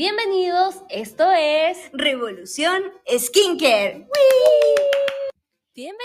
Bienvenidos, 0.00 0.82
esto 0.90 1.24
es 1.32 1.78
Revolución 1.94 2.82
Skincare. 3.18 4.06
Bienvenidos. 5.74 5.96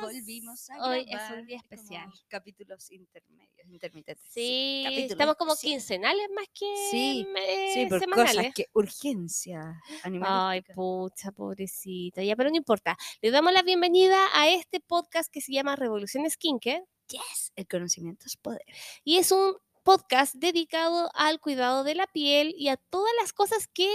Volvimos 0.00 0.70
a 0.70 0.88
Hoy 0.88 1.04
es 1.08 1.36
un 1.36 1.46
día 1.46 1.56
especial. 1.56 2.08
Capítulos 2.28 2.92
intermedios, 2.92 3.66
intermitentes. 3.68 4.30
Sí, 4.32 4.82
capítulos 4.84 5.10
estamos 5.10 5.34
como 5.34 5.56
quincenales 5.56 6.28
más 6.32 6.46
que 6.54 6.72
Sí, 6.92 7.26
eh, 7.44 7.70
Sí, 7.74 7.86
por 7.86 7.98
semanales. 7.98 8.36
cosas 8.36 8.54
que 8.54 8.66
urgencia 8.72 9.82
Ay, 10.22 10.62
pucha, 10.76 11.32
pobrecita. 11.32 12.22
Ya, 12.22 12.36
pero 12.36 12.50
no 12.50 12.56
importa. 12.56 12.96
Le 13.20 13.32
damos 13.32 13.52
la 13.52 13.62
bienvenida 13.62 14.28
a 14.32 14.48
este 14.48 14.78
podcast 14.78 15.28
que 15.28 15.40
se 15.40 15.52
llama 15.52 15.74
Revolución 15.74 16.30
Skincare 16.30 16.84
Yes, 17.08 17.52
el 17.56 17.66
conocimiento 17.66 18.26
es 18.26 18.36
poder. 18.36 18.62
y 19.02 19.16
es 19.16 19.32
un 19.32 19.56
podcast 19.84 20.34
dedicado 20.34 21.10
al 21.14 21.40
cuidado 21.40 21.84
de 21.84 21.94
la 21.94 22.06
piel 22.08 22.54
y 22.58 22.68
a 22.68 22.76
todas 22.76 23.12
las 23.20 23.32
cosas 23.32 23.68
que 23.68 23.88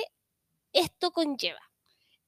esto 0.73 1.11
conlleva. 1.11 1.59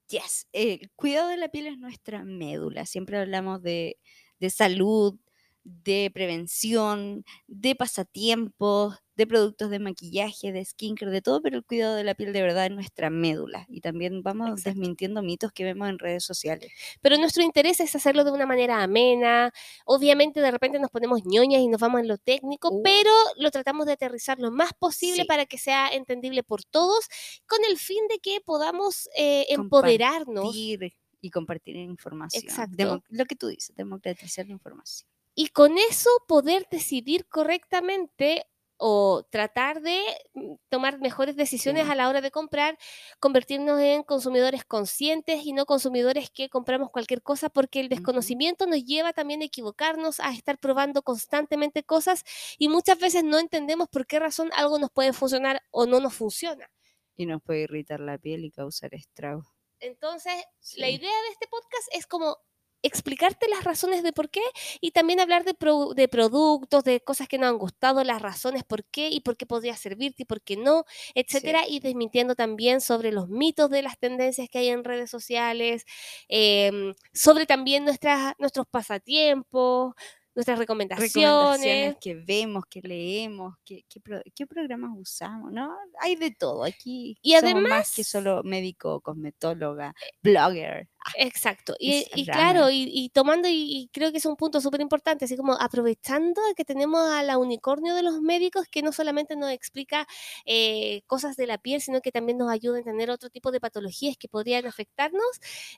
Yes, 0.08 0.46
el 0.52 0.90
cuidado 0.96 1.28
de 1.28 1.38
la 1.38 1.48
piel 1.48 1.68
es 1.68 1.78
nuestra 1.78 2.24
médula. 2.24 2.84
Siempre 2.86 3.18
hablamos 3.18 3.62
de, 3.62 3.98
de 4.40 4.50
salud, 4.50 5.18
de 5.64 6.10
prevención, 6.12 7.24
de 7.46 7.74
pasatiempos, 7.74 8.96
de 9.14 9.26
productos 9.26 9.68
de 9.70 9.78
maquillaje, 9.78 10.52
de 10.52 10.64
skincare, 10.64 11.10
de 11.10 11.20
todo, 11.22 11.42
pero 11.42 11.56
el 11.56 11.64
cuidado 11.64 11.94
de 11.96 12.04
la 12.04 12.14
piel 12.14 12.32
de 12.32 12.40
verdad 12.42 12.66
es 12.66 12.72
nuestra 12.72 13.10
médula. 13.10 13.66
Y 13.68 13.80
también 13.80 14.22
vamos 14.22 14.48
Exacto. 14.50 14.70
desmintiendo 14.70 15.22
mitos 15.22 15.52
que 15.52 15.64
vemos 15.64 15.88
en 15.88 15.98
redes 15.98 16.24
sociales. 16.24 16.72
Pero 17.00 17.16
nuestro 17.18 17.42
interés 17.42 17.80
es 17.80 17.94
hacerlo 17.94 18.24
de 18.24 18.30
una 18.32 18.46
manera 18.46 18.82
amena. 18.82 19.52
Obviamente 19.84 20.40
de 20.40 20.50
repente 20.50 20.78
nos 20.78 20.90
ponemos 20.90 21.20
ñoñas 21.24 21.60
y 21.60 21.68
nos 21.68 21.80
vamos 21.80 22.00
en 22.00 22.08
lo 22.08 22.18
técnico, 22.18 22.68
Uh. 22.70 22.82
pero 22.82 23.10
lo 23.36 23.50
tratamos 23.50 23.86
de 23.86 23.92
aterrizar 23.92 24.38
lo 24.38 24.50
más 24.50 24.72
posible 24.72 25.22
Sí. 25.22 25.24
para 25.28 25.44
que 25.46 25.58
sea 25.58 25.88
entendible 25.88 26.42
por 26.42 26.64
todos, 26.64 27.06
con 27.46 27.58
el 27.68 27.76
fin 27.78 28.06
de 28.08 28.18
que 28.18 28.40
podamos 28.40 29.08
eh, 29.16 29.46
empoderarnos 29.50 30.44
Compartir 30.44 30.92
y 31.20 31.30
compartir 31.30 31.76
información. 31.76 32.42
Exacto. 32.42 32.74
Demo- 32.76 33.02
lo 33.10 33.24
que 33.26 33.36
tú 33.36 33.48
dices, 33.48 33.74
democratizar 33.76 34.46
la 34.46 34.52
información. 34.52 35.08
y 35.34 35.48
con 35.48 35.78
eso 35.78 36.10
poder 36.28 36.66
decidir 36.70 37.26
correctamente 37.26 38.44
o 38.84 39.22
tratar 39.30 39.80
de 39.80 40.00
mm, 40.34 40.54
tomar 40.68 40.98
mejores 40.98 41.36
decisiones 41.36 41.88
a 41.88 41.94
la 41.94 42.08
hora 42.08 42.20
de 42.20 42.32
comprar, 42.32 42.76
convertirnos 43.20 43.80
en 43.80 44.02
consumidores 44.02 44.64
conscientes 44.64 45.46
y 45.46 45.52
no 45.52 45.66
consumidores 45.66 46.30
que 46.30 46.48
compramos 46.48 46.90
cualquier 46.90 47.22
cosa, 47.22 47.48
porque 47.48 47.78
el 47.78 47.88
desconocimiento 47.88 48.66
nos 48.66 48.84
lleva 48.84 49.12
también 49.12 49.40
a 49.40 49.44
equivocarnos, 49.44 50.18
a 50.18 50.32
estar 50.32 50.58
probando 50.58 51.02
constantemente 51.02 51.84
cosas 51.84 52.24
y 52.58 52.68
muchas 52.68 52.98
veces 52.98 53.22
no 53.22 53.38
entendemos 53.38 53.88
por 53.88 54.04
qué 54.04 54.18
razón 54.18 54.50
algo 54.56 54.80
nos 54.80 54.90
puede 54.90 55.12
funcionar 55.12 55.62
o 55.70 55.86
no 55.86 56.00
nos 56.00 56.14
funciona. 56.14 56.68
Y 57.14 57.26
nos 57.26 57.40
puede 57.40 57.60
irritar 57.60 58.00
la 58.00 58.18
piel 58.18 58.44
y 58.44 58.50
causar 58.50 58.94
estragos. 58.94 59.46
Entonces, 59.78 60.34
la 60.76 60.88
idea 60.88 61.22
de 61.22 61.28
este 61.30 61.46
podcast 61.46 61.88
es 61.92 62.08
como 62.08 62.36
explicarte 62.82 63.48
las 63.48 63.64
razones 63.64 64.02
de 64.02 64.12
por 64.12 64.30
qué 64.30 64.40
y 64.80 64.90
también 64.92 65.20
hablar 65.20 65.44
de, 65.44 65.54
pro- 65.54 65.94
de 65.94 66.08
productos, 66.08 66.84
de 66.84 67.00
cosas 67.00 67.28
que 67.28 67.38
nos 67.38 67.50
han 67.50 67.58
gustado, 67.58 68.02
las 68.04 68.20
razones 68.22 68.64
por 68.64 68.84
qué 68.84 69.08
y 69.08 69.20
por 69.20 69.36
qué 69.36 69.46
podría 69.46 69.76
servirte 69.76 70.22
y 70.24 70.26
por 70.26 70.40
qué 70.42 70.56
no, 70.56 70.84
etcétera, 71.14 71.62
y 71.68 71.80
desmintiendo 71.80 72.34
también 72.34 72.80
sobre 72.80 73.12
los 73.12 73.28
mitos 73.28 73.70
de 73.70 73.82
las 73.82 73.98
tendencias 73.98 74.48
que 74.48 74.58
hay 74.58 74.68
en 74.68 74.84
redes 74.84 75.10
sociales, 75.10 75.84
em, 76.28 76.94
sobre 77.12 77.46
también 77.46 77.84
nuestras, 77.84 78.34
nuestros 78.38 78.66
pasatiempos, 78.66 79.94
nuestras 80.34 80.58
recomendaciones. 80.58 81.12
recomendaciones 81.14 81.96
que 82.00 82.14
vemos, 82.14 82.64
que 82.66 82.80
leemos, 82.82 83.54
qué, 83.64 83.84
pro- 84.02 84.22
qué 84.34 84.46
programas 84.46 84.90
usamos, 84.96 85.52
¿no? 85.52 85.74
Hay 86.00 86.16
de 86.16 86.30
todo 86.30 86.64
aquí. 86.64 87.16
Y 87.22 87.32
somos 87.32 87.42
más 87.54 87.62
además- 87.62 87.92
que 87.94 88.04
solo 88.04 88.42
médico, 88.42 89.00
cosmetóloga, 89.00 89.94
blogger. 90.22 90.88
Exacto. 91.16 91.74
Y, 91.80 92.04
claro, 92.26 92.70
y, 92.70 92.88
y 92.88 93.08
tomando, 93.08 93.48
y, 93.48 93.54
y 93.54 93.88
creo 93.92 94.12
que 94.12 94.18
es 94.18 94.24
un 94.26 94.36
punto 94.36 94.60
súper 94.60 94.80
importante, 94.80 95.24
así 95.24 95.36
como 95.36 95.54
aprovechando 95.54 96.40
que 96.56 96.64
tenemos 96.64 97.10
a 97.10 97.24
la 97.24 97.38
unicornio 97.38 97.94
de 97.96 98.04
los 98.04 98.20
médicos 98.20 98.66
que 98.70 98.82
no 98.82 98.92
solamente 98.92 99.34
nos 99.34 99.50
explica 99.50 100.06
eh, 100.46 101.02
cosas 101.08 101.36
de 101.36 101.48
la 101.48 101.58
piel, 101.58 101.80
sino 101.82 102.00
que 102.02 102.12
también 102.12 102.38
nos 102.38 102.50
ayuda 102.50 102.76
a 102.76 102.78
entender 102.78 103.10
otro 103.10 103.30
tipo 103.30 103.50
de 103.50 103.58
patologías 103.60 104.16
que 104.16 104.28
podrían 104.28 104.64
afectarnos 104.64 105.26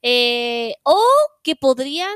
eh, 0.02 0.74
o 0.82 1.00
que 1.42 1.56
podrían 1.56 2.14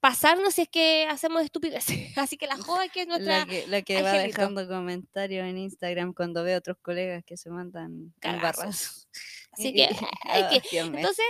pasarnos 0.00 0.54
si 0.54 0.62
es 0.62 0.68
que 0.68 1.06
hacemos 1.10 1.42
estupideces. 1.42 1.96
Así 2.18 2.36
que 2.36 2.46
la 2.46 2.56
joda 2.56 2.88
que 2.88 3.02
es 3.02 3.08
nuestra... 3.08 3.40
La 3.40 3.46
que, 3.46 3.66
la 3.66 3.82
que 3.82 4.02
va 4.02 4.12
dejando 4.12 4.66
comentarios 4.68 5.46
en 5.46 5.58
Instagram 5.58 6.12
cuando 6.14 6.44
ve 6.44 6.54
a 6.54 6.58
otros 6.58 6.76
colegas 6.82 7.24
que 7.24 7.36
se 7.36 7.50
mandan 7.50 8.14
Cagazos. 8.20 8.56
barras. 8.58 9.08
Así 9.52 9.72
que 9.74 9.88
hay 10.24 10.60
que... 10.60 10.78
Entonces, 10.78 11.26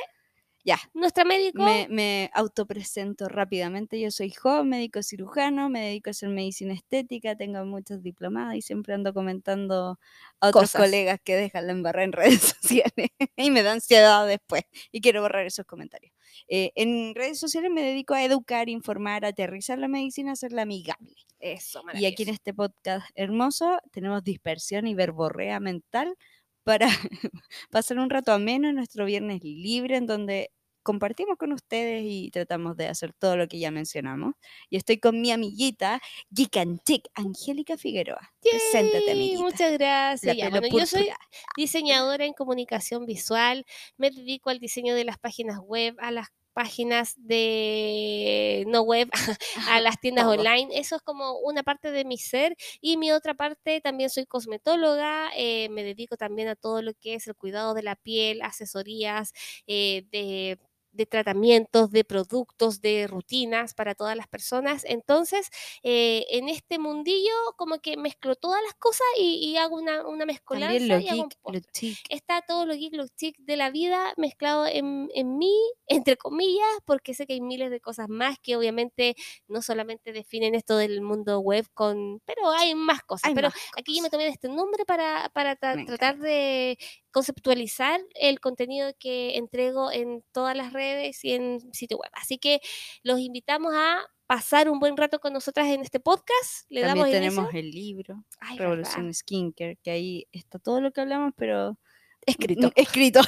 Ya. 0.65 0.79
nuestra 0.95 1.25
médico... 1.25 1.63
Me, 1.63 1.87
me 1.89 2.31
autopresento 2.35 3.29
rápidamente. 3.29 4.01
Yo 4.01 4.11
soy 4.11 4.31
joven 4.31 4.69
médico 4.69 5.03
cirujano, 5.03 5.69
me 5.71 5.81
dedico 5.81 6.11
a 6.11 6.13
hacer 6.13 6.29
medicina 6.29 6.75
estética, 6.75 7.37
tengo 7.37 7.65
muchos 7.65 8.03
diplomados 8.03 8.55
y 8.55 8.63
siempre 8.63 8.95
ando 8.95 9.15
comentando 9.15 9.99
a 10.41 10.49
otros 10.49 10.73
Cosas. 10.73 10.83
colegas 10.83 11.21
que 11.23 11.37
dejan 11.37 11.67
la 11.67 11.73
embarrada 11.73 12.05
en 12.05 12.13
redes 12.43 12.55
sociales 12.61 13.09
y 13.37 13.51
me 13.51 13.63
da 13.63 13.73
ansiedad 13.73 14.27
después 14.27 14.63
y 14.93 15.01
quiero 15.01 15.23
borrar 15.23 15.47
esos 15.47 15.67
comentarios. 15.67 16.13
Eh, 16.49 16.73
en 16.75 17.15
redes 17.15 17.39
sociales 17.39 17.71
me 17.71 17.83
dedico 17.83 18.15
a 18.15 18.25
educar, 18.25 18.69
informar, 18.69 19.25
aterrizar 19.25 19.79
la 19.79 19.89
medicina, 19.89 20.33
hacerla 20.33 20.63
amigable. 20.63 21.15
Eso, 21.41 21.83
Y 21.95 22.07
aquí 22.07 22.25
en 22.25 22.31
este 22.31 22.53
podcast 22.53 23.09
hermoso 23.15 23.79
tenemos 23.93 24.25
dispersión 24.25 24.89
y 24.89 24.95
verborrea 24.95 25.61
mental 25.61 26.17
para 26.69 26.87
pasar 27.71 27.99
un 27.99 28.11
rato 28.11 28.31
ameno 28.31 28.69
en 28.69 28.75
nuestro 28.75 29.07
viernes 29.07 29.43
libre 29.43 29.97
en 29.97 30.07
donde 30.07 30.51
compartimos 30.83 31.39
con 31.39 31.55
ustedes 31.55 32.03
y 32.05 32.31
tratamos 32.31 32.77
de 32.77 32.89
hacer 32.89 33.15
todo 33.15 33.39
lo 33.39 33.49
que 33.49 33.59
ya 33.59 33.71
mencionamos. 33.71 34.35
Y 34.69 34.77
estoy 34.77 34.99
con 34.99 35.19
mi 35.19 35.31
amiguita 35.31 35.99
Geek 36.29 36.59
and 36.59 36.81
Angélica 37.15 37.79
Figueroa. 37.79 38.35
Preséntate, 38.43 39.07
Yay, 39.07 39.13
amiguita. 39.13 39.43
Muchas 39.43 39.73
gracias. 39.73 40.37
Ya, 40.37 40.51
bueno, 40.51 40.69
yo 40.69 40.85
soy 40.85 41.09
diseñadora 41.57 42.27
en 42.27 42.35
comunicación 42.35 43.07
visual, 43.07 43.65
me 43.97 44.11
dedico 44.11 44.51
al 44.51 44.59
diseño 44.59 44.95
de 44.95 45.07
las 45.07 45.17
páginas 45.17 45.61
web, 45.61 45.97
a 46.01 46.11
las 46.11 46.29
páginas 46.59 47.15
de 47.19 48.65
no 48.67 48.83
web, 48.83 49.09
a 49.69 49.81
las 49.81 50.01
tiendas 50.01 50.27
online. 50.27 50.69
Eso 50.73 50.97
es 50.97 51.03
como 51.03 51.39
una 51.39 51.63
parte 51.63 51.93
de 51.93 52.05
mi 52.05 52.19
ser 52.19 52.57
y 52.81 52.97
mi 52.97 53.13
otra 53.13 53.35
parte 53.35 53.81
también 53.81 54.11
soy 54.11 54.27
cosmetóloga, 54.27 55.31
eh, 55.37 55.69
me 55.69 55.85
dedico 55.85 56.17
también 56.17 56.49
a 56.49 56.57
todo 56.57 56.83
lo 56.83 56.95
que 56.95 57.15
es 57.15 57.29
el 57.29 57.37
cuidado 57.37 57.75
de 57.75 57.85
la 57.85 57.95
piel, 57.95 58.43
asesorías 58.43 59.33
eh, 59.69 60.03
de 60.11 60.59
de 60.99 61.07
tratamientos, 61.07 61.91
de 61.91 62.05
productos, 62.05 62.83
de 62.83 63.07
rutinas 63.07 63.73
para 63.73 63.95
todas 63.95 64.17
las 64.17 64.29
personas. 64.29 64.85
Entonces, 64.85 65.49
eh, 65.83 66.27
en 66.31 66.51
este 66.51 66.79
mundillo 66.79 67.33
como 67.57 67.79
que 67.79 67.97
mezclo 67.97 68.37
todas 68.37 68.63
las 68.63 68.75
cosas 68.75 69.07
y, 69.19 69.37
y 69.51 69.57
hago 69.57 69.77
una, 69.77 70.07
una 70.07 70.27
mezcolanza 70.27 70.87
También 70.87 70.89
lo 70.89 70.99
y 71.01 71.09
hago 71.09 71.23
un 71.23 71.29
geek, 71.31 71.39
lo 71.47 71.61
postre. 71.63 71.73
chic. 71.73 71.99
Está 72.11 72.43
todo 72.43 72.67
lo 72.67 72.75
geek, 72.75 72.95
lo 72.95 73.07
chic 73.09 73.37
de 73.39 73.57
la 73.57 73.71
vida 73.71 74.13
mezclado 74.17 74.67
en, 74.67 75.09
en 75.15 75.39
mí, 75.39 75.55
entre 75.87 76.17
comillas, 76.17 76.69
porque 76.85 77.15
sé 77.15 77.27
que 77.27 77.35
hay 77.35 77.41
miles 77.41 77.71
de 77.71 77.81
cosas 77.81 78.09
más 78.09 78.39
que 78.43 78.57
obviamente 78.57 79.15
no 79.47 79.63
solamente 79.63 80.13
definen 80.13 80.55
esto 80.55 80.77
del 80.77 81.01
mundo 81.01 81.41
web 81.41 81.67
con, 81.75 82.21
pero 82.27 82.51
hay 82.51 82.75
más 82.75 83.03
cosas. 83.03 83.29
Hay 83.29 83.35
pero 83.35 83.49
más 83.49 83.55
aquí 83.77 83.97
yo 83.97 84.03
me 84.03 84.11
tomé 84.11 84.25
de 84.25 84.31
este 84.31 84.49
nombre 84.49 84.85
para, 84.85 85.29
para 85.33 85.57
tra- 85.59 85.87
tratar 85.87 86.19
de 86.19 86.77
conceptualizar 87.13 88.01
el 88.15 88.41
contenido 88.41 88.93
que 88.99 89.37
entrego 89.37 89.91
en 89.93 90.23
todas 90.33 90.57
las 90.57 90.73
redes 90.73 91.25
y 91.25 91.33
en 91.35 91.73
sitio 91.73 91.99
web. 91.99 92.11
Así 92.15 92.39
que 92.39 92.61
los 93.03 93.19
invitamos 93.21 93.73
a 93.75 94.01
pasar 94.27 94.69
un 94.69 94.79
buen 94.79 94.97
rato 94.97 95.21
con 95.21 95.33
nosotras 95.33 95.69
en 95.69 95.81
este 95.81 96.01
podcast. 96.01 96.67
Le 96.69 96.83
También 96.83 97.07
damos 97.07 97.11
tenemos 97.11 97.55
inicio. 97.55 97.61
el 97.61 97.71
libro, 97.71 98.25
Ay, 98.41 98.59
Revolución 98.59 99.07
¿verdad? 99.07 99.15
Skincare, 99.15 99.77
que 99.83 99.91
ahí 99.91 100.27
está 100.33 100.59
todo 100.59 100.81
lo 100.81 100.93
que 100.93 101.01
hablamos, 101.01 101.33
pero 101.37 101.79
Escrito. 102.27 102.71
Escrito. 102.77 103.21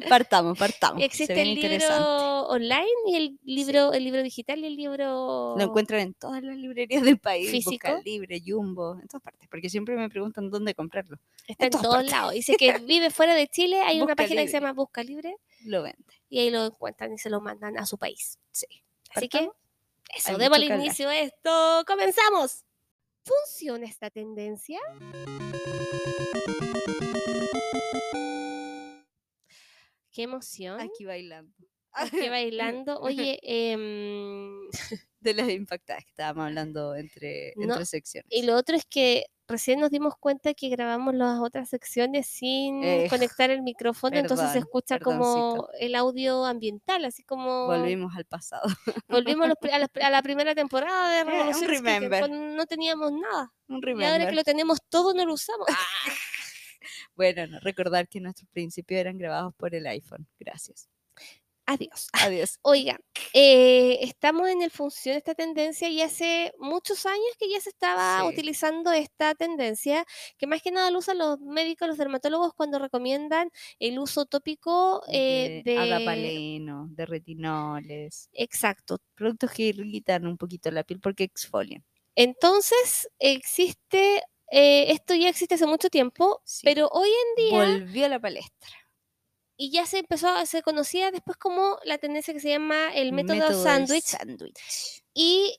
partamos, 0.08 0.58
partamos. 0.58 1.02
Existe 1.02 1.40
el 1.40 1.54
libro 1.54 2.46
online 2.48 2.86
y 3.06 3.16
el 3.16 3.38
libro, 3.44 3.92
el 3.92 4.04
libro 4.04 4.22
digital 4.22 4.58
y 4.60 4.66
el 4.66 4.76
libro 4.76 5.54
Lo 5.56 5.62
encuentran 5.62 6.00
en 6.00 6.14
todas 6.14 6.42
las 6.42 6.56
librerías 6.56 7.02
del 7.02 7.18
país. 7.18 7.50
¿Físico? 7.50 7.88
Busca 7.88 8.02
Libre, 8.02 8.42
Jumbo, 8.44 8.98
en 9.00 9.08
todas 9.08 9.22
partes. 9.22 9.48
Porque 9.48 9.68
siempre 9.68 9.96
me 9.96 10.08
preguntan 10.08 10.50
dónde 10.50 10.74
comprarlo. 10.74 11.18
está 11.46 11.66
en 11.66 11.70
todos 11.70 12.04
lados. 12.10 12.32
Dice 12.32 12.56
que 12.56 12.78
vive 12.86 13.10
fuera 13.10 13.34
de 13.34 13.48
Chile, 13.48 13.80
hay 13.80 14.00
una 14.00 14.16
página 14.16 14.42
que 14.42 14.48
se 14.48 14.54
llama 14.54 14.72
Busca 14.72 15.02
Libre 15.02 15.36
Lo 15.64 15.82
vende. 15.82 16.04
y 16.28 16.40
ahí 16.40 16.50
lo 16.50 16.64
encuentran 16.66 17.12
y 17.12 17.18
se 17.18 17.30
lo 17.30 17.40
mandan 17.40 17.78
a 17.78 17.86
su 17.86 17.98
país. 17.98 18.38
Sí. 18.52 18.66
Así 19.14 19.28
que 19.28 19.50
eso, 20.14 20.38
démosle 20.38 20.66
inicio 20.66 21.08
a 21.08 21.18
esto. 21.18 21.84
¡Comenzamos! 21.86 22.64
¿Funciona 23.24 23.86
esta 23.86 24.08
tendencia? 24.08 24.78
Qué 30.16 30.22
emoción. 30.22 30.80
Aquí 30.80 31.04
bailando. 31.04 31.52
Aquí 31.92 32.28
bailando. 32.30 32.98
Oye, 33.00 33.38
em, 33.42 34.66
de 35.20 35.34
las 35.34 35.50
impactadas 35.50 36.04
que 36.04 36.10
estábamos 36.10 36.46
hablando 36.46 36.94
entre, 36.94 37.52
No, 37.56 37.64
entre 37.64 37.84
secciones. 37.84 38.26
Y 38.32 38.42
lo 38.44 38.56
otro 38.56 38.76
es 38.76 38.86
que 38.86 39.26
recién 39.46 39.78
nos 39.78 39.90
dimos 39.90 40.14
cuenta 40.18 40.54
que 40.54 40.70
grabamos 40.70 41.14
las 41.14 41.38
otras 41.40 41.68
secciones 41.68 42.26
sin 42.26 42.82
Eh, 42.82 43.08
conectar 43.36 43.50
el 43.50 43.60
micrófono, 43.62 44.16
entonces 44.16 44.50
se 44.52 44.58
escucha 44.60 44.98
como 44.98 45.68
el 45.78 45.94
audio 45.94 46.46
ambiental, 46.46 47.04
así 47.04 47.22
como 47.22 47.66
Volvimos 47.66 48.16
al 48.16 48.24
pasado. 48.24 48.68
volvimos 49.08 49.50
a, 49.70 49.78
la, 49.78 49.88
a 50.02 50.10
la 50.10 50.22
primera 50.22 50.54
temporada 50.54 51.10
de 51.10 51.18
Eh, 51.20 51.24
un 51.24 51.30
Revolución 51.30 51.76
Sneaker, 51.76 52.10
remember. 52.10 52.30
no 52.30 52.64
teníamos 52.64 53.12
nada. 53.12 53.52
Un 53.68 53.76
Y 53.76 53.90
ahora 53.90 54.00
que 54.00 54.08
remember. 54.08 54.34
lo 54.34 54.44
tenemos 54.44 54.78
todo, 54.88 55.12
no 55.12 55.26
lo 55.26 55.34
usamos. 55.34 55.66
Bueno, 57.16 57.46
no, 57.46 57.60
recordar 57.60 58.08
que 58.08 58.20
nuestros 58.20 58.48
principios 58.50 59.00
eran 59.00 59.18
grabados 59.18 59.54
por 59.56 59.74
el 59.74 59.86
iPhone. 59.86 60.26
Gracias. 60.38 60.88
Adiós. 61.68 62.06
Adiós. 62.12 62.58
Oiga, 62.62 63.00
eh, 63.34 63.98
estamos 64.02 64.48
en 64.48 64.62
el 64.62 64.70
función 64.70 65.14
de 65.14 65.18
esta 65.18 65.34
tendencia 65.34 65.88
y 65.88 66.00
hace 66.00 66.52
muchos 66.58 67.06
años 67.06 67.26
que 67.40 67.50
ya 67.50 67.60
se 67.60 67.70
estaba 67.70 68.20
Sí. 68.20 68.28
utilizando 68.28 68.92
esta 68.92 69.34
tendencia, 69.34 70.04
que 70.38 70.46
más 70.46 70.62
que 70.62 70.70
nada 70.70 70.92
lo 70.92 70.98
usan 71.00 71.18
los 71.18 71.40
médicos, 71.40 71.88
los 71.88 71.98
dermatólogos 71.98 72.54
cuando 72.54 72.78
recomiendan 72.78 73.50
el 73.80 73.98
uso 73.98 74.26
tópico 74.26 75.02
eh, 75.08 75.62
de 75.64 75.72
de... 75.72 76.86
de 76.90 77.06
retinoles, 77.06 78.28
Exacto. 78.32 78.98
productos 79.16 79.50
que 79.50 79.64
irritan 79.64 80.24
un 80.28 80.36
poquito 80.36 80.70
la 80.70 80.84
piel 80.84 81.00
porque 81.00 81.24
exfolian. 81.24 81.84
Entonces, 82.14 83.08
existe, 83.18 84.22
eh, 84.50 84.92
esto 84.92 85.14
ya 85.14 85.28
existe 85.28 85.54
hace 85.56 85.66
mucho 85.66 85.90
tiempo, 85.90 86.40
Sí. 86.44 86.60
pero 86.64 86.88
hoy 86.92 87.08
en 87.08 87.44
día, 87.44 87.58
Volvió 87.58 88.06
a 88.06 88.08
la 88.08 88.20
palestra. 88.20 88.70
y 89.56 89.70
ya 89.70 89.86
se 89.86 89.98
empezó, 89.98 90.28
a- 90.28 90.44
se 90.46 90.62
conocía 90.62 91.10
después 91.10 91.36
como 91.38 91.78
la 91.84 91.98
tendencia 91.98 92.34
que 92.34 92.40
se 92.40 92.50
llama 92.50 92.92
el 92.94 93.12
método, 93.12 93.36
del 93.48 93.54
sándwich, 93.54 94.14
y 95.14 95.58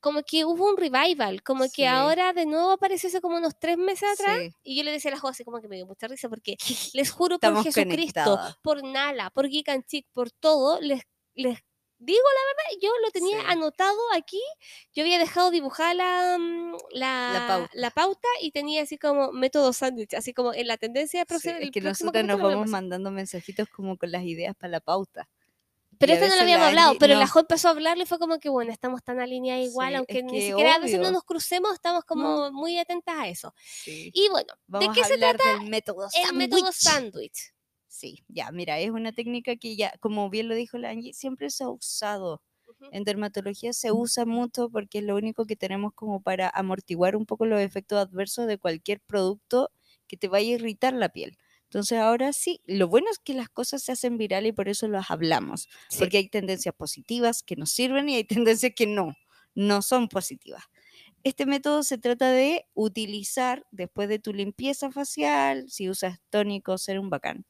como 0.00 0.22
que 0.24 0.44
hubo 0.44 0.68
un 0.68 0.76
revival, 0.76 1.42
como 1.44 1.64
Sí. 1.64 1.70
que 1.76 1.88
ahora 1.88 2.32
de 2.32 2.44
nuevo 2.46 2.72
apareció 2.72 3.08
hace 3.08 3.20
como 3.20 3.36
unos 3.36 3.56
tres 3.58 3.78
meses 3.78 4.08
atrás, 4.18 4.38
Sí. 4.40 4.50
y 4.64 4.76
yo 4.76 4.82
le 4.84 4.90
decía 4.92 5.10
a 5.10 5.14
la 5.14 5.20
José 5.20 5.30
así 5.30 5.44
como 5.44 5.60
que 5.60 5.68
me 5.68 5.76
dio 5.76 5.86
mucha 5.86 6.08
risa, 6.08 6.28
porque 6.28 6.56
les 6.94 7.10
juro 7.10 7.38
por 7.38 7.50
Estamos 7.50 7.64
Jesucristo, 7.64 8.22
conectadas. 8.24 8.56
por 8.62 8.82
Nala, 8.84 9.30
por 9.30 9.48
Geek 9.48 9.68
and 9.68 9.84
Chick, 9.86 10.06
por 10.12 10.30
todo, 10.32 10.80
les, 10.80 11.02
les 11.34 11.58
digo 12.04 12.20
la 12.20 12.46
verdad, 12.52 12.80
yo 12.82 12.90
lo 13.02 13.10
tenía 13.10 13.38
Sí. 13.40 13.44
anotado 13.48 13.98
aquí, 14.14 14.40
yo 14.94 15.02
había 15.04 15.18
dejado 15.18 15.50
dibujada 15.50 15.94
la, 15.94 16.36
mm, 16.38 16.76
la, 16.92 17.44
pauta. 17.48 17.70
la 17.74 17.90
pauta 17.90 18.28
y 18.40 18.50
tenía 18.50 18.82
así 18.82 18.98
como 18.98 19.32
método 19.32 19.72
sándwich, 19.72 20.14
así 20.14 20.32
como 20.34 20.52
en 20.52 20.66
la 20.66 20.76
tendencia 20.76 21.24
de 21.24 21.38
Sí, 21.38 21.48
es 21.48 21.70
que 21.70 21.80
nosotros 21.80 22.24
nos 22.24 22.40
vamos 22.40 22.68
mandando 22.68 23.10
mensajitos 23.10 23.68
como 23.68 23.96
con 23.96 24.10
las 24.10 24.24
ideas 24.24 24.54
para 24.56 24.70
la 24.72 24.80
pauta. 24.80 25.28
Pero 25.98 26.14
esto 26.14 26.26
no 26.26 26.34
lo 26.34 26.40
habíamos 26.42 26.62
la 26.64 26.68
hablado, 26.70 26.98
pero 26.98 27.14
no. 27.14 27.20
la 27.20 27.28
Jo 27.28 27.40
empezó 27.40 27.68
a 27.68 27.70
hablarlo 27.70 28.02
y 28.02 28.06
fue 28.06 28.18
como 28.18 28.38
que, 28.40 28.48
bueno, 28.48 28.72
estamos 28.72 29.04
tan 29.04 29.20
alineadas 29.20 29.66
igual, 29.66 29.90
Sí, 29.90 29.94
aunque 29.96 30.18
es 30.18 30.24
ni 30.24 30.40
siquiera 30.40 30.74
a 30.74 30.78
veces 30.80 30.98
no 30.98 31.12
nos 31.12 31.22
crucemos, 31.22 31.74
estamos 31.74 32.04
como 32.04 32.50
muy 32.50 32.76
atentas 32.78 33.14
a 33.16 33.28
eso. 33.28 33.54
Sí. 33.62 34.10
Y 34.12 34.28
bueno, 34.28 34.52
Vamos 34.66 34.94
qué 34.96 35.02
a 35.02 35.04
se 35.04 35.16
del 35.16 35.68
método 35.68 36.08
el 36.12 36.34
método 36.34 36.72
sándwich. 36.72 37.51
Sí, 37.94 38.24
ya, 38.28 38.50
mira, 38.52 38.78
es 38.78 38.90
una 38.90 39.12
técnica 39.12 39.56
que 39.56 39.76
ya, 39.76 39.92
como 40.00 40.30
bien 40.30 40.48
lo 40.48 40.54
dijo 40.54 40.78
la 40.78 40.88
Angie, 40.90 41.12
siempre 41.12 41.50
se 41.50 41.64
ha 41.64 41.68
usado. 41.68 42.42
En 42.90 43.04
dermatología 43.04 43.74
se 43.74 43.92
usa 43.92 44.24
mucho 44.24 44.70
porque 44.70 44.98
es 44.98 45.04
lo 45.04 45.14
único 45.14 45.44
que 45.44 45.56
tenemos 45.56 45.92
como 45.94 46.22
para 46.22 46.48
amortiguar 46.48 47.16
un 47.16 47.26
poco 47.26 47.44
los 47.44 47.60
efectos 47.60 47.98
adversos 47.98 48.46
de 48.46 48.56
cualquier 48.58 49.00
producto 49.00 49.70
que 50.08 50.16
te 50.16 50.28
vaya 50.28 50.52
a 50.52 50.54
irritar 50.54 50.94
la 50.94 51.10
piel. 51.10 51.36
Entonces 51.64 51.98
ahora 51.98 52.32
sí, 52.32 52.62
lo 52.66 52.88
bueno 52.88 53.08
es 53.10 53.18
que 53.18 53.34
las 53.34 53.50
cosas 53.50 53.82
se 53.82 53.92
hacen 53.92 54.16
virales 54.16 54.50
y 54.50 54.52
por 54.52 54.68
eso 54.70 54.88
las 54.88 55.10
hablamos, 55.10 55.68
Sí. 55.88 55.98
porque 55.98 56.16
hay 56.18 56.28
tendencias 56.28 56.74
positivas 56.74 57.42
que 57.42 57.56
nos 57.56 57.70
sirven 57.72 58.08
y 58.08 58.16
hay 58.16 58.24
tendencias 58.46 58.72
que 58.74 58.86
no, 58.86 59.14
no 59.54 59.82
son 59.82 60.08
positivas. 60.08 60.64
Este 61.24 61.46
método 61.46 61.82
se 61.84 61.98
trata 61.98 62.30
de 62.32 62.66
utilizar 62.74 63.64
después 63.70 64.08
de 64.08 64.18
tu 64.18 64.32
limpieza 64.32 64.90
facial, 64.90 65.70
si 65.70 65.88
usas 65.88 66.18
tónico, 66.30 66.78
ser 66.78 66.98
un 66.98 67.10
bacán, 67.10 67.44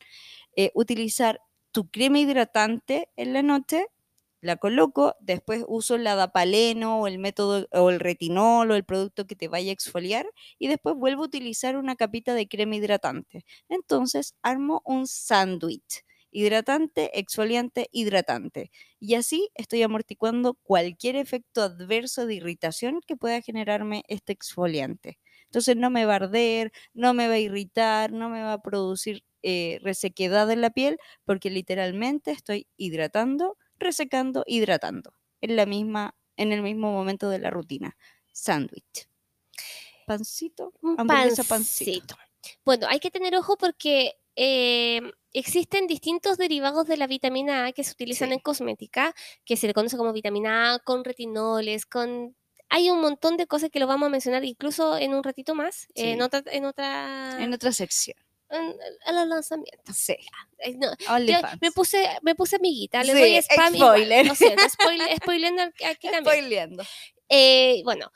eh, 0.56 0.72
utilizar 0.74 1.40
tu 1.72 1.88
crema 1.90 2.18
hidratante 2.20 3.08
en 3.16 3.32
la 3.34 3.42
noche, 3.42 3.86
la 4.42 4.56
coloco, 4.56 5.16
después 5.20 5.64
uso 5.68 5.96
el 5.96 6.06
adapaleno 6.06 7.00
o 7.00 7.06
el 7.08 7.18
método 7.18 7.68
o 7.72 7.90
el 7.90 8.00
retinol 8.00 8.70
o 8.72 8.76
el 8.76 8.84
producto 8.84 9.26
que 9.26 9.36
te 9.36 9.48
vaya 9.48 9.70
a 9.70 9.74
exfoliar 9.74 10.26
y 10.58 10.68
después 10.68 10.96
vuelvo 10.96 11.22
a 11.24 11.26
utilizar 11.26 11.76
una 11.76 11.96
capita 11.96 12.34
de 12.34 12.48
crema 12.48 12.76
hidratante. 12.76 13.44
Entonces 13.68 14.34
armo 14.42 14.82
un 14.84 15.06
sándwich. 15.06 16.04
Hidratante, 16.34 17.18
exfoliante, 17.18 17.88
hidratante. 17.92 18.70
Y 18.98 19.14
así 19.14 19.50
estoy 19.54 19.82
amortiguando 19.82 20.54
cualquier 20.54 21.16
efecto 21.16 21.62
adverso 21.62 22.26
de 22.26 22.34
irritación 22.34 23.00
que 23.06 23.16
pueda 23.16 23.42
generarme 23.42 24.02
este 24.08 24.32
exfoliante. 24.32 25.18
Entonces 25.44 25.76
no 25.76 25.90
me 25.90 26.06
va 26.06 26.14
a 26.14 26.16
arder, 26.16 26.72
no 26.94 27.12
me 27.12 27.28
va 27.28 27.34
a 27.34 27.38
irritar, 27.38 28.10
no 28.10 28.30
me 28.30 28.42
va 28.42 28.54
a 28.54 28.62
producir 28.62 29.22
eh, 29.42 29.78
resequedad 29.82 30.50
en 30.50 30.62
la 30.62 30.70
piel, 30.70 30.98
porque 31.24 31.50
literalmente 31.50 32.30
estoy 32.30 32.66
hidratando, 32.78 33.58
resecando, 33.78 34.44
hidratando. 34.46 35.12
En, 35.42 35.56
la 35.56 35.66
misma, 35.66 36.16
en 36.38 36.52
el 36.52 36.62
mismo 36.62 36.92
momento 36.92 37.28
de 37.28 37.40
la 37.40 37.50
rutina. 37.50 37.96
Sándwich. 38.32 39.08
Pancito, 40.06 40.72
hamburguesa 40.96 41.44
pancito. 41.44 42.16
pancito. 42.16 42.16
Bueno, 42.64 42.86
hay 42.88 43.00
que 43.00 43.10
tener 43.10 43.36
ojo 43.36 43.56
porque 43.56 44.14
eh, 44.36 45.00
existen 45.32 45.86
distintos 45.86 46.36
derivados 46.38 46.86
de 46.86 46.96
la 46.96 47.06
vitamina 47.06 47.66
A 47.66 47.72
que 47.72 47.84
se 47.84 47.92
utilizan 47.92 48.28
Sí. 48.28 48.34
en 48.34 48.40
cosmética, 48.40 49.14
que 49.44 49.56
se 49.56 49.66
le 49.66 49.74
conoce 49.74 49.96
como 49.96 50.12
vitamina 50.12 50.74
A, 50.74 50.78
con 50.78 51.04
retinoles, 51.04 51.86
con... 51.86 52.36
Hay 52.68 52.88
un 52.90 53.00
montón 53.00 53.36
de 53.36 53.46
cosas 53.46 53.68
que 53.70 53.78
lo 53.80 53.86
vamos 53.86 54.06
a 54.06 54.10
mencionar 54.10 54.44
incluso 54.44 54.96
en 54.96 55.12
un 55.14 55.22
ratito 55.22 55.54
más, 55.54 55.86
en 55.94 56.22
otra... 56.22 56.42
En 56.46 56.64
otra 56.64 57.36
En 57.42 57.52
otra 57.52 57.70
sección. 57.72 58.16
en- 58.48 58.76
en 59.06 59.14
los 59.14 59.26
lanzamientos. 59.26 59.96
Sí. 59.96 60.16
Ay, 60.64 60.74
no, 60.76 60.90
yo 60.98 61.12
OnlyFans. 61.14 61.58
me 61.60 61.72
puse, 61.72 62.06
me 62.22 62.34
puse 62.34 62.56
amiguita, 62.56 63.02
le 63.04 63.12
Sí, 63.14 63.18
doy 63.18 63.36
spam 63.36 63.74
igual. 63.74 63.90
spoiler. 63.98 64.26
Lo 64.26 64.34
siento, 64.34 64.62
spoil- 64.64 65.16
spoileando 65.22 65.62
aquí 65.64 66.08
también. 66.10 66.24
Spoileando. 66.24 66.84
Eh, 67.28 67.80
bueno, 67.84 68.10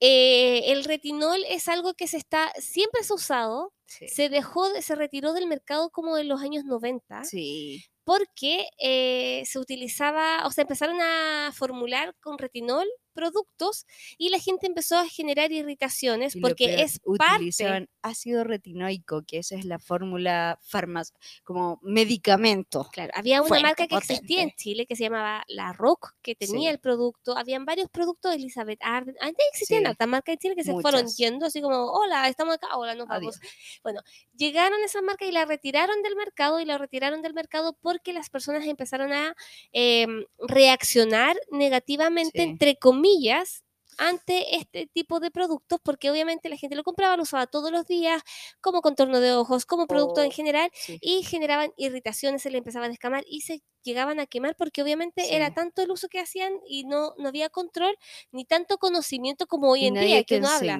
eh, 0.00 0.64
el 0.72 0.84
retinol 0.84 1.42
es 1.48 1.68
algo 1.68 1.94
que 1.94 2.06
se 2.08 2.16
está, 2.16 2.52
siempre 2.58 3.02
se 3.02 3.12
ha 3.12 3.16
usado, 3.16 3.72
Sí. 3.86 4.08
se 4.08 4.28
dejó, 4.28 4.68
de- 4.70 4.82
se 4.82 4.94
retiró 4.94 5.32
del 5.32 5.46
mercado 5.46 5.90
como 5.90 6.18
en 6.18 6.28
los 6.28 6.40
años 6.42 6.64
90, 6.64 7.24
Sí. 7.24 7.84
Porque 8.06 8.68
eh, 8.78 9.42
se 9.46 9.58
utilizaba, 9.58 10.46
o 10.46 10.52
sea, 10.52 10.62
empezaron 10.62 11.00
a 11.00 11.50
formular 11.52 12.14
con 12.20 12.38
retinol 12.38 12.86
productos 13.14 13.86
y 14.18 14.28
la 14.28 14.38
gente 14.38 14.66
empezó 14.66 14.98
a 14.98 15.08
generar 15.08 15.50
irritaciones 15.50 16.36
Y 16.36 16.40
porque 16.42 16.66
peor, 16.66 16.80
es 16.80 17.00
parte, 17.16 17.34
utilizaban 17.36 17.88
ácido 18.02 18.44
retinoico, 18.44 19.22
que 19.26 19.38
esa 19.38 19.56
es 19.56 19.64
la 19.64 19.78
fórmula 19.78 20.58
farmac 20.62 21.08
como 21.42 21.80
medicamento. 21.82 22.86
claro, 22.92 23.10
había 23.16 23.40
una 23.42 23.58
marca 23.60 23.86
que 23.86 23.96
existía 23.96 24.42
en. 24.42 24.50
Chile 24.52 24.84
que 24.86 24.96
se 24.96 25.04
llamaba 25.04 25.44
La 25.48 25.72
Rock, 25.72 26.12
que 26.22 26.34
tenía 26.34 26.68
Sí. 26.68 26.74
el 26.74 26.78
producto, 26.78 27.36
habían 27.36 27.64
varios 27.64 27.88
productos 27.90 28.32
de 28.32 28.36
Elizabeth 28.36 28.78
Arden, 28.82 29.16
antes 29.20 29.46
existían 29.50 29.80
Sí. 29.80 29.86
hartas 29.86 30.08
marcas 30.08 30.34
en 30.34 30.38
Chile 30.38 30.54
que 30.54 30.64
se 30.64 30.72
fueron 30.72 31.06
yendo 31.08 31.46
así 31.46 31.62
como, 31.62 31.90
hola, 31.90 32.28
estamos 32.28 32.56
acá, 32.56 32.76
hola, 32.76 32.94
nos 32.94 33.08
vamos. 33.08 33.38
Adiós. 33.38 33.52
Bueno, 33.82 34.02
llegaron 34.36 34.78
esas 34.84 35.02
marcas 35.02 35.26
y 35.26 35.32
la 35.32 35.46
retiraron 35.46 36.02
del 36.02 36.16
mercado 36.16 36.60
y 36.60 36.66
la 36.66 36.76
retiraron 36.76 37.22
del 37.22 37.32
mercado 37.32 37.72
porque 37.96 38.12
las 38.12 38.28
personas 38.30 38.66
empezaron 38.66 39.12
a 39.12 39.34
em, 39.72 40.24
reaccionar 40.38 41.36
negativamente, 41.50 42.42
Sí. 42.42 42.48
entre 42.48 42.76
comillas, 42.76 43.62
ante 43.98 44.56
este 44.56 44.86
tipo 44.92 45.20
de 45.20 45.30
productos, 45.30 45.80
porque 45.82 46.10
obviamente 46.10 46.50
la 46.50 46.58
gente 46.58 46.76
lo 46.76 46.82
compraba, 46.84 47.16
lo 47.16 47.22
usaba 47.22 47.46
todos 47.46 47.70
los 47.70 47.86
días, 47.86 48.22
como 48.60 48.82
contorno 48.82 49.20
de 49.20 49.32
ojos, 49.32 49.64
como 49.64 49.86
producto 49.86 50.20
en 50.22 50.28
Oh, 50.28 50.34
general, 50.34 50.70
Sí. 50.74 50.98
y 51.00 51.22
generaban 51.22 51.72
irritaciones, 51.78 52.42
se 52.42 52.50
le 52.50 52.58
empezaba 52.58 52.84
a 52.86 52.88
descamar 52.90 53.24
y 53.26 53.40
se 53.40 53.62
llegaban 53.82 54.20
a 54.20 54.26
quemar 54.26 54.54
porque 54.56 54.82
obviamente 54.82 55.34
era 55.34 55.54
tanto 55.54 55.80
el 55.80 55.90
uso 55.90 56.08
que 56.08 56.20
hacían 56.20 56.52
y 56.68 56.84
no, 56.84 57.14
no 57.16 57.28
había 57.28 57.48
control 57.48 57.96
ni 58.32 58.44
tanto 58.44 58.76
conocimiento 58.76 59.46
como 59.46 59.70
hoy 59.70 59.84
Y 59.84 59.86
en 59.86 59.94
nadie 59.94 60.06
día 60.08 60.24
que 60.24 60.38
uno 60.38 60.48
habla. 60.48 60.78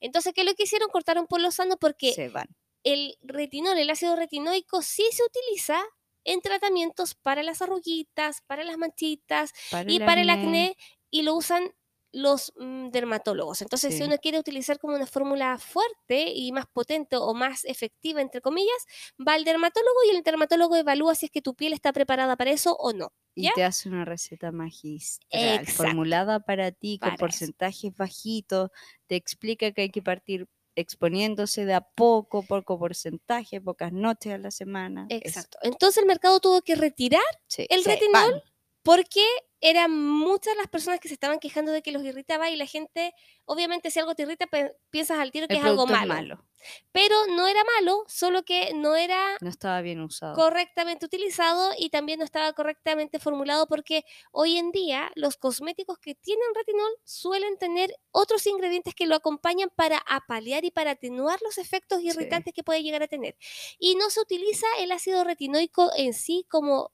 Entonces, 0.00 0.32
¿qué 0.32 0.40
es 0.42 0.46
lo 0.46 0.54
que 0.54 0.62
hicieron? 0.62 0.88
Cortaron 0.88 1.26
por 1.26 1.40
lo 1.42 1.50
sano 1.50 1.76
porque 1.76 2.12
Se 2.14 2.28
van. 2.30 2.46
El 2.84 3.16
retinol, 3.22 3.78
el 3.78 3.90
ácido 3.90 4.16
retinoico, 4.16 4.82
sí 4.82 5.04
se 5.12 5.22
utiliza 5.24 5.82
en 6.24 6.40
tratamientos 6.40 7.14
para 7.14 7.42
las 7.42 7.62
arruguitas, 7.62 8.42
para 8.46 8.64
las 8.64 8.78
manchitas 8.78 9.52
y 9.86 10.00
para 10.00 10.20
el 10.20 10.30
acné 10.30 10.76
y 11.10 11.22
lo 11.22 11.34
usan 11.34 11.72
los 12.12 12.52
mm, 12.56 12.90
dermatólogos. 12.90 13.62
Entonces, 13.62 13.96
si 13.96 14.04
uno 14.04 14.18
quiere 14.18 14.38
utilizar 14.38 14.78
como 14.78 14.94
una 14.94 15.06
fórmula 15.06 15.58
fuerte 15.58 16.30
y 16.30 16.52
más 16.52 16.66
potente 16.66 17.16
o 17.16 17.32
más 17.34 17.64
efectiva, 17.64 18.20
entre 18.20 18.40
comillas, 18.40 18.86
va 19.26 19.34
al 19.34 19.44
dermatólogo 19.44 19.96
y 20.06 20.16
el 20.16 20.22
dermatólogo 20.22 20.76
evalúa 20.76 21.14
si 21.14 21.26
es 21.26 21.32
que 21.32 21.42
tu 21.42 21.54
piel 21.54 21.72
está 21.72 21.92
preparada 21.92 22.36
para 22.36 22.50
eso 22.50 22.76
o 22.78 22.92
no. 22.92 23.12
Y 23.34 23.50
te 23.50 23.64
hace 23.64 23.88
una 23.88 24.04
receta 24.04 24.52
magistral, 24.52 25.60
Exacto. 25.60 25.72
formulada 25.72 26.40
para 26.40 26.70
ti, 26.70 26.98
con 26.98 27.10
Para 27.10 27.16
porcentajes 27.16 27.94
bajitos. 27.96 28.70
Te 29.06 29.16
explica 29.16 29.72
que 29.72 29.82
hay 29.82 29.90
que 29.90 30.02
partir 30.02 30.46
exponiéndose 30.76 31.64
de 31.66 31.74
a 31.74 31.80
poco, 31.80 32.42
poco 32.44 32.78
porcentaje, 32.78 33.60
pocas 33.60 33.92
noches 33.92 34.32
a 34.34 34.38
la 34.38 34.50
semana. 34.50 35.06
eso. 35.08 35.40
Exacto. 35.40 35.58
Entonces 35.62 35.98
el 36.02 36.06
mercado 36.06 36.40
tuvo 36.40 36.62
que 36.62 36.74
retirar 36.74 37.22
Sí, 37.46 37.66
el 37.68 37.84
retinol 37.84 38.32
van. 38.32 38.42
Porque 38.82 39.24
eran 39.60 39.96
muchas 39.96 40.56
las 40.56 40.66
personas 40.66 40.98
que 40.98 41.06
se 41.08 41.14
estaban 41.14 41.38
quejando 41.38 41.70
de 41.70 41.82
que 41.82 41.92
los 41.92 42.02
irritaba 42.02 42.50
y 42.50 42.56
la 42.56 42.66
gente, 42.66 43.14
obviamente 43.44 43.92
si 43.92 44.00
algo 44.00 44.16
te 44.16 44.22
irrita, 44.22 44.48
piensas 44.90 45.20
al 45.20 45.30
tiro 45.30 45.46
que 45.46 45.54
El 45.54 45.60
es 45.60 45.64
algo 45.66 45.86
producto 45.86 46.08
malo. 46.08 46.44
Pero 46.92 47.14
no 47.28 47.46
era 47.46 47.60
malo, 47.78 48.04
solo 48.08 48.44
que 48.44 48.72
no 48.74 48.96
era 48.96 49.36
No 49.40 49.48
estaba 49.48 49.80
bien 49.82 50.00
usado. 50.00 50.34
correctamente 50.34 51.06
utilizado 51.06 51.72
y 51.78 51.90
también 51.90 52.18
no 52.18 52.24
estaba 52.24 52.52
correctamente 52.54 53.20
formulado 53.20 53.66
porque 53.68 54.04
hoy 54.32 54.56
en 54.58 54.72
día 54.72 55.10
los 55.14 55.36
cosméticos 55.36 55.98
que 55.98 56.14
tienen 56.16 56.54
retinol 56.54 56.90
suelen 57.04 57.56
tener 57.58 57.94
otros 58.10 58.46
ingredientes 58.48 58.94
que 58.96 59.06
lo 59.06 59.14
acompañan 59.14 59.70
para 59.74 59.98
apalear 60.08 60.64
y 60.64 60.72
para 60.72 60.92
atenuar 60.92 61.40
los 61.42 61.58
efectos 61.58 62.00
Sí. 62.00 62.08
irritantes 62.08 62.52
que 62.52 62.64
puede 62.64 62.82
llegar 62.82 63.02
a 63.04 63.08
tener. 63.08 63.36
Y 63.78 63.94
no 63.94 64.10
se 64.10 64.20
utiliza 64.20 64.66
el 64.80 64.90
ácido 64.92 65.22
retinoico 65.24 65.90
en 65.96 66.14
sí 66.14 66.46
como 66.48 66.90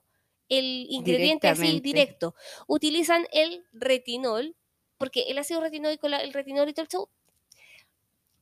el 0.48 0.86
ingrediente 0.90 1.48
así 1.48 1.60
directo. 1.82 2.34
Utilizan 2.66 3.26
el 3.32 3.64
retinol 3.72 4.56
porque 4.96 5.22
el 5.28 5.38
ácido 5.38 5.60
retinoico, 5.60 6.06
el 6.08 6.32
retinol 6.32 6.68
y 6.68 6.72
todo 6.74 6.82
el 6.84 6.88
show, 6.88 7.08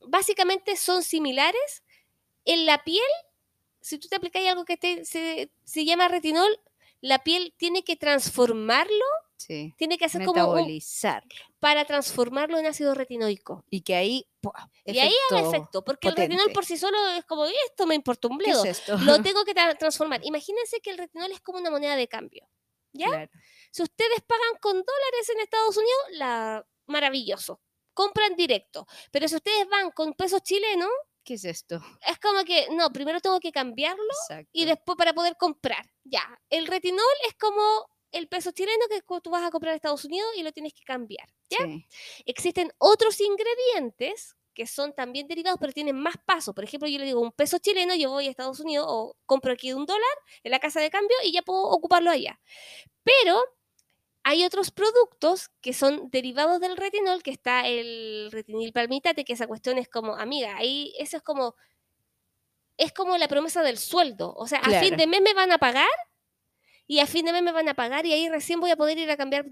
básicamente 0.07 0.75
son 0.75 1.03
similares 1.03 1.83
en 2.45 2.65
la 2.65 2.83
piel 2.83 3.01
si 3.81 3.97
tú 3.99 4.07
te 4.09 4.15
aplicas 4.17 4.43
algo 4.45 4.65
que 4.65 4.75
te- 4.77 5.05
se, 5.05 5.49
se 5.63 5.85
llama 5.85 6.07
retinol, 6.09 6.59
la 6.99 7.23
piel 7.23 7.53
tiene 7.57 7.83
que 7.83 7.95
transformarlo, 7.95 9.05
Sí. 9.37 9.73
tiene 9.77 9.97
que 9.97 10.05
hacer 10.05 10.25
como 10.25 10.31
un- 10.31 10.55
Metabolizar. 10.55 11.23
para 11.59 11.85
transformarlo 11.85 12.57
en 12.57 12.65
ácido 12.65 12.93
retinoico. 12.95 13.63
Y 13.69 13.81
que 13.81 13.95
ahí. 13.95 14.27
y 14.85 14.97
ahí 14.99 15.13
haga 15.29 15.47
efecto 15.47 15.83
porque 15.83 16.07
el 16.09 16.15
retinol 16.15 16.51
por 16.53 16.65
sí 16.65 16.75
solo 16.77 16.97
es 17.09 17.23
como, 17.25 17.45
esto 17.45 17.85
me 17.85 17.95
importa 17.95 18.27
un 18.27 18.37
¿Qué 18.39 18.45
bledo. 18.45 18.65
es? 18.65 18.87
Lo 18.87 19.21
tengo 19.23 19.45
que 19.45 19.53
tra- 19.53 19.77
transformar. 19.77 20.21
Imagínense 20.23 20.79
que 20.81 20.89
el 20.89 20.97
retinol 20.97 21.31
es 21.31 21.39
como 21.41 21.59
una 21.59 21.69
moneda 21.69 21.95
de 21.95 22.07
cambio. 22.07 22.49
¿ya? 22.93 23.07
Claro. 23.07 23.31
Si 23.71 23.83
ustedes 23.83 24.21
pagan 24.25 24.57
con 24.59 24.73
dólares 24.73 25.29
en 25.33 25.39
Estados 25.41 25.77
Unidos, 25.77 26.01
la... 26.13 26.65
maravilloso. 26.87 27.61
Compran 27.93 28.35
directo. 28.35 28.87
Pero 29.11 29.27
si 29.27 29.35
ustedes 29.35 29.67
van 29.69 29.91
con 29.91 30.13
pesos 30.13 30.41
chilenos, 30.41 30.89
¿Qué 31.23 31.33
es 31.35 31.43
esto? 31.45 31.79
es 32.07 32.17
como 32.19 32.43
que, 32.45 32.67
no, 32.71 32.89
primero 32.91 33.19
tengo 33.19 33.39
que 33.39 33.51
cambiarlo 33.51 34.03
Exacto. 34.29 34.49
y 34.53 34.65
después 34.65 34.97
para 34.97 35.13
poder 35.13 35.35
comprar. 35.37 35.85
Ya, 36.03 36.23
el 36.49 36.65
retinol 36.67 37.03
es 37.27 37.35
como 37.35 37.61
el 38.11 38.27
peso 38.27 38.51
chileno 38.51 38.85
que 38.89 39.01
tú 39.21 39.29
vas 39.29 39.43
a 39.43 39.51
comprar 39.51 39.73
a 39.73 39.75
Estados 39.75 40.05
Unidos 40.05 40.29
y 40.37 40.43
lo 40.43 40.51
tienes 40.51 40.73
que 40.73 40.83
cambiar. 40.83 41.27
¿ya? 41.49 41.57
Sí. 41.57 41.85
Existen 42.25 42.71
otros 42.77 43.19
ingredientes 43.19 44.35
que 44.53 44.65
son 44.65 44.91
también 44.93 45.27
derivados, 45.27 45.59
pero 45.59 45.71
tienen 45.71 45.95
más 45.95 46.15
pasos. 46.25 46.55
Por 46.55 46.63
ejemplo, 46.63 46.89
yo 46.89 46.97
le 46.97 47.05
digo 47.05 47.21
un 47.21 47.31
peso 47.31 47.59
chileno, 47.59 47.93
yo 47.93 48.09
voy 48.09 48.25
a 48.25 48.31
Estados 48.31 48.59
Unidos 48.59 48.87
o 48.89 49.15
compro 49.27 49.53
aquí 49.53 49.71
un 49.71 49.85
dólar 49.85 50.01
en 50.41 50.49
la 50.49 50.59
casa 50.59 50.81
de 50.81 50.89
cambio 50.89 51.15
y 51.23 51.31
ya 51.31 51.43
puedo 51.43 51.61
ocuparlo 51.61 52.09
allá. 52.09 52.39
Pero 53.03 53.39
hay 54.23 54.43
otros 54.43 54.71
productos 54.71 55.51
que 55.61 55.73
son 55.73 56.09
derivados 56.09 56.59
del 56.59 56.75
retinol, 56.75 57.21
que 57.21 57.29
está 57.29 57.67
el 57.67 58.29
retinil 58.31 58.73
palmitate, 58.73 59.23
que 59.23 59.33
esa 59.33 59.45
cuestión 59.45 59.77
es 59.77 59.89
como, 59.89 60.15
amiga, 60.15 60.57
ahí 60.57 60.91
eso 60.97 61.17
es 61.17 61.23
como, 61.23 61.55
es 62.77 62.91
como 62.91 63.15
la 63.17 63.27
promesa 63.27 63.61
del 63.61 63.77
sueldo. 63.77 64.33
O 64.35 64.47
sea, 64.47 64.57
a 64.59 64.79
fin 64.79 64.97
de 64.97 65.05
mes 65.05 65.21
me 65.21 65.35
van 65.35 65.51
a 65.51 65.59
pagar 65.59 65.87
y 66.87 66.99
a 66.99 67.07
fin 67.07 67.25
de 67.25 67.33
mes 67.33 67.43
me 67.43 67.51
van 67.51 67.69
a 67.69 67.73
pagar 67.73 68.05
y 68.05 68.13
ahí 68.13 68.29
recién 68.29 68.59
voy 68.59 68.71
a 68.71 68.77
poder 68.77 68.97
ir 68.97 69.11
a 69.11 69.17
cambiar 69.17 69.45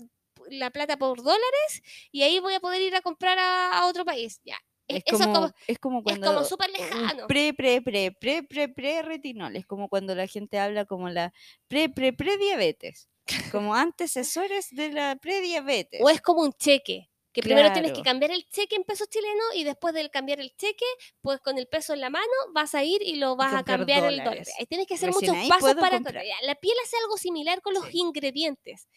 la 0.49 0.69
plata 0.71 0.97
por 0.97 1.17
dólares 1.21 1.81
y 2.11 2.23
ahí 2.23 2.39
voy 2.39 2.53
a 2.53 2.59
poder 2.59 2.81
ir 2.81 2.95
a 2.95 3.01
comprar 3.01 3.37
a, 3.39 3.79
a 3.79 3.87
otro 3.87 4.05
país. 4.05 4.39
Ya. 4.43 4.57
Es 4.87 5.03
Eso 5.05 5.17
como, 5.17 5.31
es 5.31 5.33
como, 5.33 5.53
es 5.67 5.79
como 5.79 5.97
es 5.99 6.03
cuando. 6.03 6.27
como 6.27 6.43
súper 6.45 6.69
lejano. 6.69 7.27
Pre, 7.27 7.53
pre, 7.53 7.81
pre, 7.81 8.11
pre, 8.11 8.43
pre, 8.43 8.69
pre 8.69 9.01
retinol. 9.01 9.55
Es 9.55 9.65
como 9.65 9.89
cuando 9.89 10.13
la 10.13 10.27
gente 10.27 10.59
habla 10.59 10.85
como 10.85 11.09
la 11.09 11.33
pre, 11.67 11.89
pre, 11.89 12.13
pre 12.13 12.37
diabetes. 12.37 13.09
Como 13.51 13.73
antecesores 13.73 14.67
de 14.69 14.91
la 14.91 15.15
prediabetes. 15.15 15.99
O 16.03 16.11
es 16.11 16.21
como 16.21 16.43
un 16.43 16.53
cheque. 16.53 17.09
Que 17.35 17.41
primero 17.41 17.73
tienes 17.73 17.91
que 17.91 18.01
cambiar 18.01 18.31
el 18.31 18.47
cheque 18.47 18.75
en 18.77 18.85
pesos 18.85 19.09
chilenos 19.09 19.45
y 19.55 19.65
después 19.65 19.93
de 19.93 20.09
cambiar 20.09 20.39
el 20.39 20.55
cheque, 20.55 20.85
pues 21.21 21.41
con 21.41 21.57
el 21.57 21.67
peso 21.67 21.93
en 21.93 21.99
la 21.99 22.09
mano 22.09 22.31
vas 22.53 22.73
a 22.75 22.83
ir 22.85 23.01
y 23.03 23.15
lo 23.15 23.35
vas 23.35 23.53
a 23.53 23.63
cambiar 23.63 24.05
el 24.05 24.11
dólar. 24.19 24.25
dólares. 24.25 24.53
Ahí 24.57 24.65
tienes 24.67 24.87
que 24.87 24.93
hacer 24.93 25.11
Recién 25.11 25.33
muchos 25.33 25.49
pasos 25.49 25.75
para... 25.75 25.97
comprar. 25.97 26.23
ya, 26.25 26.35
La 26.43 26.55
piel 26.55 26.75
hace 26.81 26.95
algo 27.03 27.17
similar 27.17 27.61
con 27.61 27.73
los 27.73 27.83
Sí. 27.87 27.97
ingredientes. 27.99 28.87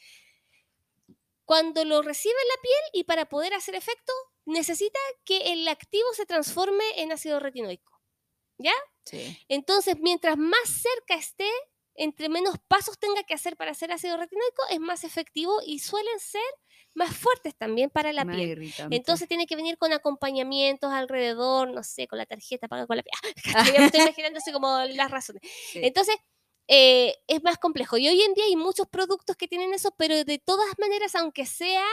Cuando 1.44 1.84
lo 1.84 2.00
recibe 2.02 2.34
la 2.56 2.62
piel 2.62 2.80
y 2.92 3.04
para 3.04 3.24
poder 3.28 3.54
hacer 3.54 3.74
efecto, 3.74 4.12
necesita 4.44 5.00
que 5.24 5.52
el 5.52 5.66
activo 5.66 6.06
se 6.14 6.24
transforme 6.24 6.84
en 6.96 7.10
ácido 7.10 7.40
retinoico. 7.40 8.00
Sí. 9.04 9.36
Entonces, 9.48 9.96
mientras 9.98 10.36
más 10.36 10.60
cerca 10.68 11.14
esté, 11.14 11.50
entre 11.94 12.28
menos 12.28 12.56
pasos 12.68 12.98
tenga 12.98 13.22
que 13.24 13.34
hacer 13.34 13.56
para 13.56 13.70
hacer 13.72 13.90
ácido 13.90 14.16
retinoico, 14.16 14.62
es 14.70 14.78
más 14.78 15.02
efectivo 15.02 15.60
y 15.66 15.80
suelen 15.80 16.20
ser 16.20 16.42
más 16.98 17.16
fuertes 17.16 17.56
también 17.56 17.88
para 17.88 18.12
la 18.12 18.24
más 18.24 18.36
piel. 18.36 18.50
irritante. 18.50 18.94
Entonces 18.94 19.26
tiene 19.28 19.46
que 19.46 19.56
venir 19.56 19.78
con 19.78 19.92
acompañamientos 19.92 20.92
alrededor, 20.92 21.72
no 21.72 21.82
sé, 21.82 22.06
con 22.06 22.18
la 22.18 22.26
tarjeta, 22.26 22.68
paga 22.68 22.86
con 22.86 22.96
la... 22.96 23.02
¿cachai? 23.02 23.14
Ya 23.74 23.80
me 23.80 23.86
estoy 23.86 24.00
imaginando 24.02 24.38
así 24.38 24.52
como 24.52 24.78
las 24.84 25.10
razones. 25.10 25.42
Sí. 25.72 25.80
Entonces, 25.82 26.16
eh, 26.66 27.14
es 27.26 27.42
más 27.42 27.56
complejo. 27.56 27.96
Y 27.96 28.08
hoy 28.08 28.20
en 28.20 28.34
día 28.34 28.44
hay 28.44 28.56
muchos 28.56 28.86
productos 28.88 29.36
que 29.36 29.48
tienen 29.48 29.72
eso, 29.72 29.94
pero 29.96 30.24
de 30.24 30.38
todas 30.38 30.78
maneras, 30.78 31.14
aunque 31.14 31.46
sean 31.46 31.84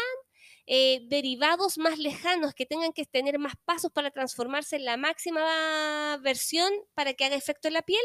eh, 0.68 1.02
derivados 1.04 1.78
más 1.78 2.00
lejanos, 2.00 2.54
que 2.54 2.66
tengan 2.66 2.92
que 2.92 3.06
tener 3.06 3.40
más 3.40 3.54
pasos 3.64 3.92
para 3.92 4.12
transformarse 4.12 4.76
en 4.76 4.86
la 4.86 4.98
máxima 4.98 6.18
versión 6.24 6.72
para 6.94 7.14
que 7.14 7.24
haga 7.24 7.36
efecto 7.36 7.68
en 7.68 7.76
la 7.76 7.84
piel, 7.84 8.02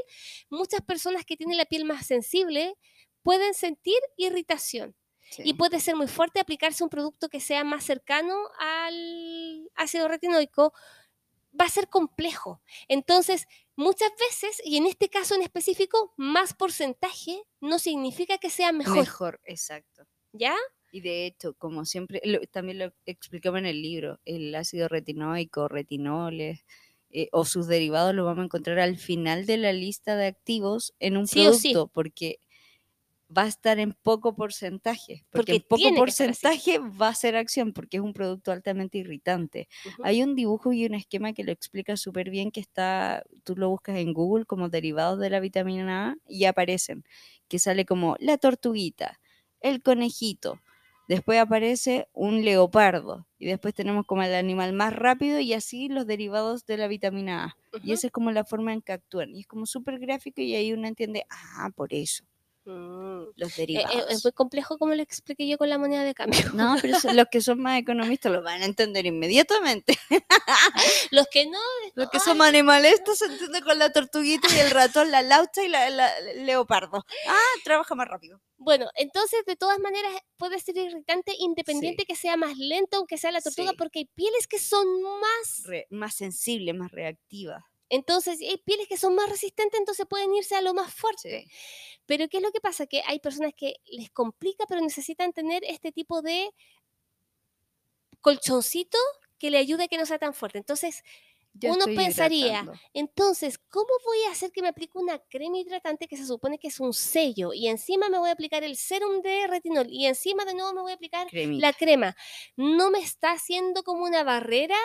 muchas 0.51 0.83
personas 0.83 1.25
que 1.25 1.37
tienen 1.37 1.57
la 1.57 1.65
piel 1.65 1.85
más 1.85 2.07
sensible 2.07 2.77
pueden 3.23 3.55
sentir 3.55 3.99
irritación. 4.17 4.95
Sí. 5.31 5.43
Y 5.45 5.55
puede 5.55 5.81
ser 5.81 5.97
muy 5.97 6.09
fuerte 6.09 6.41
aplicarse 6.41 6.83
un 6.85 6.91
producto 6.91 7.29
que 7.29 7.41
sea 7.41 7.65
más 7.65 7.85
cercano 7.85 8.37
al 8.59 9.71
ácido 9.77 10.09
retinoico, 10.09 10.73
va 11.59 11.67
a 11.67 11.71
ser 11.71 11.89
complejo. 11.89 12.63
Entonces, 12.89 13.47
muchas 13.77 14.11
veces, 14.19 14.63
y 14.65 14.77
en 14.77 14.87
este 14.87 15.09
caso 15.09 15.35
en 15.35 15.43
específico, 15.43 16.15
más 16.17 16.55
porcentaje 16.55 17.43
no 17.61 17.79
significa 17.79 18.39
que 18.39 18.51
sea 18.51 18.73
mejor, 18.73 19.07
Mejor, 19.07 19.41
exacto. 19.45 20.07
¿ya? 20.33 20.55
Y 20.93 21.01
de 21.03 21.27
hecho, 21.27 21.55
como 21.55 21.85
siempre, 21.85 22.21
lo- 22.25 22.41
también 22.49 22.79
lo 22.81 22.93
explicamos 23.07 23.61
en 23.61 23.67
el 23.67 23.81
libro, 23.83 24.19
el 24.25 24.55
ácido 24.55 24.89
retinoico, 24.89 25.69
retinoles 25.69 26.65
eh, 27.11 27.29
o 27.33 27.45
sus 27.45 27.67
derivados 27.69 28.15
los 28.15 28.25
vamos 28.27 28.43
a 28.43 28.45
encontrar 28.47 28.79
al 28.81 28.97
final 28.97 29.47
de 29.47 29.57
la 29.57 29.73
lista 29.73 30.17
de 30.17 30.27
activos 30.27 30.95
en 31.01 31.17
un 31.17 31.27
Sí 31.27 31.47
o 31.47 31.53
sí. 31.53 31.73
producto, 31.73 31.89
porque 31.89 32.41
va 33.37 33.43
a 33.45 33.49
estar 33.49 33.79
en 33.79 33.93
poco 33.93 34.35
porcentaje, 34.35 35.25
porque, 35.31 35.61
Porque 35.61 35.83
en 35.83 35.91
poco 35.91 35.95
porcentaje 35.97 36.79
va 36.79 37.09
a 37.09 37.15
ser 37.15 37.37
acción, 37.37 37.73
porque 37.73 37.99
es 37.99 38.03
un 38.03 38.13
producto 38.13 38.53
altamente 38.53 38.99
irritante. 38.99 39.69
Hay 40.03 40.23
un 40.23 40.35
dibujo 40.35 40.73
y 40.73 40.87
un 40.87 40.95
esquema 40.95 41.33
que 41.33 41.45
lo 41.45 41.53
explica 41.53 41.97
súper 41.97 42.31
bien, 42.31 42.51
que 42.51 42.61
está, 42.61 43.23
tú 43.45 43.57
lo 43.57 43.69
buscas 43.71 43.97
en 43.99 44.13
Google 44.13 44.47
como 44.47 44.69
derivados 44.69 45.19
de 45.21 45.31
la 45.31 45.41
vitamina 45.41 46.11
A 46.11 46.17
y 46.29 46.45
aparecen, 46.45 47.05
que 47.49 47.59
sale 47.59 47.85
como 47.85 48.17
la 48.19 48.37
tortuguita, 48.39 49.21
el 49.61 49.83
conejito, 49.83 50.61
después 51.07 51.39
aparece 51.41 52.09
un 52.13 52.45
leopardo 52.45 53.27
y 53.39 53.47
después 53.47 53.75
tenemos 53.75 54.07
como 54.07 54.23
el 54.23 54.35
animal 54.35 54.73
más 54.73 54.95
rápido 54.95 55.41
y 55.41 55.53
así 55.55 55.89
los 55.89 56.07
derivados 56.07 56.67
de 56.67 56.77
la 56.77 56.89
vitamina 56.89 57.45
A. 57.45 57.57
Y 57.83 57.93
esa 57.93 58.09
es 58.09 58.13
como 58.13 58.31
la 58.33 58.45
forma 58.45 58.73
en 58.73 58.83
que 58.83 58.93
actúan. 58.93 59.35
Y 59.35 59.41
es 59.41 59.47
como 59.47 59.67
súper 59.67 59.99
gráfico 59.99 60.41
y 60.43 60.55
ahí 60.55 60.73
uno 60.73 60.87
entiende, 60.89 61.25
ah, 61.31 61.71
por 61.75 61.95
eso, 61.95 62.25
Mm. 62.65 63.25
los 63.37 63.53
Eh, 63.53 63.63
derivados. 63.63 63.95
eh, 63.95 64.05
Es 64.11 64.25
muy 64.25 64.33
complejo 64.33 64.77
como 64.79 64.95
lo 64.95 65.03
expliqué 65.03 65.49
yo 65.49 65.57
con 65.57 65.69
la 65.71 65.79
moneda 65.79 66.05
de 66.05 66.15
cambio. 66.15 66.39
No, 66.55 66.77
pero 66.83 66.97
eso- 66.97 67.13
los 67.13 67.27
que 67.31 67.41
son 67.41 67.61
más 67.61 67.79
economistas 67.81 68.31
lo 68.33 68.43
van 68.43 68.63
a 68.63 68.65
entender 68.67 69.07
inmediatamente. 69.07 69.97
Los 71.11 71.27
que 71.29 71.47
no, 71.47 71.59
Los 71.95 72.11
que 72.11 72.21
somos 72.21 72.47
animalistas 72.47 73.19
se 73.19 73.27
entiende 73.27 73.63
con 73.63 73.79
la 73.79 73.93
tortuguita 73.93 74.47
y 74.55 74.59
el 74.59 74.71
ratón, 74.71 75.11
la 75.11 75.23
laucha 75.23 75.63
y 75.65 75.69
la, 75.69 75.89
la- 75.91 76.19
el 76.19 76.47
leopardo. 76.47 77.05
Ah, 77.27 77.39
trabaja 77.65 77.95
más 77.95 78.09
rápido. 78.09 78.41
Bueno, 78.57 78.91
entonces 78.95 79.45
de 79.47 79.57
todas 79.57 79.79
maneras 79.79 80.13
puede 80.37 80.59
ser 80.61 80.77
irritante 80.77 81.33
independiente 81.39 82.05
que 82.05 82.15
sea 82.17 82.37
más 82.37 82.57
lento, 82.59 82.99
aunque 82.99 83.17
sea 83.19 83.33
la 83.33 83.41
tortuga, 83.41 83.71
Sí. 83.71 83.77
porque 83.79 83.99
hay 84.01 84.05
pieles 84.15 84.47
que 84.47 84.59
son 84.59 84.87
más, 85.03 85.63
Re- 85.65 85.87
más 85.91 86.15
sensible, 86.15 86.73
más 86.75 86.91
reactiva. 86.91 87.65
entonces 87.89 88.39
hay 88.41 88.59
pieles 88.59 88.87
que 88.89 88.97
son 88.99 89.15
más 89.15 89.29
resistentes, 89.29 89.79
entonces 89.81 90.07
pueden 90.09 90.35
irse 90.35 90.55
a 90.55 90.61
lo 90.63 90.75
más 90.75 90.93
fuerte. 90.95 91.47
Sí. 91.47 91.51
Pero 92.11 92.29
¿qué 92.29 92.39
es 92.39 92.43
lo 92.43 92.51
que 92.51 92.61
pasa? 92.61 92.87
Que 92.89 93.03
hay 93.07 93.21
personas 93.21 93.53
que 93.57 93.77
les 93.87 94.11
complica, 94.11 94.65
pero 94.69 94.81
necesitan 94.81 95.33
tener 95.33 95.63
este 95.65 95.93
tipo 95.93 96.23
de 96.23 96.51
colchoncito 98.21 98.99
que 99.39 99.49
le 99.49 99.59
ayude 99.59 99.85
a 99.85 99.89
que 99.89 99.97
no 99.97 100.05
sea 100.05 100.19
tan 100.19 100.35
fuerte. 100.35 100.59
Entonces, 100.59 101.05
Uno 101.63 101.85
pensaría, 101.85 102.47
hidratando. 102.63 102.73
entonces, 102.95 103.59
¿cómo 103.59 103.87
voy 104.05 104.19
a 104.27 104.33
hacer 104.33 104.51
que 104.51 104.61
me 104.61 104.67
aplique 104.67 104.99
una 104.99 105.21
crema 105.21 105.59
hidratante 105.59 106.09
que 106.09 106.17
se 106.17 106.27
supone 106.27 106.59
que 106.59 106.67
es 106.67 106.81
un 106.81 106.93
sello? 106.95 107.53
Y 107.55 107.69
encima 107.69 108.09
me 108.09 108.19
voy 108.19 108.29
a 108.31 108.33
aplicar 108.33 108.65
el 108.65 108.77
serum 108.77 109.23
de 109.23 109.47
retinol 109.47 109.87
y 109.89 110.07
encima 110.07 110.45
de 110.45 110.55
nuevo 110.55 110.73
me 110.75 110.81
voy 110.81 110.91
a 110.91 110.97
aplicar 110.97 111.29
Cremita. 111.29 111.65
la 111.65 111.73
crema. 111.73 112.17
¿No 112.57 112.91
me 112.91 112.99
está 112.99 113.31
haciendo 113.31 113.85
como 113.85 114.03
una 114.03 114.25
barrera 114.25 114.77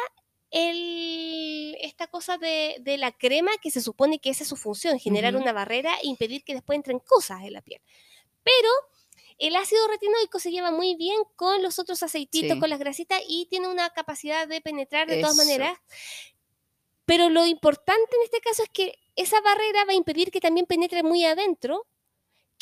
el, 0.52 1.76
esta 1.82 2.08
cosa 2.08 2.38
de, 2.38 2.78
de 2.82 2.98
la 2.98 3.12
crema 3.12 3.52
que 3.62 3.72
se 3.72 3.82
supone 3.82 4.20
que 4.20 4.30
esa 4.30 4.44
es 4.44 4.50
su 4.50 4.56
función, 4.56 5.00
generar 5.00 5.36
una 5.36 5.54
barrera 5.54 5.96
e 6.02 6.08
impedir 6.08 6.44
que 6.44 6.54
después 6.54 6.78
entren 6.78 7.00
cosas 7.00 7.42
en 7.44 7.54
la 7.54 7.62
piel? 7.62 7.82
Pero 8.44 8.70
el 9.38 9.56
ácido 9.56 9.88
retinoico 9.88 10.40
se 10.40 10.52
lleva 10.52 10.72
muy 10.72 10.96
bien 10.96 11.18
con 11.36 11.62
los 11.62 11.80
otros 11.80 12.02
aceititos, 12.04 12.54
Sí. 12.54 12.60
con 12.60 12.70
las 12.70 12.80
grasitas 12.80 13.22
y 13.28 13.48
tiene 13.48 13.68
una 13.68 13.90
capacidad 13.90 14.48
de 14.48 14.62
penetrar 14.62 15.08
de 15.08 15.20
todas 15.20 15.36
maneras. 15.36 15.78
Pero 17.06 17.30
lo 17.30 17.46
importante 17.46 18.16
en 18.16 18.24
este 18.24 18.40
caso 18.40 18.64
es 18.64 18.70
que 18.70 18.98
esa 19.16 19.40
barrera 19.42 19.86
va 19.86 19.92
a 19.92 19.96
impedir 19.96 20.32
que 20.32 20.40
también 20.42 20.66
penetre 20.66 21.04
muy 21.04 21.24
adentro, 21.26 21.86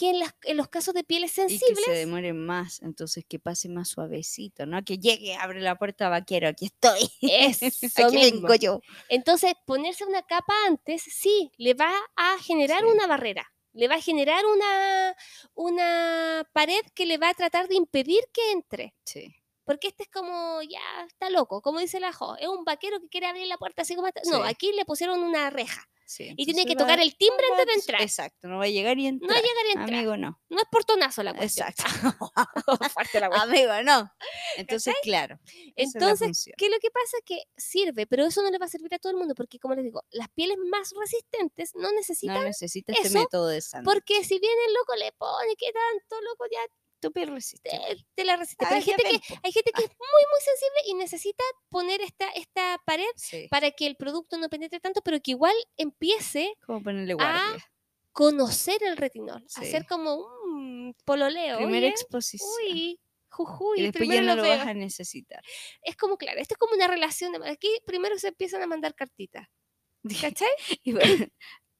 que 0.03 0.09
en, 0.09 0.19
las- 0.19 0.35
en 0.43 0.57
los 0.57 0.67
casos 0.67 0.93
de 0.93 1.03
pieles 1.05 1.31
Y 1.31 1.35
que 1.43 1.47
sensibles 1.49 1.85
se 1.85 1.91
demore 1.91 2.33
más, 2.33 2.81
entonces 2.81 3.23
que 3.25 3.39
pase 3.39 3.69
más 3.69 3.87
suavecito, 3.87 4.65
¿no? 4.65 4.83
Que 4.83 4.97
llegue, 4.97 5.35
abre 5.35 5.61
la 5.61 5.75
puerta, 5.77 6.09
vaquero, 6.09 6.49
aquí 6.49 6.65
estoy. 6.65 6.99
Eso 7.21 8.05
aquí 8.07 8.17
mismo. 8.17 8.41
vengo 8.41 8.55
yo. 8.55 8.81
Entonces, 9.07 9.53
ponerse 9.65 10.03
una 10.05 10.21
capa 10.23 10.53
antes, 10.67 11.03
sí, 11.03 11.51
le 11.57 11.73
va 11.73 11.91
a 12.17 12.37
generar 12.39 12.81
Sí. 12.81 12.87
una 12.87 13.07
barrera, 13.07 13.49
le 13.71 13.87
va 13.87 13.95
a 13.95 14.01
generar 14.01 14.43
una, 14.45 15.15
una 15.55 16.49
pared 16.53 16.81
que 16.93 17.05
le 17.05 17.17
va 17.17 17.29
a 17.29 17.33
tratar 17.33 17.67
de 17.67 17.75
impedir 17.75 18.21
que 18.33 18.51
entre. 18.51 18.93
Sí. 19.05 19.33
Porque 19.65 19.87
este 19.87 20.03
es 20.03 20.09
como, 20.09 20.61
ya 20.63 20.79
está 21.07 21.29
loco, 21.29 21.61
como 21.61 21.79
dice 21.79 21.99
la 21.99 22.11
Jo, 22.13 22.35
es 22.37 22.47
un 22.47 22.63
vaquero 22.65 22.99
que 22.99 23.07
quiere 23.09 23.27
abrir 23.27 23.47
la 23.47 23.57
puerta 23.57 23.81
así 23.83 23.95
como... 23.95 24.07
está- 24.07 24.21
No, 24.25 24.43
Sí. 24.43 24.49
aquí 24.49 24.71
le 24.73 24.85
pusieron 24.85 25.21
una 25.21 25.49
reja 25.49 25.87
sí. 26.05 26.33
y 26.35 26.45
tiene 26.45 26.65
que 26.65 26.75
va- 26.75 26.79
tocar 26.81 26.99
el 26.99 27.15
timbre 27.15 27.45
va- 27.49 27.53
antes 27.57 27.67
de 27.67 27.73
entrar. 27.79 28.01
Exacto, 28.01 28.47
no 28.47 28.57
va 28.57 28.65
a 28.65 28.67
llegar 28.67 28.97
y 28.99 29.03
No 29.03 29.09
entrar. 29.09 29.41
llegar 29.41 29.65
a 29.65 29.69
entrar. 29.81 29.93
Amigo, 29.99 30.17
no. 30.17 30.41
No 30.49 30.57
es 30.57 30.65
portonazo 30.69 31.23
la 31.23 31.33
cuestión. 31.33 31.67
Exacto. 31.69 31.83
Fuerte 32.93 33.19
la 33.19 33.29
cuestión. 33.29 33.49
Amigo, 33.49 33.83
no. 33.83 34.11
Entonces, 34.57 34.93
claro. 35.01 35.39
es 35.75 35.93
Entonces, 35.95 36.27
función. 36.27 36.55
¿qué 36.57 36.65
es 36.65 36.71
lo 36.71 36.77
que 36.79 36.91
pasa? 36.91 37.17
Que 37.25 37.43
sirve, 37.57 38.05
pero 38.05 38.25
eso 38.25 38.41
no 38.41 38.51
le 38.51 38.57
va 38.57 38.65
a 38.65 38.69
servir 38.69 38.93
a 38.93 38.99
todo 38.99 39.11
el 39.11 39.17
mundo, 39.17 39.33
porque 39.35 39.59
como 39.59 39.75
les 39.75 39.83
digo, 39.85 40.03
las 40.11 40.29
pieles 40.29 40.57
más 40.69 40.91
resistentes 40.99 41.73
no 41.75 41.91
necesitan, 41.93 42.35
no 42.35 42.43
necesita 42.43 42.93
este 42.93 43.09
método 43.17 43.47
de 43.47 43.61
sándwich. 43.61 43.93
porque 43.93 44.23
si 44.23 44.39
bien 44.39 44.53
el 44.67 44.73
loco 44.73 44.95
le 44.97 45.11
pone 45.13 45.55
que 45.55 45.71
tanto, 45.71 46.21
loco, 46.21 46.45
ya 46.51 46.59
te, 47.11 47.71
te 48.15 48.23
la 48.25 48.35
resiste. 48.37 48.65
Pero 48.65 48.75
hay 48.75 48.81
gente, 48.81 49.03
que, 49.03 49.09
hay 49.43 49.51
gente 49.51 49.71
que 49.71 49.83
es 49.83 49.89
muy, 49.99 50.23
muy 50.31 50.41
sensible 50.43 50.79
y 50.87 50.93
necesita 50.95 51.43
poner 51.69 52.01
esta, 52.01 52.27
esta 52.29 52.79
pared 52.85 53.05
Sí. 53.15 53.47
para 53.49 53.71
que 53.71 53.85
el 53.87 53.95
producto 53.95 54.37
no 54.37 54.49
penetre 54.49 54.79
tanto, 54.79 55.01
pero 55.01 55.19
que 55.21 55.31
igual 55.31 55.55
empiece 55.77 56.53
¿Cómo 56.65 56.81
ponerle 56.83 57.15
a 57.19 57.55
conocer 58.11 58.81
el 58.83 58.97
retinol, 58.97 59.43
Sí. 59.47 59.61
hacer 59.61 59.85
como 59.87 60.15
un 60.15 60.95
pololeo. 61.05 61.57
Primera 61.57 61.87
oye, 61.87 61.89
exposición. 61.89 62.49
Uy, 62.69 62.99
jujuy, 63.29 63.79
y 63.79 63.83
después 63.83 64.03
ya 64.07 64.09
primero 64.15 64.35
no 64.35 64.41
lo 64.43 64.47
vas 64.47 64.67
a 64.67 64.73
necesitar. 64.75 65.41
Es 65.81 65.95
como, 65.95 66.17
claro, 66.17 66.39
esto 66.39 66.53
es 66.53 66.59
como 66.59 66.75
una 66.75 66.87
relación. 66.87 67.31
de- 67.31 67.49
Aquí 67.49 67.69
primero 67.85 68.17
se 68.19 68.27
empiezan 68.27 68.61
a 68.61 68.67
mandar 68.67 68.93
cartitas. 68.93 69.47
¿Cachai? 70.43 70.49
Y 70.83 70.91
va- 70.91 71.01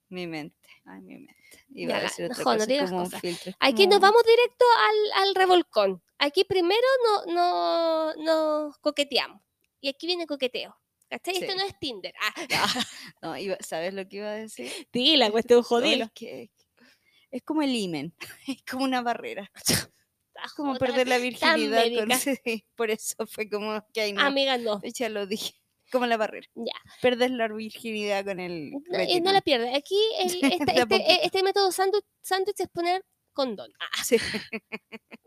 mi 0.10 0.26
mente. 0.28 0.63
Ay, 0.86 1.02
mi 1.02 1.14
mente. 1.16 1.36
Iba 1.74 1.92
Ya, 1.94 1.98
a 1.98 2.02
decir 2.04 2.26
otra 2.26 2.38
no, 2.44 2.52
no 2.52 2.58
cosa, 2.58 2.66
digas 2.66 2.90
como 2.90 3.02
un 3.04 3.06
cosas. 3.08 3.22
filtro, 3.22 3.52
Aquí 3.60 3.88
nos 3.88 4.00
vamos 4.00 4.22
directo 4.24 4.66
al, 4.78 5.24
al 5.28 5.36
revolcón. 5.36 6.04
Aquí 6.18 6.44
primero 6.44 6.88
no, 7.06 7.34
no, 7.34 8.14
nos 8.16 8.78
coqueteamos. 8.80 9.42
Y 9.80 9.90
aquí 9.90 10.08
viene 10.08 10.28
coqueteo. 10.28 10.76
¿Cachai? 11.10 11.36
Esto 11.36 11.52
Sí. 11.52 11.58
no 11.58 11.64
es 11.66 11.80
Tinder. 11.80 12.14
Ah, 12.52 12.86
No, 13.22 13.38
iba- 13.38 13.58
¿sabes 13.62 13.94
lo 13.94 14.08
que 14.08 14.18
iba 14.18 14.30
a 14.30 14.34
decir? 14.34 14.72
sí, 14.94 15.16
la 15.18 15.32
cuestión 15.32 15.60
No, 15.60 15.64
jodida. 15.64 16.12
es, 16.20 16.50
es 17.32 17.42
como 17.44 17.62
el 17.62 17.76
imen, 17.76 18.14
es 18.48 18.64
como 18.70 18.84
una 18.84 19.02
barrera. 19.02 19.50
Es 20.44 20.54
como 20.56 20.76
perder 20.78 21.08
la 21.08 21.18
virginidad 21.20 21.86
con 21.96 22.12
sí, 22.20 22.66
Por 22.76 22.90
eso 22.92 23.16
fue 23.28 23.50
como 23.50 23.86
que 23.94 24.02
ahí 24.02 24.14
no. 24.14 24.22
Amiga, 24.22 24.58
no. 24.58 24.82
Ya 24.84 25.08
lo 25.10 25.26
dije. 25.28 25.54
Como 25.94 26.08
la 26.08 26.18
barrera. 26.18 26.46
Ya. 26.56 26.74
Perder 27.02 27.32
la 27.32 27.48
virginidad 27.48 28.26
con 28.26 28.40
el. 28.42 28.72
No, 28.72 29.00
eh, 29.00 29.22
no 29.22 29.32
la 29.32 29.40
pierde. 29.42 29.74
Aquí 29.76 29.96
el- 30.20 30.42
De 30.42 30.48
esta- 30.56 30.72
a 30.74 30.76
este, 30.84 31.26
este 31.28 31.44
método 31.44 31.72
sándwich 31.72 32.04
sándwich 32.22 32.60
es 32.60 32.68
poner 32.68 33.06
condón. 33.32 33.72
Ah, 33.80 33.90
Sí. 34.04 34.18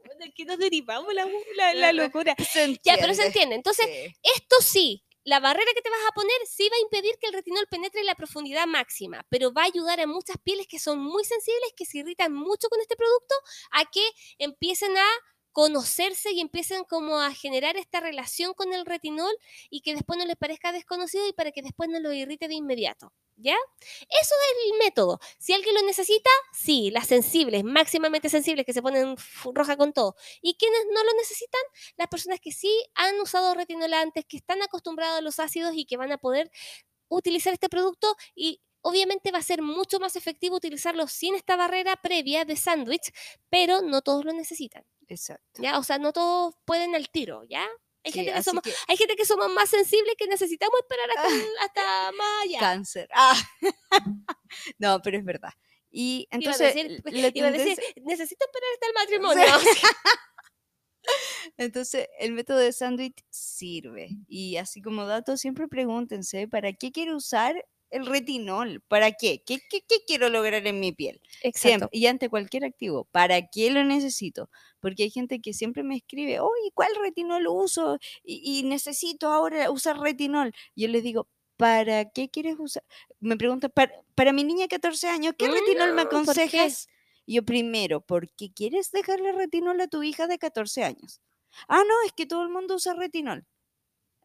bueno, 0.04 0.24
aquí 0.28 0.44
nos 0.44 0.58
derivamos 0.58 1.14
la, 1.14 1.26
la- 1.56 1.74
la 1.74 1.92
locura. 1.92 2.34
Ya, 2.84 2.96
pero 3.00 3.14
se 3.14 3.26
entiende. 3.26 3.26
entiende. 3.26 3.54
Entonces, 3.56 3.86
Sí. 3.86 4.12
Esto 4.36 4.56
sí, 4.60 5.04
la 5.24 5.40
barrera 5.40 5.70
que 5.74 5.82
te 5.82 5.90
vas 5.90 6.00
a 6.08 6.12
poner 6.14 6.36
sí 6.46 6.68
va 6.68 6.76
a 6.76 6.80
impedir 6.80 7.14
que 7.20 7.28
el 7.28 7.32
retinol 7.32 7.66
penetre 7.68 8.00
en 8.00 8.06
la 8.06 8.14
profundidad 8.16 8.66
máxima, 8.66 9.24
pero 9.28 9.52
va 9.52 9.62
a 9.62 9.66
ayudar 9.66 10.00
a 10.00 10.06
muchas 10.06 10.36
pieles 10.42 10.66
que 10.68 10.78
son 10.78 10.98
muy 11.00 11.24
sensibles, 11.24 11.72
que 11.76 11.84
se 11.86 11.98
irritan 11.98 12.32
mucho 12.32 12.68
con 12.68 12.80
este 12.80 12.96
producto, 12.96 13.34
a 13.72 13.84
que 13.86 14.04
empiecen 14.38 14.96
a 14.96 15.06
conocerse 15.56 16.32
y 16.32 16.40
empiecen 16.42 16.84
como 16.84 17.18
a 17.18 17.32
generar 17.32 17.78
esta 17.78 17.98
relación 18.00 18.52
con 18.52 18.74
el 18.74 18.84
retinol 18.84 19.32
y 19.70 19.80
que 19.80 19.94
después 19.94 20.18
no 20.18 20.26
les 20.26 20.36
parezca 20.36 20.70
desconocido 20.70 21.26
y 21.26 21.32
para 21.32 21.50
que 21.50 21.62
después 21.62 21.88
no 21.88 21.98
lo 21.98 22.12
irrite 22.12 22.46
de 22.46 22.56
inmediato. 22.56 23.10
¿Ya? 23.36 23.56
Eso 23.80 24.34
es 24.34 24.72
el 24.72 24.78
método. 24.78 25.18
Si 25.38 25.54
alguien 25.54 25.74
lo 25.74 25.80
necesita, 25.80 26.28
sí, 26.52 26.90
las 26.90 27.06
sensibles, 27.06 27.64
máximamente 27.64 28.28
sensibles, 28.28 28.66
que 28.66 28.74
se 28.74 28.82
ponen 28.82 29.16
roja 29.54 29.78
con 29.78 29.94
todo. 29.94 30.14
Y 30.42 30.56
quienes 30.58 30.80
no 30.92 31.02
lo 31.02 31.12
necesitan, 31.14 31.62
las 31.96 32.08
personas 32.08 32.38
que 32.38 32.52
sí 32.52 32.70
han 32.94 33.18
usado 33.18 33.54
retinol 33.54 33.94
antes, 33.94 34.26
que 34.26 34.36
están 34.36 34.60
acostumbrados 34.60 35.20
a 35.20 35.22
los 35.22 35.40
ácidos 35.40 35.72
y 35.74 35.86
que 35.86 35.96
van 35.96 36.12
a 36.12 36.18
poder 36.18 36.50
utilizar 37.08 37.54
este 37.54 37.70
producto 37.70 38.14
y 38.34 38.60
obviamente 38.82 39.32
va 39.32 39.38
a 39.38 39.42
ser 39.42 39.62
mucho 39.62 39.98
más 40.00 40.16
efectivo 40.16 40.56
utilizarlo 40.56 41.08
sin 41.08 41.34
esta 41.34 41.56
barrera 41.56 41.96
previa 41.96 42.44
de 42.44 42.56
sándwich, 42.56 43.12
pero 43.50 43.82
no 43.82 44.02
todos 44.02 44.24
lo 44.24 44.32
necesitan, 44.32 44.84
Exacto. 45.08 45.62
¿ya? 45.62 45.78
O 45.78 45.82
sea, 45.82 45.98
no 45.98 46.12
todos 46.12 46.54
pueden 46.64 46.94
al 46.94 47.08
tiro, 47.10 47.44
¿ya? 47.44 47.64
Hay, 48.04 48.12
Sí, 48.12 48.18
gente, 48.20 48.32
que 48.34 48.42
somos, 48.42 48.62
que 48.62 48.72
hay 48.88 48.96
gente 48.96 49.16
que 49.16 49.24
somos 49.24 49.50
más 49.50 49.68
sensibles 49.68 50.14
que 50.16 50.26
necesitamos 50.28 50.78
esperar 50.80 51.10
hasta, 51.16 51.28
el- 51.34 51.58
hasta 51.60 52.12
más 52.12 52.42
allá. 52.44 52.58
cáncer. 52.60 53.08
Ah. 53.12 53.36
no, 54.78 55.00
pero 55.02 55.18
es 55.18 55.24
verdad. 55.24 55.50
Y 55.90 56.20
Iba 56.20 56.28
a 56.30 56.36
entonces. 56.36 56.74
decir, 56.74 57.02
la 57.06 57.30
iba 57.34 57.48
a 57.48 57.50
decir, 57.50 57.78
necesito 58.04 58.44
esperar 58.44 58.70
hasta 58.74 58.86
el 58.86 58.94
matrimonio. 58.94 59.44
Entonces, 61.56 62.08
el 62.18 62.32
método 62.32 62.58
de 62.58 62.72
sándwich 62.72 63.24
sirve. 63.30 64.10
Y 64.28 64.56
así 64.56 64.82
como 64.82 65.06
dato, 65.06 65.36
siempre 65.36 65.68
pregúntense, 65.68 66.48
¿para 66.48 66.72
qué 66.72 66.92
quiero 66.92 67.16
usar 67.16 67.64
el 67.90 68.06
retinol? 68.06 68.82
¿Para 68.88 69.12
qué? 69.12 69.42
¿Qué, 69.44 69.60
qué, 69.68 69.80
qué 69.88 69.96
quiero 70.06 70.28
lograr 70.28 70.66
en 70.66 70.80
mi 70.80 70.92
piel? 70.92 71.20
Siempre. 71.52 71.88
Y 71.92 72.06
ante 72.06 72.28
cualquier 72.28 72.64
activo, 72.64 73.04
¿para 73.12 73.46
qué 73.48 73.70
lo 73.70 73.84
necesito? 73.84 74.50
Porque 74.80 75.04
hay 75.04 75.10
gente 75.10 75.40
que 75.40 75.52
siempre 75.52 75.82
me 75.82 75.96
escribe, 75.96 76.40
oye, 76.40 76.70
¿cuál 76.74 76.90
retinol 77.00 77.46
uso? 77.48 77.98
Y, 78.24 78.60
y 78.60 78.62
necesito 78.64 79.28
ahora 79.28 79.70
usar 79.70 79.98
retinol. 79.98 80.52
Yo 80.74 80.88
les 80.88 81.02
digo, 81.02 81.28
¿para 81.56 82.10
qué 82.10 82.28
quieres 82.28 82.56
usar? 82.58 82.84
Me 83.20 83.36
preguntan, 83.36 83.70
para, 83.74 83.92
para 84.14 84.32
mi 84.32 84.44
niña 84.44 84.62
de 84.64 84.68
14 84.68 85.08
años, 85.08 85.34
¿qué 85.38 85.48
retinol 85.48 85.92
me 85.94 86.02
aconsejas? 86.02 86.88
Yo 87.26 87.44
primero, 87.44 88.00
¿por 88.00 88.30
qué 88.34 88.52
quieres 88.52 88.92
dejarle 88.92 89.32
retinol 89.32 89.80
a 89.80 89.88
tu 89.88 90.02
hija 90.02 90.26
de 90.28 90.38
14 90.38 90.84
años? 90.84 91.20
Ah, 91.68 91.82
no, 91.88 91.94
es 92.06 92.12
que 92.12 92.26
todo 92.26 92.42
el 92.42 92.50
mundo 92.50 92.76
usa 92.76 92.94
retinol. 92.94 93.46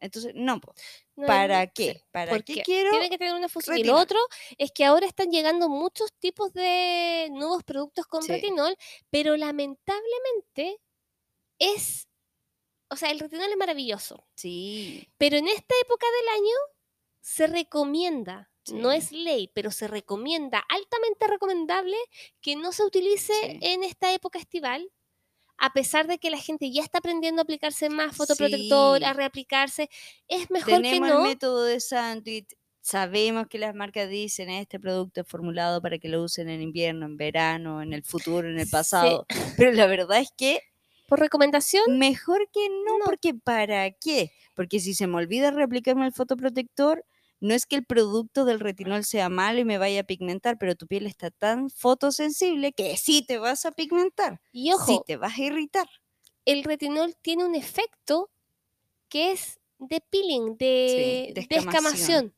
Entonces, 0.02 0.32
no, 0.34 0.60
po, 0.60 0.74
No, 1.16 1.26
¿para 1.26 1.66
qué? 1.68 2.02
¿Para 2.10 2.40
qué 2.40 2.60
quiero? 2.62 2.90
Tiene 2.90 3.08
que 3.08 3.18
tener 3.18 3.34
una 3.34 3.48
función. 3.48 3.78
Y 3.78 3.84
lo 3.84 3.96
otro 3.96 4.18
es 4.58 4.72
que 4.72 4.84
ahora 4.84 5.06
están 5.06 5.30
llegando 5.30 5.68
muchos 5.68 6.12
tipos 6.18 6.52
de 6.52 7.28
nuevos 7.32 7.62
productos 7.64 8.06
con 8.06 8.22
Sí. 8.22 8.32
retinol, 8.32 8.76
pero 9.10 9.36
lamentablemente 9.36 10.80
es, 11.58 12.08
o 12.90 12.96
sea, 12.96 13.10
el 13.10 13.20
retinol 13.20 13.50
es 13.50 13.56
maravilloso, 13.56 14.26
Sí, 14.34 15.08
pero 15.18 15.36
en 15.36 15.48
esta 15.48 15.74
época 15.82 16.06
del 16.20 16.28
año 16.42 16.56
se 17.20 17.46
recomienda, 17.46 18.50
no 18.72 18.92
es 18.92 19.12
ley, 19.12 19.48
pero 19.54 19.70
se 19.70 19.88
recomienda, 19.88 20.64
altamente 20.68 21.26
recomendable 21.28 21.96
que 22.40 22.56
no 22.56 22.72
se 22.72 22.84
utilice 22.84 23.34
Sí. 23.34 23.58
en 23.62 23.84
esta 23.84 24.12
época 24.12 24.38
estival. 24.38 24.90
A 25.64 25.72
pesar 25.72 26.08
de 26.08 26.18
que 26.18 26.28
la 26.28 26.38
gente 26.38 26.72
ya 26.72 26.82
está 26.82 26.98
aprendiendo 26.98 27.40
a 27.40 27.44
aplicarse 27.44 27.88
más 27.88 28.16
fotoprotector, 28.16 29.04
a 29.04 29.12
reaplicarse, 29.12 29.88
es 30.26 30.50
mejor 30.50 30.74
tenemos 30.82 31.08
que 31.08 31.14
no. 31.14 31.22
el 31.22 31.28
método 31.28 31.64
de 31.64 31.78
sándwich. 31.78 32.48
Sabemos 32.80 33.46
que 33.46 33.58
las 33.60 33.72
marcas 33.72 34.08
dicen 34.10 34.50
este 34.50 34.80
producto 34.80 35.20
es 35.20 35.26
formulado 35.28 35.80
para 35.80 35.98
que 35.98 36.08
lo 36.08 36.24
usen 36.24 36.48
en 36.48 36.62
invierno, 36.62 37.06
en 37.06 37.16
verano, 37.16 37.80
en 37.80 37.92
el 37.92 38.02
futuro, 38.02 38.48
en 38.48 38.58
el 38.58 38.66
Sí. 38.66 38.72
pasado. 38.72 39.26
Pero 39.64 39.70
la 39.70 39.86
verdad 39.86 40.18
es 40.18 40.30
que 40.36 40.60
Por 41.06 41.20
recomendación, 41.20 41.96
mejor 41.96 42.48
que 42.52 42.68
no, 42.68 42.98
No. 42.98 43.04
porque 43.04 43.32
¿para 43.34 43.88
qué? 43.92 44.32
Porque 44.56 44.80
si 44.80 44.94
se 44.94 45.06
me 45.06 45.16
olvida 45.18 45.52
reaplicarme 45.52 46.06
el 46.06 46.12
fotoprotector, 46.12 47.04
no 47.42 47.54
es 47.54 47.66
que 47.66 47.74
el 47.74 47.84
producto 47.84 48.44
del 48.44 48.60
retinol 48.60 49.04
sea 49.04 49.28
malo 49.28 49.58
y 49.58 49.64
me 49.64 49.76
vaya 49.76 50.02
a 50.02 50.04
pigmentar, 50.04 50.58
pero 50.58 50.76
tu 50.76 50.86
piel 50.86 51.06
está 51.06 51.30
tan 51.32 51.70
fotosensible 51.70 52.72
que 52.72 52.96
sí 52.96 53.24
te 53.26 53.38
vas 53.38 53.66
a 53.66 53.72
pigmentar, 53.72 54.40
y 54.52 54.66
sí 54.66 54.72
ojo, 54.72 55.04
te 55.04 55.16
vas 55.16 55.36
a 55.36 55.42
irritar. 55.42 55.88
el 56.44 56.62
retinol 56.62 57.16
tiene 57.20 57.44
un 57.44 57.56
efecto 57.56 58.30
que 59.08 59.32
es 59.32 59.58
de 59.78 60.00
peeling, 60.00 60.56
de, 60.56 61.46
escamación. 61.50 62.32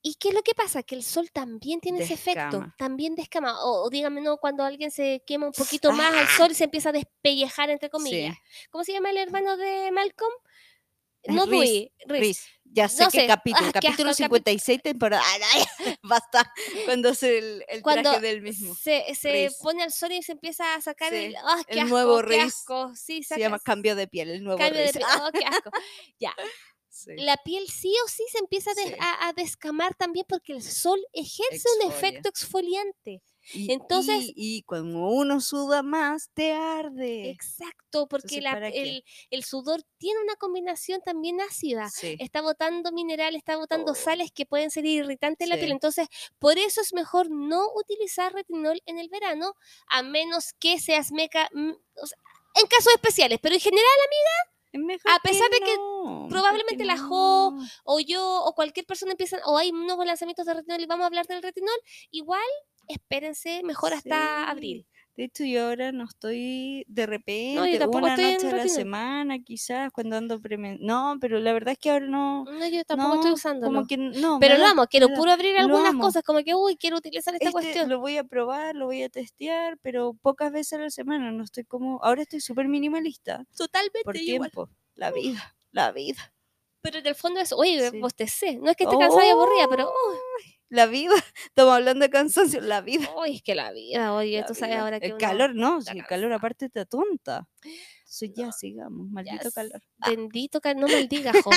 ¿Y 0.00 0.14
qué 0.14 0.28
es 0.28 0.34
lo 0.34 0.42
que 0.42 0.54
pasa? 0.54 0.84
Que 0.84 0.94
el 0.94 1.02
sol 1.02 1.28
también 1.32 1.80
tiene 1.80 2.04
ese 2.04 2.14
efecto, 2.14 2.72
también 2.78 3.16
descama. 3.16 3.64
O, 3.64 3.82
o 3.82 3.90
dígame, 3.90 4.20
no, 4.20 4.36
cuando 4.38 4.62
alguien 4.62 4.92
se 4.92 5.24
quema 5.26 5.46
un 5.46 5.52
poquito 5.52 5.92
más 5.92 6.14
al 6.14 6.28
sol 6.28 6.52
y 6.52 6.54
se 6.54 6.64
empieza 6.64 6.90
a 6.90 6.92
despellejar, 6.92 7.70
entre 7.70 7.90
comillas. 7.90 8.36
¿Cómo 8.70 8.84
se 8.84 8.92
llama 8.92 9.10
el 9.10 9.16
hermano 9.16 9.56
de 9.56 9.90
Malcolm? 9.90 10.32
Es 11.22 11.34
no 11.34 11.46
Riz, 11.46 11.88
Riz. 12.06 12.20
Riz. 12.20 12.46
Ya 12.70 12.88
sé 12.88 13.02
No 13.04 13.10
qué 13.10 13.20
sé. 13.22 13.26
capítulo. 13.26 13.66
Ah, 13.66 13.72
qué 13.72 13.80
capítulo 13.86 14.10
asco 14.10 14.22
capi- 14.24 14.26
56, 14.26 14.82
temporada. 14.82 15.24
Basta. 16.02 16.52
Cuando 16.84 17.08
hace 17.10 17.38
el, 17.38 17.64
el 17.68 17.82
Cuando 17.82 18.10
traje 18.10 18.26
del 18.26 18.42
mismo. 18.42 18.74
se, 18.74 19.04
se 19.14 19.50
pone 19.60 19.82
al 19.82 19.90
sol 19.92 20.12
y 20.12 20.22
se 20.22 20.32
empieza 20.32 20.74
a 20.74 20.80
sacar 20.80 21.10
Sí, 21.10 21.16
el, 21.16 21.36
¡ah, 21.36 21.62
qué 21.66 21.72
el 21.74 21.78
asco, 21.80 21.90
nuevo 21.90 22.22
qué 22.22 22.40
asco! 22.40 22.92
Sí, 22.94 23.22
Se 23.22 23.38
llama 23.38 23.58
cambio 23.58 23.96
de 23.96 24.06
piel, 24.06 24.30
el 24.30 24.44
nuevo 24.44 24.58
cambio 24.58 24.80
de 24.80 24.86
Riz. 24.86 24.92
piel, 24.92 25.04
Ah, 25.08 25.24
¡oh, 25.26 25.32
qué 25.32 25.44
asco! 25.46 25.70
Ya, 26.20 26.34
sí. 26.88 27.12
la 27.16 27.36
piel 27.38 27.66
sí 27.68 27.94
o 28.04 28.08
sí 28.08 28.24
se 28.30 28.38
empieza 28.38 28.70
a, 28.70 28.74
des- 28.74 28.88
Sí. 28.88 28.94
a- 29.00 29.28
a 29.28 29.32
descamar 29.32 29.94
también 29.94 30.26
porque 30.28 30.52
el 30.52 30.62
sol 30.62 31.00
ejerce 31.12 31.68
un 31.82 31.90
efecto 31.90 32.28
exfoliante. 32.28 33.22
Y, 33.54 33.72
entonces- 33.72 34.24
y, 34.26 34.34
y 34.58 34.62
cuando 34.62 34.98
uno 35.08 35.40
suda 35.40 35.82
más, 35.82 36.30
te 36.34 36.52
arde. 36.52 37.30
Exacto, 37.30 38.06
porque 38.08 38.38
el, 38.38 39.04
el 39.30 39.44
sudor 39.44 39.82
tiene 39.98 40.20
una 40.22 40.36
combinación 40.36 41.00
también 41.04 41.40
ácida. 41.40 41.88
Sí. 41.88 42.16
Está 42.20 42.42
botando 42.42 42.92
minerales, 42.92 43.38
está 43.38 43.56
botando 43.56 43.92
Oh. 43.92 43.94
sales 43.94 44.30
que 44.32 44.44
pueden 44.46 44.70
ser 44.70 44.84
irritantes 44.86 45.46
en 45.46 45.50
la 45.50 45.56
piel. 45.56 45.72
Entonces, 45.72 46.08
por 46.38 46.58
eso 46.58 46.80
es 46.80 46.92
mejor 46.92 47.30
no 47.30 47.64
utilizar 47.74 48.32
retinol 48.32 48.80
en 48.86 48.98
el 48.98 49.08
verano, 49.08 49.54
a 49.88 50.02
menos 50.02 50.52
que 50.58 50.78
seas 50.78 51.10
meca. 51.12 51.48
mm, 51.54 51.70
o 52.02 52.06
sea, 52.06 52.18
en 52.54 52.66
casos 52.66 52.92
especiales, 52.94 53.38
pero 53.40 53.54
en 53.54 53.60
general, 53.60 53.84
Es 54.72 54.80
mejor 54.80 55.10
a 55.12 55.18
pesar 55.20 55.48
de 55.50 55.60
que 55.60 55.76
no, 55.76 56.26
probablemente 56.28 56.76
que 56.76 56.84
la 56.84 56.98
Jo 56.98 57.54
o 57.84 58.00
yo 58.00 58.42
o 58.44 58.52
cualquier 58.54 58.84
persona 58.84 59.12
empiezan, 59.12 59.40
o 59.46 59.56
hay 59.56 59.72
nuevos 59.72 60.04
lanzamientos 60.04 60.44
de 60.44 60.54
retinol 60.54 60.80
y 60.80 60.86
vamos 60.86 61.04
a 61.04 61.06
hablar 61.06 61.26
del 61.26 61.42
retinol, 61.42 61.78
igual 62.10 62.42
espérense 62.88 63.62
mejor 63.64 63.92
hasta 63.94 64.44
Sí. 64.44 64.50
abril. 64.50 64.86
De 65.16 65.24
hecho, 65.24 65.44
yo 65.44 65.66
ahora 65.66 65.90
no 65.90 66.04
estoy 66.04 66.84
de 66.86 67.04
repente, 67.04 67.76
tampoco 67.80 68.04
una 68.04 68.14
estoy 68.14 68.34
noche 68.34 68.48
a 68.50 68.56
la 68.64 68.68
semana, 68.68 69.40
quizás, 69.40 69.90
cuando 69.90 70.16
ando 70.16 70.40
premen... 70.40 70.78
No, 70.80 71.16
pero 71.20 71.40
la 71.40 71.52
verdad 71.52 71.72
es 71.72 71.78
que 71.80 71.90
ahora 71.90 72.06
no. 72.06 72.44
No, 72.44 72.68
yo 72.68 72.84
tampoco 72.84 73.14
estoy 73.16 73.30
no, 73.30 73.34
usándolo. 73.34 73.66
Como 73.74 73.86
que 73.88 73.96
no. 73.96 74.38
Pero 74.38 74.58
lo 74.58 74.66
amo, 74.66 74.86
quiero 74.86 75.08
puro 75.08 75.32
abrir 75.32 75.56
algunas 75.58 75.88
amo. 75.88 76.04
cosas, 76.04 76.22
como 76.22 76.44
que, 76.44 76.54
uy, 76.54 76.76
quiero 76.76 76.98
utilizar 76.98 77.34
esta 77.34 77.46
Este 77.46 77.52
cuestión. 77.52 77.88
lo 77.88 77.98
voy 77.98 78.16
a 78.16 78.22
probar, 78.22 78.76
lo 78.76 78.86
voy 78.86 79.02
a 79.02 79.08
testear, 79.08 79.76
pero 79.82 80.14
pocas 80.22 80.52
veces 80.52 80.74
a 80.74 80.82
la 80.82 80.90
semana. 80.90 81.32
No 81.32 81.42
estoy 81.42 81.64
como. 81.64 81.98
Ahora 82.04 82.22
estoy 82.22 82.40
súper 82.40 82.68
minimalista. 82.68 83.44
Totalmente 83.56 84.04
Por 84.04 84.14
yo 84.14 84.22
igual. 84.22 84.50
tiempo. 84.52 84.70
La 84.94 85.10
vida. 85.10 85.56
La 85.72 85.90
vida. 85.90 86.32
Pero 86.80 86.98
en 87.00 87.06
el 87.08 87.16
fondo 87.16 87.40
es, 87.40 87.52
oye, 87.52 87.90
Sí. 87.90 87.98
bostecé. 87.98 88.56
No 88.58 88.70
es 88.70 88.76
que 88.76 88.84
esté 88.84 88.96
cansada 88.96 89.26
y 89.26 89.30
aburrida, 89.30 89.66
pero, 89.68 89.88
uy, 89.88 90.16
La 90.70 90.86
vida. 90.86 91.14
Estamos 91.46 91.74
hablando 91.74 92.04
de 92.04 92.10
cansancio. 92.10 92.60
La 92.60 92.80
vida. 92.80 93.08
uy, 93.16 93.36
es 93.36 93.42
que 93.42 93.54
la 93.54 93.72
vida, 93.72 94.12
oye, 94.14 94.40
la 94.40 94.46
tú 94.46 94.54
sabes 94.54 94.76
ahora 94.76 95.00
que 95.00 95.06
El 95.06 95.12
uno- 95.12 95.20
calor, 95.20 95.54
no. 95.54 95.78
está 95.78 95.92
Si 95.92 95.98
el 95.98 96.06
calor 96.06 96.32
aparte 96.32 96.68
te 96.68 96.80
atonta. 96.80 97.46
Entonces 97.64 98.30
ya 98.34 98.52
sigamos. 98.52 99.08
Maldito 99.08 99.50
calor. 99.52 99.82
Bendito 100.06 100.60
calor, 100.60 100.80
no 100.82 100.88
maldigas, 100.88 101.36
jo. 101.44 101.50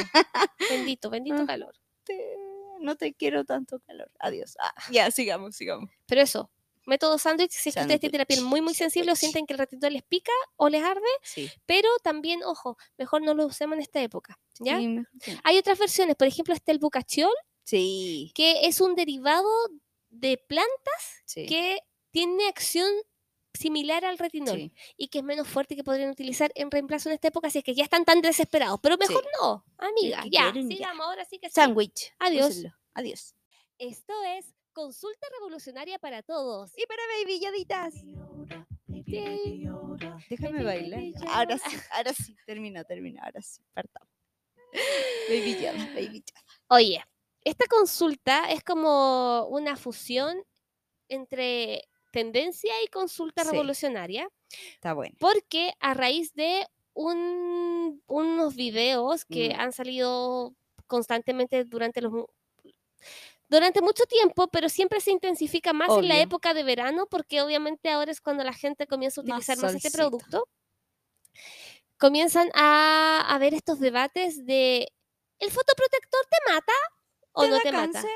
Bendito, 0.69 1.09
bendito 1.09 1.41
Ah. 1.41 1.45
calor. 1.45 1.75
Te- 2.03 2.37
No 2.79 2.95
te 2.95 3.13
quiero 3.13 3.45
tanto 3.45 3.79
calor. 3.81 4.09
Adiós. 4.19 4.55
Ah, 4.59 4.73
ya, 4.91 5.11
sigamos, 5.11 5.55
sigamos. 5.55 5.89
Pero 6.07 6.21
eso, 6.21 6.49
método 6.87 7.19
sándwich, 7.19 7.51
si 7.51 7.69
es 7.69 7.75
que 7.75 7.81
ustedes 7.81 7.99
tienen 7.99 8.17
la 8.17 8.25
piel 8.25 8.41
muy, 8.41 8.59
muy 8.59 8.73
sensible 8.73 9.11
o 9.11 9.15
sienten 9.15 9.45
que 9.45 9.53
el 9.53 9.59
retinol 9.59 9.93
les 9.93 10.01
pica 10.01 10.31
o 10.55 10.67
les 10.67 10.83
arde, 10.83 11.01
Sí. 11.21 11.47
pero 11.67 11.87
también, 12.03 12.41
ojo, 12.43 12.77
mejor 12.97 13.21
no 13.21 13.35
lo 13.35 13.45
usemos 13.45 13.75
en 13.75 13.81
esta 13.83 14.01
época, 14.01 14.39
¿ya? 14.59 14.79
Sí. 14.79 15.37
Hay 15.43 15.57
otras 15.59 15.77
versiones, 15.77 16.15
por 16.15 16.27
ejemplo, 16.27 16.55
está 16.55 16.71
el 16.71 16.79
bucachiol, 16.79 17.31
Sí. 17.63 18.31
que 18.35 18.65
es 18.67 18.81
un 18.81 18.95
derivado 18.95 19.49
de 20.09 20.37
plantas 20.37 21.21
sí, 21.25 21.45
que 21.45 21.79
tiene 22.11 22.47
acción 22.47 22.91
similar 23.53 24.05
al 24.05 24.17
retinol 24.17 24.57
sí. 24.57 24.73
y 24.97 25.07
que 25.09 25.19
es 25.19 25.23
menos 25.23 25.47
fuerte 25.47 25.75
que 25.75 25.83
podrían 25.83 26.09
utilizar 26.09 26.51
en 26.55 26.71
reemplazo 26.71 27.09
en 27.09 27.15
esta 27.15 27.27
época 27.29 27.49
si 27.49 27.59
es 27.59 27.63
que 27.63 27.75
ya 27.75 27.83
están 27.83 28.05
tan 28.05 28.21
desesperados. 28.21 28.79
Pero 28.81 28.97
mejor 28.97 29.23
Sí. 29.23 29.29
no, 29.41 29.65
amiga. 29.77 30.23
Ya, 30.31 30.51
quieren, 30.51 30.69
ya. 30.69 30.77
sigamos 30.77 31.05
ahora 31.05 31.25
sí 31.25 31.37
que. 31.39 31.49
Sándwich. 31.49 32.13
Adiós. 32.19 32.49
úsenlo. 32.49 32.75
Adiós. 32.93 33.35
Esto 33.77 34.13
es 34.37 34.53
Consulta 34.73 35.27
Revolucionaria 35.33 35.99
para 35.99 36.23
Todos. 36.23 36.71
Y 36.77 36.85
para 36.85 37.01
baby. 37.17 37.41
Déjame 40.29 40.63
bailar. 40.63 41.03
Ahora 41.29 41.57
sí, 41.57 41.77
ahora 41.91 42.13
sí. 42.13 42.35
Termina, 42.45 42.83
termina. 42.83 43.23
Ahora 43.23 43.41
sí. 43.41 43.61
Partamos. 43.73 44.09
Baby 45.29 45.55
Yoda, 45.55 45.85
baby 45.93 46.23
Yoda. 46.25 46.41
Oye, 46.69 47.03
esta 47.43 47.65
consulta 47.67 48.51
es 48.51 48.63
como 48.63 49.45
una 49.47 49.75
fusión 49.75 50.43
entre 51.09 51.87
tendencia 52.11 52.73
y 52.83 52.87
consulta 52.87 53.43
Sí. 53.43 53.51
revolucionaria, 53.51 54.29
Está 54.73 54.93
bueno. 54.93 55.15
porque 55.19 55.73
a 55.79 55.93
raíz 55.93 56.33
de 56.33 56.67
un- 56.93 58.01
unos 58.07 58.55
videos 58.55 59.23
que 59.25 59.49
Mm. 59.55 59.59
han 59.59 59.71
salido 59.73 60.53
constantemente 60.87 61.63
durante 61.65 62.01
los 62.01 62.11
durante 63.49 63.81
mucho 63.81 64.05
tiempo, 64.05 64.47
pero 64.47 64.69
siempre 64.69 65.01
se 65.01 65.11
intensifica 65.11 65.73
más 65.73 65.89
en 65.97 66.07
la 66.07 66.19
época 66.21 66.53
de 66.53 66.63
verano, 66.63 67.05
porque 67.07 67.41
obviamente 67.41 67.89
ahora 67.89 68.09
es 68.09 68.21
cuando 68.21 68.45
la 68.45 68.53
gente 68.53 68.87
comienza 68.87 69.19
a 69.19 69.23
utilizar 69.25 69.57
más 69.57 69.75
este 69.75 69.91
producto. 69.91 70.47
Comienzan 71.97 72.49
a, 72.53 73.25
a 73.27 73.37
ver 73.39 73.53
estos 73.53 73.79
debates 73.79 74.45
de 74.45 74.87
¿el 75.39 75.51
fotoprotector 75.51 76.21
te 76.29 76.53
mata 76.53 76.73
o 77.33 77.43
¿Te 77.43 77.49
no 77.49 77.59
te 77.59 77.71
mata? 77.71 77.91
cáncer? 77.93 78.11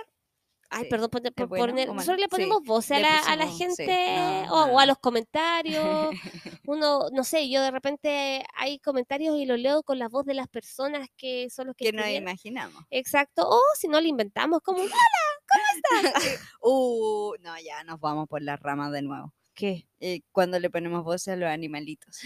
Ay, 0.71 0.83
Sí. 0.85 0.89
perdón 0.89 1.09
por, 1.11 1.21
por 1.21 1.43
¿Es 1.43 1.47
bueno 1.49 1.65
poner- 1.67 1.89
o 1.89 1.93
malo? 1.93 2.01
nosotros 2.01 2.17
le 2.17 2.23
Sí, 2.23 2.29
ponemos 2.29 2.63
voz 2.63 2.89
a 2.91 2.99
la, 2.99 3.19
a 3.19 3.35
la 3.35 3.45
pusimos, 3.45 3.75
sí. 3.75 3.83
gente 3.85 4.45
No, 4.47 4.53
o, 4.53 4.65
o 4.73 4.79
a 4.79 4.85
no. 4.85 4.87
los 4.87 4.97
comentarios. 4.97 6.09
Uno, 6.67 7.09
no 7.13 7.23
sé, 7.23 7.47
yo 7.49 7.61
de 7.61 7.69
repente 7.71 8.43
hay 8.55 8.79
comentarios 8.79 9.37
y 9.37 9.45
los 9.45 9.59
leo 9.59 9.83
con 9.83 9.99
la 9.99 10.09
voz 10.09 10.25
de 10.25 10.33
las 10.33 10.47
personas 10.47 11.07
que 11.15 11.49
son 11.51 11.67
los 11.67 11.75
que 11.75 11.85
que 11.85 11.89
escribieron. 11.89 12.23
imaginamos. 12.23 12.83
Exacto. 12.89 13.47
O 13.47 13.61
si 13.79 13.87
no 13.87 14.01
lo 14.01 14.07
inventamos, 14.07 14.61
como 14.61 14.79
Uh, 16.61 17.33
no, 17.41 17.53
ya 17.59 17.83
nos 17.83 17.99
vamos 17.99 18.27
por 18.27 18.41
las 18.41 18.59
ramas 18.59 18.91
de 18.91 19.01
nuevo. 19.03 19.33
¿qué? 19.53 19.87
Eh, 20.01 20.19
cuando 20.33 20.59
le 20.59 20.69
ponemos 20.69 21.05
voces 21.05 21.29
a 21.29 21.35
los 21.37 21.47
animalitos. 21.49 22.19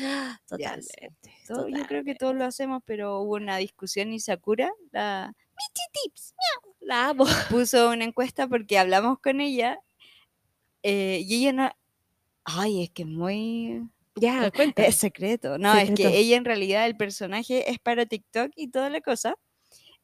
Totalmente. 0.47 1.11
Todo- 1.47 1.67
yo 1.67 1.73
creo 1.73 2.03
que 2.03 2.15
totalmente. 2.15 2.15
todos 2.15 2.35
lo 2.35 2.45
hacemos, 2.45 2.81
pero 2.85 3.19
hubo 3.19 3.35
una 3.35 3.57
discusión 3.57 4.11
y 4.13 4.19
Sakura, 4.19 4.71
la 4.91 5.31
Michi 5.51 5.83
Tips, 5.91 6.33
La 6.89 7.09
amo. 7.09 7.25
puso 7.49 7.89
una 7.89 8.03
encuesta 8.05 8.47
porque 8.47 8.77
hablamos 8.79 9.19
con 9.19 9.41
ella 9.41 9.79
eh, 10.83 11.21
y 11.25 11.35
ella 11.41 11.53
no... 11.53 11.71
Ay, 12.45 12.83
es 12.83 12.89
que 12.91 13.03
es 13.03 13.07
muy... 13.07 13.89
Ya, 14.15 14.51
cuenta. 14.51 14.85
Es 14.85 14.95
secreto. 14.97 15.57
No, 15.57 15.73
es 15.75 15.91
que 15.91 16.17
ella 16.17 16.35
en 16.37 16.45
realidad 16.45 16.85
el 16.87 16.97
personaje 16.97 17.71
es 17.71 17.79
para 17.79 18.05
TikTok 18.05 18.51
y 18.55 18.69
toda 18.69 18.89
la 18.89 19.01
cosa. 19.01 19.35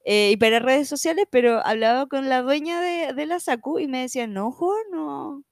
eh, 0.05 0.31
y 0.33 0.37
para 0.37 0.59
redes 0.59 0.89
sociales, 0.89 1.25
pero 1.31 1.65
hablaba 1.65 2.07
con 2.07 2.29
la 2.29 2.41
dueña 2.43 2.81
de, 2.81 3.13
de 3.13 3.25
la 3.27 3.39
Saku 3.39 3.79
y 3.79 3.87
me 3.87 4.01
decía, 4.01 4.27
no, 4.27 4.51
Jo, 4.51 4.73
no, 4.91 5.43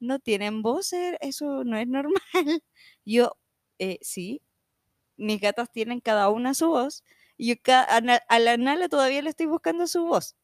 no 0.00 0.18
tienen 0.20 0.62
voces, 0.62 1.16
eso 1.20 1.64
no 1.64 1.78
es 1.78 1.88
normal. 1.88 2.14
Yo, 3.06 3.36
"Eh, 3.80 3.98
sí, 4.02 4.42
mis 5.16 5.40
gatas 5.40 5.70
tienen 5.72 6.00
cada 6.00 6.30
una 6.30 6.54
su 6.54 6.68
voz. 6.68 7.04
Y 7.38 7.48
yo 7.48 7.56
a 7.66 8.38
la 8.40 8.56
Nala 8.58 8.88
todavía 8.88 9.22
le 9.22 9.30
estoy 9.30 9.46
buscando 9.46 9.86
su 9.88 10.04
voz. 10.06 10.36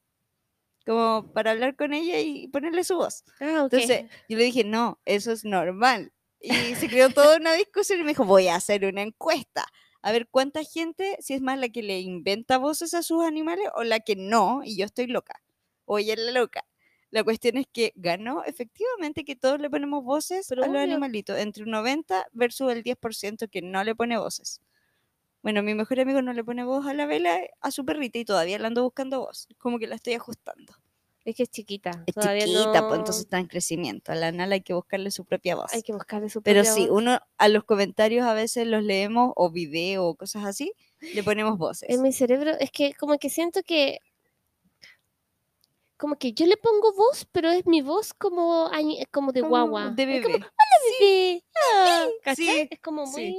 Como 0.90 1.33
para 1.33 1.53
hablar 1.53 1.76
con 1.76 1.94
ella 1.94 2.18
y 2.18 2.48
ponerle 2.48 2.83
su 2.83 2.96
voz. 2.96 3.22
Ah. 3.38 3.61
Entonces 3.62 4.07
yo 4.29 4.37
le 4.37 4.42
dije, 4.42 4.64
no, 4.64 4.98
eso 5.05 5.31
es 5.31 5.44
normal. 5.44 6.12
Y 6.40 6.50
se 6.74 6.88
creó 6.88 7.11
toda 7.11 7.37
una 7.37 7.53
discusión 7.53 8.00
y 8.00 8.03
me 8.03 8.09
dijo, 8.09 8.24
voy 8.24 8.48
a 8.48 8.57
hacer 8.57 8.85
una 8.85 9.03
encuesta. 9.03 9.66
A 10.03 10.11
ver 10.11 10.26
cuánta 10.29 10.64
gente, 10.64 11.16
si 11.20 11.35
es 11.35 11.42
más 11.42 11.61
la 11.61 11.68
que 11.68 11.85
le 11.85 12.00
inventa 12.00 12.59
voces 12.59 12.92
a 12.94 13.05
sus 13.05 13.22
animales 13.22 13.68
o 13.76 13.85
la 13.85 14.00
que 14.00 14.16
no, 14.16 14.62
y 14.64 14.76
yo 14.76 14.85
estoy 14.85 15.07
loca. 15.07 15.40
O 15.85 16.00
ella 16.00 16.14
es 16.14 16.18
la 16.18 16.33
loca. 16.33 16.66
La 17.11 17.22
cuestión 17.22 17.57
es 17.57 17.68
que 17.72 17.92
ganó 17.94 18.42
efectivamente 18.42 19.24
que 19.24 19.37
todos 19.37 19.61
le 19.61 19.70
ponemos 19.70 20.03
voces 20.03 20.46
Pero 20.48 20.64
a 20.64 20.66
los 20.66 20.83
animalitos, 20.83 21.38
entre 21.38 21.62
un 21.62 21.70
90 21.70 22.26
versus 22.33 22.72
el 22.72 22.83
10% 22.83 23.48
que 23.48 23.62
no 23.62 23.85
le 23.85 23.94
pone 23.94 24.18
voces. 24.18 24.61
Bueno, 25.42 25.62
mi 25.62 25.74
mejor 25.74 26.00
amigo 26.00 26.20
no 26.20 26.33
le 26.33 26.44
pone 26.44 26.64
voz 26.64 26.87
a 26.87 26.94
la 26.94 27.07
vela, 27.07 27.38
a 27.61 27.70
su 27.70 27.85
perrita, 27.87 28.18
y 28.18 28.24
todavía 28.24 28.59
la 28.59 28.66
ando 28.66 28.83
buscando 28.83 29.20
voz. 29.20 29.48
Como 29.57 29.79
que 29.79 29.87
la 29.87 29.94
estoy 29.94 30.14
ajustando. 30.14 30.74
Es 31.24 31.37
que 31.37 31.42
es 31.42 31.50
chiquita. 31.50 32.02
Es 32.06 32.14
todavía 32.14 32.46
chiquita, 32.46 32.80
no... 32.80 32.88
pues 32.88 32.98
entonces 32.98 33.24
está 33.24 33.38
en 33.38 33.46
crecimiento. 33.46 34.12
A 34.12 34.14
la 34.14 34.33
Nala 34.33 34.54
hay 34.54 34.62
que 34.62 34.72
buscarle 34.72 35.11
su 35.11 35.24
propia 35.24 35.54
voz. 35.54 35.72
Hay 35.72 35.83
que 35.83 35.92
buscarle 35.92 36.28
su 36.30 36.42
Pero 36.42 36.62
propia 36.62 36.74
sí, 36.74 36.88
voz. 36.88 36.98
uno 36.98 37.20
a 37.37 37.48
los 37.48 37.64
comentarios 37.64 38.26
a 38.26 38.35
veces 38.35 38.66
los 38.66 38.83
leemos 38.83 39.33
o 39.37 39.50
video 39.50 40.06
o 40.06 40.14
cosas 40.14 40.44
así, 40.44 40.72
le 41.14 41.22
ponemos 41.22 41.59
voces. 41.59 41.90
En 41.90 42.02
mi 42.02 42.12
cerebro 42.12 42.52
es 42.59 42.70
que 42.70 42.94
como 42.94 43.18
que 43.18 43.28
siento 43.28 43.62
que 43.62 44.00
como 46.00 46.16
que 46.16 46.33
yo 46.33 46.46
le 46.46 46.56
pongo 46.56 46.94
voz, 46.94 47.26
pero 47.30 47.50
es 47.50 47.66
mi 47.66 47.83
voz 47.83 48.14
como 48.14 48.70
como 49.11 49.33
de 49.33 49.42
guagua. 49.42 49.90
De 49.90 50.22
como, 50.22 50.38
bebé. 51.01 51.45
Ah, 51.75 52.07
Es 52.27 52.81
como 52.81 53.07
muy 53.07 53.37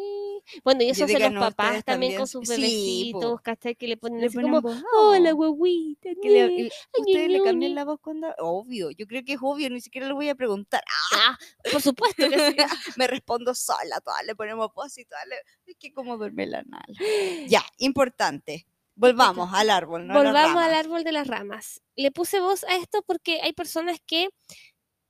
bueno, 0.63 0.83
y 0.83 0.89
eso 0.89 1.05
hacen 1.05 1.21
los 1.21 1.31
no, 1.33 1.39
papás 1.39 1.85
también 1.85 2.15
con 2.17 2.27
sus 2.27 2.47
Sí, 2.47 2.55
bebecitos, 2.55 3.41
¿cachai? 3.41 3.75
Que 3.75 3.87
le 3.87 3.95
ponen 3.95 4.19
Le 4.21 4.27
así 4.27 4.35
ponen 4.35 4.51
como, 4.51 4.61
voz. 4.61 4.83
hola 4.93 5.31
Oh, 5.31 5.35
guaguita, 5.35 6.09
que 6.21 6.29
le- 6.29 6.47
ñe". 6.47 6.61
y- 6.61 6.61
Ay, 6.63 6.69
¿Ustedes 6.97 7.29
le 7.29 7.43
cambian 7.43 7.75
la 7.75 7.85
voz 7.85 7.99
cuando...? 8.01 8.27
Obvio, 8.39 8.89
yo 8.91 9.05
creo 9.07 9.23
que 9.23 9.33
es 9.33 9.39
obvio, 9.41 9.69
ni 9.69 9.79
siquiera 9.81 10.07
lo 10.07 10.15
voy 10.15 10.29
a 10.29 10.35
preguntar. 10.35 10.83
Ah, 11.13 11.37
por 11.71 11.81
supuesto 11.81 12.27
que 12.27 12.37
sí. 12.51 12.55
Me 12.99 13.07
respondo 13.07 13.53
sola, 13.53 14.01
todas 14.03 14.25
le 14.25 14.35
ponemos 14.35 14.73
voz 14.73 14.97
y 14.97 15.05
todas 15.05 15.25
le... 15.27 15.35
Es 15.67 15.77
que 15.77 15.93
como 15.93 16.17
duerme 16.17 16.47
la 16.47 16.63
Nala. 16.63 16.97
Ya, 17.47 17.63
importante. 17.77 18.65
Volvamos 18.95 19.49
al 19.53 19.69
árbol, 19.69 20.05
¿no? 20.07 20.13
Volvamos 20.15 20.61
al 20.61 20.73
árbol 20.73 21.03
de 21.03 21.11
las 21.11 21.27
ramas. 21.27 21.81
Le 21.95 22.11
puse 22.11 22.39
voz 22.39 22.63
a 22.65 22.75
esto 22.77 23.03
porque 23.03 23.39
hay 23.41 23.53
personas 23.53 23.99
que 24.05 24.27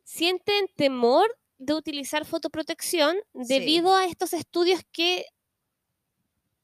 sienten 0.04 0.68
temor 0.76 1.26
de 1.62 1.74
utilizar 1.76 2.26
fotoprotección 2.26 3.16
Sí. 3.36 3.60
debido 3.60 3.96
a 3.96 4.06
estos 4.06 4.34
estudios 4.34 4.82
que, 4.92 5.26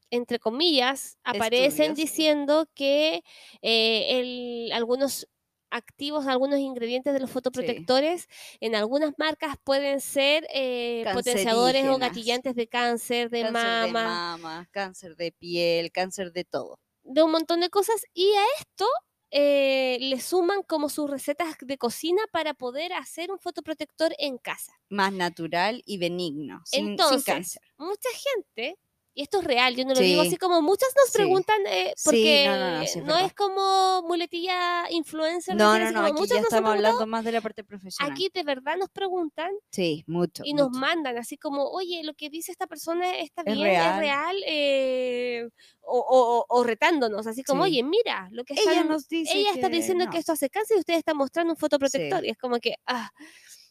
entre 0.10 0.40
comillas, 0.40 1.18
aparecen 1.24 1.92
Estudios. 1.92 1.96
diciendo 1.98 2.68
que 2.74 3.24
eh, 3.62 4.20
el- 4.20 4.72
algunos 4.72 5.28
activos, 5.70 6.26
algunos 6.28 6.60
ingredientes 6.60 7.14
de 7.14 7.20
los 7.20 7.30
fotoprotectores 7.30 8.28
en 8.62 8.74
algunas 8.74 9.12
marcas 9.18 9.56
pueden 9.64 10.00
ser 10.00 10.48
eh, 10.54 11.04
potenciadores 11.14 11.86
o 11.88 11.98
gatillantes 11.98 12.56
de 12.56 12.68
cáncer, 12.68 13.30
de 13.30 13.42
cáncer 13.42 13.62
de 13.64 13.92
mama, 13.92 14.38
mama, 14.38 14.70
cáncer 14.72 15.16
de 15.18 15.32
piel, 15.34 15.92
cáncer 15.92 16.32
de 16.32 16.46
todo. 16.46 16.80
de 17.04 17.22
un 17.24 17.32
montón 17.32 17.60
de 17.60 17.70
cosas 17.70 18.02
y 18.14 18.32
a 18.34 18.44
esto 18.60 18.86
eh, 19.32 19.98
le 20.00 20.20
suman 20.22 20.63
como 20.63 20.90
sus 20.90 21.10
recetas 21.10 21.56
de 21.62 21.78
cocina 21.78 22.22
para 22.32 22.54
poder 22.54 22.94
hacer 22.94 23.32
un 23.32 23.40
fotoprotector 23.40 24.13
en 24.20 24.38
casa. 24.38 24.74
Más 24.90 25.13
natural 25.13 25.82
y 25.86 25.98
benigno, 25.98 26.62
sin, 26.66 27.02
sin 27.02 27.22
Entonces, 27.22 27.24
cáncer. 27.24 27.62
mucha 27.78 28.10
gente, 28.13 28.78
y 29.20 29.24
esto 29.24 29.40
es 29.40 29.46
real, 29.46 29.76
yo 29.76 29.84
no 29.84 29.96
lo 29.96 30.00
digo 30.00 30.22
Sí. 30.22 30.28
así 30.28 30.38
como 30.38 30.62
muchas 30.62 30.90
nos 30.96 31.12
preguntan, 31.12 31.58
eh, 31.66 31.92
porque 32.06 32.46
no, 32.48 32.58
no, 32.60 32.78
no, 32.80 32.86
sí, 32.86 33.02
es 33.26 33.34
como 33.34 34.04
muletilla 34.04 34.86
influencer. 34.92 35.56
No, 35.56 35.80
no, 35.80 35.90
no, 35.92 36.02
aquí 36.02 36.28
ya 36.28 36.40
estamos 36.40 36.70
hablando 36.72 37.08
más 37.08 37.26
de 37.26 37.32
la 37.32 37.42
parte 37.42 37.64
profesional. 37.64 38.12
Aquí 38.12 38.30
de 38.32 38.44
verdad 38.44 38.78
nos 38.78 38.90
preguntan 38.92 39.50
sí, 39.72 40.04
mucho. 40.06 40.44
y 40.46 40.54
nos 40.54 40.70
mandan 40.70 41.18
así 41.18 41.36
como, 41.36 41.64
oye, 41.72 42.04
lo 42.04 42.14
que 42.14 42.30
dice 42.30 42.52
esta 42.52 42.68
persona 42.68 43.18
está 43.18 43.42
Es 43.46 43.56
bien, 43.56 43.68
es 43.70 43.74
real. 43.74 44.00
real, 44.00 44.36
eh, 44.46 45.50
o, 45.82 45.98
o- 45.98 46.38
o- 46.40 46.46
o 46.50 46.64
retándonos, 46.64 47.26
así 47.26 47.42
como, 47.44 47.64
Sí. 47.66 47.72
oye, 47.72 47.84
mira, 47.84 48.28
lo 48.32 48.44
que 48.44 48.54
Ella 48.54 48.72
están, 48.72 48.88
nos 48.88 49.08
dice 49.08 49.36
ella 49.36 49.50
está 49.56 49.70
diciendo 49.70 50.06
no. 50.06 50.12
que 50.12 50.20
esto 50.20 50.34
hace 50.34 50.50
cáncer 50.52 50.78
y 50.78 50.80
ustedes 50.82 51.00
están 51.00 51.18
mostrando 51.18 51.54
un 51.54 51.58
fotoprotector. 51.58 52.20
Sí. 52.22 52.28
Y 52.28 52.30
es 52.30 52.38
como 52.38 52.60
que, 52.60 52.76
ah, 52.86 53.10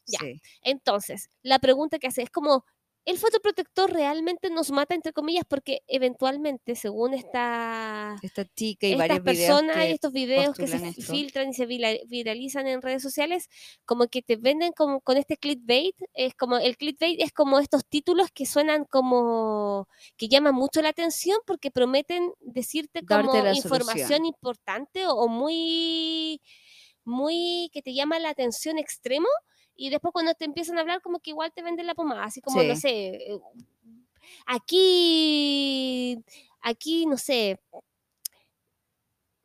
ya. 0.07 0.19
Entonces, 0.63 1.31
la 1.43 1.59
pregunta 1.59 1.99
que 1.99 2.07
hace 2.09 2.23
es 2.23 2.31
como, 2.31 2.65
¿el 3.07 3.19
fotoprotector 3.19 3.91
realmente 3.93 4.51
nos 4.51 4.71
mata, 4.71 4.95
entre 4.95 5.13
comillas? 5.13 5.45
Porque 5.49 5.83
eventualmente, 5.87 6.75
según 6.77 7.15
esta, 7.15 8.17
Esta 8.23 8.45
chica 8.45 8.87
y 8.87 8.93
estas 8.93 9.21
personas 9.21 9.77
y 9.89 9.93
estos 9.93 10.13
videos 10.13 10.57
que 10.57 10.67
se 10.67 10.77
esto. 10.89 11.13
filtran 11.13 11.51
y 11.51 11.55
se 11.55 11.67
viralizan 11.67 12.67
en 12.67 12.83
redes 12.83 13.03
sociales, 13.03 13.49
como 13.85 14.09
que 14.09 14.23
te 14.23 14.37
venden 14.37 14.73
como 14.73 15.01
con 15.01 15.17
este 15.17 15.37
clickbait, 15.37 15.95
es 16.15 16.35
como 16.35 16.59
el 16.59 16.77
clickbait 16.77 17.21
es 17.21 17.33
como 17.33 17.59
estos 17.61 17.87
títulos 17.87 18.31
que 18.33 18.45
suenan 18.45 18.85
como 18.85 19.89
que 20.17 20.29
llaman 20.29 20.55
mucho 20.55 20.83
la 20.83 20.89
atención 20.91 21.39
porque 21.47 21.71
prometen 21.71 22.33
decirte 22.41 23.03
como 23.05 23.51
información 23.53 24.09
solución. 24.09 24.25
importante 24.27 25.07
o, 25.07 25.15
o 25.15 25.29
muy 25.29 26.41
muy 27.05 27.71
que 27.73 27.83
te 27.83 27.95
llama 27.95 28.19
la 28.19 28.31
atención 28.31 28.79
extremo 28.79 29.29
y 29.77 29.91
después 29.91 30.13
cuando 30.13 30.35
te 30.35 30.45
empiezan 30.45 30.79
a 30.79 30.81
hablar 30.83 31.01
como 31.03 31.21
que 31.21 31.31
igual 31.31 31.53
te 31.53 31.63
venden 31.63 31.87
la 31.87 31.95
pomada, 31.95 32.25
así 32.25 32.41
como 32.41 32.63
no 32.63 32.77
sé, 32.77 32.91
eh, 33.33 33.41
aquí 34.47 36.19
aquí 36.63 37.07
no 37.07 37.17
sé, 37.17 37.61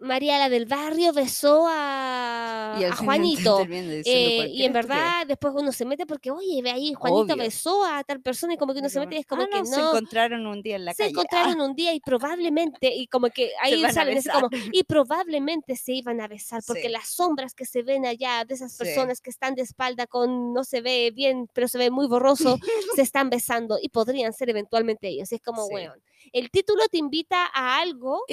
María 0.02 0.40
la 0.40 0.50
del 0.50 0.66
barrio 0.66 1.14
besó 1.14 1.66
a, 1.70 2.76
Y 2.80 2.84
Juanito. 3.06 3.66
eh, 3.70 4.48
y 4.50 4.64
en 4.66 4.74
verdad 4.74 5.28
después 5.28 5.54
uno 5.56 5.72
se 5.72 5.86
mete 5.86 6.06
porque, 6.08 6.32
oye, 6.32 6.62
ve 6.64 6.72
ahí, 6.72 6.94
Juanito 6.94 7.34
Obvio. 7.34 7.44
besó 7.44 7.84
a 7.86 8.04
tal 8.04 8.20
persona 8.22 8.56
y 8.56 8.58
como 8.58 8.74
que 8.74 8.80
uno 8.80 8.88
Y 8.88 8.92
se 8.92 9.00
mete 9.00 9.16
y 9.16 9.20
es 9.20 9.26
como 9.28 9.44
"Ah, 9.44 9.48
que 9.52 9.60
no, 9.60 9.66
se 9.66 9.80
encontraron 9.80 10.48
un 10.48 10.62
día 10.64 10.76
en 10.78 10.86
la 10.86 10.94
se 10.94 11.04
calle. 11.04 11.12
encontraron 11.12 11.62
un 11.62 11.76
día 11.76 11.94
y 11.94 12.00
probablemente, 12.00 12.94
y 12.96 13.08
como 13.08 13.30
que 13.30 13.52
ahí 13.62 13.82
salen 13.94 14.18
así 14.18 14.30
como, 14.30 14.50
y 14.76 14.84
probablemente 14.84 15.76
se 15.76 15.94
iban 15.94 16.20
a 16.20 16.28
besar, 16.28 16.62
porque 16.66 16.84
Sí. 16.84 16.90
las 16.90 17.08
sombras 17.10 17.54
que 17.54 17.66
se 17.66 17.84
ven 17.84 18.06
allá 18.06 18.44
de 18.46 18.56
esas 18.56 18.72
Sí. 18.74 18.80
personas 18.80 19.22
que 19.22 19.30
están 19.30 19.54
de 19.56 19.62
espalda 19.62 20.08
con, 20.08 20.54
no 20.54 20.64
se 20.64 20.82
ve 20.82 21.12
bien, 21.14 21.48
pero 21.54 21.68
se 21.68 21.78
ve 21.78 21.92
muy 21.92 22.08
borroso, 22.08 22.58
se 22.96 23.02
están 23.04 23.30
besando 23.30 23.78
y 23.82 23.90
podrían 23.90 24.34
ser 24.34 24.50
eventualmente 24.50 25.10
ellos. 25.10 25.32
Y 25.32 25.36
es 25.36 25.42
como, 25.42 25.66
Sí. 25.68 25.74
weón, 25.76 26.02
el 26.34 26.50
título 26.50 26.84
te 26.90 26.98
invita 26.98 27.46
a 27.54 27.80
algo, 27.80 28.24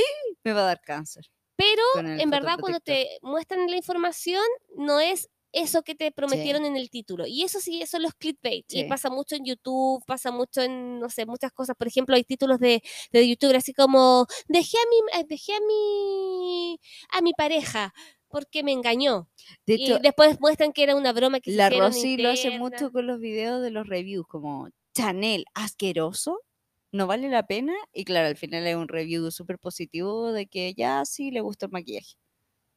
Me 0.45 0.53
va 0.53 0.61
a 0.63 0.65
dar 0.65 0.81
cáncer. 0.81 1.27
Pero 1.59 1.83
en 2.21 2.31
verdad 2.31 2.57
cuando 2.61 2.79
te 2.79 3.18
muestran 3.21 3.68
la 3.68 3.77
información, 3.77 4.44
no 4.77 5.01
es 5.01 5.29
eso 5.51 5.83
que 5.83 5.97
te 5.97 6.12
prometieron 6.12 6.64
en 6.64 6.77
el 6.77 6.88
título. 6.88 7.27
Y 7.27 7.42
eso 7.42 7.59
sí, 7.59 7.85
son 7.87 8.03
los 8.03 8.14
clickbait. 8.14 8.64
Y 8.73 8.85
pasa 8.85 9.11
mucho 9.11 9.35
en 9.35 9.44
YouTube, 9.44 10.05
pasa 10.07 10.31
mucho 10.31 10.62
en, 10.62 11.01
no 11.01 11.11
sé, 11.11 11.27
muchas 11.27 11.51
cosas. 11.51 11.75
Por 11.77 11.88
ejemplo, 11.88 12.14
hay 12.14 12.23
títulos 12.23 12.61
de, 12.61 12.81
de 13.11 13.29
YouTube 13.29 13.57
así 13.57 13.73
como, 13.73 14.27
dejé 14.47 14.77
a 14.77 14.88
mi, 14.88 15.21
eh, 15.21 15.27
dejé 15.29 15.55
a 15.55 15.61
mi, 15.66 16.79
a 17.11 17.23
mi 17.23 17.33
pareja 17.33 17.92
porque 18.29 18.62
me 18.62 18.71
engañó. 18.71 19.29
De 19.66 19.75
y 19.75 19.99
después 20.01 20.38
muestran 20.38 20.73
que 20.73 20.85
era 20.85 20.94
una 20.94 21.12
broma 21.12 21.40
que 21.40 21.51
se 21.51 21.57
la 21.57 21.71
Rosy 21.71 22.18
lo 22.18 22.29
hace 22.29 22.57
mucho 22.57 22.92
con 22.92 23.09
los 23.09 23.18
videos 23.18 23.61
de 23.62 23.73
los 23.73 23.88
reviews, 23.88 24.27
como 24.29 24.68
Chanel, 24.94 25.44
asqueroso, 25.55 26.38
no 26.92 27.07
vale 27.07 27.29
la 27.29 27.46
pena. 27.46 27.74
Y 27.92 28.05
claro, 28.05 28.29
al 28.29 28.37
final 28.37 28.66
es 28.66 28.77
un 28.77 28.88
review 28.88 29.31
súper 29.31 29.59
positivo 29.59 30.33
de 30.33 30.46
que 30.46 30.74
ya 30.74 31.05
sí 31.05 31.31
le 31.31 31.40
gusta 31.40 31.66
el 31.66 31.72
maquillaje. 31.72 32.14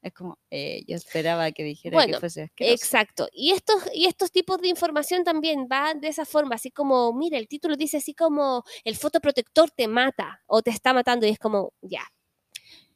Es 0.03 0.13
como, 0.13 0.39
eh, 0.51 0.83
yo 0.87 0.95
esperaba 0.95 1.51
que 1.51 1.63
dijera 1.63 1.95
Bueno, 1.95 2.13
que 2.15 2.15
fuese 2.15 2.43
asqueroso. 2.43 2.73
Exacto. 2.75 3.27
Y 3.33 3.51
estos, 3.51 3.83
y 3.93 4.05
estos 4.07 4.31
tipos 4.31 4.59
de 4.61 4.69
información 4.69 5.23
también 5.23 5.67
van 5.67 6.01
de 6.01 6.07
esa 6.09 6.25
forma, 6.25 6.55
así 6.55 6.71
como, 6.71 7.13
mira, 7.13 7.37
el 7.37 7.47
título 7.47 7.75
dice 7.77 7.97
así 7.97 8.13
como, 8.15 8.63
el 8.83 8.95
fotoprotector 8.95 9.69
te 9.71 9.87
mata 9.87 10.41
o 10.47 10.61
te 10.63 10.71
está 10.71 10.93
matando 10.93 11.27
y 11.27 11.29
es 11.31 11.39
como, 11.39 11.73
ya. 11.81 12.03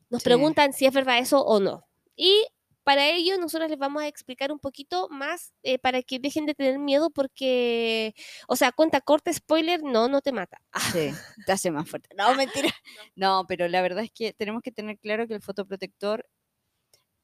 Nos 0.10 0.24
Sí. 0.24 0.26
preguntan 0.26 0.74
si 0.74 0.86
es 0.86 0.94
verdad 0.94 1.20
eso 1.20 1.42
o 1.46 1.60
no. 1.60 1.88
Y 2.16 2.46
para 2.86 3.10
ello 3.10 3.40
nosotros 3.40 3.68
les 3.68 3.80
vamos 3.80 4.04
a 4.04 4.08
explicar 4.08 4.52
un 4.52 4.60
poquito 4.60 5.10
más 5.10 5.54
eh, 5.64 5.80
para 5.80 6.04
que 6.04 6.20
dejen 6.20 6.46
de 6.46 6.54
tener 6.54 6.78
miedo 6.78 7.10
porque, 7.10 8.14
o 8.48 8.56
sea, 8.56 8.72
cuenta 8.72 9.02
corta, 9.02 9.34
spoiler, 9.34 9.82
no, 9.82 10.08
no 10.08 10.22
te 10.22 10.32
mata. 10.32 10.62
Sí, 10.94 11.10
te 11.48 11.52
hace 11.52 11.72
más 11.72 11.90
fuerte. 11.90 12.10
No, 12.16 12.34
mentira. 12.36 12.70
No, 13.16 13.46
pero 13.48 13.68
la 13.68 13.82
verdad 13.82 14.04
es 14.04 14.12
que 14.12 14.34
tenemos 14.34 14.62
que 14.62 14.72
tener 14.72 15.00
claro 15.00 15.28
que 15.28 15.34
el 15.34 15.42
fotoprotector 15.42 16.28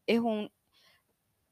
es 0.07 0.19
un... 0.19 0.51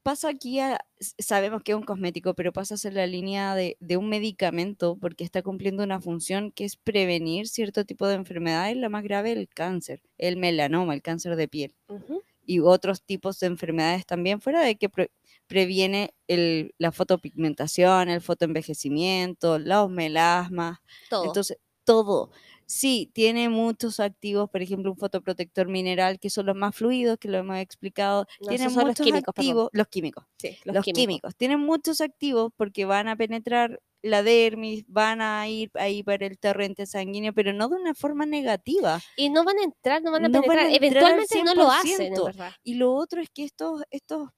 Pasa 0.02 0.30
aquí 0.30 0.60
a... 0.60 0.80
Sabemos 1.20 1.62
que 1.62 1.74
es 1.74 1.78
un 1.78 1.84
cosmético, 1.84 2.34
pero 2.34 2.52
pasa 2.52 2.76
a 2.76 2.78
ser 2.78 2.94
la 2.94 3.06
línea 3.06 3.54
de, 3.54 3.78
de 3.80 3.98
un 3.98 4.10
medicamento 4.10 4.98
porque 5.00 5.24
está 5.24 5.44
cumpliendo 5.44 5.84
una 5.84 6.02
función 6.02 6.52
que 6.52 6.66
es 6.66 6.78
prevenir 6.78 7.48
cierto 7.48 7.86
tipo 7.86 8.08
de 8.08 8.16
enfermedades, 8.16 8.76
la 8.78 8.90
más 8.90 9.04
grave 9.04 9.34
el 9.34 9.50
cáncer, 9.50 10.02
el 10.18 10.38
melanoma, 10.38 10.96
el 10.96 11.04
cáncer 11.04 11.36
de 11.36 11.48
piel 11.48 11.76
Ujú. 11.90 12.24
Y 12.50 12.60
otros 12.62 13.04
tipos 13.04 13.40
de 13.40 13.46
enfermedades 13.46 14.08
también, 14.08 14.42
fuera 14.42 14.62
de 14.62 14.76
que 14.76 14.90
pre- 14.90 15.12
previene 15.46 16.16
el, 16.28 16.74
la 16.80 16.92
fotopigmentación, 16.92 18.10
el 18.10 18.22
fotoenvejecimiento, 18.22 19.60
los 19.60 19.90
melasmas, 19.92 20.80
Todo. 21.12 21.26
entonces, 21.26 21.60
todo. 21.84 22.32
Sí, 22.70 23.10
tiene 23.16 23.50
muchos 23.50 24.00
activos, 24.00 24.48
por 24.48 24.62
ejemplo, 24.62 24.92
un 24.92 24.98
fotoprotector 24.98 25.68
mineral 25.68 26.20
que 26.20 26.30
son 26.30 26.46
los 26.46 26.56
más 26.56 26.76
fluidos, 26.76 27.18
que 27.18 27.28
lo 27.28 27.40
hemos 27.40 27.58
explicado. 27.58 28.28
No, 28.42 28.50
tiene 28.50 28.66
esos 28.66 28.74
son 28.74 28.82
los 28.82 28.90
muchos 28.92 29.06
químicos, 29.08 29.34
perdón. 29.34 29.50
activos, 29.50 29.70
los 29.74 29.88
químicos. 29.88 30.26
Sí, 30.38 30.58
Los, 30.66 30.86
químicos. 30.86 31.36
Tienen 31.36 31.62
muchos 31.62 32.00
activos 32.00 32.52
porque 32.56 32.86
van 32.86 33.08
a 33.08 33.16
penetrar 33.16 33.82
la 34.04 34.22
dermis, 34.22 34.86
van 34.88 35.20
a 35.20 35.48
ir 35.48 35.72
ahí 35.74 36.04
para 36.04 36.28
el 36.28 36.38
torrente 36.38 36.86
sanguíneo, 36.86 37.34
pero 37.34 37.54
no 37.54 37.70
de 37.70 37.76
una 37.76 37.96
forma 37.96 38.28
negativa. 38.28 39.02
Y 39.18 39.30
no 39.30 39.44
van 39.44 39.58
a 39.58 39.64
entrar, 39.64 40.04
no 40.04 40.12
van 40.12 40.26
a 40.26 40.30
No 40.30 40.42
van 40.42 40.52
a 40.52 40.54
penetrar. 40.54 40.76
Eventualmente 40.76 41.44
no 41.44 41.56
lo 41.56 41.72
hacen, 41.72 42.02
en 42.02 42.14
100%. 42.14 42.26
verdad. 42.26 42.52
Y 42.64 42.76
lo 42.76 42.94
otro 42.94 43.20
es 43.20 43.32
que 43.32 43.46
estos, 43.46 43.82
estos 43.90 44.30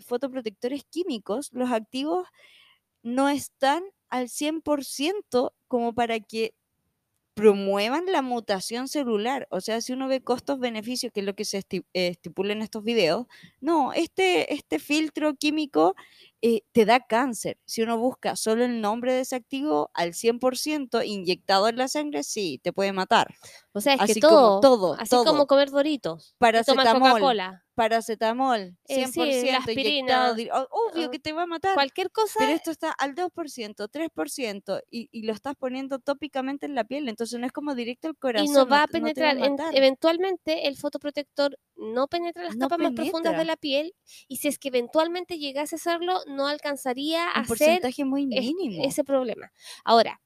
fotoprotectores 0.00 0.82
químicos, 0.90 1.50
los 1.52 1.70
activos, 1.70 2.26
no 3.04 3.28
están 3.28 3.84
al 4.08 4.28
100% 4.28 5.52
como 5.68 5.94
para 5.94 6.18
que 6.18 6.52
promuevan 7.36 8.06
la 8.06 8.22
mutación 8.22 8.88
celular. 8.88 9.46
O 9.50 9.60
sea, 9.60 9.82
si 9.82 9.92
uno 9.92 10.08
ve 10.08 10.22
costos-beneficios, 10.22 11.12
que 11.12 11.20
es 11.20 11.26
lo 11.26 11.34
que 11.34 11.44
se 11.44 11.58
eh, 11.58 11.82
estipula 11.92 12.54
en 12.54 12.62
estos 12.62 12.82
videos, 12.82 13.26
no, 13.60 13.92
este, 13.92 14.54
este 14.54 14.78
filtro 14.78 15.34
químico 15.34 15.94
eh, 16.40 16.62
te 16.72 16.86
da 16.86 17.00
cáncer. 17.00 17.58
Si 17.66 17.82
uno 17.82 17.98
busca 17.98 18.36
solo 18.36 18.64
el 18.64 18.80
nombre 18.80 19.12
de 19.12 19.20
ese 19.20 19.36
activo 19.36 19.90
al 19.92 20.14
100% 20.14 21.04
inyectado 21.04 21.68
en 21.68 21.76
la 21.76 21.88
sangre, 21.88 22.22
sí, 22.22 22.58
te 22.64 22.72
puede 22.72 22.94
matar. 22.94 23.34
O 23.72 23.82
sea, 23.82 23.92
es 23.92 24.00
Así 24.00 24.14
que 24.14 24.20
como 24.22 24.60
todo, 24.60 24.60
todo, 24.60 24.94
así 24.94 25.10
todo. 25.10 25.26
como 25.26 25.46
comer 25.46 25.70
doritos, 25.70 26.34
y 26.40 26.64
tomar 26.64 26.98
Coca-Cola, 26.98 27.65
paracetamol, 27.76 28.76
Eh, 28.88 29.06
sí, 29.06 29.12
100% 29.12 29.52
la 29.52 29.58
inyectado. 29.58 30.32
aspirina, 30.32 30.66
Obvio 30.70 31.06
ah, 31.06 31.10
que 31.12 31.18
te 31.20 31.32
va 31.32 31.42
a 31.42 31.46
matar. 31.46 31.74
cualquier 31.74 32.10
cosa, 32.10 32.38
Pero 32.40 32.52
esto 32.52 32.70
está 32.72 32.90
al 32.90 33.14
2%, 33.14 33.86
3% 33.88 34.80
y, 34.90 35.08
y 35.12 35.22
lo 35.22 35.32
estás 35.32 35.54
poniendo 35.56 35.98
tópicamente 36.00 36.66
en 36.66 36.74
la 36.74 36.84
piel, 36.84 37.08
entonces 37.08 37.38
no 37.38 37.46
es 37.46 37.52
como 37.52 37.74
directo 37.76 38.08
al 38.08 38.16
corazón. 38.16 38.48
y 38.48 38.50
no 38.50 38.66
va 38.66 38.78
a 38.78 38.86
no 38.86 38.86
va 38.86 38.86
penetrar. 38.88 39.36
En- 39.38 39.56
eventualmente 39.76 40.66
el 40.66 40.76
fotoprotector 40.76 41.56
no 41.76 42.08
penetra 42.08 42.42
las 42.44 42.56
No 42.56 42.68
capas 42.68 42.78
más 42.78 42.92
profundas 42.94 43.36
de 43.36 43.44
la 43.44 43.56
piel 43.56 43.94
y 44.26 44.36
si 44.38 44.48
es 44.48 44.58
que 44.58 44.68
eventualmente 44.68 45.38
llegase 45.38 45.76
a 45.76 45.78
hacerlo, 45.78 46.20
no 46.26 46.46
alcanzaría 46.48 47.24
a 47.28 47.40
Un 47.40 47.42
hacer 47.42 47.46
porcentaje 47.46 48.04
muy 48.04 48.22
es- 48.32 48.44
mínimo. 48.46 48.82
ese 48.84 49.04
problema. 49.04 49.52
Ahora, 49.84 50.20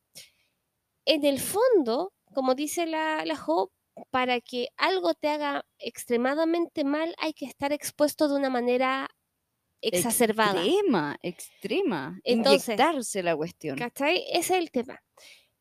en 1.04 1.24
el 1.24 1.40
fondo, 1.40 2.12
como 2.34 2.54
dice 2.54 2.86
la, 2.86 3.24
la 3.24 3.36
Jo, 3.36 3.72
para 4.10 4.40
que 4.40 4.68
algo 4.76 5.14
te 5.14 5.28
haga 5.28 5.64
extremadamente 5.78 6.84
mal, 6.84 7.14
hay 7.18 7.32
que 7.32 7.46
estar 7.46 7.72
expuesto 7.72 8.28
de 8.28 8.36
una 8.36 8.50
manera 8.50 9.08
exacerbada. 9.80 10.62
Extrema, 10.62 11.18
extrema. 11.22 12.20
Entonces, 12.24 12.68
Inyectarse 12.68 13.22
la 13.22 13.36
cuestión. 13.36 13.78
¿Cachai? 13.78 14.24
Ese 14.30 14.54
es 14.54 14.62
el 14.62 14.70
tema. 14.70 15.02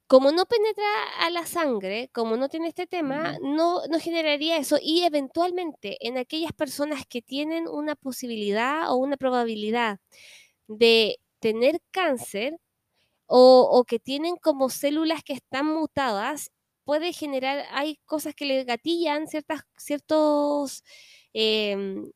Como 0.08 0.32
no 0.32 0.46
penetra 0.46 0.86
a 1.20 1.30
la 1.30 1.46
sangre, 1.46 2.10
como 2.12 2.36
no 2.36 2.50
tiene 2.50 2.68
este 2.68 2.88
tema, 2.88 3.38
no, 3.42 3.86
no 3.92 4.00
generaría 4.00 4.58
eso. 4.58 4.78
Y 4.82 5.04
eventualmente, 5.04 5.98
en 6.06 6.18
aquellas 6.18 6.52
personas 6.52 7.04
que 7.08 7.22
tienen 7.22 7.68
una 7.68 7.96
posibilidad 7.96 8.92
o 8.92 8.96
una 8.96 9.18
probabilidad 9.18 10.00
de 10.68 11.20
tener 11.40 11.80
cáncer 11.92 12.58
o, 13.28 13.70
o 13.72 13.84
que 13.84 14.00
tienen 14.00 14.36
como 14.38 14.72
células 14.72 15.24
que 15.24 15.34
están 15.34 15.68
mutadas, 15.68 16.52
puede 16.90 17.14
generar, 17.14 17.68
hay 17.70 17.98
cosas 18.06 18.34
que 18.34 18.46
le 18.46 18.64
gatillan 18.64 19.28
ciertas, 19.28 19.62
ciertos, 19.78 20.84
em, 21.34 22.12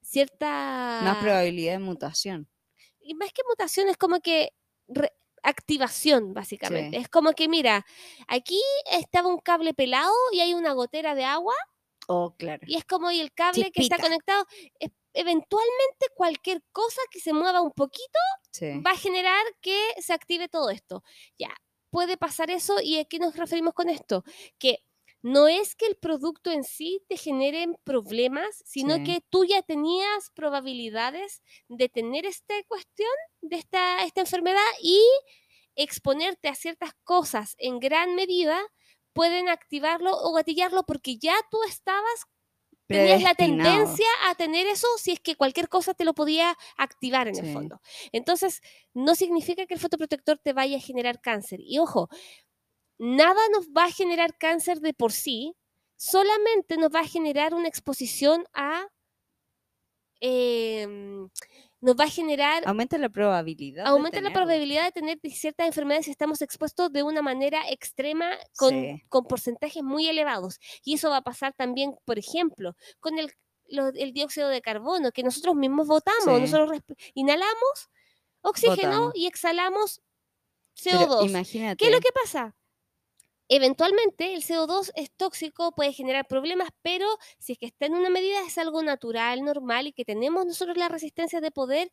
cierta... 0.00 1.00
Más 1.04 1.18
probabilidad 1.18 1.72
de 1.74 1.78
mutación. 1.80 2.48
Y 3.00 3.12
más 3.12 3.30
que 3.34 3.42
mutación, 3.46 3.90
es 3.90 3.98
como 3.98 4.20
que 4.20 4.54
re- 4.88 5.12
activación, 5.42 6.32
básicamente. 6.32 6.96
Sí. 6.96 7.02
Es 7.02 7.10
como 7.10 7.32
que, 7.32 7.48
mira, 7.48 7.84
aquí 8.28 8.58
estaba 8.90 9.28
un 9.28 9.40
cable 9.40 9.74
pelado 9.74 10.14
y 10.32 10.40
hay 10.40 10.54
una 10.54 10.72
gotera 10.72 11.14
de 11.14 11.24
agua 11.24 11.54
Oh, 12.06 12.34
claro. 12.38 12.62
y 12.66 12.76
es 12.76 12.86
como 12.86 13.10
y 13.10 13.20
el 13.20 13.34
cable 13.34 13.70
que 13.70 13.82
está 13.82 13.98
conectado, 13.98 14.46
es- 14.80 14.90
eventualmente 15.12 16.06
cualquier 16.14 16.62
cosa 16.72 17.02
que 17.10 17.20
se 17.20 17.34
mueva 17.34 17.60
un 17.60 17.72
poquito 17.72 18.18
Sí. 18.52 18.80
va 18.80 18.92
a 18.92 18.96
generar 18.96 19.44
que 19.60 19.78
se 20.00 20.14
active 20.14 20.48
todo 20.48 20.70
esto. 20.70 21.02
Ya, 21.38 21.54
puede 21.90 22.16
pasar 22.16 22.50
eso 22.50 22.76
y 22.82 22.98
a 22.98 23.04
qué 23.04 23.18
nos 23.18 23.36
referimos 23.36 23.74
con 23.74 23.88
esto? 23.88 24.24
Que 24.58 24.84
no 25.22 25.48
es 25.48 25.74
que 25.74 25.86
el 25.86 25.96
producto 25.96 26.50
en 26.52 26.62
sí 26.64 27.02
te 27.08 27.16
genere 27.16 27.66
problemas, 27.84 28.62
sino 28.64 28.96
Sí. 28.96 29.04
que 29.04 29.20
tú 29.30 29.44
ya 29.44 29.62
tenías 29.62 30.30
probabilidades 30.34 31.42
de 31.68 31.88
tener 31.88 32.24
esta 32.26 32.54
cuestión, 32.68 33.10
de 33.40 33.56
esta, 33.56 34.04
esta 34.04 34.20
enfermedad 34.20 34.62
y 34.80 35.00
exponerte 35.74 36.48
a 36.48 36.54
ciertas 36.54 36.92
cosas 37.04 37.54
en 37.58 37.78
gran 37.80 38.14
medida 38.14 38.60
pueden 39.12 39.48
activarlo 39.48 40.12
o 40.12 40.32
gatillarlo 40.32 40.84
porque 40.84 41.18
ya 41.18 41.34
tú 41.50 41.58
estabas 41.64 42.26
tenías 42.88 43.22
la 43.22 43.34
tendencia 43.34 44.06
a 44.26 44.34
tener 44.34 44.66
eso 44.66 44.88
si 44.98 45.12
es 45.12 45.20
que 45.20 45.36
cualquier 45.36 45.68
cosa 45.68 45.94
te 45.94 46.04
lo 46.04 46.14
podía 46.14 46.56
activar 46.76 47.28
en 47.28 47.36
el 47.36 47.52
fondo. 47.52 47.80
Entonces, 48.12 48.62
no 48.94 49.14
significa 49.14 49.66
que 49.66 49.74
el 49.74 49.80
fotoprotector 49.80 50.38
te 50.38 50.52
vaya 50.52 50.78
a 50.78 50.80
generar 50.80 51.20
cáncer. 51.20 51.60
Y 51.62 51.78
ojo, 51.78 52.08
nada 52.98 53.40
nos 53.52 53.68
va 53.68 53.84
a 53.84 53.92
generar 53.92 54.36
cáncer 54.38 54.80
de 54.80 54.94
por 54.94 55.12
sí, 55.12 55.54
solamente 55.96 56.76
nos 56.76 56.90
va 56.90 57.00
a 57.00 57.08
generar 57.08 57.54
una 57.54 57.68
exposición 57.68 58.44
a... 58.54 58.86
em, 60.20 61.28
nos 61.80 61.94
va 61.96 62.04
a 62.04 62.08
generar 62.10 62.62
Aumenta 62.66 62.98
la 62.98 63.08
probabilidad. 63.08 63.86
aumenta 63.86 64.20
la 64.20 64.32
probabilidad 64.32 64.84
de 64.86 64.92
tener 64.92 65.18
ciertas 65.30 65.66
enfermedades 65.66 66.06
si 66.06 66.10
estamos 66.10 66.42
expuestos 66.42 66.92
de 66.92 67.02
una 67.04 67.22
manera 67.22 67.62
extrema 67.70 68.30
con, 68.56 68.70
Sí. 68.70 69.02
con 69.08 69.24
porcentajes 69.26 69.82
muy 69.82 70.08
elevados. 70.08 70.58
Y 70.84 70.94
eso 70.94 71.10
va 71.10 71.18
a 71.18 71.22
pasar 71.22 71.52
también, 71.54 71.94
por 72.04 72.18
ejemplo, 72.18 72.74
con 73.00 73.18
el, 73.18 73.32
lo- 73.68 73.88
el 73.88 74.12
dióxido 74.12 74.48
de 74.48 74.60
carbono, 74.60 75.12
que 75.12 75.22
nosotros 75.22 75.54
mismos 75.54 75.86
botamos, 75.86 76.24
Sí. 76.24 76.40
nosotros 76.52 76.80
inhalamos 77.14 77.88
oxígeno 78.40 78.76
Botamos. 78.90 79.12
y 79.16 79.26
exhalamos 79.26 80.00
Pero 80.84 80.98
CO2. 81.00 81.26
imagínate. 81.28 81.76
¿Qué 81.76 81.86
es 81.86 81.92
lo 81.92 82.00
que 82.00 82.12
pasa? 82.12 82.54
Eventualmente 83.48 84.34
el 84.34 84.42
CO2 84.42 84.90
es 84.94 85.10
tóxico, 85.16 85.72
puede 85.74 85.92
generar 85.92 86.26
problemas, 86.28 86.68
pero 86.82 87.06
si 87.38 87.52
es 87.52 87.58
que 87.58 87.66
está 87.66 87.86
en 87.86 87.94
una 87.94 88.10
medida 88.10 88.40
es 88.46 88.58
algo 88.58 88.82
natural, 88.82 89.42
normal 89.42 89.86
y 89.86 89.92
que 89.92 90.04
tenemos 90.04 90.44
nosotros 90.46 90.76
la 90.76 90.88
resistencia 90.88 91.40
de 91.40 91.50
poder 91.50 91.90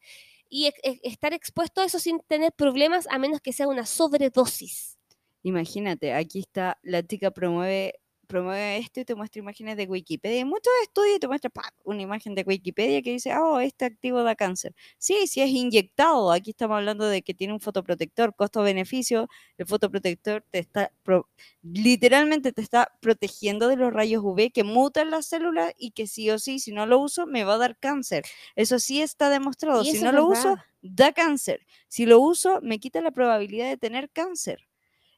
y 0.49 0.67
ex- 0.67 0.79
ex- 0.83 0.99
estar 1.03 1.33
expuesto 1.33 1.81
a 1.81 1.85
eso 1.85 1.99
sin 1.99 2.19
tener 2.27 2.51
problemas 2.51 3.07
a 3.09 3.17
menos 3.19 3.41
que 3.41 3.53
sea 3.53 3.67
una 3.67 3.85
sobredosis. 3.85 4.97
Imagínate, 5.43 6.13
aquí 6.13 6.39
está, 6.39 6.77
la 6.81 7.03
chica 7.05 7.31
promueve, 7.31 7.99
promueve 8.25 8.77
esto 8.77 8.99
y 8.99 9.05
te 9.05 9.15
muestra 9.15 9.39
imágenes 9.39 9.77
de 9.77 9.85
Wikipedia. 9.85 10.39
Y 10.39 10.45
muchos 10.45 10.73
estudios 10.83 11.17
y 11.17 11.19
te 11.19 11.27
muestra 11.27 11.51
una 11.83 12.01
imagen 12.01 12.35
de 12.35 12.43
Wikipedia 12.45 13.01
que 13.01 13.11
dice, 13.11 13.33
oh, 13.37 13.59
este 13.59 13.85
activo 13.85 14.23
da 14.23 14.35
cáncer. 14.35 14.73
Sí, 14.97 15.27
sí 15.27 15.41
es 15.41 15.49
inyectado. 15.49 16.31
Aquí 16.31 16.51
estamos 16.51 16.77
hablando 16.77 17.07
de 17.07 17.21
que 17.21 17.33
tiene 17.33 17.53
un 17.53 17.59
fotoprotector, 17.59 18.35
costo-beneficio. 18.35 19.27
El 19.57 19.65
fotoprotector 19.67 20.43
te 20.51 20.59
está, 20.59 20.91
pro- 21.03 21.29
literalmente 21.61 22.51
te 22.51 22.61
está 22.61 22.91
protegiendo 23.01 23.67
de 23.67 23.75
los 23.77 23.93
rayos 23.93 24.23
UV 24.23 24.51
que 24.51 24.63
mutan 24.63 25.09
las 25.11 25.27
células 25.27 25.73
y 25.77 25.91
que 25.91 26.07
sí 26.07 26.29
o 26.31 26.39
sí, 26.39 26.59
si 26.59 26.71
no 26.71 26.85
lo 26.85 26.99
uso, 26.99 27.25
me 27.27 27.43
va 27.43 27.55
a 27.55 27.57
dar 27.57 27.77
cáncer. 27.77 28.23
Eso 28.55 28.79
sí 28.79 29.01
está 29.01 29.29
demostrado. 29.29 29.83
Si 29.83 29.99
no 30.03 30.11
lo 30.11 30.25
uso, 30.27 30.55
da 30.81 31.11
cáncer. 31.13 31.65
Si 31.87 32.05
lo 32.05 32.19
uso, 32.19 32.59
me 32.61 32.79
quita 32.79 33.01
la 33.01 33.11
probabilidad 33.11 33.67
de 33.69 33.77
tener 33.77 34.09
cáncer. 34.11 34.67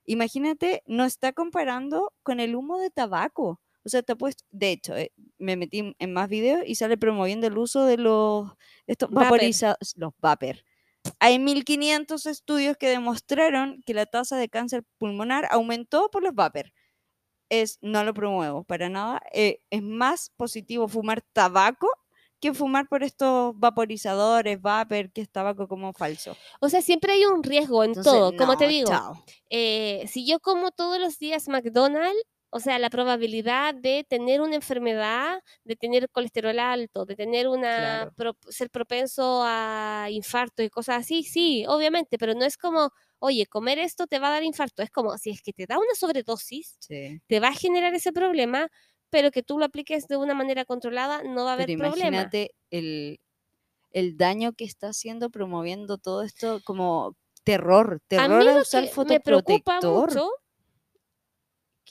Imagínate, 0.08 0.84
no 0.88 1.06
está 1.06 1.34
comparando 1.34 2.13
con 2.24 2.39
el 2.39 2.56
humo 2.56 2.80
de 2.80 2.89
tabaco. 2.89 3.62
O 3.86 3.89
sea, 3.89 4.02
te 4.04 4.13
ha 4.13 4.15
puesto, 4.15 4.43
de 4.52 4.72
hecho, 4.72 4.98
eh, 4.98 5.12
me 5.38 5.56
metí 5.58 5.96
en 6.00 6.13
más 6.13 6.30
videos 6.30 6.63
y 6.65 6.76
sale 6.76 6.98
promoviendo 6.98 7.48
el 7.48 7.58
uso 7.58 7.86
de 7.86 7.98
los 7.98 8.52
estos 8.88 9.10
Vapor. 9.10 9.24
vaporizados, 9.26 9.93
los 9.98 10.13
vapor. 10.20 10.58
Hay 11.20 11.39
1500 11.39 12.26
estudios 12.26 12.78
que 12.78 12.89
demostraron 12.89 13.82
que 13.86 13.93
la 13.93 14.06
tasa 14.06 14.38
de 14.38 14.50
cáncer 14.50 14.84
pulmonar 14.98 15.48
aumentó 15.52 16.10
por 16.10 16.24
los 16.24 16.34
vapor. 16.34 16.74
Es, 17.50 17.80
no 17.82 18.04
lo 18.04 18.13
promuevo 18.13 18.63
para 18.63 18.89
nada. 18.89 19.22
eh, 19.34 19.62
es 19.70 19.84
más 19.84 20.32
positivo 20.38 20.88
fumar 20.88 21.22
tabaco 21.34 21.89
que 22.39 22.54
fumar 22.54 22.88
por 22.88 23.04
estos 23.04 23.54
vaporizadores, 23.58 24.62
vapor, 24.62 25.12
que 25.12 25.21
es 25.21 25.30
tabaco 25.32 25.67
como 25.67 25.93
falso. 25.93 26.38
O 26.62 26.69
sea, 26.69 26.82
siempre 26.82 27.13
hay 27.13 27.26
un 27.26 27.43
riesgo 27.43 27.84
en 27.84 27.91
Entonces, 27.91 28.04
todo, 28.04 28.34
como 28.34 28.56
te 28.58 28.67
digo. 28.67 28.91
eh, 29.50 30.06
si 30.08 30.26
yo 30.28 30.39
como 30.39 30.71
todos 30.71 31.00
los 31.00 31.19
días 31.19 31.47
McDonald's, 31.47 32.21
o 32.50 32.60
sea, 32.60 32.80
la 32.80 32.89
probabilidad 32.89 33.76
de 33.76 34.06
tener 34.08 34.39
una 34.41 34.56
enfermedad, 34.56 35.41
de 35.65 35.76
tener 35.76 36.10
colesterol 36.10 36.58
alto, 36.60 37.06
de 37.06 37.15
tener 37.15 37.47
una, 37.50 38.08
Claro. 38.08 38.13
pro- 38.15 38.38
ser 38.50 38.69
propenso 38.69 39.41
a 39.45 40.08
infarto 40.12 40.63
y 40.63 40.69
cosas 40.69 41.00
así, 41.02 41.23
sí, 41.23 41.65
obviamente, 41.67 42.17
pero 42.17 42.34
no 42.36 42.45
es 42.45 42.58
como, 42.58 42.91
oye, 43.19 43.45
comer 43.47 43.80
esto 43.80 44.08
te 44.08 44.19
va 44.19 44.30
a 44.30 44.32
dar 44.32 44.43
infarto, 44.43 44.82
es 44.82 44.89
como, 44.91 45.17
si 45.17 45.32
es 45.32 45.41
que 45.41 45.52
te 45.54 45.65
da 45.67 45.78
una 45.78 45.93
sobredosis, 45.95 46.80
Sí. 46.80 47.21
te 47.28 47.39
va 47.41 47.50
a 47.50 47.54
generar 47.54 47.93
ese 47.93 48.13
problema, 48.13 48.69
pero 49.10 49.32
que 49.32 49.43
tú 49.43 49.60
lo 49.60 49.65
apliques 49.65 50.08
de 50.08 50.17
una 50.17 50.34
manera 50.36 50.65
controlada, 50.65 51.24
no 51.24 51.46
va 51.46 51.52
a 51.52 51.54
haber 51.54 51.70
Pero 51.70 51.76
problema. 51.76 52.32
imagínate 52.32 52.52
el, 52.72 53.20
el 53.91 54.17
daño 54.17 54.54
que 54.54 54.65
está 54.65 54.89
haciendo 54.89 55.30
promoviendo 55.32 55.98
todo 56.00 56.24
esto 56.24 56.62
como 56.65 57.15
terror, 57.43 58.00
A 58.15 58.28
terror 58.28 58.28
mí 58.28 58.50
a 58.50 58.58
lo 58.58 58.63
usar 58.63 58.88
que 58.89 58.93
me 59.04 59.20
fotoprotector. 59.41 60.10
mucho, 60.12 60.30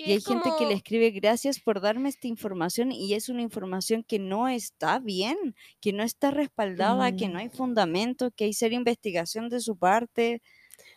Y 0.05 0.13
hay 0.13 0.21
gente 0.21 0.53
que 0.53 0.67
le 0.67 0.75
escribe 0.75 1.11
gracias 1.11 1.59
por 1.61 1.81
darme 1.81 2.09
esta 2.09 2.29
información 2.29 2.93
y 2.93 3.15
es 3.15 3.29
una 3.29 3.43
información 3.43 4.05
que 4.05 4.19
no 4.21 4.47
está 4.49 5.01
bien, 5.01 5.37
que 5.81 5.93
no 5.93 6.03
está 6.05 6.31
respaldada, 6.31 7.13
que 7.13 7.29
no 7.29 7.39
Mm. 7.39 7.41
hay 7.41 7.49
fundamento, 7.49 8.31
que 8.31 8.45
hay 8.45 8.53
ser 8.53 8.73
investigación 8.73 9.49
de 9.49 9.61
su 9.61 9.77
parte, 9.77 10.43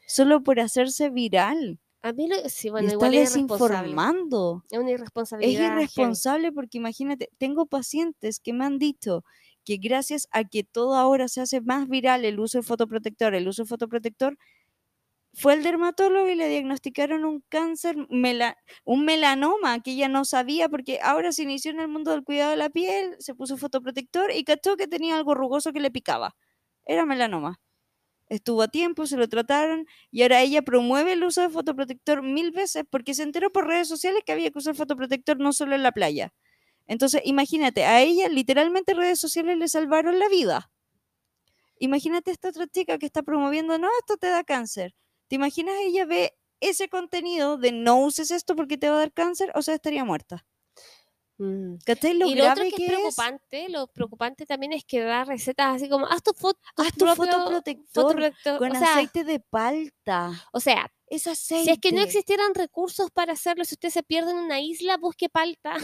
solo 0.08 0.44
por 0.44 0.60
hacerse 0.60 1.10
viral. 1.12 1.80
A 2.02 2.14
mí, 2.14 2.28
lo, 2.28 2.36
sí, 2.50 2.70
bueno, 2.70 2.92
igual 2.92 3.18
es 3.18 3.30
desinformando. 3.34 4.64
Es 4.70 4.80
una 4.80 4.92
Es 5.40 5.54
irresponsabilidad. 5.54 5.88
heavy. 5.94 6.20
irresponsable 6.20 6.52
porque 6.52 6.78
imagínate, 6.80 7.30
tengo 7.38 7.68
pacientes 7.68 8.40
que 8.40 8.54
me 8.54 8.66
han 8.66 8.80
dicho 8.80 9.24
que 9.66 9.78
gracias 9.78 10.28
a 10.32 10.44
que 10.46 10.64
todo 10.64 10.96
ahora 10.96 11.28
se 11.30 11.42
hace 11.42 11.62
más 11.62 11.88
viral 11.90 12.26
el 12.26 12.40
uso 12.40 12.60
de 12.60 12.64
fotoprotector, 12.64 13.36
el 13.36 13.48
uso 13.48 13.64
de 13.64 13.70
fotoprotector, 13.70 14.38
fue 15.34 15.54
al 15.54 15.64
dermatólogo 15.64 16.28
y 16.30 16.36
le 16.36 16.50
diagnosticaron 16.50 17.24
un 17.26 17.44
cáncer, 17.50 17.96
mela- 18.10 18.58
un 18.86 19.06
melanoma 19.06 19.80
que 19.82 19.92
ella 19.92 20.08
no 20.10 20.26
sabía 20.26 20.70
porque 20.70 21.00
ahora 21.04 21.32
se 21.32 21.44
inició 21.44 21.72
en 21.72 21.80
el 21.82 21.88
mundo 21.88 22.12
del 22.12 22.24
cuidado 22.24 22.52
de 22.52 22.58
la 22.58 22.70
piel, 22.70 23.16
se 23.20 23.36
puso 23.36 23.58
fotoprotector 23.58 24.32
y 24.32 24.44
cachó 24.44 24.76
que 24.78 24.88
tenía 24.88 25.16
algo 25.18 25.36
rugoso 25.36 25.72
que 25.74 25.80
le 25.82 25.92
picaba. 25.92 26.36
Era 26.86 27.06
melanoma. 27.06 27.60
Estuvo 28.30 28.62
a 28.62 28.68
tiempo, 28.68 29.08
se 29.08 29.18
lo 29.18 29.28
trataron 29.28 29.86
y 30.12 30.22
ahora 30.22 30.42
ella 30.42 30.62
promueve 30.62 31.14
el 31.14 31.24
uso 31.24 31.42
de 31.42 31.50
fotoprotector 31.50 32.22
mil 32.22 32.52
veces 32.52 32.84
porque 32.90 33.16
se 33.16 33.24
enteró 33.24 33.52
por 33.52 33.68
redes 33.68 33.88
sociales 33.88 34.22
que 34.26 34.32
había 34.32 34.52
que 34.52 34.60
usar 34.60 34.76
fotoprotector 34.76 35.40
no 35.40 35.52
solo 35.52 35.76
en 35.76 35.84
la 35.84 35.92
playa. 35.92 36.32
Entonces, 36.88 37.22
imagínate, 37.26 37.86
a 37.86 38.02
ella 38.02 38.30
literalmente 38.30 38.94
redes 38.94 39.20
sociales 39.20 39.58
le 39.58 39.68
salvaron 39.68 40.20
la 40.20 40.30
vida. 40.30 40.72
Imagínate 41.80 42.32
esta 42.32 42.50
otra 42.50 42.68
chica 42.68 42.98
que 43.00 43.06
está 43.08 43.24
promoviendo, 43.24 43.78
no, 43.80 43.88
esto 44.00 44.18
te 44.18 44.28
da 44.28 44.44
cáncer. 44.44 44.94
¿Te 45.28 45.36
imaginas 45.36 45.76
ella 45.82 46.06
ve 46.06 46.34
ese 46.60 46.90
contenido 46.90 47.58
de 47.58 47.72
no 47.72 48.00
uses 48.02 48.32
esto 48.32 48.56
porque 48.56 48.78
te 48.78 48.90
va 48.90 48.96
a 48.98 49.00
dar 49.00 49.14
cáncer? 49.14 49.52
O 49.56 49.62
sea, 49.62 49.76
estaría 49.76 50.04
muerta. 50.06 50.46
Mm. 51.40 51.76
¿Cachai 51.86 52.14
lo 52.16 52.28
y 52.28 52.36
lo 52.36 52.52
otro 52.52 52.64
que, 52.66 52.72
que 52.72 52.76
es 52.86 52.92
es? 52.92 52.98
preocupante, 52.98 53.70
lo 53.70 53.88
preocupante 53.88 54.46
también 54.46 54.74
es 54.74 54.84
que 54.86 55.00
da 55.00 55.24
recetas 55.24 55.78
así 55.78 55.88
como, 55.90 56.06
haz 56.06 56.22
tu, 56.22 56.32
fo- 56.32 56.54
tu 56.76 56.82
Haz 56.84 56.92
tu 56.94 57.06
propio 57.06 57.16
fotoprotector 57.16 58.04
fotoprotector". 58.04 58.58
con 58.60 58.72
o 58.76 58.80
sea, 58.80 58.92
aceite 58.94 59.24
de 59.24 59.40
palta. 59.40 60.32
o 60.52 60.60
sea, 60.60 60.92
es 61.08 61.26
aceite. 61.28 61.64
Si 61.66 61.72
es 61.72 61.80
que 61.80 61.92
no 61.94 62.02
existieran 62.02 62.54
recursos 62.54 63.10
para 63.12 63.34
hacerlo, 63.34 63.64
si 63.64 63.76
usted 63.76 63.90
se 63.90 64.04
pierde 64.04 64.32
en 64.32 64.38
una 64.38 64.60
isla, 64.60 64.98
busque 64.98 65.30
palta, 65.30 65.76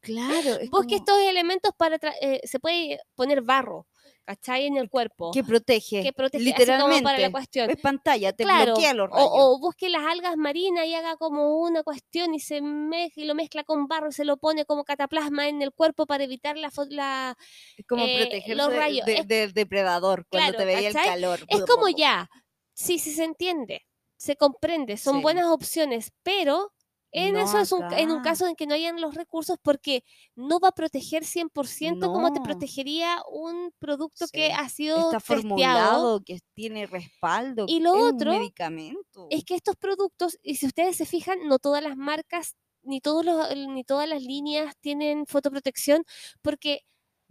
Claro, 0.00 0.58
busque 0.70 0.70
como 0.70 0.96
estos 0.96 1.18
elementos 1.20 1.70
para... 1.78 1.98
eh, 2.20 2.40
se 2.44 2.58
puede 2.58 2.98
poner 3.14 3.42
barro, 3.42 3.86
¿cachai? 4.26 4.66
En 4.66 4.76
el 4.76 4.90
cuerpo. 4.90 5.30
que 5.32 5.42
protege. 5.44 6.02
que 6.02 6.12
protege, 6.12 6.42
así 6.42 6.52
como 6.52 6.58
literalmente. 6.58 7.02
para 7.04 7.18
la 7.20 7.30
cuestión. 7.30 7.70
Es 7.70 7.76
pantalla, 7.80 8.32
te 8.32 8.42
Claro, 8.44 8.72
bloquea 8.72 8.92
los 8.92 9.08
o, 9.10 9.14
rayos. 9.14 9.30
o 9.32 9.58
busque 9.60 9.88
las 9.88 10.02
algas 10.04 10.36
marinas 10.36 10.84
y 10.86 10.94
haga 10.94 11.16
como 11.16 11.60
una 11.60 11.82
cuestión 11.82 12.34
y 12.34 12.40
se 12.40 12.60
mezcla, 12.60 13.22
y 13.22 13.26
lo 13.26 13.34
mezcla 13.34 13.62
con 13.64 13.86
barro 13.86 14.08
y 14.08 14.12
se 14.12 14.24
lo 14.24 14.36
pone 14.36 14.64
como 14.66 14.84
cataplasma 14.84 15.48
en 15.48 15.62
el 15.62 15.72
cuerpo 15.72 16.06
para 16.06 16.24
evitar 16.24 16.56
la, 16.56 16.70
la 16.90 17.36
es 17.76 17.86
como 17.86 18.04
eh, 18.04 18.16
protegerse 18.20 18.54
los 18.56 18.74
rayos. 18.74 19.06
de- 19.06 19.14
Es- 19.20 19.28
del 19.28 19.52
depredador 19.54 20.26
cuando 20.28 20.52
Claro, 20.52 20.58
te 20.58 20.64
veía 20.74 20.92
¿cachai? 20.92 21.04
el 21.08 21.14
calor. 21.14 21.40
es 21.48 21.62
como 21.64 21.88
ya, 21.88 22.28
sí, 22.74 22.98
sí 22.98 23.12
se 23.12 23.24
entiende, 23.24 23.86
se 24.18 24.34
comprende, 24.36 24.96
son 24.96 25.16
Sí. 25.16 25.22
buenas 25.22 25.46
opciones, 25.46 26.10
pero 26.24 26.72
en 27.12 27.34
No 27.34 27.38
eso 27.38 27.58
es 27.58 27.72
un, 27.72 27.84
en 27.92 28.10
un 28.10 28.20
caso 28.20 28.46
en 28.46 28.56
que 28.56 28.66
no 28.66 28.74
hayan 28.74 29.00
los 29.00 29.14
recursos 29.14 29.58
porque 29.62 30.04
no 30.36 30.60
va 30.60 30.68
a 30.68 30.72
proteger 30.72 31.24
100% 31.24 32.10
como 32.10 32.30
te 32.30 32.40
No. 32.40 32.40
protegería 32.40 33.22
un 33.30 33.72
producto 33.78 34.28
que 34.28 34.52
ha 34.52 34.68
sido 34.68 35.12
Está 35.12 35.20
testeado. 35.26 35.40
formulado, 35.44 36.22
que 36.24 36.40
tiene 36.54 36.86
respaldo. 36.86 37.66
Y 37.66 37.80
lo 37.80 37.94
es 37.94 38.02
otro 38.02 38.30
medicamento. 38.30 39.28
es 39.30 39.44
que 39.44 39.54
estos 39.56 39.76
productos, 39.76 40.38
y 40.42 40.56
si 40.56 40.66
ustedes 40.66 40.96
se 40.96 41.06
fijan, 41.06 41.40
no 41.48 41.58
todas 41.58 41.82
las 41.82 41.96
marcas 41.96 42.56
ni, 42.82 43.00
todos 43.00 43.24
los, 43.24 43.48
ni 43.56 43.84
todas 43.84 44.08
las 44.08 44.22
líneas 44.22 44.74
tienen 44.80 45.26
fotoprotección, 45.26 46.04
porque. 46.42 46.80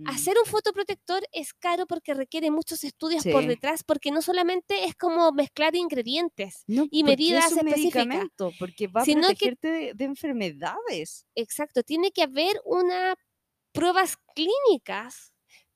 Hacer 0.06 0.36
un 0.38 0.46
fotoprotector 0.50 1.26
es 1.32 1.54
caro 1.54 1.86
porque 1.88 2.14
requiere 2.14 2.52
muchos 2.52 2.84
estudios 2.84 3.24
por 3.24 3.46
detrás, 3.48 3.84
porque 3.84 4.12
no 4.12 4.22
solamente 4.22 4.84
es 4.86 4.96
como 4.96 5.32
mezclar 5.32 5.76
ingredientes, 5.76 6.64
No, 6.68 6.86
y 6.92 7.04
medidas 7.06 7.46
es 7.46 7.52
un 7.54 7.60
específicas, 7.68 8.06
medicamento, 8.06 8.52
porque 8.60 8.88
va 8.88 9.02
a 9.02 9.06
sino 9.06 9.22
que- 9.30 9.36
protegerte 9.56 9.68
de, 9.72 9.94
de 9.94 10.04
enfermedades. 10.04 11.26
exacto, 11.36 11.82
tiene 11.84 12.12
que 12.12 12.24
haber 12.24 12.60
una 12.66 13.16
pruebas 13.72 14.18
clínicas, 14.36 15.34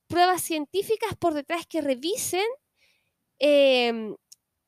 pruebas 0.07 0.41
científicas 0.41 1.15
por 1.17 1.33
detrás 1.33 1.65
que 1.67 1.81
revisen 1.81 2.45
em, 3.39 4.15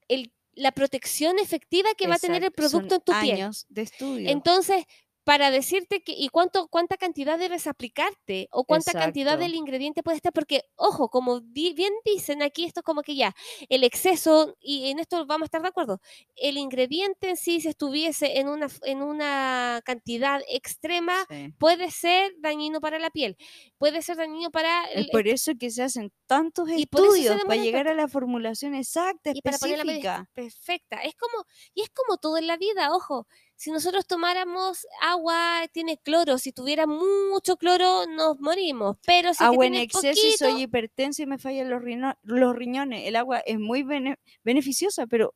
el- 0.08 0.32
la 0.54 0.72
protección 0.72 1.40
efectiva 1.40 1.90
que 1.98 2.08
va 2.08 2.16
a 2.16 2.20
tener 2.20 2.44
el 2.44 2.50
son 2.50 2.54
producto 2.56 2.96
en 2.96 3.02
tu 3.02 3.12
piel. 3.22 3.36
años 3.42 3.66
de 3.70 3.82
estudio. 3.84 4.30
Entonces, 4.30 4.86
para 5.24 5.52
decirte 5.52 6.02
que 6.02 6.14
y 6.14 6.30
cuánto 6.30 6.68
cuánta 6.68 6.98
cantidad 6.98 7.38
debes 7.38 7.68
aplicarte 7.68 8.48
o 8.52 8.64
cuánta 8.66 8.94
cantidad 8.96 9.38
del 9.38 9.54
ingrediente 9.56 10.02
puede 10.04 10.18
estar, 10.18 10.34
porque 10.34 10.64
ojo, 10.76 11.10
como 11.10 11.40
di- 11.42 11.74
bien 11.74 11.94
dicen 12.06 12.42
aquí, 12.42 12.66
esto 12.66 12.80
es 12.82 12.84
como 12.84 13.02
que 13.04 13.16
ya, 13.16 13.34
el 13.70 13.84
exceso, 13.84 14.56
y 14.60 14.90
en 14.90 15.00
esto 15.00 15.26
vamos 15.28 15.46
a 15.46 15.48
estar 15.48 15.62
de 15.62 15.68
acuerdo, 15.70 16.00
el 16.36 16.58
ingrediente 16.58 17.30
en 17.30 17.38
sí, 17.38 17.62
si 17.62 17.68
estuviese 17.70 18.40
en 18.40 18.48
una, 18.50 18.68
en 18.84 19.02
una 19.04 19.82
cantidad 19.86 20.42
extrema, 20.48 21.26
Sí. 21.30 21.54
puede 21.60 21.92
ser 21.92 22.34
dañino 22.40 22.82
para 22.82 22.98
la 23.00 23.10
piel, 23.12 23.38
puede 23.78 24.02
ser 24.02 24.18
dañino 24.18 24.52
para 24.52 24.84
por 25.12 25.28
eso 25.28 25.54
que 25.60 25.70
se 25.72 25.84
hacen 25.84 26.12
tantos 26.26 26.70
estudios 26.70 27.42
para 27.46 27.58
llegar 27.58 27.86
tanto. 27.86 27.92
a 27.92 27.94
la 27.94 28.08
formulación 28.08 28.76
exacta, 28.76 29.30
y 29.32 29.42
para 29.42 29.58
específica. 29.58 30.30
perfecta. 30.34 30.98
Es 31.04 31.16
como, 31.16 31.46
y 31.74 31.82
es 31.82 31.90
como 31.90 32.18
todo 32.18 32.38
en 32.38 32.48
la 32.48 32.58
vida, 32.58 32.92
ojo. 32.94 33.28
Si 33.62 33.70
nosotros 33.70 34.08
tomáramos 34.08 34.88
agua, 35.02 35.68
tiene 35.72 36.00
cloro, 36.00 36.40
si 36.40 36.52
tuviera 36.52 36.88
mucho 36.88 37.58
cloro, 37.58 38.08
nos 38.08 38.40
morimos. 38.40 38.98
Pero 39.06 39.36
si 39.36 39.44
Agua 39.44 39.68
en 39.68 39.76
exceso 39.76 40.08
y 40.08 40.14
poquito, 40.32 40.38
soy 40.50 40.62
hipertensa 40.64 41.22
y 41.22 41.26
me 41.28 41.38
fallan 41.38 41.70
los, 41.70 41.80
rino- 41.80 42.18
los 42.24 42.56
riñones. 42.56 43.04
El 43.08 43.16
agua 43.16 43.38
es 43.46 43.60
muy 43.60 43.84
bene- 43.84 44.18
beneficiosa, 44.44 45.06
pero 45.06 45.36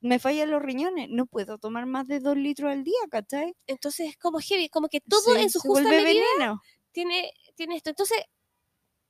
me 0.00 0.20
fallan 0.20 0.52
los 0.52 0.62
riñones. 0.62 1.08
No 1.10 1.26
puedo 1.26 1.58
tomar 1.58 1.86
más 1.86 2.06
de 2.06 2.20
dos 2.20 2.36
litros 2.36 2.70
al 2.70 2.84
día, 2.84 3.00
¿cachai? 3.10 3.56
entonces 3.66 4.10
es 4.10 4.16
como 4.18 4.38
heavy, 4.38 4.68
como 4.68 4.88
que 4.88 5.00
todo 5.00 5.34
Sí, 5.34 5.40
en 5.40 5.50
su 5.50 5.58
justa 5.58 5.88
medida 5.88 6.04
veneno. 6.38 6.62
tiene, 6.92 7.32
tiene 7.56 7.74
esto. 7.74 7.90
Entonces, 7.90 8.18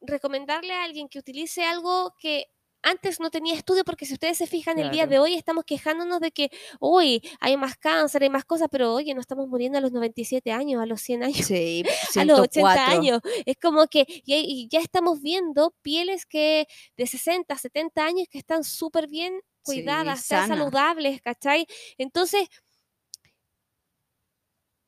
recomendarle 0.00 0.72
a 0.72 0.84
alguien 0.84 1.10
que 1.10 1.18
utilice 1.18 1.64
algo 1.64 2.14
que 2.18 2.46
antes 2.84 3.18
no 3.18 3.30
tenía 3.30 3.54
estudio, 3.54 3.84
porque 3.84 4.06
si 4.06 4.12
ustedes 4.14 4.38
se 4.38 4.46
fijan, 4.46 4.78
el 4.78 4.90
día 4.90 5.06
de 5.06 5.18
hoy 5.18 5.34
estamos 5.34 5.64
quejándonos 5.64 6.20
de 6.20 6.30
que, 6.30 6.50
uy, 6.80 7.22
hay 7.40 7.56
más 7.56 7.76
cáncer, 7.76 8.22
hay 8.22 8.30
más 8.30 8.44
cosas, 8.44 8.68
pero 8.70 8.92
oye, 8.94 9.14
no 9.14 9.20
estamos 9.20 9.48
muriendo 9.48 9.78
a 9.78 9.80
los 9.80 9.90
97 9.92 10.52
años, 10.52 10.82
a 10.82 10.86
los 10.86 11.00
100 11.00 11.24
años. 11.24 11.46
Sí, 11.46 11.82
a 12.16 12.24
los 12.24 12.38
80 12.40 12.74
104. 12.74 12.82
años. 12.84 13.20
Es 13.46 13.56
como 13.60 13.86
que 13.86 14.06
y, 14.08 14.34
y 14.34 14.68
ya 14.68 14.80
estamos 14.80 15.20
viendo 15.20 15.74
pieles 15.82 16.26
que 16.26 16.66
de 16.96 17.06
60, 17.06 17.56
70 17.56 18.04
años 18.04 18.28
que 18.30 18.38
están 18.38 18.64
súper 18.64 19.08
bien 19.08 19.40
Sí, 19.66 19.76
cuidadas, 19.76 20.20
están 20.20 20.48
saludables, 20.48 21.22
¿cachai? 21.22 21.66
Entonces, 21.96 22.48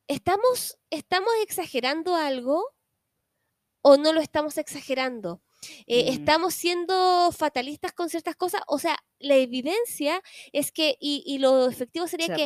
¿estamos, 0.07 0.77
¿estamos 0.91 1.31
exagerando 1.41 2.15
algo 2.15 2.63
o 3.81 3.97
no 3.97 4.13
lo 4.13 4.21
estamos 4.21 4.57
exagerando? 4.59 5.41
Eh, 5.87 6.05
Mm. 6.07 6.13
¿Estamos 6.13 6.53
siendo 6.53 7.31
fatalistas 7.31 7.93
con 7.93 8.09
ciertas 8.09 8.35
cosas? 8.35 8.61
O 8.67 8.79
sea, 8.79 8.97
la 9.19 9.35
evidencia 9.35 10.21
es 10.53 10.71
que, 10.71 10.97
y, 10.99 11.23
y 11.25 11.39
lo 11.39 11.67
efectivo 11.67 12.07
sería 12.07 12.27
Se 12.27 12.33
que 12.35 12.43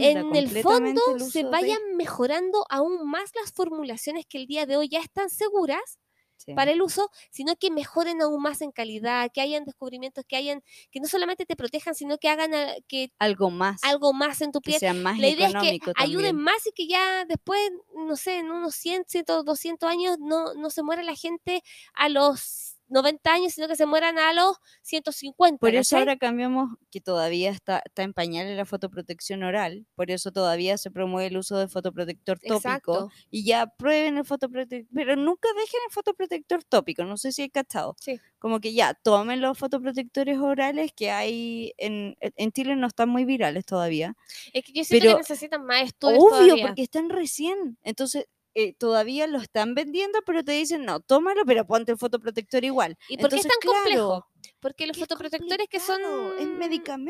en 0.00 0.34
el 0.34 0.48
fondo 0.62 1.00
el 1.14 1.20
se 1.20 1.44
de- 1.44 1.50
vayan 1.50 1.96
mejorando 1.96 2.64
aún 2.70 3.08
más 3.08 3.30
las 3.40 3.52
formulaciones 3.52 4.26
que 4.26 4.38
el 4.38 4.46
día 4.46 4.66
de 4.66 4.76
hoy 4.76 4.88
ya 4.88 5.00
están 5.00 5.28
seguras 5.30 5.98
Sí. 6.36 6.52
para 6.54 6.70
el 6.72 6.82
uso, 6.82 7.10
sino 7.30 7.56
que 7.56 7.70
mejoren 7.70 8.22
aún 8.22 8.42
más 8.42 8.60
en 8.62 8.72
calidad, 8.72 9.30
que 9.32 9.40
hayan 9.42 9.64
descubrimientos, 9.64 10.24
que 10.26 10.36
hayan, 10.36 10.62
que 10.90 11.00
no 11.00 11.08
solamente 11.08 11.44
te 11.46 11.56
protejan, 11.56 11.94
sino 11.94 12.18
que 12.18 12.28
hagan 12.28 12.54
ah, 12.54 12.74
que 12.88 13.12
Algo 13.18 13.50
más. 13.50 13.80
algo 13.82 14.12
más 14.12 14.40
en 14.42 14.52
tu 14.52 14.62
que 14.62 14.72
piel. 14.72 14.80
sea 14.80 14.94
más 14.94 15.18
La 15.18 15.28
idea 15.28 15.48
es 15.48 15.54
que 15.56 15.76
económico 15.76 15.94
ayuden 15.94 16.36
también. 16.36 16.36
más 16.36 16.66
y 16.66 16.72
que 16.72 16.86
ya 16.88 17.24
después, 17.26 17.60
no 17.94 18.16
sé, 18.16 18.38
en 18.38 18.50
unos 18.50 18.74
100, 18.76 19.04
100, 19.08 19.24
200 19.44 19.88
años 19.90 20.18
no, 20.20 20.54
no 20.54 20.70
se 20.70 20.82
muera 20.82 21.02
la 21.02 21.14
gente 21.14 21.62
a 21.94 22.08
los 22.08 22.75
90 22.88 23.32
años, 23.32 23.52
sino 23.52 23.68
que 23.68 23.76
se 23.76 23.86
mueran 23.86 24.18
a 24.18 24.32
los 24.32 24.56
150. 24.82 25.58
Por 25.58 25.70
eso 25.70 25.96
¿cachai? 25.96 26.00
ahora 26.00 26.16
cambiamos, 26.16 26.70
que 26.90 27.00
todavía 27.00 27.50
está, 27.50 27.82
está 27.84 28.02
en 28.02 28.12
pañales 28.12 28.56
la 28.56 28.64
fotoprotección 28.64 29.42
oral, 29.42 29.86
por 29.94 30.10
eso 30.10 30.30
todavía 30.32 30.78
se 30.78 30.90
promueve 30.90 31.28
el 31.28 31.36
uso 31.36 31.58
de 31.58 31.68
fotoprotector 31.68 32.38
tópico. 32.38 32.56
Exacto. 32.56 33.10
Y 33.30 33.44
ya 33.44 33.66
prueben 33.66 34.18
el 34.18 34.24
fotoprotector, 34.24 34.88
pero 34.94 35.16
nunca 35.16 35.48
dejen 35.54 35.80
el 35.86 35.92
fotoprotector 35.92 36.64
tópico, 36.64 37.04
no 37.04 37.16
sé 37.16 37.32
si 37.32 37.42
hay 37.42 37.50
cachado. 37.50 37.96
Sí. 38.00 38.20
Como 38.38 38.60
que 38.60 38.72
ya, 38.72 38.94
tomen 38.94 39.40
los 39.40 39.58
fotoprotectores 39.58 40.38
orales 40.38 40.92
que 40.94 41.10
hay 41.10 41.72
en, 41.78 42.16
en 42.20 42.52
Chile, 42.52 42.76
no 42.76 42.86
están 42.86 43.08
muy 43.08 43.24
virales 43.24 43.64
todavía. 43.64 44.14
Es 44.52 44.64
que 44.64 44.72
yo 44.72 44.84
siento 44.84 45.04
Pero 45.04 45.16
que 45.16 45.22
necesitan 45.22 45.64
más 45.64 45.82
estudios 45.82 46.18
Obvio, 46.18 46.30
todavía. 46.30 46.66
porque 46.66 46.82
están 46.82 47.08
recién. 47.10 47.78
Entonces, 47.82 48.26
eh, 48.58 48.72
todavía 48.72 49.26
lo 49.26 49.38
están 49.38 49.74
vendiendo, 49.74 50.20
pero 50.24 50.42
te 50.42 50.52
dicen, 50.52 50.84
no, 50.86 51.00
tómalo, 51.00 51.44
pero 51.44 51.66
ponte 51.66 51.92
el 51.92 51.98
fotoprotector 51.98 52.64
igual. 52.64 52.96
¿Y 53.08 53.18
por 53.18 53.28
qué 53.28 53.36
es 53.36 53.42
tan 53.46 53.58
complejo? 53.62 54.26
Porque 54.60 54.86
los 54.86 54.96
fotoprotectores 54.96 55.68
que 55.68 55.78
son 55.80 56.00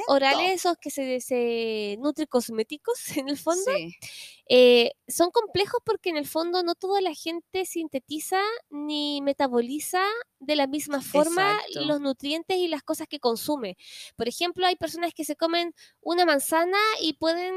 orales, 0.09 0.53
esos 0.55 0.77
que 0.81 0.91
se, 0.91 1.21
se 1.21 1.97
nutricosméticos 2.01 2.95
en 3.17 3.29
el 3.29 3.39
fondo, 3.39 3.63
Sí. 3.77 3.95
eh, 4.49 4.91
son 5.09 5.31
complejos 5.31 5.81
porque 5.85 6.11
en 6.11 6.17
el 6.17 6.27
fondo 6.27 6.63
no 6.63 6.75
toda 6.75 7.01
la 7.01 7.15
gente 7.15 7.65
sintetiza 7.65 8.41
ni 8.71 9.21
metaboliza 9.23 10.03
de 10.39 10.57
la 10.57 10.67
misma 10.67 11.01
forma 11.01 11.53
Exacto. 11.69 11.85
los 11.87 12.01
nutrientes 12.01 12.57
y 12.57 12.69
las 12.69 12.83
cosas 12.83 13.07
que 13.09 13.21
consume. 13.21 13.77
Por 14.17 14.29
ejemplo, 14.29 14.67
hay 14.67 14.77
personas 14.77 15.13
que 15.15 15.25
se 15.25 15.37
comen 15.37 15.75
una 16.01 16.25
manzana 16.25 16.79
y 17.01 17.15
pueden 17.15 17.55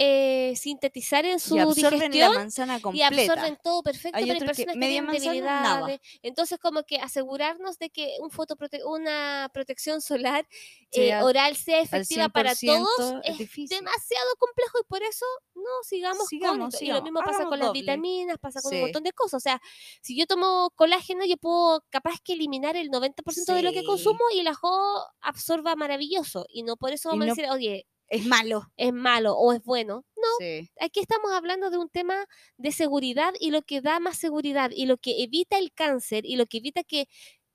eh, 0.00 0.54
sintetizar 0.54 1.24
en 1.26 1.40
su 1.40 1.56
y 1.56 1.58
absorben 1.58 1.98
la 2.16 2.28
digestión 2.30 2.94
y 2.94 3.02
absorben 3.02 3.58
todo 3.64 3.82
perfecto, 3.82 4.16
Hay 4.16 4.24
pero 4.26 4.34
hay 4.34 4.38
que 4.38 4.44
personas 4.46 4.72
que, 4.74 4.78
media 4.78 5.00
tienen 5.00 5.06
manzana, 5.06 5.40
nada. 5.62 5.76
debilidades. 5.80 6.18
Entonces, 6.22 6.58
como 6.60 6.84
que 6.84 6.98
asegurarnos 6.98 7.78
de 7.78 7.90
que 7.90 8.14
un 8.20 8.30
fotoprote 8.30 8.84
una 8.84 9.50
protección 9.52 10.00
solar 10.00 10.46
eh, 10.92 11.08
Sea 11.08 11.24
oral 11.24 11.56
sea 11.56 11.80
efectiva 11.80 12.28
para 12.28 12.52
100% 12.54 12.86
todos 12.96 13.14
es 13.24 13.38
difícil. 13.38 13.76
demasiado 13.76 14.36
complejo 14.38 14.78
y 14.80 14.84
por 14.84 15.02
eso 15.02 15.26
no 15.56 15.62
sigamos, 15.82 16.28
Sigamos, 16.28 16.58
con 16.58 16.68
esto. 16.68 16.84
Y 16.84 16.86
lo 16.88 16.94
sigamos, 16.94 17.02
mismo 17.02 17.18
pasa 17.20 17.30
hagamos 17.32 17.50
con 17.50 17.58
las 17.58 17.66
doble. 17.68 17.80
vitaminas, 17.80 18.38
pasa 18.38 18.62
con 18.62 18.72
un 18.72 18.78
Sí. 18.78 18.82
montón 18.84 19.02
de 19.02 19.12
cosas. 19.12 19.38
O 19.38 19.40
sea, 19.40 19.60
si 20.00 20.16
yo 20.16 20.26
tomo 20.26 20.70
colágeno, 20.76 21.24
yo 21.26 21.36
puedo 21.38 21.84
capaz 21.90 22.20
que 22.22 22.34
eliminar 22.34 22.76
el 22.76 22.88
90% 22.90 23.52
de 23.54 23.62
lo 23.62 23.72
que 23.72 23.80
Sí. 23.80 23.86
consumo 23.86 24.20
y 24.32 24.42
la 24.42 24.54
jo 24.54 25.04
absorba 25.20 25.74
maravilloso. 25.74 26.46
Y 26.48 26.62
no 26.62 26.76
por 26.76 26.92
eso 26.92 27.08
vamos 27.08 27.26
no- 27.26 27.32
a 27.32 27.34
decir, 27.34 27.50
oye, 27.50 27.86
Es 28.10 28.24
malo. 28.26 28.62
es 28.76 28.92
malo 28.92 29.34
o 29.36 29.52
es 29.52 29.62
bueno. 29.64 30.04
No, 30.16 30.22
Sí. 30.38 30.68
aquí 30.80 31.00
estamos 31.00 31.30
hablando 31.32 31.70
de 31.70 31.78
un 31.78 31.88
tema 31.90 32.26
de 32.56 32.72
seguridad 32.72 33.34
y 33.38 33.50
lo 33.50 33.62
que 33.62 33.80
da 33.80 34.00
más 34.00 34.16
seguridad 34.18 34.70
y 34.74 34.86
lo 34.86 34.96
que 34.98 35.22
evita 35.22 35.58
el 35.58 35.72
cáncer 35.72 36.24
y 36.26 36.36
lo 36.36 36.46
que 36.46 36.58
evita 36.58 36.84
que 36.84 37.06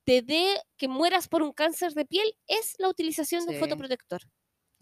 te 0.06 0.22
dé 0.22 0.60
que 0.78 0.88
mueras 0.88 1.28
por 1.28 1.42
un 1.44 1.54
cáncer 1.54 1.94
de 1.94 2.06
piel 2.06 2.36
es 2.48 2.76
la 2.78 2.90
utilización 2.90 3.46
de 3.46 3.52
un 3.52 3.56
Sí. 3.56 3.60
fotoprotector. 3.60 4.22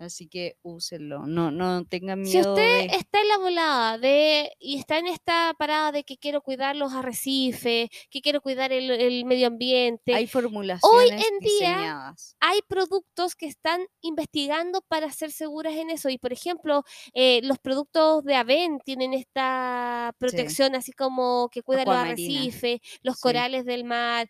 Así 0.01 0.27
que 0.27 0.57
úsenlo, 0.63 1.27
no, 1.27 1.51
no 1.51 1.85
tengan 1.85 2.25
Si 2.25 2.37
miedo 2.37 2.49
usted 2.53 2.87
de... 2.89 2.95
está 2.95 3.21
en 3.21 3.27
la 3.27 3.37
volada 3.37 3.97
de 3.99 4.51
y 4.59 4.79
está 4.79 4.97
en 4.97 5.05
esta 5.05 5.53
parada 5.59 5.91
de 5.91 6.03
que 6.03 6.17
quiero 6.17 6.41
cuidar 6.41 6.75
los 6.75 6.91
arrecifes, 6.93 7.87
que 8.09 8.21
quiero 8.21 8.41
cuidar 8.41 8.71
el, 8.73 8.89
el 8.89 9.25
medio 9.25 9.45
ambiente, 9.45 10.15
Hay 10.15 10.25
formulaciones 10.25 11.23
en 11.31 11.39
día, 11.39 12.15
hay 12.39 12.61
productos 12.67 13.35
que 13.35 13.45
están 13.45 13.85
investigando 14.01 14.81
para 14.87 15.11
ser 15.11 15.31
seguras 15.31 15.75
en 15.75 15.91
eso. 15.91 16.09
Y 16.09 16.17
por 16.17 16.33
ejemplo, 16.33 16.83
eh, 17.13 17.41
los 17.43 17.59
productos 17.59 18.23
de 18.23 18.33
Aven 18.35 18.79
tienen 18.83 19.13
esta 19.13 20.15
protección 20.17 20.73
así 20.73 20.93
como 20.93 21.49
que 21.51 21.61
cuidan 21.61 21.85
los 21.85 21.95
arrecifes, 21.95 22.79
los 23.03 23.17
Sí. 23.17 23.21
corales 23.21 23.65
del 23.65 23.83
mar, 23.83 24.29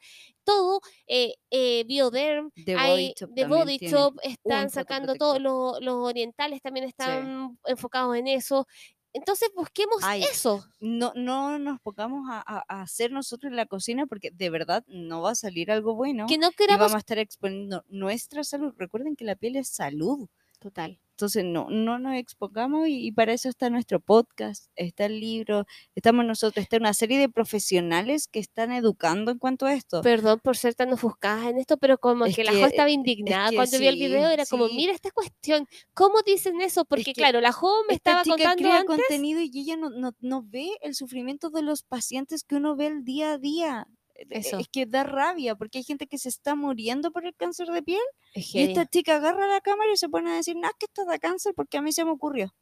todo. 0.52 0.82
Eh, 1.08 1.36
eh, 1.49 1.84
Bioderm, 1.88 2.52
The 2.66 2.76
hay, 2.76 3.14
Body 3.47 3.78
Shop 3.78 4.16
están 4.24 4.70
sacando 4.70 5.16
todo, 5.16 5.39
los, 5.39 5.82
los 5.82 5.95
orientales 5.95 6.62
también 6.62 6.86
están 6.86 7.58
enfocados 7.66 8.16
en 8.16 8.28
eso. 8.28 8.68
Entonces 9.14 9.52
busquemos 9.54 10.02
eso. 10.16 10.64
No, 10.80 11.12
no 11.16 11.60
nos 11.60 11.82
pongamos 11.82 12.28
a, 12.30 12.64
hacer 12.82 13.12
nosotros 13.12 13.52
en 13.52 13.58
la 13.58 13.66
cocina 13.66 14.06
porque 14.06 14.32
de 14.32 14.49
verdad 14.49 14.86
no 14.88 15.22
va 15.22 15.32
a 15.32 15.36
salir 15.36 15.70
algo 15.70 15.95
bueno. 15.95 16.28
Que 16.28 16.38
no 16.38 16.49
y 16.49 16.54
queramos 16.54 16.80
vamos 16.80 16.95
a 16.95 16.99
estar 16.99 17.18
exponiendo 17.18 17.84
nuestra 17.89 18.43
salud. 18.43 18.74
Recuerden 18.78 19.16
que 19.16 19.26
la 19.26 19.36
piel 19.36 19.58
es 19.58 19.68
salud. 19.68 20.30
total. 20.60 20.99
Entonces, 21.22 21.45
no, 21.45 21.67
no 21.69 21.99
nos 21.99 22.15
expongamos 22.15 22.88
y, 22.88 23.05
y 23.07 23.11
para 23.11 23.32
eso 23.34 23.47
está 23.47 23.69
nuestro 23.69 23.99
podcast, 23.99 24.72
está 24.76 25.05
el 25.05 25.19
libro, 25.19 25.65
estamos 25.93 26.26
nosotros, 26.26 26.63
está 26.63 26.78
una 26.78 26.93
serie 26.95 27.19
de 27.19 27.30
profesionales 27.30 28.28
que 28.28 28.39
están 28.39 28.72
educando 28.72 29.30
en 29.32 29.38
cuanto 29.38 29.67
a 29.67 29.74
esto. 29.74 30.01
Perdón 30.01 30.39
por 30.43 30.57
ser 30.57 30.74
tan 30.74 30.91
ofuscada 30.91 31.49
en 31.49 31.59
esto, 31.59 31.78
pero 31.78 31.99
como 31.99 32.26
Es 32.26 32.36
que, 32.36 32.43
la 32.43 32.51
que- 32.53 32.59
Jo 32.61 32.65
estaba 32.65 32.89
indignada 32.89 33.49
que 33.51 33.55
cuando 33.55 33.78
vio 33.78 33.89
el 33.89 33.95
sí, 33.97 34.01
video, 34.07 34.30
era 34.30 34.45
como, 34.47 34.67
sí. 34.67 34.76
mira 34.76 34.93
esta 34.93 35.11
cuestión, 35.11 35.67
¿cómo 35.93 36.22
dicen 36.26 36.59
eso? 36.61 36.86
Porque 36.86 37.03
que 37.03 37.13
claro, 37.13 37.39
la 37.39 37.51
Jo 37.51 37.84
me 37.88 37.93
Esta 37.93 38.22
estaba 38.22 38.24
chica 38.24 38.36
contando 38.38 38.63
crea 38.63 38.78
antes, 38.80 38.95
contenido 38.97 39.41
y 39.41 39.51
ella 39.53 39.78
no, 39.78 39.89
no, 39.91 40.13
no 40.22 40.43
ve 40.43 40.69
el 40.82 40.95
sufrimiento 40.95 41.49
de 41.51 41.61
los 41.61 41.84
pacientes 41.84 42.43
que 42.43 42.55
uno 42.55 42.76
ve 42.76 42.88
el 42.88 43.03
día 43.03 43.34
a 43.34 43.38
día. 43.38 43.88
Eso. 44.30 44.57
Es 44.59 44.67
que 44.69 44.86
da 44.86 45.03
rabia 45.03 45.55
porque 45.55 45.80
hay 45.80 45.84
gente 45.84 46.07
que 46.07 46.17
se 46.17 46.30
está 46.30 46.55
muriendo 46.55 47.11
por 47.11 47.26
el 47.26 47.36
cáncer 47.36 47.67
de 47.67 47.82
piel 47.84 48.01
Es 48.34 48.53
y 48.55 48.59
esta 48.61 48.86
chica 48.86 49.15
agarra 49.17 49.47
la 49.47 49.61
cámara 49.61 49.91
y 49.93 49.97
se 49.97 50.09
pone 50.09 50.32
a 50.32 50.36
decir, 50.36 50.55
no, 50.55 50.67
es 50.67 50.74
que 50.80 50.86
esto 50.86 51.05
da 51.05 51.19
cáncer 51.19 51.53
porque 51.55 51.78
a 51.78 51.82
mí 51.82 51.91
se 51.91 52.05
me 52.05 52.11
ocurrió. 52.11 52.53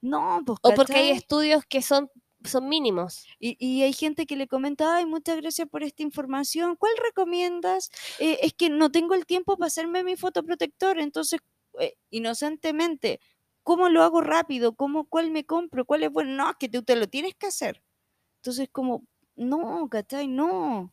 No, 0.00 0.42
pues 0.44 0.58
o 0.62 0.74
porque 0.74 0.94
hay 0.94 1.10
estudios 1.10 1.64
que 1.64 1.80
son, 1.80 2.10
son 2.44 2.68
mínimos. 2.68 3.24
Y, 3.38 3.56
y 3.64 3.82
hay 3.82 3.92
gente 3.92 4.26
que 4.26 4.36
le 4.36 4.48
comenta, 4.48 4.96
ay, 4.96 5.06
muchas 5.06 5.36
gracias 5.36 5.68
por 5.68 5.84
esta 5.84 6.02
información. 6.02 6.76
¿Cuál 6.76 6.92
recomiendas? 7.04 7.90
Eh, 8.18 8.38
es 8.42 8.52
que 8.52 8.68
no 8.68 8.90
tengo 8.90 9.14
el 9.14 9.26
tiempo 9.26 9.56
para 9.56 9.68
hacerme 9.68 10.02
mi 10.02 10.16
fotoprotector. 10.16 10.98
Entonces, 10.98 11.40
eh, 11.78 11.94
inocentemente, 12.10 13.20
¿cómo 13.62 13.88
lo 13.88 14.02
hago 14.02 14.20
rápido? 14.20 14.74
¿Cómo, 14.74 15.04
¿Cuál 15.08 15.30
me 15.30 15.44
compro? 15.44 15.84
¿Cuál 15.84 16.02
es 16.02 16.10
bueno? 16.10 16.32
No, 16.34 16.50
es 16.50 16.56
que 16.56 16.68
tú 16.68 16.82
te 16.82 16.96
lo 16.96 17.06
tienes 17.08 17.34
que 17.36 17.46
hacer. 17.46 17.82
Entonces, 18.38 18.68
como, 18.72 19.04
no, 19.36 19.88
¿cachai? 19.90 20.28
No. 20.28 20.92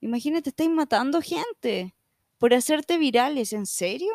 Imagínate, 0.00 0.50
estáis 0.50 0.70
matando 0.70 1.20
gente 1.22 1.94
por 2.38 2.54
hacerte 2.54 2.98
virales. 2.98 3.52
¿En 3.52 3.66
serio? 3.66 4.12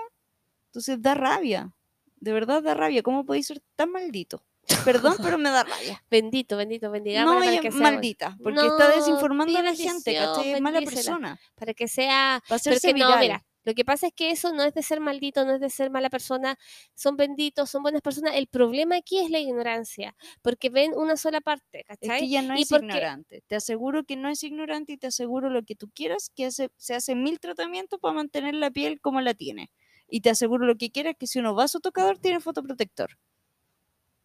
Entonces, 0.67 1.01
da 1.01 1.13
rabia. 1.15 1.73
De 2.19 2.33
verdad 2.33 2.61
da 2.63 2.73
rabia. 2.73 3.03
¿Cómo 3.03 3.25
podéis 3.25 3.47
ser 3.47 3.61
tan 3.75 3.91
maldito? 3.91 4.43
Perdón, 4.83 5.15
pero 5.23 5.37
me 5.37 5.49
da 5.49 5.63
rabia. 5.63 6.03
Bendito, 6.11 6.57
bendito, 6.57 6.91
bendigamos 6.91 7.35
No, 7.35 7.39
para 7.39 7.51
ella 7.51 7.61
que 7.61 7.71
maldita, 7.71 8.37
porque 8.43 8.67
está 8.67 8.89
desinformando 8.89 9.57
a 9.57 9.61
la 9.63 9.73
gente, 9.73 10.13
¿cachai? 10.13 10.51
Es 10.53 10.61
mala 10.61 10.81
persona. 10.81 11.39
para 11.55 11.73
que 11.73 11.87
sea 11.87 12.41
Va 12.51 12.55
a 12.55 12.59
Pero 12.59 12.75
hacerse 12.75 12.89
no, 12.89 12.95
viral. 12.95 13.19
mira, 13.19 13.45
lo 13.68 13.74
que 13.76 13.84
pasa 13.84 14.07
es 14.07 14.13
que 14.13 14.32
eso 14.32 14.53
no 14.53 14.63
es 14.63 14.74
de 14.74 14.82
ser 14.82 15.01
maldito, 15.01 15.43
no 15.45 15.55
es 15.55 15.59
de 15.59 15.70
ser 15.70 15.91
mala 15.91 16.09
persona, 16.09 16.57
son 16.95 17.18
benditos, 17.18 17.70
son 17.70 17.84
buenas 17.84 18.01
personas. 18.01 18.34
El 18.36 18.47
problema 18.47 18.95
aquí 18.95 19.20
es 19.20 19.30
la 19.30 19.39
ignorancia, 19.39 20.15
porque 20.41 20.70
ven 20.70 20.93
una 20.95 21.18
sola 21.18 21.41
parte, 21.41 21.82
Es 21.82 21.86
¿cachai? 21.99 22.20
que 22.22 22.26
ella 22.28 22.41
no 22.43 22.57
Y 22.57 22.61
es 22.61 22.70
porque- 22.70 22.86
ignorante. 22.86 23.43
Te 23.45 23.55
aseguro 23.57 24.05
que 24.05 24.15
no 24.15 24.30
es 24.30 24.41
ignorante 24.43 24.93
y 24.93 24.97
te 24.97 25.07
aseguro 25.07 25.49
lo 25.49 25.63
que 25.63 25.76
tú 25.76 25.89
quieras, 25.93 26.32
que 26.34 26.45
hace, 26.45 26.70
se 26.78 26.95
hace 26.95 27.13
mil 27.13 27.41
tratamientos 27.41 27.99
para 27.99 28.13
mantener 28.13 28.53
la 28.55 28.72
piel 28.72 29.01
como 29.01 29.20
la 29.20 29.34
tiene. 29.34 29.70
Y 30.07 30.22
te 30.22 30.30
aseguro 30.30 30.65
lo 30.65 30.78
que 30.78 30.89
quieras, 30.89 31.15
que 31.20 31.28
si 31.28 31.39
uno 31.39 31.53
va 31.53 31.65
a 31.65 31.68
su 31.68 31.82
tocador, 31.82 32.18
tiene 32.20 32.39
fotoprotector. 32.39 33.18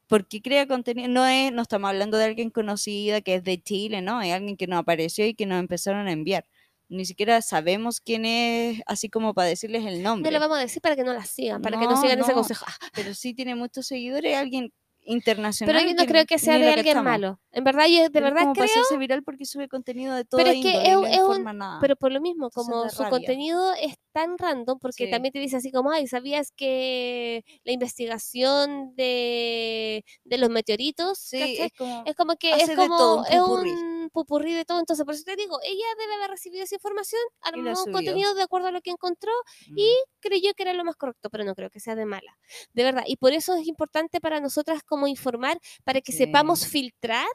Porque 0.06 0.42
crea 0.42 0.66
contenido, 0.68 1.08
no 1.08 1.26
es, 1.26 1.50
no 1.52 1.62
estamos 1.62 1.88
hablando 1.88 2.18
de 2.18 2.24
alguien 2.26 2.50
conocida 2.50 3.22
que 3.22 3.34
es 3.36 3.44
de 3.44 3.60
Chile, 3.60 4.02
no, 4.02 4.20
es 4.20 4.32
alguien 4.32 4.56
que 4.56 4.66
nos 4.66 4.78
apareció 4.78 5.26
y 5.26 5.34
que 5.34 5.46
nos 5.46 5.58
empezaron 5.58 6.06
a 6.06 6.12
enviar. 6.12 6.44
Ni 6.92 7.04
siquiera 7.06 7.40
sabemos 7.42 8.00
quién 8.00 8.24
es, 8.24 8.80
así 8.86 9.08
como 9.08 9.34
para 9.34 9.48
decirles 9.48 9.84
el 9.86 10.02
No 10.02 10.10
nombre. 10.10 10.30
le 10.30 10.38
vamos 10.38 10.58
a 10.58 10.60
decir 10.60 10.80
para 10.82 10.94
que 10.94 11.04
no 11.04 11.12
la 11.14 11.24
sigan, 11.24 11.62
para 11.62 11.78
que 11.78 11.86
no 11.86 11.92
No, 11.92 12.00
sigan 12.00 12.20
ese 12.20 12.28
no. 12.30 12.34
consejo. 12.34 12.66
Ah, 12.68 12.76
pero 12.94 13.14
sí 13.14 13.34
tiene 13.34 13.54
muchos 13.54 13.86
seguidores, 13.86 14.36
alguien 14.36 14.72
internacional. 15.04 15.74
Pero 15.74 15.88
yo 15.88 15.94
no 15.96 16.06
creo 16.06 16.26
que 16.26 16.38
sea 16.38 16.58
de 16.58 16.68
alguien 16.70 17.02
malo. 17.02 17.40
En 17.52 17.64
verdad, 17.64 17.86
yo 17.86 18.02
de 18.04 18.10
Pero 18.10 18.26
es 18.28 18.32
verdad 18.32 18.42
como 18.44 18.54
para 18.56 18.66
creo, 18.66 18.82
hacerse 18.82 18.96
viral 18.98 19.22
porque 19.22 19.44
sube 19.44 19.68
contenido 19.68 20.14
de 20.14 20.24
toda 20.24 20.42
pero 20.42 20.50
es 20.50 20.62
que 20.62 20.68
índole 20.70 20.90
es, 20.90 20.94
no 20.94 21.00
un- 21.00 21.06
es 21.06 21.18
un, 21.18 21.22
informa 21.32 21.52
nada. 21.52 21.80
pero 21.80 21.96
por 21.96 22.12
lo 22.12 22.20
mismo, 22.20 22.50
como 22.50 22.88
su 22.88 23.02
rabia. 23.02 23.10
contenido 23.10 23.74
es 23.74 23.94
tan 24.12 24.38
random, 24.38 24.78
porque 24.78 25.04
Sí. 25.04 25.10
también 25.10 25.32
te 25.32 25.38
dice 25.38 25.56
así 25.56 25.70
como, 25.72 25.90
ay, 25.90 26.06
¿sabías 26.06 26.50
que 26.52 27.44
la 27.64 27.72
investigación 27.72 28.94
de, 28.96 30.04
de 30.24 30.38
los 30.38 30.48
meteoritos, 30.50 31.18
sí, 31.18 31.42
es 31.60 31.72
como 31.76 32.02
Es 32.06 32.14
como 32.16 32.36
que 32.36 32.60
es 32.62 32.68
de 32.68 32.76
como 32.76 32.96
todo, 32.96 33.16
un 33.18 33.24
es 33.24 33.40
popurrí. 33.40 33.70
un 33.72 34.10
pupurrí 34.12 34.52
de 34.54 34.64
todo. 34.64 34.78
Entonces, 34.80 35.04
por 35.04 35.14
eso 35.14 35.24
te 35.24 35.36
digo, 35.36 35.58
ella 35.62 35.84
debe 35.98 36.14
haber 36.14 36.30
recibido 36.30 36.64
esa 36.64 36.74
información, 36.76 37.20
armó 37.40 37.86
contenido 37.90 38.34
de 38.34 38.42
acuerdo 38.42 38.68
a 38.68 38.70
lo 38.72 38.80
que 38.82 38.90
encontró, 38.90 39.32
mm, 39.66 39.74
y 39.78 39.86
creyó 40.20 40.52
que 40.54 40.62
era 40.64 40.72
lo 40.74 40.84
más 40.84 40.96
correcto, 40.96 41.30
pero 41.30 41.44
no 41.44 41.54
creo 41.54 41.70
que 41.70 41.80
sea 41.80 41.94
de 41.96 42.06
mala. 42.06 42.38
De 42.74 42.84
verdad. 42.84 43.04
Y 43.06 43.16
por 43.16 43.32
eso 43.32 43.54
es 43.54 43.66
importante 43.66 44.20
para 44.20 44.40
nosotras 44.40 44.82
como 44.84 45.06
informar, 45.06 45.58
para 45.84 46.00
que 46.02 46.12
Sí. 46.12 46.18
sepamos 46.18 46.66
filtrar 46.66 47.26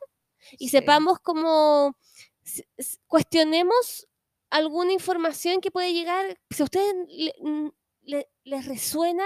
y 0.59 0.69
sí. 0.69 0.69
sepamos 0.69 1.19
cómo 1.19 1.95
cuestionemos 3.07 4.07
alguna 4.49 4.93
información 4.93 5.61
que 5.61 5.71
puede 5.71 5.93
llegar. 5.93 6.39
Si 6.49 6.61
a 6.61 6.65
ustedes 6.65 6.93
le- 8.03 8.29
les 8.43 8.65
resuena, 8.65 9.25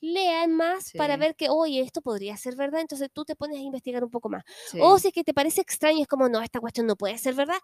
lean 0.00 0.52
más 0.54 0.92
para 0.94 1.16
ver 1.16 1.34
que, 1.36 1.48
oye, 1.50 1.80
esto 1.80 2.02
podría 2.02 2.36
ser 2.36 2.56
verdad, 2.56 2.80
entonces 2.80 3.08
tú 3.12 3.24
te 3.24 3.36
pones 3.36 3.58
a 3.58 3.60
investigar 3.62 4.04
un 4.04 4.10
poco 4.10 4.28
más. 4.28 4.44
Sí, 4.66 4.78
O 4.78 4.98
si 4.98 5.08
es 5.08 5.14
que 5.14 5.24
te 5.24 5.34
parece 5.34 5.60
extraño, 5.60 6.02
es 6.02 6.08
como, 6.08 6.28
no, 6.28 6.40
esta 6.40 6.60
cuestión 6.60 6.86
no 6.86 6.96
puede 6.96 7.18
ser 7.18 7.34
verdad. 7.34 7.58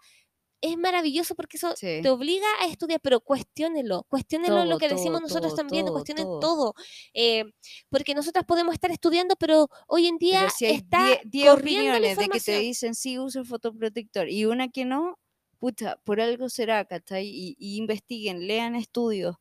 Es 0.65 0.77
maravilloso 0.77 1.35
porque 1.35 1.57
eso 1.57 1.75
sí. 1.75 1.99
te 2.01 2.09
obliga 2.09 2.47
a 2.61 2.65
estudiar, 2.67 2.99
pero 3.01 3.19
cuestiónenlo, 3.19 4.03
cuestiónenlo 4.09 4.65
lo 4.65 4.69
Todo, 4.69 4.79
que 4.79 4.89
decimos 4.89 5.21
nosotros 5.21 5.53
todo, 5.53 5.55
también, 5.55 5.85
cuestionen 5.87 6.25
todo. 6.39 6.73
eh, 7.13 7.43
porque 7.89 8.15
nosotras 8.15 8.45
podemos 8.45 8.73
estar 8.73 8.89
estudiando, 8.91 9.35
pero 9.35 9.67
hoy 9.87 10.07
en 10.07 10.17
día 10.17 10.49
si 10.49 10.65
está 10.65 11.05
10 11.05 11.19
10 11.25 11.49
corriendo 11.51 11.99
la 11.99 12.13
opiniones 12.13 12.17
de 12.17 12.29
que 12.29 12.39
te 12.41 12.59
dicen 12.59 12.95
sí, 12.95 13.19
usa 13.19 13.41
el 13.41 13.47
fotoprotector 13.47 14.29
y 14.29 14.45
una 14.45 14.69
que 14.69 14.85
no, 14.85 15.19
pucha, 15.59 15.97
por 16.03 16.19
algo 16.21 16.49
será, 16.49 16.85
¿cachai? 16.85 17.27
Y, 17.27 17.55
y 17.59 17.77
investiguen, 17.77 18.47
lean 18.47 18.75
estudios. 18.75 19.35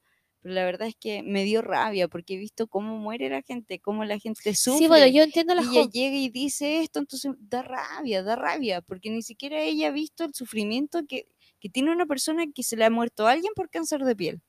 Pero 0.45 0.57
la 0.57 0.67
verdad 0.67 0.89
es 0.89 0.95
que 0.95 1.23
me 1.23 1.43
dio 1.45 1.63
rabia 1.63 2.07
porque 2.07 2.35
he 2.35 2.37
visto 2.37 2.67
cómo 2.67 2.99
muere 2.99 3.31
la 3.31 3.41
gente, 3.41 3.81
cómo 3.81 4.05
la 4.05 4.19
gente 4.19 4.55
sufre. 4.55 4.79
Sí, 4.79 4.89
bueno, 4.89 5.07
yo 5.07 5.23
entiendo 5.23 5.55
la 5.55 5.63
y 5.63 5.79
ella 5.79 5.89
llega 5.91 6.17
y 6.17 6.29
dice 6.29 6.83
esto, 6.83 6.99
entonces 6.99 7.33
da 7.39 7.63
rabia, 7.63 8.23
da 8.23 8.37
rabia, 8.37 8.83
porque 8.83 9.09
ni 9.09 9.23
siquiera 9.23 9.63
ella 9.63 9.89
ha 9.89 9.91
visto 9.91 10.23
el 10.25 10.35
sufrimiento 10.35 11.01
que, 11.09 11.27
que 11.61 11.71
tiene 11.71 11.93
una 11.93 12.05
persona 12.05 12.45
que 12.55 12.63
se 12.63 12.77
le 12.77 12.85
ha 12.85 12.91
muerto 12.91 13.27
a 13.27 13.31
alguien 13.31 13.55
por 13.57 13.71
cáncer 13.71 14.05
de 14.05 14.15
piel. 14.15 14.43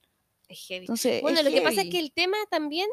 es 0.49 0.59
heavy. 0.67 0.81
Entonces, 0.83 1.21
Bueno, 1.21 1.39
es 1.39 1.45
lo 1.45 1.51
que 1.51 1.61
pasa 1.61 1.83
es 1.83 1.89
que 1.89 1.99
el 1.99 2.11
tema 2.11 2.35
también, 2.51 2.89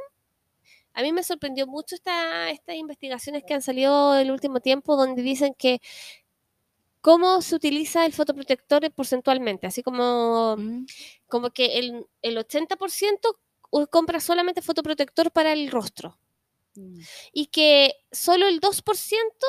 a 0.92 1.02
mí 1.02 1.10
me 1.10 1.24
sorprendió 1.24 1.66
mucho 1.66 1.96
esta, 1.96 2.50
estas 2.50 2.76
investigaciones 2.76 3.42
que 3.44 3.54
han 3.54 3.62
salido 3.62 4.16
el 4.16 4.30
último 4.30 4.60
tiempo, 4.60 4.94
donde 4.94 5.22
dicen 5.22 5.54
que 5.58 5.80
cómo 7.02 7.42
se 7.42 7.56
utiliza 7.56 8.06
el 8.06 8.14
fotoprotector 8.14 8.90
porcentualmente, 8.92 9.66
así 9.66 9.82
como, 9.82 10.56
Mm, 10.56 10.86
como 11.28 11.50
que 11.50 11.78
el, 11.78 12.06
el 12.22 12.38
80% 12.38 13.36
u- 13.70 13.86
compra 13.88 14.20
solamente 14.20 14.62
fotoprotector 14.62 15.30
para 15.32 15.52
el 15.52 15.70
rostro 15.70 16.18
mm, 16.76 17.00
y 17.32 17.46
que 17.48 17.94
solo 18.12 18.46
el 18.48 18.60
2% 18.60 19.46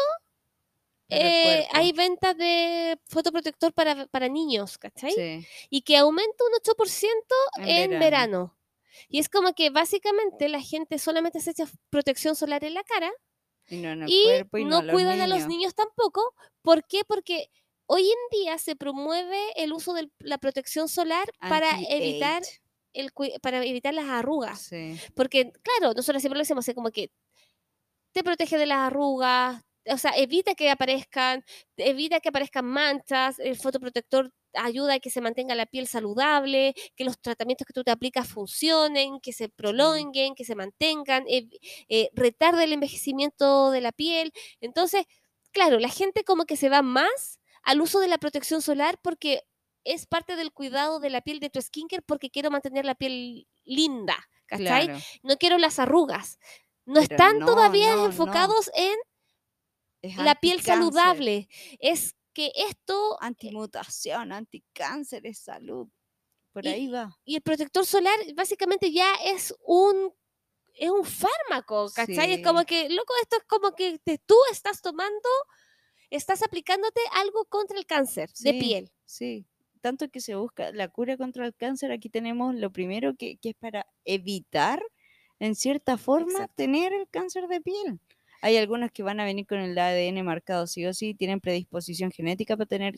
para 1.10 1.26
el 1.26 1.28
eh, 1.28 1.68
hay 1.74 1.91
ventas 1.91 2.38
de 2.38 2.99
fotoprotector 3.08 3.74
para, 3.74 4.08
para 4.08 4.28
niños, 4.30 4.78
¿cachai? 4.78 5.12
Sí, 5.12 5.47
Y 5.70 5.82
que 5.84 5.97
aumenta 5.97 6.43
un 6.45 6.56
8% 6.56 7.36
en 7.58 7.70
en 7.70 7.89
verano. 7.91 7.99
verano. 7.99 8.58
Y 9.10 9.20
es 9.20 9.30
como 9.30 9.54
que 9.54 9.70
básicamente 9.70 10.49
la 10.49 10.62
gente 10.62 10.97
solamente 10.99 11.39
se 11.39 11.51
echa 11.51 11.66
protección 11.89 12.36
solar 12.36 12.64
en 12.64 12.74
la 12.76 12.84
cara 12.84 13.12
Y 13.68 13.78
no 13.78 13.91
en 13.91 14.03
el 14.03 14.09
y 14.09 14.24
cuerpo 14.24 14.57
y 14.57 14.66
no, 14.66 14.82
no, 14.82 14.93
cuidan 14.93 15.22
a 15.22 15.28
los 15.28 15.47
niños. 15.47 15.74
tampoco. 15.76 16.34
¿Por 16.61 16.86
qué? 16.86 17.01
Porque 17.07 17.49
hoy 17.86 18.03
en 18.03 18.39
día 18.39 18.57
se 18.57 18.76
promueve 18.76 19.39
el 19.55 19.74
uso 19.74 19.93
de 19.93 20.09
la 20.20 20.38
protección 20.38 20.88
solar 20.89 21.26
para 21.39 21.80
evitar, 21.89 22.43
el, 22.93 23.11
para 23.41 23.64
evitar 23.66 23.93
las 23.93 24.05
arrugas. 24.05 24.61
Sí. 24.61 24.99
Porque, 25.16 25.51
claro, 25.61 25.93
nosotros 25.93 26.22
siempre 26.22 26.38
lo 26.38 26.43
decimos, 26.43 26.66
como 26.76 26.91
que 26.91 27.11
te 28.14 28.24
protege 28.24 28.57
de 28.57 28.66
las 28.68 28.80
arrugas, 28.80 29.61
o 29.86 29.97
sea, 29.97 30.11
evita 30.11 30.55
que 30.55 30.70
aparezcan, 30.70 31.43
evita 31.78 32.20
que 32.20 32.30
aparezcan 32.30 32.66
manchas, 32.66 33.39
el 33.39 33.57
fotoprotector 33.57 34.32
ayuda 34.56 34.95
a 34.95 34.99
que 34.99 35.10
se 35.10 35.22
mantenga 35.22 35.56
la 35.56 35.66
piel 35.66 35.88
saludable, 35.88 36.74
que 36.95 37.04
los 37.04 37.20
tratamientos 37.20 37.66
que 37.66 37.74
tú 37.74 37.84
te 37.84 37.91
aplicas 37.91 38.28
funcionen, 38.28 39.20
que 39.20 39.34
se 39.34 39.49
prolonguen, 39.49 40.36
que 40.36 40.45
se 40.45 40.56
mantengan, 40.56 41.26
eh, 41.28 41.47
eh, 41.89 42.10
retarda 42.14 42.64
el 42.64 42.74
envejecimiento 42.74 43.72
de 43.72 43.82
la 43.82 43.91
piel. 43.91 44.32
Entonces, 44.62 45.06
claro, 45.51 45.80
la 45.80 45.89
gente 45.89 46.24
como 46.24 46.45
que 46.45 46.58
se 46.58 46.70
va 46.70 46.82
más 46.82 47.39
al 47.64 47.82
uso 47.82 47.99
de 47.99 48.08
la 48.08 48.18
protección 48.18 48.62
solar 48.62 48.99
porque 49.01 49.43
es 49.84 50.06
parte 50.06 50.36
del 50.36 50.51
cuidado 50.51 50.99
de 50.99 51.10
la 51.10 51.22
piel 51.22 51.39
de 51.39 51.49
tu 51.49 51.62
skincare 51.62 52.01
porque 52.01 52.30
quiero 52.30 52.51
mantener 52.51 52.86
la 52.86 52.95
piel 52.95 53.47
linda, 53.64 54.18
¿cachai? 54.45 54.88
Claro. 54.88 54.99
No 55.24 55.38
quiero 55.38 55.58
las 55.58 55.80
arrugas. 55.80 56.39
No 56.86 56.95
Pero 56.95 57.04
están 57.04 57.39
no, 57.39 57.45
todavía 57.45 57.91
no, 57.91 57.97
no. 57.97 58.06
enfocados 58.08 58.70
en 58.76 58.95
Es 60.01 60.18
la 60.18 60.36
piel 60.36 60.62
saludable. 60.62 61.47
Es 61.80 62.16
que 62.34 62.52
esto 62.56 63.18
Antimutación, 63.22 64.32
anticáncer, 64.32 65.26
es 65.26 65.40
salud. 65.40 65.88
Por 66.52 66.66
Y- 66.66 66.70
ahí 66.70 66.88
va. 66.88 67.18
y 67.26 67.36
el 67.36 67.42
protector 67.42 67.86
solar 67.86 68.16
básicamente 68.36 68.92
ya 68.92 69.14
es 69.26 69.54
un 69.66 70.12
es 70.76 70.90
un 70.90 71.06
fármaco, 71.06 71.88
¿cachai? 71.94 72.34
Es 72.34 72.44
como 72.44 72.66
que, 72.66 72.90
loco, 72.90 73.14
esto 73.22 73.38
es 73.38 73.44
como 73.44 73.74
que 73.76 74.00
te- 74.00 74.18
tú 74.18 74.36
estás 74.52 74.82
tomando, 74.82 75.30
estás 76.10 76.42
aplicándote 76.42 77.00
algo 77.14 77.46
contra 77.46 77.78
el 77.78 77.86
cáncer 77.86 78.32
de 78.40 78.54
piel. 78.54 78.92
Sí, 79.06 79.46
tanto 79.82 80.10
que 80.10 80.20
se 80.20 80.34
busca 80.34 80.72
la 80.72 80.88
cura 80.88 81.16
contra 81.16 81.46
el 81.46 81.54
cáncer, 81.56 81.92
aquí 81.92 82.10
tenemos 82.10 82.56
lo 82.56 82.72
primero 82.72 83.14
que, 83.16 83.38
que 83.38 83.50
es 83.50 83.56
para 83.56 83.86
evitar, 84.04 84.84
en 85.40 85.54
cierta 85.54 85.96
forma, 85.98 86.32
Exacto. 86.32 86.54
tener 86.56 86.92
el 86.94 87.08
cáncer 87.08 87.48
de 87.48 87.62
piel. 87.62 88.00
Hay 88.44 88.58
algunos 88.58 88.91
que 88.91 89.04
van 89.04 89.22
a 89.22 89.26
venir 89.26 89.46
con 89.48 89.60
el 89.60 89.78
ADN 89.78 90.22
marcado 90.22 90.68
sí 90.68 90.86
o 90.86 90.94
sí, 90.94 91.14
tienen 91.14 91.39
predisposición 91.39 92.12
genética 92.12 92.58
para 92.58 92.66
tener 92.68 92.96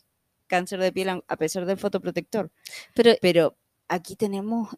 cáncer 0.47 0.79
de 0.79 0.91
piel 0.91 1.09
a- 1.09 1.37
pesar 1.37 1.67
del 1.67 1.77
fotoprotector. 1.77 2.49
Pero 2.95 3.11
Pero 3.21 3.55
aquí 3.87 4.15
tenemos 4.15 4.69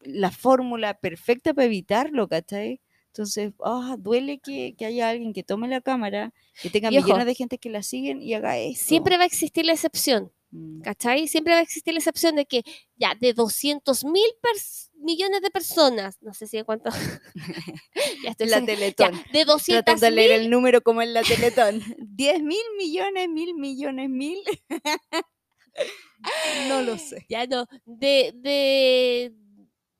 la 0.00 0.30
fórmula 0.30 0.94
perfecta 0.94 1.52
para 1.54 1.66
evitarlo, 1.66 2.28
¿cachai? 2.28 2.80
Entonces, 3.08 3.52
ah, 3.64 3.96
duele 3.98 4.38
que, 4.38 4.74
que 4.78 4.86
haya 4.86 5.10
alguien 5.10 5.32
que 5.32 5.42
tome 5.42 5.66
la 5.66 5.80
cámara, 5.80 6.32
que 6.62 6.70
tenga 6.70 6.90
Y 6.92 6.98
ojo, 6.98 7.06
millones 7.06 7.26
de 7.26 7.34
gente 7.34 7.58
que 7.58 7.68
la 7.68 7.82
siguen 7.82 8.22
y 8.22 8.32
haga 8.34 8.56
esto. 8.58 8.86
siempre 8.86 9.16
va 9.16 9.24
a 9.24 9.26
existir 9.26 9.66
la 9.66 9.72
excepción. 9.72 10.30
¿Cachai? 10.82 11.28
Siempre 11.28 11.52
va 11.54 11.60
a 11.60 11.62
existir 11.62 11.92
la 11.94 11.98
excepción 12.00 12.36
de 12.36 12.46
que 12.46 12.62
ya 12.96 13.14
de 13.14 13.32
200 13.32 14.04
mil 14.04 14.26
millones 15.00 15.40
de 15.42 15.50
personas, 15.50 16.18
no 16.20 16.32
sé 16.34 16.46
si 16.46 16.56
de 16.58 16.64
cuánto, 16.64 16.90
ya 18.24 18.30
estoy 18.30 18.46
La 18.48 18.64
Teletón. 18.64 19.12
ya, 19.12 19.32
de 19.32 19.44
200 19.44 19.84
Tratando 19.84 20.06
de 20.06 20.10
leer 20.12 20.32
el 20.32 20.50
número 20.50 20.80
como 20.82 21.02
en 21.02 21.14
la 21.14 21.22
Teletón. 21.22 21.80
10 21.98 22.42
mil 22.42 22.58
millones, 22.78 23.28
mil 23.28 23.54
millones, 23.54 24.08
mil. 24.10 24.38
no 26.68 26.82
lo 26.82 26.98
sé. 26.98 27.24
ya 27.28 27.46
no, 27.46 27.66
de, 27.86 28.32
de, 28.36 29.32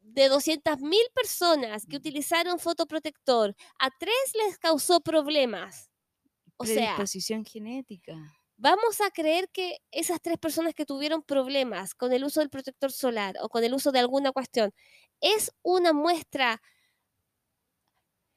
de 0.01 0.29
200 0.29 0.81
mil 0.81 1.03
personas 1.15 1.87
que 1.87 1.97
Mm. 1.97 2.01
utilizaron 2.01 2.59
fotoprotector, 2.59 3.55
a 3.79 3.91
tres 3.99 4.15
les 4.47 4.59
causó 4.59 5.01
problemas. 5.01 5.89
O 6.59 6.65
sea, 6.67 6.95
Predisposición 6.97 7.45
genética. 7.45 8.15
Vamos 8.63 9.01
a 9.01 9.11
creer 9.11 9.49
que 9.51 9.79
esas 9.91 10.21
tres 10.23 10.39
personas 10.39 10.73
que 10.75 10.87
tuvieron 10.87 11.23
problemas 11.25 11.95
con 11.95 12.13
el 12.13 12.23
uso 12.25 12.39
del 12.41 12.49
protector 12.49 12.93
solar 12.93 13.35
o 13.43 13.49
con 13.49 13.65
el 13.65 13.75
uso 13.75 13.91
de 13.91 13.99
alguna 13.99 14.31
cuestión 14.31 14.73
es 15.21 15.51
una 15.63 15.93
muestra 15.93 16.63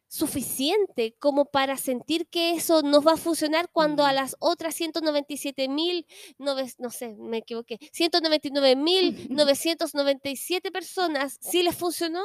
suficiente 0.07 1.15
como 1.19 1.45
para 1.45 1.77
sentir 1.77 2.27
que 2.27 2.51
eso 2.53 2.81
nos 2.81 3.05
va 3.05 3.13
a 3.13 3.17
funcionar 3.17 3.69
cuando 3.71 4.03
a 4.05 4.11
Mm. 4.11 4.15
las 4.15 4.35
otras 4.39 4.73
197 4.75 5.67
mil, 5.67 6.05
no 6.37 6.55
sé, 6.89 7.15
me 7.17 7.37
equivoqué, 7.39 7.77
199 7.91 8.75
mil 8.75 9.11
997 9.29 10.71
personas 10.71 11.37
sí 11.41 11.63
les 11.63 11.75
funcionó. 11.75 12.23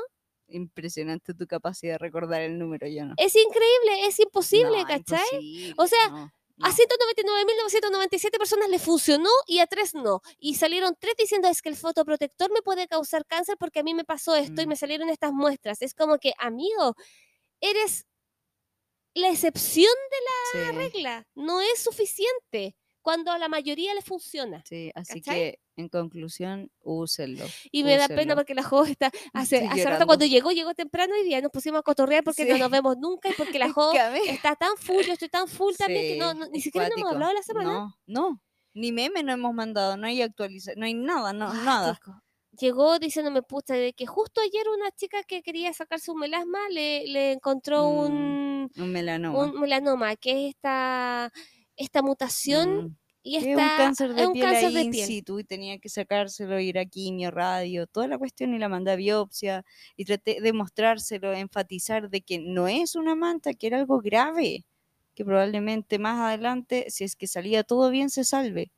Impresionante 0.49 1.35
tu 1.35 1.47
capacidad 1.47 1.95
de 1.95 1.99
recordar 1.99 2.43
el 2.43 2.59
número, 2.59 2.87
yo 2.89 3.05
no. 3.07 3.15
Es 3.19 3.35
increíble, 3.37 4.07
es 4.07 4.19
imposible, 4.21 4.79
No, 4.79 4.87
¿cachai? 4.87 5.19
imposible, 5.33 5.75
O 5.79 5.87
sea, 5.87 6.09
no, 6.09 6.31
A 6.63 6.69
no. 6.69 6.75
199.997 6.75 8.39
personas 8.39 8.69
les 8.69 8.83
funcionó 8.83 9.31
y 9.47 9.61
a 9.61 9.67
tres 9.67 9.95
no. 9.95 10.21
Y 10.39 10.55
salieron 10.57 10.95
tres 10.99 11.15
diciendo 11.19 11.49
es 11.49 11.63
que 11.63 11.69
el 11.71 11.77
fotoprotector 11.77 12.51
me 12.53 12.63
puede 12.63 12.87
causar 12.89 13.25
cáncer 13.27 13.57
porque 13.59 13.81
a 13.81 13.83
mí 13.83 13.95
me 13.95 14.05
pasó 14.05 14.35
esto 14.37 14.63
y 14.63 14.67
Mm. 14.67 14.69
me 14.69 14.77
salieron 14.77 15.09
estas 15.11 15.33
muestras. 15.33 15.83
Es 15.83 15.95
como 15.95 16.19
que, 16.19 16.33
amigo, 16.39 16.95
eres 17.61 18.07
la 19.15 19.31
excepción 19.31 19.93
de 20.55 20.61
la 20.65 20.73
Sí, 20.73 20.77
regla. 20.77 21.27
No 21.35 21.61
es 21.61 21.81
suficiente 21.83 22.77
cuando 23.11 23.33
a 23.33 23.39
la 23.39 23.49
mayoría 23.49 23.93
le 23.95 24.03
funciona. 24.03 24.63
sí, 24.65 24.93
así 24.95 25.21
¿cachai? 25.21 25.53
que 25.53 25.61
en 25.77 25.89
conclusión, 25.89 26.71
úsenlo. 26.83 27.45
Y 27.73 27.83
me 27.85 27.97
da 27.97 28.07
pena 28.07 28.37
porque 28.37 28.55
la 28.55 28.63
Jo 28.63 28.85
está 28.85 29.11
hace, 29.33 29.57
Estoy 29.65 29.81
hace 29.81 29.91
rato 29.91 30.07
cuando 30.07 30.27
llegó, 30.27 30.53
llegó 30.53 30.75
temprano 30.75 31.15
y 31.25 31.31
ya 31.31 31.41
nos 31.41 31.51
pusimos 31.51 31.81
a 31.81 31.83
cotorrear 31.83 32.23
porque 32.23 32.45
no 32.45 32.57
nos 32.59 32.71
vemos 32.71 32.97
nunca 32.99 33.31
y 33.31 33.33
porque 33.33 33.59
la 33.65 33.73
Jo 33.73 33.93
está 34.29 34.55
tan 34.55 34.77
full, 34.77 35.03
yo 35.05 35.15
estoy 35.15 35.29
tan 35.29 35.49
full 35.49 35.75
también 35.77 36.03
que 36.03 36.17
no, 36.19 36.35
ni 36.35 36.61
siquiera 36.61 36.89
no 36.89 36.95
hemos 36.97 37.13
hablado 37.13 37.33
la 37.33 37.43
semana. 37.43 37.73
No, 37.73 37.99
no. 38.07 38.43
Ni 38.75 38.93
meme 38.93 39.23
no 39.25 39.33
hemos 39.33 39.53
mandado, 39.53 39.97
no 39.97 40.07
hay 40.07 40.23
actualización, 40.23 40.79
no 40.79 40.87
hay 40.87 40.95
nada, 40.95 41.33
no, 41.33 41.53
nada. 41.53 41.99
Llegó 42.59 42.99
diciéndome, 42.99 43.43
puta, 43.43 43.75
de 43.75 43.93
que 43.95 44.07
justo 44.07 44.41
ayer 44.41 44.69
una 44.69 44.91
chica 44.91 45.23
que 45.23 45.41
quería 45.43 45.73
sacarse 45.73 46.11
un 46.11 46.19
melasma 46.21 46.59
le, 46.69 47.07
le 47.07 47.33
encontró 47.33 47.85
Mm, 47.87 47.99
un, 48.05 48.71
Un 48.77 48.93
melanoma. 48.93 49.39
un 49.45 49.61
melanoma, 49.61 50.15
que 50.17 50.47
es 50.49 50.55
esta, 50.55 51.33
esta 51.77 52.03
mutación 52.03 52.85
Mm. 52.87 52.97
Y 53.23 53.37
Es 53.39 53.47
un 53.57 53.71
cáncer 53.71 54.15
de 54.15 54.25
es 54.25 54.27
un 54.27 54.37
piel 54.37 54.53
cáncer 54.53 54.73
de 54.73 54.85
in 54.85 54.95
piel. 54.95 55.21
situ 55.21 55.39
y 55.41 55.45
tenía 55.45 55.79
que 55.79 55.89
sacárselo, 55.89 56.59
ir 56.61 56.79
a 56.79 56.85
quimio, 56.87 57.31
radio, 57.31 57.87
toda 57.87 58.09
la 58.09 58.19
cuestión 58.19 58.55
y 58.55 58.59
la 58.59 58.69
mandé 58.69 58.93
a 58.93 58.97
biopsia 58.97 59.65
y 59.97 60.05
traté 60.05 60.41
de 60.41 60.53
mostrárselo, 60.53 61.33
enfatizar 61.33 62.11
de 62.11 62.23
que 62.23 62.39
no 62.39 62.69
es 62.69 62.95
una 62.97 63.15
manta, 63.15 63.55
que 63.55 63.67
era 63.69 63.79
algo 63.79 64.01
grave, 64.01 64.65
que 65.15 65.25
probablemente 65.25 65.99
más 65.99 66.21
adelante, 66.21 66.87
si 66.91 67.05
es 67.05 67.17
que 67.17 67.27
salía 67.27 67.65
todo 67.65 67.91
bien, 67.91 68.11
se 68.11 68.25
salve. 68.25 68.73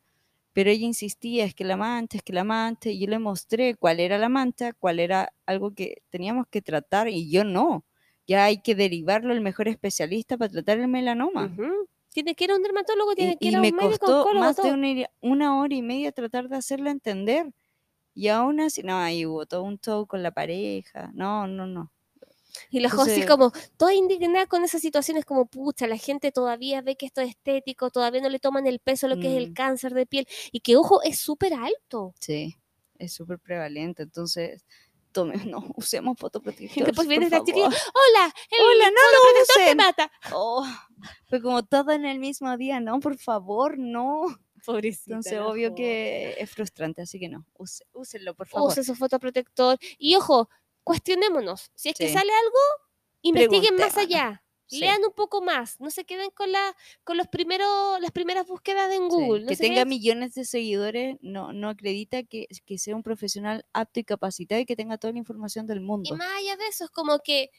Pero 0.53 0.69
ella 0.71 0.85
insistía, 0.85 1.45
es 1.45 1.55
que 1.55 1.65
la 1.65 1.77
manta, 1.77 2.17
es 2.17 2.23
que 2.23 2.33
la 2.33 2.43
manta, 2.43 2.89
y 2.89 2.99
yo 2.99 3.07
le 3.07 3.19
mostré 3.19 3.75
cuál 3.75 3.99
era 3.99 4.17
la 4.19 4.29
manta, 4.29 4.73
cuál 4.73 4.99
era 4.99 5.33
algo 5.47 5.73
que 5.75 6.03
teníamos 6.09 6.47
que 6.49 6.61
tratar 6.61 7.07
y 7.09 7.31
yo 7.31 7.43
no. 7.45 7.85
Ya 8.27 8.45
hay 8.45 8.61
que 8.61 8.75
derivarlo 8.75 9.33
al 9.33 9.41
mejor 9.41 9.67
especialista 9.69 10.37
para 10.37 10.51
tratar 10.51 10.79
el 10.79 10.87
melanoma. 10.89 11.53
Ujú. 11.53 11.85
Tiene 12.13 12.35
que 12.35 12.43
ir 12.45 12.51
a 12.51 12.55
un 12.55 12.61
dermatólogo, 12.63 13.15
tiene 13.15 13.33
Y, 13.33 13.37
que 13.37 13.45
y 13.45 13.47
ir 13.49 13.55
a 13.57 13.61
me 13.61 13.69
un 13.69 13.75
médico, 13.75 13.99
costó 13.99 14.19
oncólogo, 14.21 14.45
más 14.45 14.55
de 14.55 14.61
todo. 14.63 14.73
una, 14.73 14.87
ira- 14.89 15.11
una 15.21 15.57
hora 15.59 15.73
y 15.75 15.81
media 15.81 16.11
tratar 16.11 16.47
de 16.49 16.55
hacerla 16.57 16.91
entender. 16.91 17.51
Y 18.15 18.27
aún 18.27 18.59
así, 18.61 18.83
no, 18.83 18.97
ahí 18.97 19.25
hubo 19.25 19.45
todo 19.47 19.63
un 19.63 19.79
show 19.79 20.05
con 20.05 20.21
la 20.21 20.31
pareja. 20.31 21.11
No, 21.15 21.47
no, 21.47 21.65
no. 21.65 21.91
Y 22.69 22.79
la 22.81 22.89
Entonces- 22.89 23.25
como, 23.25 23.51
toda 23.77 23.95
indignada 23.95 24.45
con 24.45 24.63
esas 24.63 24.79
situaciones, 24.81 25.25
como, 25.25 25.47
pucha, 25.47 25.87
la 25.87 25.97
gente 25.97 26.31
todavía 26.31 26.81
ve 26.83 26.95
que 26.95 27.07
esto 27.07 27.21
es 27.21 27.29
estético, 27.29 27.89
todavía 27.89 28.21
no 28.21 28.29
le 28.29 28.37
toman 28.37 28.67
el 28.67 28.77
peso 28.79 29.07
lo 29.07 29.15
que 29.17 29.31
es 29.31 29.37
el 29.37 29.49
Mm. 29.49 29.53
cáncer 29.53 29.93
de 29.95 30.05
piel. 30.05 30.27
Y 30.51 30.59
que, 30.59 30.75
ojo, 30.77 31.01
es 31.01 31.17
súper 31.17 31.55
alto. 31.55 32.13
Sí, 32.19 32.55
es 32.99 33.11
súper 33.13 33.39
prevalente. 33.39 34.03
Entonces, 34.03 34.63
tome, 35.13 35.35
no, 35.45 35.71
usemos 35.77 36.17
fotoprotector. 36.19 37.07
viene 37.07 37.25
esta 37.25 37.43
chiquilla, 37.43 37.71
favor. 37.71 37.93
hola, 37.93 38.33
el 38.51 38.61
Hola, 38.61 38.85
no 38.91 39.01
lo 39.01 39.65
te 39.65 39.75
mata. 39.75 40.11
Oh, 40.33 40.65
fue 41.29 41.41
como 41.41 41.63
todo 41.63 41.91
en 41.91 42.05
el 42.05 42.19
mismo 42.19 42.57
día. 42.57 42.79
No, 42.81 42.99
por 42.99 43.17
favor, 43.17 43.77
no. 43.77 44.23
Pobrecita. 44.65 45.11
Entonces, 45.15 45.39
obvio 45.39 45.75
que 45.75 46.35
es 46.39 46.49
frustrante. 46.49 47.01
Así 47.01 47.19
que 47.19 47.29
no, 47.29 47.45
use- 47.53 47.85
úsenlo, 47.93 48.33
por 48.33 48.47
favor. 48.47 48.71
use 48.71 48.83
su 48.83 48.95
fotoprotector. 48.95 49.77
Y 49.97 50.15
ojo, 50.15 50.49
cuestionémonos. 50.83 51.71
Si 51.75 51.89
es 51.89 51.95
que 51.97 52.07
Sí. 52.07 52.13
sale 52.13 52.31
algo, 52.33 52.57
investiguen 53.21 53.75
más 53.77 53.97
allá. 53.97 54.42
Sí. 54.67 54.79
Lean 54.79 55.01
un 55.05 55.13
poco 55.13 55.41
más. 55.41 55.79
No 55.79 55.89
se 55.91 56.05
queden 56.05 56.29
con 56.31 56.51
la, 56.51 56.75
con 57.03 57.17
los 57.17 57.27
primeros, 57.27 57.99
las 58.01 58.11
primeras 58.11 58.47
búsquedas 58.47 58.91
en 58.91 59.03
Sí, 59.03 59.07
Google. 59.09 59.41
no 59.43 59.47
que 59.49 59.55
tenga 59.57 59.81
queden- 59.83 59.87
millones 59.89 60.33
de 60.35 60.45
seguidores 60.45 61.17
no, 61.21 61.53
no 61.53 61.69
acredita 61.69 62.23
que, 62.23 62.47
que 62.65 62.77
sea 62.77 62.95
un 62.95 63.03
profesional 63.03 63.65
apto 63.73 63.99
y 63.99 64.03
capacitado 64.03 64.61
y 64.61 64.65
que 64.65 64.75
tenga 64.75 64.97
toda 64.97 65.11
la 65.13 65.19
información 65.19 65.67
del 65.67 65.77
Y 65.79 65.81
mundo. 65.81 66.15
más 66.15 66.27
allá 66.39 66.55
de 66.55 66.67
eso, 66.67 66.85
es 66.85 66.89
como 66.91 67.19
que 67.19 67.49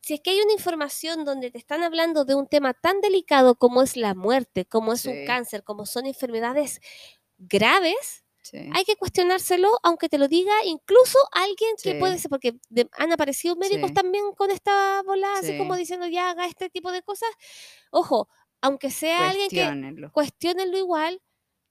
si 0.00 0.14
es 0.14 0.20
que 0.20 0.30
hay 0.30 0.40
una 0.40 0.52
información 0.52 1.24
donde 1.24 1.50
te 1.50 1.58
están 1.58 1.82
hablando 1.82 2.24
de 2.24 2.34
un 2.34 2.46
tema 2.46 2.72
tan 2.72 3.00
delicado 3.00 3.56
como 3.56 3.82
es 3.82 3.96
la 3.96 4.14
muerte, 4.14 4.64
como 4.64 4.92
es 4.94 5.04
un 5.04 5.26
cáncer, 5.26 5.64
como 5.64 5.86
son 5.86 6.06
enfermedades 6.06 6.80
graves, 7.36 8.24
Sí. 8.50 8.58
hay 8.74 8.84
que 8.84 8.96
cuestionárselo, 8.96 9.68
aunque 9.82 10.08
te 10.08 10.18
lo 10.18 10.28
diga 10.28 10.52
incluso 10.64 11.18
alguien 11.32 11.74
que 11.82 11.92
Sí. 11.92 11.98
puede 11.98 12.18
ser, 12.18 12.30
porque 12.30 12.54
de- 12.70 12.88
han 12.92 13.12
aparecido 13.12 13.56
médicos 13.56 13.88
Sí. 13.88 13.94
también 13.94 14.24
con 14.36 14.50
esta 14.50 15.02
bola, 15.02 15.28
así 15.38 15.58
como 15.58 15.76
diciendo 15.76 16.06
ya 16.06 16.30
haga 16.30 16.46
este 16.46 16.70
tipo 16.70 16.90
de 16.92 17.02
cosas. 17.02 17.28
Ojo, 17.90 18.28
aunque 18.60 18.90
sea 18.90 19.30
alguien 19.30 19.48
que 19.50 20.10
cuestionenlo 20.12 20.78
igual, 20.78 21.20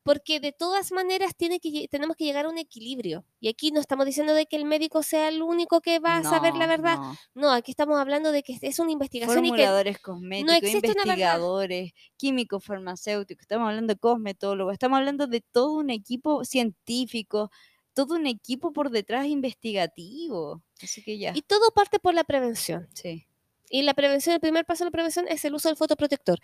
porque 0.07 0.39
de 0.39 0.51
todas 0.53 0.91
maneras 0.91 1.35
tiene 1.35 1.59
que, 1.59 1.87
tenemos 1.89 2.15
que 2.15 2.23
llegar 2.25 2.45
a 2.45 2.49
un 2.49 2.57
equilibrio. 2.57 3.25
Y 3.39 3.49
aquí 3.49 3.71
no 3.71 3.79
estamos 3.81 4.05
diciendo 4.05 4.33
de 4.33 4.45
que 4.47 4.55
el 4.55 4.65
médico 4.65 5.03
sea 5.03 5.27
el 5.29 5.41
único 5.41 5.81
que 5.81 5.99
va 5.99 6.17
a 6.17 6.23
saber 6.23 6.53
la 6.55 6.65
No, 6.65 6.69
verdad. 6.69 6.97
no. 6.97 7.15
No, 7.35 7.51
aquí 7.51 7.71
estamos 7.71 7.99
hablando 7.99 8.31
de 8.31 8.41
que 8.43 8.57
es 8.61 8.79
una 8.79 8.91
investigación 8.91 9.45
y 9.45 9.51
que 9.51 9.67
Formuladores 9.67 9.99
cosméticos, 9.99 10.53
existe 10.55 10.91
una 10.91 11.05
verdad. 11.05 11.13
investigadores, 11.13 11.91
químicos 12.17 12.63
farmacéuticos, 12.63 13.41
estamos 13.43 13.67
hablando 13.69 13.93
de 13.93 13.99
cosmetólogos, 13.99 14.73
estamos 14.73 14.97
hablando 14.99 15.27
de 15.27 15.41
todo 15.41 15.73
un 15.73 15.89
equipo 15.89 16.43
científico, 16.45 17.51
todo 17.93 18.15
un 18.15 18.27
equipo 18.27 18.71
por 18.73 18.89
detrás 18.91 19.27
investigativo. 19.27 20.63
Así 20.81 21.03
que 21.03 21.17
ya, 21.17 21.31
y 21.35 21.41
todo 21.43 21.71
parte 21.71 21.99
por 21.99 22.13
la 22.13 22.23
prevención. 22.23 22.87
sí. 22.93 23.26
Y 23.69 23.81
la 23.83 23.93
prevención, 23.93 24.33
el 24.35 24.39
primer 24.41 24.65
paso 24.65 24.83
de 24.83 24.87
la 24.87 24.91
prevención 24.91 25.27
es 25.27 25.43
el 25.45 25.53
uso 25.55 25.69
del 25.69 25.77
fotoprotector. 25.77 26.39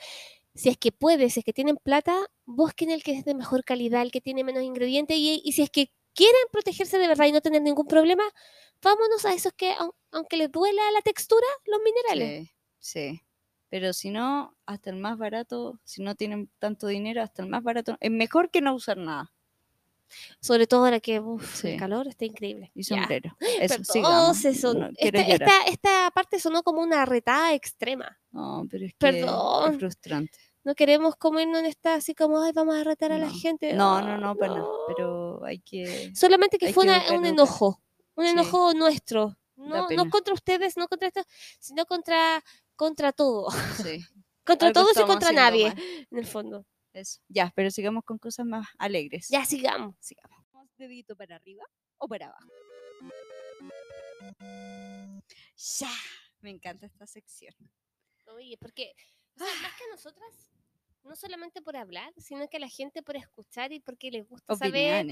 Si 0.56 0.70
es 0.70 0.78
que 0.78 0.92
pueden, 0.92 1.30
si 1.30 1.40
es 1.42 1.46
que 1.46 1.54
tienen 1.54 1.78
plata, 1.78 2.16
busquen 2.46 2.92
el 2.92 3.04
que 3.04 3.14
es 3.14 3.26
de 3.26 3.36
mejor 3.36 3.64
calidad, 3.66 4.02
el 4.04 4.12
que 4.12 4.22
tiene 4.22 4.44
menos 4.44 4.64
ingredientes. 4.64 5.18
Y, 5.18 5.42
y 5.44 5.52
si 5.54 5.64
es 5.64 5.70
que 5.72 5.92
quieren 6.16 6.42
protegerse 6.52 7.00
de 7.00 7.08
verdad 7.08 7.26
y 7.26 7.32
no 7.32 7.42
tener 7.42 7.62
ningún 7.62 7.88
problema, 7.88 8.24
vámonos 8.82 9.26
a 9.26 9.34
esos 9.34 9.54
que, 9.54 9.72
au- 9.74 9.96
aunque 10.12 10.38
les 10.38 10.52
duela 10.52 10.82
la 10.92 11.02
textura, 11.02 11.48
los 11.66 11.80
minerales. 11.84 12.36
Sí, 12.36 12.52
sí. 12.80 13.22
Pero 13.70 13.94
si 13.94 14.10
no, 14.12 14.56
hasta 14.66 14.90
el 14.92 14.98
más 14.98 15.18
barato, 15.18 15.80
si 15.84 16.04
no 16.04 16.16
tienen 16.16 16.50
tanto 16.60 16.88
dinero, 16.88 17.22
hasta 17.24 17.42
el 17.44 17.50
más 17.50 17.64
barato, 17.64 17.98
es 18.00 18.12
mejor 18.12 18.52
que 18.52 18.62
no 18.62 18.76
usar 18.76 18.98
nada. 18.98 19.34
Sobre 20.40 20.68
todo 20.68 20.86
ahora 20.86 21.00
que 21.00 21.20
uf, 21.20 21.62
Sí. 21.62 21.70
el 21.70 21.80
calor 21.80 22.08
está 22.08 22.26
increíble. 22.26 22.72
Y 22.76 22.84
Ya. 22.84 22.98
sombrero. 22.98 23.36
Eso, 23.62 23.76
Perdón, 23.76 23.86
sigamos. 23.86 24.38
se 24.38 24.56
son- 24.56 24.80
No, 24.80 24.90
esta, 24.98 25.22
esta- 25.22 25.64
esta 25.68 26.12
parte 26.12 26.40
sonó 26.40 26.64
como 26.64 26.82
una 26.82 27.06
retada 27.06 27.54
extrema. 27.54 28.18
No, 28.32 28.66
pero 28.70 28.86
es 28.86 28.92
que 28.94 28.98
Perdón. 29.00 29.74
es 29.74 29.80
frustrante. 29.80 30.38
No 30.66 30.76
queremos 30.76 31.16
comernos 31.18 31.60
en 31.60 31.66
esta 31.66 31.96
así 31.96 32.16
como, 32.16 32.42
ay, 32.42 32.52
vamos 32.54 32.76
a 32.76 32.84
retar 32.86 33.12
a 33.12 33.18
la 33.18 33.28
No. 33.28 33.34
gente. 33.34 33.74
No, 33.74 34.02
no, 34.02 34.18
no, 34.18 34.36
para 34.36 34.54
nada. 34.54 34.62
no. 34.64 34.78
Pero 34.88 35.44
hay 35.46 35.60
que. 35.60 36.12
Solamente 36.16 36.58
que 36.58 36.72
fue 36.74 36.86
que 36.86 36.90
una- 36.90 37.12
un 37.20 37.26
enojo, 37.26 37.82
un 38.16 38.26
Sí. 38.26 38.32
enojo 38.32 38.74
nuestro. 38.74 39.38
No, 39.56 39.88
no 39.90 40.10
contra 40.10 40.34
ustedes, 40.34 40.78
no 40.78 40.88
contra 40.88 41.10
esto, 41.10 41.22
sino 41.60 41.86
contra, 41.86 42.44
contra 42.76 43.12
todo. 43.12 43.50
Sí. 43.52 44.00
Contra 44.46 44.68
Algo 44.70 44.82
todos 44.82 44.98
y 44.98 45.04
contra 45.08 45.32
nadie, 45.32 45.70
mal. 45.70 45.84
en 46.12 46.18
el 46.18 46.26
fondo. 46.26 46.66
Eso. 46.94 47.20
Ya, 47.28 47.52
pero 47.56 47.72
sigamos 47.72 48.04
con 48.06 48.18
cosas 48.20 48.46
más 48.46 48.68
alegres. 48.78 49.28
Ya 49.30 49.46
sigamos. 49.46 49.96
sigamos. 50.00 50.38
¿Dedito 50.78 51.16
para 51.16 51.36
arriba 51.36 51.64
o 51.98 52.08
para 52.08 52.28
abajo? 52.28 52.50
Ya. 55.80 55.92
Me 56.42 56.50
encanta 56.50 56.86
esta 56.86 57.08
sección. 57.08 57.54
Oye, 58.28 58.58
porque 58.60 58.94
o 59.36 59.40
sea, 59.40 59.48
más 59.62 59.72
que 59.78 59.84
nosotras, 59.92 60.52
no 61.04 61.16
solamente 61.16 61.62
por 61.62 61.78
hablar, 61.78 62.12
sino 62.18 62.48
que 62.50 62.58
a 62.58 62.60
la 62.60 62.68
gente 62.68 63.02
por 63.02 63.16
escuchar 63.16 63.72
y 63.72 63.80
porque 63.80 64.12
les 64.12 64.28
gusta 64.28 64.56
saber 64.56 65.06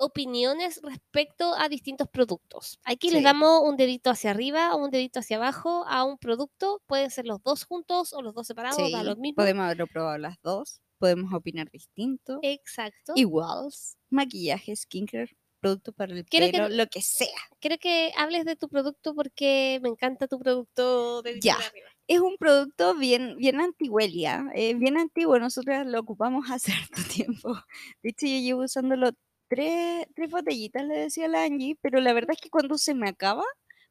Opiniones. 0.00 0.80
respecto 0.82 1.54
a 1.54 1.68
distintos 1.68 2.08
productos. 2.08 2.78
Aquí 2.84 3.10
les 3.10 3.18
Sí. 3.18 3.24
damos 3.24 3.62
un 3.62 3.76
dedito 3.76 4.08
hacia 4.10 4.30
arriba 4.30 4.74
o 4.74 4.78
un 4.84 4.90
dedito 4.90 5.18
hacia 5.20 5.36
abajo 5.36 5.84
a 5.86 6.04
un 6.04 6.16
producto. 6.18 6.80
Pueden 6.86 7.10
ser 7.10 7.26
los 7.26 7.42
dos 7.42 7.64
juntos 7.64 8.12
o 8.14 8.22
los 8.22 8.34
dos 8.34 8.46
separados, 8.46 8.76
Sí, 8.76 8.90
da 8.92 9.02
lo 9.02 9.16
mismo. 9.16 9.36
podemos 9.36 9.64
haberlo 9.64 9.86
probado 9.86 10.16
las 10.18 10.40
dos. 10.42 10.80
Podemos 10.98 11.32
opinar 11.32 11.70
distinto. 11.70 12.38
Exacto. 12.42 13.12
Iguals. 13.16 13.96
Maquillaje, 14.10 14.74
skincare, 14.74 15.36
producto 15.60 15.92
para 15.92 16.12
el 16.14 16.24
Quiero 16.24 16.46
que- 16.46 16.52
pelo, 16.52 16.68
lo 16.68 16.86
que 16.88 17.02
sea. 17.02 17.28
Quiero 17.60 17.76
que 17.78 18.12
hables 18.16 18.44
de 18.44 18.56
tu 18.56 18.68
producto 18.68 19.14
porque 19.14 19.78
me 19.82 19.88
encanta 19.88 20.26
tu 20.28 20.38
producto 20.38 21.22
de 21.22 21.38
Ya. 21.40 21.54
arriba. 21.54 21.88
Es 22.08 22.20
un 22.20 22.36
producto 22.38 22.94
bien, 22.96 23.36
bien 23.36 23.60
antiguelia, 23.60 24.50
eh, 24.54 24.74
bien 24.74 24.96
antiguo. 24.98 25.38
Nosotros 25.38 25.86
lo 25.86 26.00
ocupamos 26.00 26.46
hace 26.52 26.72
harto 26.72 27.02
tiempo. 27.12 27.54
De 28.02 28.10
hecho, 28.10 28.26
yo 28.26 28.38
llevo 28.40 28.62
usándolo 28.64 29.10
tres, 29.48 30.06
tres 30.14 30.30
botellitas, 30.30 30.84
le 30.84 30.98
decía 30.98 31.26
a 31.26 31.28
la 31.28 31.44
Angie, 31.44 31.76
pero 31.80 32.00
la 32.00 32.12
verdad 32.12 32.32
es 32.32 32.40
que 32.40 32.50
cuando 32.50 32.76
se 32.78 32.94
me 32.94 33.08
acaba, 33.08 33.44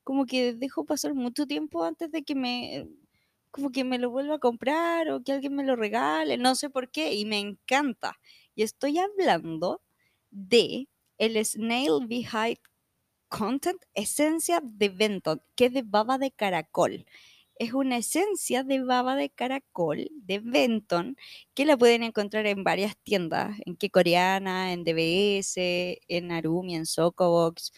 como 0.03 0.25
que 0.25 0.53
dejo 0.53 0.85
pasar 0.85 1.13
mucho 1.13 1.45
tiempo 1.47 1.83
antes 1.83 2.11
de 2.11 2.23
que 2.23 2.33
me, 2.35 2.87
como 3.57 3.71
que 3.71 3.83
me 3.83 3.97
lo 3.97 4.11
vuelva 4.11 4.35
a 4.35 4.39
comprar 4.39 5.09
o 5.09 5.23
que 5.23 5.31
alguien 5.33 5.55
me 5.55 5.63
lo 5.63 5.75
regale, 5.75 6.37
no 6.37 6.53
sé 6.53 6.69
por 6.69 6.91
qué, 6.91 7.15
y 7.15 7.25
me 7.25 7.39
encanta. 7.39 8.19
Y 8.53 8.61
estoy 8.61 8.99
hablando 8.99 9.81
de 10.29 10.87
el 11.17 11.43
Snail 11.43 12.05
Behind 12.07 12.59
Content 13.29 13.81
Esencia 13.95 14.61
de 14.63 14.89
Benton, 14.89 15.41
que 15.55 15.65
es 15.65 15.73
de 15.73 15.81
baba 15.81 16.19
de 16.19 16.31
caracol. 16.31 17.07
Es 17.55 17.73
una 17.73 17.97
esencia 17.97 18.63
de 18.63 18.83
baba 18.83 19.15
de 19.15 19.31
caracol 19.31 20.07
de 20.13 20.37
Benton 20.39 21.17
que 21.55 21.65
la 21.65 21.77
pueden 21.77 22.03
encontrar 22.03 22.45
en 22.45 22.63
varias 22.63 22.95
tiendas, 22.97 23.57
en 23.65 23.75
que 23.75 23.89
coreana, 23.89 24.71
en 24.73 24.83
DBS, 24.83 25.55
en 26.07 26.31
Arumi, 26.31 26.75
en 26.75 26.85
Socobox, 26.85 27.71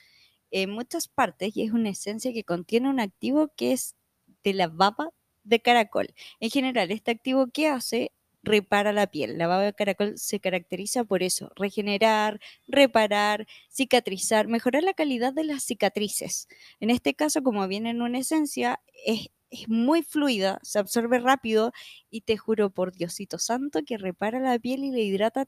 en 0.51 0.71
muchas 0.71 1.07
partes. 1.07 1.55
Y 1.55 1.63
es 1.63 1.71
una 1.71 1.89
esencia 1.91 2.33
que 2.33 2.43
contiene 2.43 2.89
un 2.89 2.99
activo 2.99 3.53
que 3.55 3.71
es 3.71 3.95
de 4.43 4.53
la 4.53 4.67
baba 4.67 5.11
de 5.49 5.61
caracol. 5.61 6.13
En 6.39 6.49
general, 6.49 6.91
este 6.91 7.11
activo 7.11 7.47
que 7.47 7.67
hace 7.67 8.11
repara 8.43 8.93
la 8.93 9.07
piel. 9.07 9.37
La 9.37 9.47
baba 9.47 9.63
de 9.63 9.73
caracol 9.73 10.17
se 10.17 10.39
caracteriza 10.39 11.03
por 11.03 11.23
eso, 11.23 11.51
regenerar, 11.55 12.39
reparar, 12.67 13.47
cicatrizar, 13.69 14.47
mejorar 14.47 14.83
la 14.83 14.93
calidad 14.93 15.33
de 15.33 15.43
las 15.43 15.63
cicatrices. 15.63 16.47
En 16.79 16.89
este 16.89 17.13
caso, 17.13 17.43
como 17.43 17.67
viene 17.67 17.89
en 17.91 18.01
una 18.01 18.19
esencia, 18.19 18.79
es, 19.05 19.29
es 19.49 19.67
muy 19.67 20.03
fluida, 20.03 20.59
se 20.63 20.79
absorbe 20.79 21.19
rápido 21.19 21.71
y 22.09 22.21
te 22.21 22.37
juro 22.37 22.69
por 22.69 22.93
Diosito 22.93 23.39
Santo 23.39 23.81
que 23.85 23.97
repara 23.97 24.39
la 24.39 24.57
piel 24.59 24.83
y 24.83 24.91
la 24.91 24.99
hidrata 24.99 25.45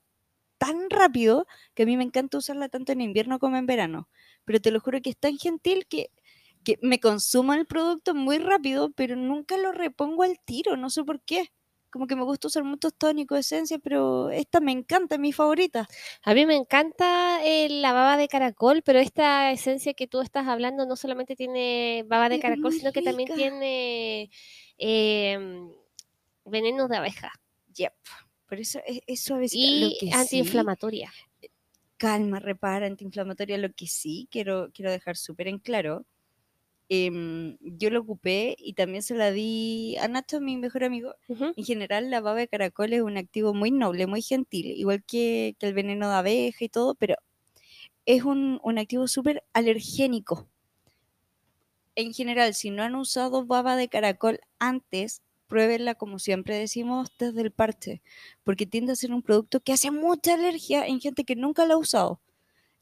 tan 0.58 0.92
rápido 0.92 1.48
que 1.74 1.84
a 1.84 1.86
mí 1.88 1.98
me 1.98 2.04
encanta 2.04 2.38
usarla 2.38 2.70
tanto 2.70 2.92
en 2.92 3.02
invierno 3.02 3.40
como 3.40 3.58
en 3.58 3.66
verano. 3.66 4.10
Pero 4.46 4.60
te 4.60 4.70
lo 4.70 4.80
juro 4.80 5.02
que 5.02 5.10
es 5.10 5.18
tan 5.18 5.38
gentil 5.40 5.88
que, 5.88 6.12
que 6.64 6.78
me 6.82 7.00
consumo 7.00 7.54
el 7.54 7.66
producto 7.66 8.14
muy 8.14 8.38
rápido, 8.38 8.92
pero 8.92 9.16
nunca 9.16 9.58
lo 9.58 9.72
repongo 9.72 10.24
al 10.24 10.40
tiro, 10.44 10.78
no 10.78 10.90
sé 10.90 11.04
por 11.04 11.22
qué. 11.22 11.48
Como 11.90 12.08
que 12.08 12.16
me 12.16 12.24
gusta 12.24 12.48
usar 12.48 12.64
muchos 12.64 12.94
tónicos, 12.96 13.38
esencia, 13.40 13.78
pero 13.78 14.30
esta 14.30 14.62
me 14.62 14.72
encanta, 14.72 15.16
es 15.16 15.22
mi 15.22 15.34
favorita. 15.34 15.88
A 16.24 16.34
mí 16.34 16.46
me 16.46 16.56
encanta 16.56 17.44
eh, 17.44 17.68
la 17.70 17.92
baba 17.92 18.16
de 18.16 18.30
caracol, 18.30 18.82
pero 18.82 19.00
esta 19.00 19.52
esencia 19.52 19.94
que 19.94 20.08
tú 20.08 20.22
estás 20.22 20.48
hablando 20.48 20.86
no 20.86 20.96
solamente 20.96 21.36
tiene 21.36 22.06
baba 22.08 22.30
de 22.30 22.36
Es 22.36 22.42
caracol, 22.42 22.72
sino 22.72 22.94
que 22.94 23.02
también 23.02 23.30
tiene 23.36 24.30
em, 24.78 25.70
venenos 26.46 26.90
de 26.90 26.98
abeja 26.98 27.32
Yep. 27.74 27.94
Por 28.48 28.60
eso 28.60 28.80
es, 28.86 29.00
es 29.08 29.22
suavecita. 29.24 29.68
y 29.68 29.80
lo 29.82 29.90
que 29.90 30.06
sí, 30.08 30.14
antiinflamatoria. 30.14 31.12
calma, 31.98 32.40
repara, 32.40 32.86
antiinflamatoria, 32.88 33.58
lo 33.58 33.72
que 33.74 33.88
sí 33.88 34.28
quiero, 34.32 34.72
quiero 34.74 34.92
dejar 34.92 35.18
súper 35.18 35.48
en 35.48 35.60
claro. 35.60 36.06
Em, 36.94 37.58
yo 37.62 37.90
lo 37.90 38.02
ocupé 38.02 38.54
y 38.60 38.74
también 38.74 39.02
se 39.02 39.16
la 39.16 39.32
di 39.32 39.96
a 39.98 40.10
Nacho, 40.10 40.42
mi 40.42 40.58
mejor 40.58 40.84
amigo. 40.84 41.16
Ujú. 41.30 41.54
En 41.56 41.64
general, 41.64 42.12
la 42.12 42.20
baba 42.20 42.40
de 42.40 42.50
caracol 42.50 42.92
es 42.92 43.02
un 43.02 43.16
activo 43.18 43.54
muy 43.54 43.72
noble, 43.72 44.08
muy 44.08 44.22
gentil, 44.22 44.68
igual 44.68 45.02
que, 45.06 45.56
que 45.58 45.68
el 45.68 45.74
veneno 45.74 46.10
de 46.10 46.16
abeja 46.16 46.66
y 46.66 46.68
todo, 46.68 46.96
pero 46.96 47.16
es 48.06 48.24
un, 48.24 48.60
un 48.62 48.78
activo 48.78 49.08
súper 49.08 49.42
alergénico. 49.54 50.50
En 51.96 52.14
general, 52.14 52.54
si 52.54 52.72
no 52.72 52.84
han 52.84 52.96
usado 52.96 53.46
baba 53.46 53.78
de 53.78 53.88
caracol 53.88 54.42
antes, 54.60 55.22
pruébenla 55.48 55.96
como 55.96 56.20
siempre 56.20 56.58
decimos 56.58 57.10
desde 57.18 57.42
el 57.42 57.52
parche, 57.52 58.02
porque 58.44 58.66
tiende 58.66 58.92
a 58.92 58.96
ser 58.98 59.14
un 59.14 59.22
producto 59.22 59.62
que 59.62 59.72
hace 59.72 59.92
mucha 59.92 60.34
alergia 60.34 60.86
en 60.86 61.00
gente 61.00 61.24
que 61.24 61.38
nunca 61.38 61.66
lo 61.66 61.76
ha 61.76 61.78
usado. 61.78 62.20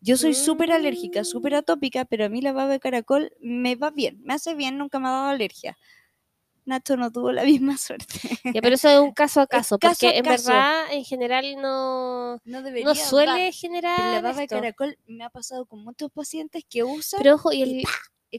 Yo 0.02 0.16
soy 0.18 0.34
súper 0.34 0.72
alérgica, 0.72 1.24
súper 1.24 1.54
Mm. 1.54 1.58
atópica, 1.58 2.06
pero 2.06 2.26
a 2.26 2.30
mí 2.30 2.42
la 2.42 2.54
baba 2.54 2.72
de 2.72 2.80
caracol 2.80 3.32
me 3.42 3.76
va 3.76 3.92
bien, 3.92 4.22
me 4.24 4.34
hace 4.34 4.54
bien, 4.56 4.78
nunca 4.78 5.00
me 5.00 5.08
ha 5.08 5.12
dado 5.12 5.30
alergia. 5.30 5.78
Nacho 6.66 6.98
no 6.98 7.12
tuvo 7.12 7.32
la 7.32 7.44
misma 7.76 7.78
suerte. 7.78 8.06
Ya, 8.54 8.62
pero 8.62 8.76
eso 8.76 8.90
es 8.90 9.00
un 9.00 9.12
caso 9.14 9.42
a 9.42 9.48
caso, 9.48 9.80
caso 9.80 10.06
porque 10.06 10.08
a 10.16 10.20
en 10.20 10.24
caso. 10.26 10.50
verdad 10.50 10.94
en 10.94 11.04
general 11.04 11.56
no, 11.62 12.40
No 12.46 12.62
debería 12.62 12.86
no 12.90 12.96
suele 12.96 13.52
generar 13.52 13.98
Pero 14.00 14.12
la 14.12 14.22
baba 14.22 14.42
de 14.42 14.48
caracol 14.48 14.98
me 15.08 15.24
ha 15.26 15.30
pasado 15.30 15.66
con 15.66 15.84
muchos 15.84 16.12
pacientes 16.12 16.64
que 16.70 16.84
usan 16.84 17.20
Pero 17.22 17.36
ojo, 17.36 17.52
y 17.52 17.64
y 17.64 17.82
el- 17.82 17.88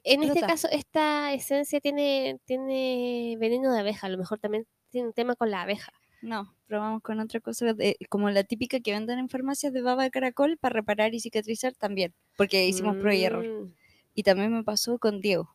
en 0.05 0.23
este 0.23 0.41
caso 0.43 0.69
esta 0.71 1.33
esencia 1.33 1.81
tiene, 1.81 2.39
tiene 2.45 3.37
veneno 3.41 3.73
de 3.73 3.81
abeja, 3.81 4.07
a 4.07 4.11
lo 4.11 4.19
mejor 4.19 4.39
también 4.39 4.67
tiene 4.91 5.09
un 5.09 5.13
tema 5.13 5.35
con 5.35 5.51
la 5.51 5.63
abeja. 5.63 5.93
No, 6.23 6.55
probamos 6.67 7.03
con 7.03 7.19
otra 7.21 7.41
cosa, 7.41 7.73
de- 7.73 7.97
como 8.09 8.29
la 8.31 8.45
típica 8.45 8.81
que 8.81 8.93
venden 8.93 9.19
en 9.19 9.29
farmacias 9.29 9.73
de 9.73 9.81
baba 9.83 10.03
de 10.05 10.11
caracol 10.11 10.59
para 10.59 10.75
reparar 10.75 11.15
y 11.15 11.21
cicatrizar 11.21 11.75
también, 11.75 12.15
porque 12.37 12.67
hicimos 12.67 12.97
prueba 12.97 13.15
y 13.15 13.25
error. 13.25 13.47
Mm. 13.47 13.75
Y 14.15 14.23
también 14.23 14.53
me 14.53 14.63
pasó 14.65 14.99
con 14.99 15.21
Diego, 15.21 15.55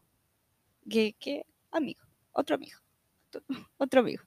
que, 0.89 1.13
que 1.19 1.45
amigo, 1.71 2.01
otro 2.31 2.55
amigo, 2.55 2.79
otro- 3.79 3.99
amigo. 4.03 4.23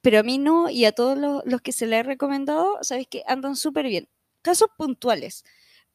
Pero 0.00 0.20
a 0.20 0.22
mí 0.22 0.38
no, 0.38 0.70
y 0.70 0.84
a 0.84 0.92
todos 0.92 1.18
los, 1.18 1.42
los 1.44 1.60
que 1.60 1.72
se 1.72 1.86
le 1.86 1.98
he 1.98 2.02
recomendado, 2.02 2.78
sabes 2.82 3.06
que 3.08 3.22
andan 3.26 3.56
súper 3.56 3.86
bien. 3.86 4.08
Casos 4.40 4.68
puntuales, 4.78 5.44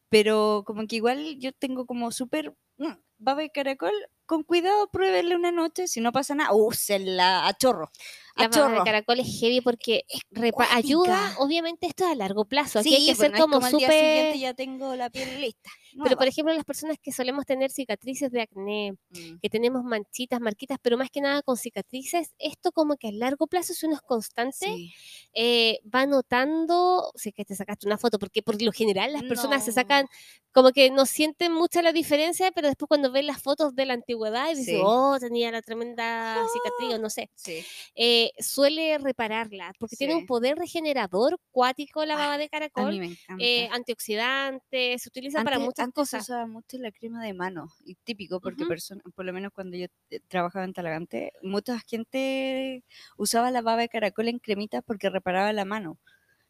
pero 0.08 0.62
como 0.66 0.86
que 0.86 0.96
igual 0.96 1.38
yo 1.38 1.52
tengo 1.52 1.86
como 1.86 2.12
súper 2.12 2.54
mm, 2.76 2.92
baba 3.18 3.40
de 3.40 3.50
caracol, 3.50 3.92
con 4.26 4.42
cuidado, 4.44 4.88
pruébenle 4.90 5.34
una 5.34 5.50
noche, 5.52 5.88
si 5.88 6.00
no 6.00 6.12
pasa 6.12 6.34
nada, 6.34 6.52
úsenla 6.52 7.48
a 7.48 7.54
chorro. 7.56 7.90
La 8.36 8.48
baba 8.48 8.78
de 8.78 8.84
caracol 8.84 9.20
es 9.20 9.40
heavy 9.40 9.60
porque 9.60 10.04
cuática. 10.52 10.76
ayuda, 10.76 11.34
obviamente 11.38 11.86
esto 11.86 12.04
es 12.04 12.12
a 12.12 12.14
largo 12.14 12.44
plazo. 12.44 12.78
Aquí 12.78 12.94
hay 12.94 13.06
que 13.06 13.14
pues 13.14 13.18
ser 13.18 13.30
no 13.30 13.36
es 13.36 13.42
como 13.42 13.60
siguiente 13.60 13.86
súper... 13.86 14.38
ya 14.38 14.54
tengo 14.54 14.94
la 14.96 15.10
piel 15.10 15.40
lista. 15.40 15.70
Pero 16.02 16.16
por 16.16 16.26
ejemplo, 16.28 16.54
las 16.54 16.64
personas 16.64 16.96
que 17.02 17.12
solemos 17.12 17.44
tener 17.46 17.70
cicatrices 17.70 18.30
de 18.30 18.42
acné, 18.42 18.92
Mm. 19.10 19.38
que 19.42 19.50
tenemos 19.50 19.84
manchitas, 19.84 20.40
marquitas, 20.40 20.78
pero 20.82 20.96
más 20.96 21.10
que 21.10 21.20
nada 21.20 21.42
con 21.42 21.56
cicatrices, 21.56 22.32
esto 22.38 22.72
como 22.72 22.96
que 22.96 23.08
a 23.08 23.12
largo 23.12 23.46
plazo, 23.46 23.74
si 23.74 23.86
uno 23.86 23.96
es 23.96 24.02
constante, 24.02 24.66
Sí. 24.66 24.94
eh, 25.34 25.80
va 25.94 26.06
notando, 26.06 27.12
si 27.16 27.30
es 27.30 27.34
que 27.34 27.44
te 27.44 27.54
sacaste 27.56 27.86
una 27.86 27.98
foto, 27.98 28.18
porque 28.18 28.42
por 28.42 28.60
lo 28.62 28.72
general 28.72 29.12
las 29.12 29.24
personas 29.24 29.64
se 29.64 29.70
No. 29.70 29.74
sacan, 29.74 30.06
como 30.52 30.70
que 30.72 30.90
no 30.90 31.06
sienten 31.06 31.52
mucha 31.52 31.82
la 31.82 31.92
diferencia, 31.92 32.50
pero 32.52 32.68
después 32.68 32.88
cuando 32.88 33.10
ven 33.12 33.26
las 33.26 33.42
fotos 33.42 33.74
de 33.74 33.86
la 33.86 33.94
antigüedad 33.94 34.50
y 34.52 34.56
dicen, 34.56 34.80
Sí. 34.80 34.82
oh, 34.82 35.16
tenía 35.20 35.50
la 35.50 35.62
tremenda 35.62 36.46
cicatriz, 36.48 36.94
o 36.94 36.98
no 36.98 37.10
sé, 37.10 37.30
Sí. 37.34 37.66
eh, 37.94 38.32
suele 38.38 38.98
repararla, 38.98 39.74
porque 39.78 39.96
tiene 39.96 40.14
un 40.16 40.22
poder 40.24 40.56
regenerador 40.58 41.38
cuático 41.50 42.04
la 42.04 42.16
baba 42.16 42.38
de 42.38 42.48
A 42.74 42.84
caracol. 42.84 43.00
eh, 43.38 43.68
antioxidante, 43.72 44.98
se 44.98 45.08
utiliza 45.08 45.40
para 45.42 45.58
muchas 45.58 45.81
cosas. 45.90 46.22
usaba 46.22 46.46
mucho 46.46 46.78
la 46.78 46.92
crema 46.92 47.22
de 47.24 47.34
mano, 47.34 47.70
y 47.84 47.94
típico, 47.96 48.40
porque 48.40 48.62
Ujú. 48.62 48.68
persona- 48.68 49.02
por 49.14 49.24
lo 49.24 49.32
menos 49.32 49.52
cuando 49.52 49.76
yo 49.76 49.86
eh, 50.10 50.20
trabajaba 50.28 50.64
en 50.64 50.72
Talagante, 50.72 51.32
mucha 51.42 51.78
gente 51.80 52.84
usaba 53.16 53.50
la 53.50 53.62
baba 53.62 53.80
de 53.82 53.88
caracol 53.88 54.28
en 54.28 54.38
cremitas 54.38 54.82
porque 54.86 55.10
reparaba 55.10 55.52
la 55.52 55.64
mano. 55.64 55.98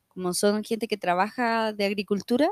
Como 0.09 0.35
son 0.35 0.63
gente 0.63 0.89
que 0.89 0.99
trabaja 0.99 1.73
de 1.73 1.85
agricultura, 1.87 2.51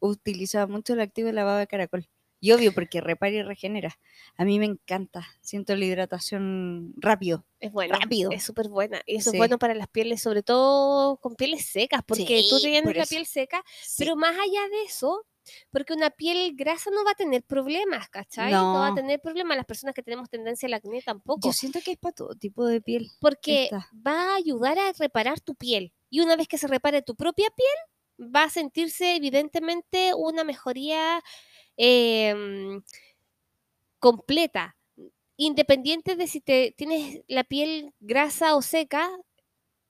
utilizaba 0.00 0.66
mucho 0.66 0.94
el 0.94 1.00
activo 1.00 1.26
de 1.26 1.32
la 1.34 1.44
baba 1.44 1.58
de 1.60 1.66
caracol. 1.66 2.08
Y 2.40 2.52
obvio, 2.52 2.72
porque 2.72 3.00
repara 3.00 3.32
y 3.32 3.42
regenera. 3.42 3.98
A 4.36 4.44
mí 4.44 4.60
me 4.60 4.64
encanta. 4.66 5.26
Siento 5.40 5.74
la 5.74 5.84
hidratación 5.84 6.94
rápido. 6.96 7.44
Es 7.58 7.72
buena, 7.72 7.98
rápido. 7.98 8.30
es 8.30 8.44
súper 8.44 8.68
buena. 8.68 9.02
Y 9.06 9.16
eso 9.16 9.32
Sí. 9.32 9.36
es 9.36 9.38
bueno 9.40 9.58
para 9.58 9.74
las 9.74 9.88
pieles, 9.88 10.22
sobre 10.22 10.44
todo 10.44 11.16
con 11.16 11.34
pieles 11.34 11.66
secas, 11.66 12.02
porque 12.06 12.44
tú 12.48 12.58
Sí, 12.58 12.66
tienes 12.66 12.82
por 12.84 12.96
la 12.96 13.06
piel 13.06 13.26
seca, 13.26 13.64
pero 13.96 14.14
más 14.14 14.36
allá 14.36 14.68
de 14.70 14.82
eso, 14.86 15.26
porque 15.70 15.92
una 15.94 16.10
piel 16.10 16.52
grasa 16.54 16.90
no 16.90 17.04
va 17.04 17.12
a 17.12 17.14
tener 17.14 17.42
problemas, 17.42 18.08
¿cachai? 18.08 18.52
No, 18.52 18.74
va 18.74 18.86
a 18.86 18.90
No. 18.90 18.94
tener 18.96 19.20
problemas. 19.20 19.56
Las 19.56 19.66
personas 19.66 19.94
que 19.94 20.02
tenemos 20.02 20.28
tendencia 20.28 20.66
al 20.66 20.74
acné 20.74 21.02
tampoco. 21.02 21.48
yo 21.48 21.52
siento 21.52 21.80
que 21.84 21.92
es 21.92 21.98
para 21.98 22.14
todo 22.14 22.34
tipo 22.34 22.64
de 22.66 22.80
piel. 22.80 23.08
porque 23.20 23.64
esta. 23.64 23.88
va 24.06 24.32
a 24.32 24.36
ayudar 24.36 24.78
a 24.78 24.92
reparar 24.92 25.40
tu 25.40 25.54
piel. 25.54 25.92
Y 26.10 26.20
una 26.20 26.36
vez 26.36 26.48
que 26.48 26.58
se 26.58 26.66
repare 26.68 27.02
tu 27.02 27.14
propia 27.14 27.48
piel, 27.50 28.30
va 28.34 28.44
a 28.44 28.50
sentirse 28.50 29.14
evidentemente 29.16 30.12
una 30.14 30.42
mejoría 30.44 31.22
em, 31.76 32.82
completa. 33.98 34.76
Independiente 35.36 36.16
de 36.16 36.26
si 36.26 36.40
te 36.40 36.74
tienes 36.76 37.20
la 37.28 37.44
piel 37.44 37.94
grasa 38.00 38.56
o 38.56 38.62
seca, 38.62 39.08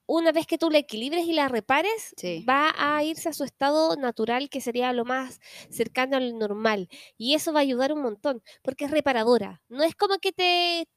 una 0.08 0.32
vez 0.32 0.46
que 0.46 0.58
tú 0.58 0.70
la 0.70 0.78
equilibres 0.78 1.26
y 1.26 1.32
la 1.34 1.48
repares, 1.48 2.14
Sí. 2.16 2.44
va 2.48 2.72
a 2.76 3.04
irse 3.04 3.28
a 3.28 3.32
su 3.34 3.44
estado 3.44 3.96
natural, 3.96 4.48
que 4.50 4.60
sería 4.60 4.92
lo 4.94 5.04
más 5.04 5.40
cercano 5.70 6.16
al 6.16 6.38
normal. 6.38 6.88
Y 7.18 7.34
eso 7.34 7.52
va 7.52 7.60
a 7.60 7.62
ayudar 7.62 7.92
un 7.92 8.02
montón, 8.02 8.42
porque 8.62 8.86
es 8.86 8.90
reparadora. 8.90 9.62
No 9.68 9.84
es 9.84 9.94
como 9.94 10.18
que 10.18 10.32
te 10.32 10.88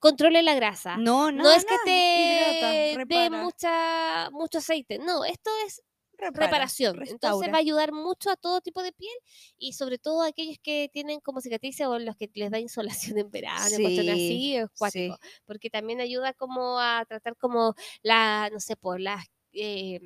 controle 0.00 0.42
la 0.42 0.54
grasa. 0.54 0.96
No, 0.96 1.32
No, 1.32 1.44
no, 1.44 1.50
es 1.52 1.64
que 1.64 1.76
te 1.84 3.04
dé 3.08 3.30
mucha, 3.30 4.30
mucho 4.30 4.58
aceite. 4.58 4.98
No, 4.98 5.24
esto 5.24 5.50
es 5.66 5.82
repara, 6.18 6.46
reparación. 6.46 7.00
Entonces 7.06 7.48
va 7.50 7.56
a 7.56 7.60
ayudar 7.60 7.92
mucho 7.92 8.30
a 8.30 8.36
todo 8.36 8.60
tipo 8.60 8.82
de 8.82 8.92
piel 8.92 9.14
y 9.58 9.72
sobre 9.72 9.98
todo 9.98 10.22
a 10.22 10.28
aquellos 10.28 10.56
que 10.62 10.88
tienen 10.92 11.20
como 11.20 11.40
cicatrices 11.40 11.86
o 11.86 11.98
los 11.98 12.16
que 12.16 12.30
les 12.34 12.50
da 12.50 12.58
insolación 12.58 13.18
en 13.18 13.30
verano, 13.30 13.68
Sí, 13.68 14.08
así, 14.10 14.56
es 14.56 14.66
cuático. 14.76 15.16
Porque 15.46 15.70
también 15.70 16.00
ayuda 16.00 16.32
como 16.34 16.78
a 16.80 17.04
tratar 17.06 17.36
como 17.36 17.74
la, 18.02 18.50
no 18.52 18.60
sé, 18.60 18.76
por 18.76 19.00
las 19.00 19.24
eh, 19.52 20.00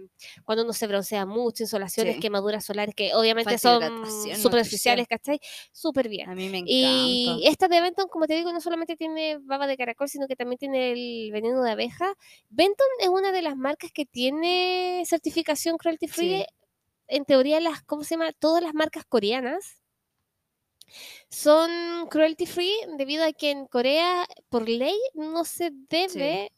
cuando 0.44 0.64
uno 0.64 0.72
se 0.72 0.86
broncea 0.86 1.26
mucho, 1.26 1.62
insolaciones, 1.62 2.14
Sí. 2.14 2.20
quemaduras 2.20 2.64
solares, 2.64 2.94
que 2.94 3.14
obviamente 3.14 3.58
son 3.58 3.82
superficiales, 4.36 5.06
¿cachai? 5.08 5.40
Súper 5.72 6.08
bien. 6.08 6.28
A 6.28 6.34
mí 6.34 6.48
me 6.48 6.58
encanta. 6.58 6.72
Y 6.72 7.42
esta 7.46 7.68
de 7.68 7.80
Benton, 7.80 8.08
como 8.08 8.26
te 8.26 8.34
digo, 8.34 8.52
no 8.52 8.60
solamente 8.60 8.96
tiene 8.96 9.38
baba 9.38 9.66
de 9.66 9.76
caracol, 9.76 10.08
sino 10.08 10.26
que 10.28 10.36
también 10.36 10.58
tiene 10.58 10.92
el 10.92 11.30
veneno 11.32 11.62
de 11.62 11.70
abeja. 11.72 12.14
Benton 12.48 12.86
es 13.00 13.08
una 13.08 13.32
de 13.32 13.42
las 13.42 13.56
marcas 13.56 13.90
que 13.92 14.06
tiene 14.06 15.02
certificación 15.06 15.76
cruelty 15.78 16.08
free. 16.08 16.38
Sí. 16.38 16.44
En 17.08 17.24
teoría, 17.24 17.60
las, 17.60 17.82
¿cómo 17.82 18.04
se 18.04 18.14
llama? 18.14 18.32
Todas 18.32 18.62
las 18.62 18.74
marcas 18.74 19.04
coreanas 19.04 19.82
son 21.28 22.06
cruelty 22.10 22.46
free 22.46 22.74
debido 22.96 23.24
a 23.24 23.32
que 23.32 23.50
en 23.50 23.66
Corea, 23.66 24.26
por 24.48 24.68
ley, 24.68 24.96
no 25.14 25.44
se 25.44 25.70
debe, 25.88 26.50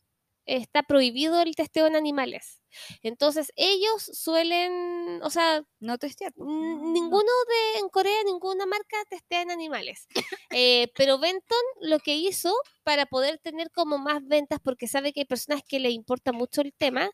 está 0.47 0.83
prohibido 0.83 1.41
el 1.41 1.55
testeo 1.57 1.87
en 1.87 1.97
animales. 1.97 2.61
Entonces, 3.03 3.53
ellos 3.57 4.03
suelen, 4.03 5.21
o 5.23 5.31
sea, 5.31 5.63
No 5.81 5.99
testear. 5.99 6.33
Ninguno 6.37 7.31
de 7.49 7.81
en 7.81 7.89
Corea, 7.89 8.23
ninguna 8.25 8.67
marca 8.67 8.97
testea 9.09 9.43
en 9.43 9.51
animales. 9.51 10.07
Eh, 10.57 10.93
pero 10.97 11.19
Benton 11.19 11.59
lo 11.81 11.99
que 11.99 12.15
hizo 12.15 12.55
para 12.85 13.07
poder 13.07 13.39
tener 13.39 13.71
como 13.73 13.99
más 13.99 14.25
ventas, 14.25 14.61
porque 14.63 14.87
sabe 14.87 15.13
que 15.13 15.21
hay 15.21 15.27
personas 15.27 15.63
que 15.67 15.81
le 15.81 15.91
importa 15.91 16.33
mucho 16.33 16.61
el 16.61 16.73
tema, 16.73 17.11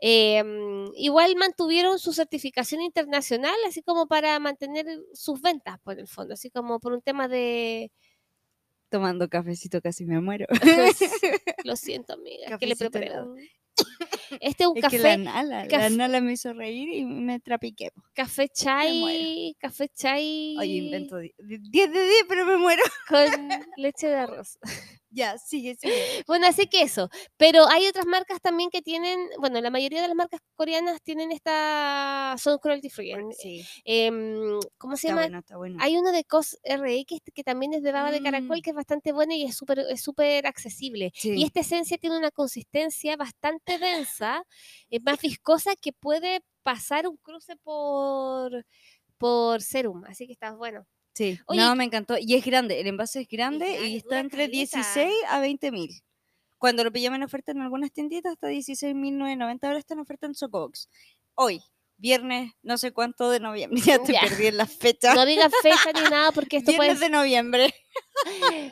eh, 0.00 0.42
mm, 0.42 0.92
igual 0.96 1.36
mantuvieron 1.36 1.98
su 1.98 2.12
certificación 2.12 2.80
internacional, 2.82 3.54
así 3.68 3.82
como 3.82 4.06
para 4.06 4.38
mantener 4.40 4.86
sus 5.12 5.40
ventas, 5.40 5.78
por 5.82 5.98
el 5.98 6.08
fondo, 6.08 6.34
así 6.34 6.50
como 6.50 6.80
por 6.80 6.92
un 6.92 7.02
tema 7.02 7.28
de... 7.28 7.92
Tomando 8.90 9.28
cafecito 9.28 9.80
casi 9.80 10.04
me 10.04 10.20
muero. 10.20 10.46
Lo 11.64 11.76
siento, 11.76 12.14
amiga, 12.14 12.58
que 12.58 12.66
le 12.66 12.74
Cafecito 12.74 12.90
preparé 12.90 13.12
Este 14.40 14.64
es 14.64 14.68
un 14.68 14.76
Es 14.76 14.82
café, 14.82 14.96
que 14.96 15.02
la 15.02 15.16
Nala, 15.16 15.64
la 15.64 15.90
Nala 15.90 16.20
me 16.20 16.32
hizo 16.32 16.52
reír 16.52 16.88
y 16.88 17.04
me 17.04 17.40
trapiqué. 17.40 17.90
café 18.14 18.48
chai, 18.48 19.54
café 19.58 19.88
chai 19.88 20.56
Oye, 20.58 20.72
invento 20.74 21.16
10 21.18 21.32
de 21.38 21.88
10, 21.88 22.24
pero 22.28 22.44
me 22.44 22.56
muero. 22.56 22.82
con 23.08 23.26
leche 23.76 24.08
de 24.08 24.16
arroz. 24.16 24.58
Ya, 25.12 25.38
sigue, 25.38 25.74
sigue. 25.74 25.92
Bueno, 26.28 26.46
así 26.46 26.66
que 26.68 26.82
eso. 26.82 27.10
Pero 27.36 27.66
hay 27.68 27.86
otras 27.86 28.06
marcas 28.06 28.40
también 28.40 28.70
que 28.70 28.80
tienen, 28.80 29.18
bueno, 29.40 29.60
la 29.60 29.70
mayoría 29.70 30.00
de 30.02 30.06
las 30.08 30.16
marcas 30.16 30.40
coreanas 30.54 31.02
tienen 31.02 31.32
esta, 31.32 32.36
son 32.38 32.58
cruelty 32.58 32.88
free. 32.90 33.12
Sí, 33.36 33.64
em, 33.84 34.60
¿Cómo 34.78 34.96
se 34.96 35.08
está 35.08 35.08
llama? 35.08 35.20
bueno, 35.22 35.38
está 35.40 35.56
bueno. 35.56 35.76
Hay 35.80 35.96
uno 35.96 36.12
de 36.12 36.22
COS 36.24 36.58
RX 36.64 37.20
que 37.34 37.42
también 37.42 37.74
es 37.74 37.82
de 37.82 37.90
baba 37.92 38.12
de 38.12 38.22
caracol 38.22 38.58
Mm. 38.58 38.62
que 38.62 38.70
es 38.70 38.76
bastante 38.76 39.12
bueno 39.12 39.34
y 39.34 39.42
es 39.44 39.56
súper 39.56 39.80
es 39.80 40.00
súper 40.00 40.46
accesible. 40.46 41.10
Sí. 41.14 41.34
Y 41.36 41.44
esta 41.44 41.60
esencia 41.60 41.98
tiene 41.98 42.16
una 42.16 42.30
consistencia 42.30 43.16
bastante 43.16 43.78
densa, 43.78 44.44
es 44.90 45.02
más 45.02 45.18
viscosa 45.40 45.74
que 45.76 45.92
puede 45.92 46.40
pasar 46.62 47.08
un 47.08 47.16
cruce 47.16 47.56
por, 47.56 48.64
por 49.18 49.60
serum. 49.62 50.04
Así 50.04 50.26
que 50.26 50.32
está 50.34 50.52
bueno. 50.52 50.86
Sí, 51.20 51.38
Oye, 51.48 51.60
no, 51.60 51.76
me 51.76 51.84
encantó. 51.84 52.16
Y 52.18 52.34
es 52.34 52.42
grande, 52.46 52.80
el 52.80 52.86
envase 52.86 53.20
es 53.20 53.28
grande 53.28 53.86
y 53.86 53.96
está 53.96 54.20
entre 54.20 54.44
caleta. 54.46 54.78
16 54.78 55.12
a 55.28 55.38
20 55.40 55.70
mil. 55.70 55.90
Cuando 56.56 56.82
lo 56.82 56.90
pillamos 56.90 57.18
en 57.18 57.24
oferta 57.24 57.52
en 57.52 57.60
algunas 57.60 57.92
tienditas, 57.92 58.32
hasta 58.32 58.48
16.990. 58.48 59.58
Ahora 59.64 59.78
está 59.78 59.92
en 59.92 60.00
oferta 60.00 60.26
en 60.26 60.34
Socobox. 60.34 60.88
Hoy, 61.34 61.60
viernes, 61.98 62.52
no 62.62 62.78
sé 62.78 62.92
cuánto 62.92 63.28
de 63.28 63.38
noviembre. 63.38 63.80
Ya 63.84 64.02
te 64.02 64.14
Ya. 64.14 64.22
perdí 64.22 64.46
en 64.46 64.56
la 64.56 64.64
fecha. 64.66 65.14
No 65.14 65.26
digas 65.26 65.52
fecha 65.60 65.92
ni 65.92 66.08
nada 66.08 66.32
porque 66.34 66.56
esto 66.56 66.72
puede 66.72 66.88
viernes 66.94 67.00
de 67.00 67.10
noviembre. 67.10 67.74
Está 68.24 68.54
en 68.56 68.70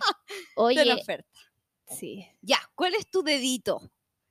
Oye, 0.56 0.94
oferta. 0.94 1.38
sí. 1.86 2.26
Ya, 2.40 2.58
¿cuál 2.74 2.94
es 2.94 3.10
tu 3.10 3.22
dedito? 3.22 3.82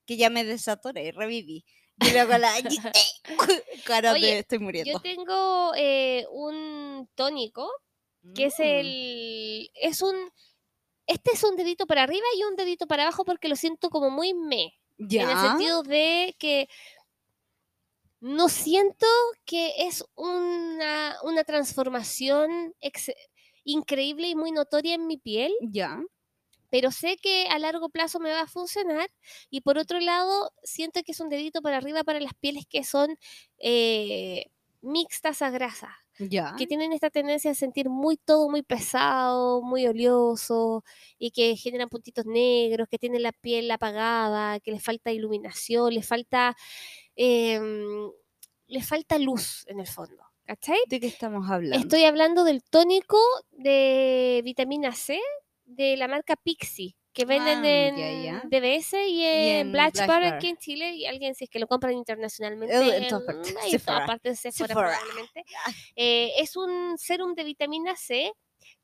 Que 0.07 0.17
ya 0.17 0.31
me 0.31 0.43
desatoré, 0.43 1.11
reviví. 1.11 1.63
Y 1.99 2.11
luego 2.13 2.35
la... 2.39 2.51
Cara 3.85 4.13
Oye, 4.13 4.25
de 4.27 4.39
estoy 4.39 4.57
Yo 4.57 4.63
muriendo. 4.63 4.99
tengo 5.01 5.73
eh, 5.75 6.25
un 6.31 7.07
tónico 7.13 7.69
que 8.33 8.45
es 8.45 8.59
Mm, 8.59 8.61
el. 8.63 9.71
Es 9.75 10.01
un. 10.01 10.15
Este 11.07 11.31
es 11.33 11.43
un 11.43 11.55
dedito 11.55 11.87
para 11.87 12.03
arriba 12.03 12.25
y 12.37 12.43
un 12.43 12.55
dedito 12.55 12.87
para 12.87 13.03
abajo 13.03 13.23
porque 13.25 13.47
lo 13.49 13.55
siento 13.55 13.89
como 13.89 14.09
muy 14.09 14.33
me. 14.33 14.73
Ya. 14.97 15.23
En 15.23 15.29
el 15.29 15.37
sentido 15.37 15.83
de 15.83 16.35
que 16.39 16.67
no 18.19 18.49
siento 18.49 19.05
que 19.45 19.73
es 19.87 20.03
una, 20.15 21.15
una 21.23 21.43
transformación 21.43 22.73
increíble 23.63 24.27
y 24.29 24.35
muy 24.35 24.51
notoria 24.51 24.95
en 24.95 25.07
mi 25.07 25.17
piel, 25.17 25.53
Ya. 25.61 25.99
pero 26.69 26.91
sé 26.91 27.17
que 27.17 27.47
a 27.49 27.59
largo 27.59 27.89
plazo 27.89 28.19
me 28.19 28.31
va 28.31 28.41
a 28.41 28.47
funcionar. 28.47 29.09
Y 29.49 29.61
por 29.61 29.77
otro 29.77 29.99
lado, 29.99 30.51
siento 30.63 31.03
que 31.03 31.11
es 31.13 31.19
un 31.19 31.29
dedito 31.29 31.61
para 31.61 31.77
arriba 31.77 32.03
para 32.03 32.19
las 32.19 32.33
pieles 32.33 32.65
que 32.69 32.83
son 32.83 33.17
eh, 33.59 34.47
mixtas 34.81 35.41
a 35.41 35.49
grasa 35.51 35.95
Que 36.57 36.67
tienen 36.67 36.93
esta 36.93 37.09
tendencia 37.09 37.51
a 37.51 37.55
sentir 37.55 37.89
muy 37.89 38.17
todo 38.17 38.49
muy 38.49 38.63
pesado, 38.63 39.61
muy 39.61 39.85
oleoso 39.85 40.83
y 41.19 41.31
que 41.31 41.55
generan 41.55 41.89
puntitos 41.89 42.25
negros, 42.25 42.87
que 42.89 42.97
tienen 42.97 43.23
la 43.23 43.31
piel 43.31 43.69
apagada, 43.69 44.59
que 44.59 44.71
les 44.71 44.83
falta 44.83 45.11
iluminación, 45.11 45.93
les 45.93 46.07
falta 46.07 46.55
em, 47.15 48.09
les 48.67 48.87
falta 48.87 49.17
luz 49.17 49.65
en 49.67 49.79
el 49.79 49.87
fondo. 49.87 50.23
¿Cachai? 50.45 50.79
¿De 50.87 50.99
qué 50.99 51.07
estamos 51.07 51.49
hablando? 51.49 51.77
Estoy 51.77 52.05
hablando 52.05 52.45
del 52.45 52.63
tónico 52.63 53.17
de 53.51 54.41
vitamina 54.45 54.93
C 54.93 55.19
de 55.65 55.97
la 55.97 56.07
marca 56.07 56.37
Pixie, 56.37 56.95
que 57.17 57.25
venden 57.25 57.65
Ah, 57.65 58.41
en. 58.43 58.49
DBS 58.51 58.93
y 59.07 59.23
en, 59.23 59.71
Blatch 59.71 59.97
Bar 60.05 60.07
Bar. 60.21 60.23
aquí 60.35 60.49
en 60.49 60.57
Chile 60.57 60.91
y 60.95 61.07
alguien 61.07 61.33
si 61.33 61.45
es 61.45 61.49
que 61.49 61.57
lo 61.57 61.65
compran 61.67 61.93
internacionalmente 61.93 62.75
Eh, 62.75 62.97
en 62.97 63.07
todas 63.07 63.23
en- 63.27 63.79
partes. 63.81 64.39
Sephora 64.39 64.67
Sephora. 64.67 64.73
probablemente. 64.99 65.43
Eh, 65.95 66.33
es 66.37 66.55
un 66.55 66.95
serum 66.99 67.33
de 67.33 67.43
vitamina 67.43 67.95
C 67.95 68.33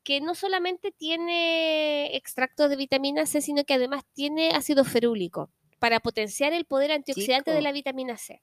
que 0.02 0.20
no 0.20 0.34
solamente 0.34 0.90
tiene 0.90 2.16
extracto 2.16 2.68
de 2.68 2.74
vitamina 2.74 3.24
C, 3.24 3.40
sino 3.40 3.62
que 3.64 3.74
además 3.74 4.02
tiene 4.14 4.50
ácido 4.50 4.84
ferúlico 4.84 5.50
para 5.78 6.00
potenciar 6.00 6.52
el 6.52 6.64
poder 6.64 6.90
antioxidante 6.90 7.52
de 7.52 7.62
la 7.62 7.70
vitamina 7.70 8.16
C. 8.18 8.42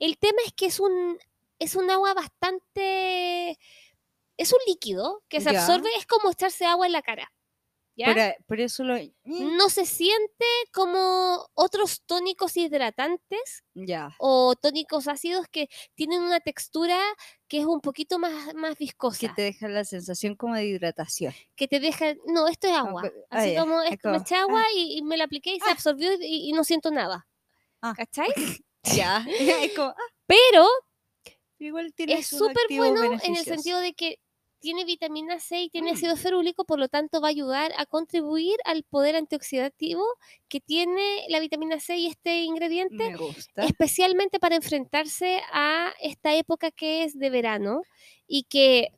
El 0.00 0.18
tema 0.18 0.38
es 0.44 0.52
que 0.54 0.66
es 0.66 0.80
un, 0.80 1.18
es 1.60 1.76
un 1.76 1.88
agua 1.88 2.14
bastante... 2.14 3.56
Es 4.36 4.52
un 4.52 4.58
líquido 4.66 5.22
que 5.28 5.40
se 5.40 5.50
absorbe, 5.50 5.88
es 5.98 6.06
como 6.06 6.30
echarse 6.30 6.64
agua 6.64 6.86
en 6.86 6.92
la 6.92 7.02
cara. 7.02 7.30
¿Ya? 8.06 8.34
Por, 8.36 8.46
por 8.46 8.60
eso 8.60 8.84
lo. 8.84 8.96
No 9.24 9.68
se 9.68 9.86
siente 9.86 10.44
como 10.72 11.48
otros 11.54 12.02
tónicos 12.06 12.56
hidratantes 12.56 13.62
Ya. 13.74 14.14
o 14.18 14.54
tónicos 14.56 15.06
ácidos 15.08 15.46
que 15.50 15.68
tienen 15.94 16.22
una 16.22 16.40
textura 16.40 16.98
que 17.48 17.60
es 17.60 17.66
un 17.66 17.80
poquito 17.80 18.18
más, 18.18 18.54
más 18.54 18.76
Que 18.76 18.84
viscosa, 18.84 19.32
te 19.34 19.42
deja 19.42 19.68
la 19.68 19.84
sensación 19.84 20.34
como 20.36 20.54
de 20.54 20.66
hidratación. 20.66 21.34
que 21.56 21.68
te 21.68 21.80
deja, 21.80 22.14
no, 22.26 22.48
esto 22.48 22.66
es 22.68 22.74
agua, 22.74 23.02
ah, 23.30 23.38
así 23.38 23.56
como 23.56 23.82
es 23.82 23.98
me 24.04 24.16
eché 24.18 24.36
agua 24.36 24.62
y, 24.74 24.98
y 24.98 25.02
me 25.02 25.16
la 25.16 25.24
apliqué 25.24 25.54
y 25.54 25.60
se 25.60 25.68
Ah. 25.68 25.72
absorbió 25.72 26.12
y, 26.20 26.48
y 26.48 26.52
no 26.52 26.64
siento 26.64 26.90
nada, 26.90 27.26
Ah. 27.82 27.94
¿cachai? 27.96 28.28
Ya. 28.84 29.24
es 29.68 29.74
como. 29.74 29.88
ah, 29.90 29.94
Pero 30.26 30.66
igual 31.58 31.92
es 31.98 32.26
súper 32.26 32.64
bueno 32.70 33.04
en 33.22 33.36
el 33.36 33.44
sentido 33.44 33.78
de 33.80 33.92
que 33.92 34.18
tiene 34.60 34.84
vitamina 34.84 35.40
C 35.40 35.62
y 35.62 35.70
tiene 35.70 35.90
Mm. 35.90 35.94
ácido 35.94 36.16
ferúlico, 36.16 36.64
por 36.64 36.78
lo 36.78 36.88
tanto 36.88 37.20
va 37.20 37.28
a 37.28 37.30
ayudar 37.30 37.72
a 37.76 37.86
contribuir 37.86 38.56
al 38.64 38.82
poder 38.84 39.16
antioxidativo 39.16 40.04
que 40.48 40.60
tiene 40.60 41.24
la 41.28 41.40
vitamina 41.40 41.80
C 41.80 41.96
y 41.96 42.06
este 42.06 42.42
ingrediente, 42.42 43.12
especialmente 43.56 44.38
para 44.38 44.54
enfrentarse 44.56 45.40
a 45.52 45.92
esta 46.00 46.34
época 46.36 46.70
que 46.70 47.02
es 47.04 47.18
de 47.18 47.30
verano 47.30 47.82
y 48.26 48.44
que 48.44 48.92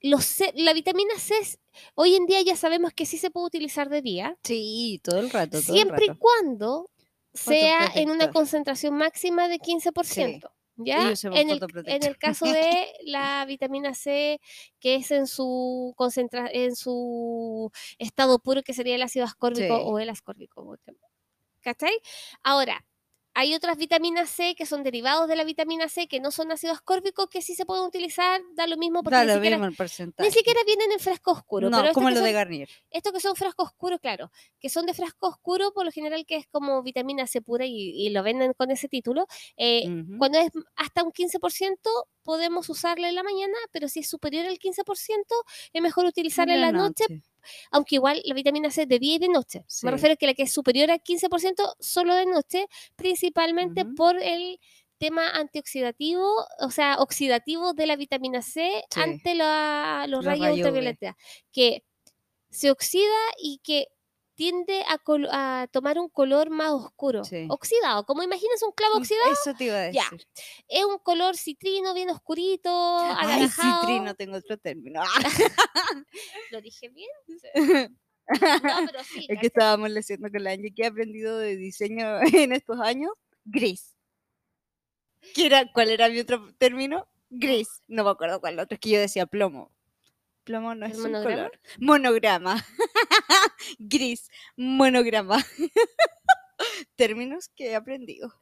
los 0.00 0.24
C- 0.24 0.52
la 0.54 0.72
vitamina 0.74 1.18
C 1.18 1.36
es- 1.38 1.58
hoy 1.94 2.14
en 2.14 2.26
día 2.26 2.40
ya 2.42 2.56
sabemos 2.56 2.92
que 2.92 3.04
sí 3.06 3.18
se 3.18 3.30
puede 3.30 3.46
utilizar 3.46 3.88
de 3.88 4.00
día, 4.02 4.36
Sí, 4.44 5.00
todo 5.02 5.18
el 5.18 5.30
rato. 5.30 5.60
Todo 5.60 5.74
siempre 5.74 6.06
el 6.06 6.12
y 6.12 6.16
cuando 6.18 6.88
sea 7.34 7.90
en 7.94 8.10
una 8.10 8.30
concentración 8.32 8.94
máxima 8.94 9.48
de 9.48 9.58
15%. 9.58 10.50
¿Ya? 10.78 11.12
En 11.32 11.50
el, 11.50 11.52
en 11.52 11.58
fotoprotector. 11.60 12.08
el 12.10 12.18
caso 12.18 12.46
de 12.46 12.92
la 13.02 13.44
vitamina 13.46 13.94
C, 13.94 14.40
que 14.80 14.94
es 14.96 15.10
en 15.10 15.26
su 15.26 15.92
concentra 15.96 16.48
en 16.52 16.76
su 16.76 17.70
estado 17.98 18.38
puro, 18.38 18.62
que 18.62 18.72
sería 18.74 18.94
el 18.94 19.02
ácido 19.02 19.24
ascórbico 19.24 19.76
Sí. 19.76 19.82
o 19.84 19.98
el 19.98 20.08
ascórbico. 20.08 20.78
¿Cachai? 21.60 21.98
Ahora, 22.42 22.84
hay 23.40 23.54
otras 23.54 23.76
vitaminas 23.76 24.28
C 24.30 24.56
que 24.56 24.66
son 24.66 24.82
derivados 24.82 25.28
de 25.28 25.36
la 25.36 25.44
vitamina 25.44 25.88
C 25.88 26.08
que 26.08 26.18
no 26.18 26.32
son 26.32 26.50
ácido 26.50 26.72
ascórbico 26.72 27.28
que 27.28 27.40
sí 27.40 27.54
se 27.54 27.64
pueden 27.64 27.84
utilizar, 27.84 28.40
da 28.54 28.66
lo 28.66 28.76
mismo 28.76 29.04
porque 29.04 29.14
Da 29.14 29.22
ni 29.22 29.28
lo 29.28 29.34
siquiera, 29.34 29.56
mismo 29.58 29.66
el 29.68 29.76
porcentaje. 29.76 30.28
ni 30.28 30.34
siquiera 30.34 30.58
vienen 30.66 30.90
en 30.90 30.98
frasco 30.98 31.30
oscuro. 31.30 31.70
No, 31.70 31.80
pero 31.80 31.94
como 31.94 32.10
lo 32.10 32.20
de 32.20 32.32
Garnier. 32.32 32.68
estos 32.90 33.12
que 33.12 33.20
son 33.20 33.36
frasco 33.36 33.62
oscuro, 33.62 34.00
claro, 34.00 34.32
que 34.58 34.68
son 34.68 34.86
de 34.86 34.94
frasco 34.94 35.28
oscuro, 35.28 35.72
por 35.72 35.84
lo 35.84 35.92
general 35.92 36.26
que 36.26 36.34
es 36.34 36.48
como 36.48 36.82
vitamina 36.82 37.28
C 37.28 37.40
pura 37.40 37.64
y, 37.64 37.90
y 37.90 38.10
lo 38.10 38.24
venden 38.24 38.54
con 38.54 38.72
ese 38.72 38.88
título. 38.88 39.26
eh. 39.56 39.84
Cuando 40.18 40.38
es 40.40 40.50
hasta 40.74 41.04
un 41.04 41.12
15% 41.12 41.78
podemos 42.24 42.68
usarla 42.68 43.08
en 43.08 43.14
la 43.14 43.22
mañana, 43.22 43.56
pero 43.70 43.88
si 43.88 44.00
es 44.00 44.08
superior 44.10 44.46
al 44.46 44.58
15% 44.58 45.34
es 45.72 45.80
mejor 45.82 46.06
utilizarla 46.06 46.54
en 46.54 46.60
la 46.60 46.72
noche, 46.72 47.04
aunque 47.70 47.96
igual 47.96 48.20
la 48.24 48.34
vitamina 48.34 48.70
C 48.70 48.86
de 48.86 48.98
día 48.98 49.16
y 49.16 49.18
de 49.18 49.28
noche. 49.28 49.64
Sí. 49.66 49.86
Me 49.86 49.92
refiero 49.92 50.14
a 50.14 50.16
que 50.16 50.26
la 50.26 50.34
que 50.34 50.42
es 50.44 50.52
superior 50.52 50.90
al 50.90 51.02
15% 51.02 51.74
solo 51.80 52.14
de 52.14 52.26
noche, 52.26 52.66
principalmente 52.96 53.84
por 53.84 54.16
el 54.22 54.58
tema 54.98 55.30
antioxidativo, 55.30 56.26
o 56.60 56.70
sea, 56.70 56.96
oxidativo 56.98 57.72
de 57.72 57.86
la 57.86 57.96
vitamina 57.96 58.42
C 58.42 58.82
Sí. 58.90 59.00
ante 59.00 59.34
la- 59.34 60.06
los 60.08 60.24
Los 60.24 60.24
rayos 60.24 60.42
rayos 60.46 60.56
ultravioleta, 60.58 61.16
que 61.52 61.84
se 62.50 62.70
oxida 62.70 63.14
y 63.40 63.58
que 63.62 63.86
tiende 64.38 64.84
a, 64.86 65.66
tomar 65.72 65.98
un 65.98 66.08
color 66.08 66.48
más 66.48 66.70
oscuro, 66.70 67.24
Sí. 67.24 67.48
oxidado, 67.50 68.06
como 68.06 68.22
imaginas 68.22 68.62
un 68.62 68.70
clavo 68.70 68.98
oxidado, 68.98 69.32
Eso 69.32 69.52
te 69.52 69.64
iba 69.64 69.74
a 69.74 69.80
decir. 69.80 70.00
Ya, 70.00 70.08
es 70.68 70.84
un 70.84 70.98
color 70.98 71.36
citrino 71.36 71.92
bien 71.92 72.08
oscurito, 72.08 72.70
Ay, 72.70 73.48
citrino, 73.48 74.14
tengo 74.14 74.36
otro 74.36 74.56
término. 74.56 75.02
¿Lo 76.52 76.60
dije 76.60 76.88
bien? 76.88 77.10
No, 78.28 78.86
pero 78.86 79.02
sí. 79.02 79.26
Es 79.28 79.40
que 79.40 79.48
estábamos 79.48 79.90
leyendo 79.90 80.30
con 80.30 80.44
la 80.44 80.52
Angie 80.52 80.72
que 80.72 80.82
he 80.82 80.86
aprendido 80.86 81.36
de 81.36 81.56
diseño 81.56 82.20
en 82.32 82.52
estos 82.52 82.78
años. 82.78 83.10
Gris. 83.44 83.96
¿Qué 85.34 85.46
era, 85.46 85.64
¿Cuál 85.72 85.90
era 85.90 86.08
mi 86.08 86.20
otro 86.20 86.54
término? 86.58 87.08
Gris. 87.28 87.82
No 87.88 88.04
me 88.04 88.10
acuerdo 88.10 88.40
cuál 88.40 88.56
otro. 88.60 88.76
Es 88.76 88.80
que 88.80 88.90
yo 88.90 89.00
decía 89.00 89.26
plomo. 89.26 89.72
Plomo 90.48 90.74
no 90.74 90.86
¿El 90.86 90.92
es 90.92 90.96
un 90.98 91.12
monograma? 91.12 91.36
color. 91.36 91.60
Monograma. 91.78 92.66
Gris. 93.78 94.30
Monograma. 94.56 95.36
Términos 96.96 97.50
que 97.54 97.66
he 97.72 97.74
aprendido. 97.74 98.32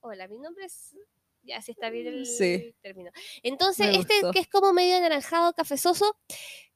Hola, 0.00 0.26
mi 0.26 0.38
nombre 0.40 0.64
es. 0.64 0.96
Ya, 1.44 1.62
sí 1.62 1.70
está 1.70 1.88
bien 1.90 2.08
el 2.08 2.26
Sí. 2.26 2.74
término. 2.82 3.12
Entonces, 3.44 3.86
Me 3.86 3.96
este 4.00 4.14
gustó. 4.14 4.32
que 4.32 4.40
es 4.40 4.48
como 4.48 4.72
medio 4.72 4.96
anaranjado, 4.96 5.52
cafezoso, 5.54 6.16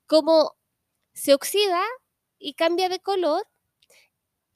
como 0.06 0.54
se 1.14 1.34
oxida 1.34 1.82
y 2.38 2.54
cambia 2.54 2.88
de 2.88 3.00
color, 3.00 3.44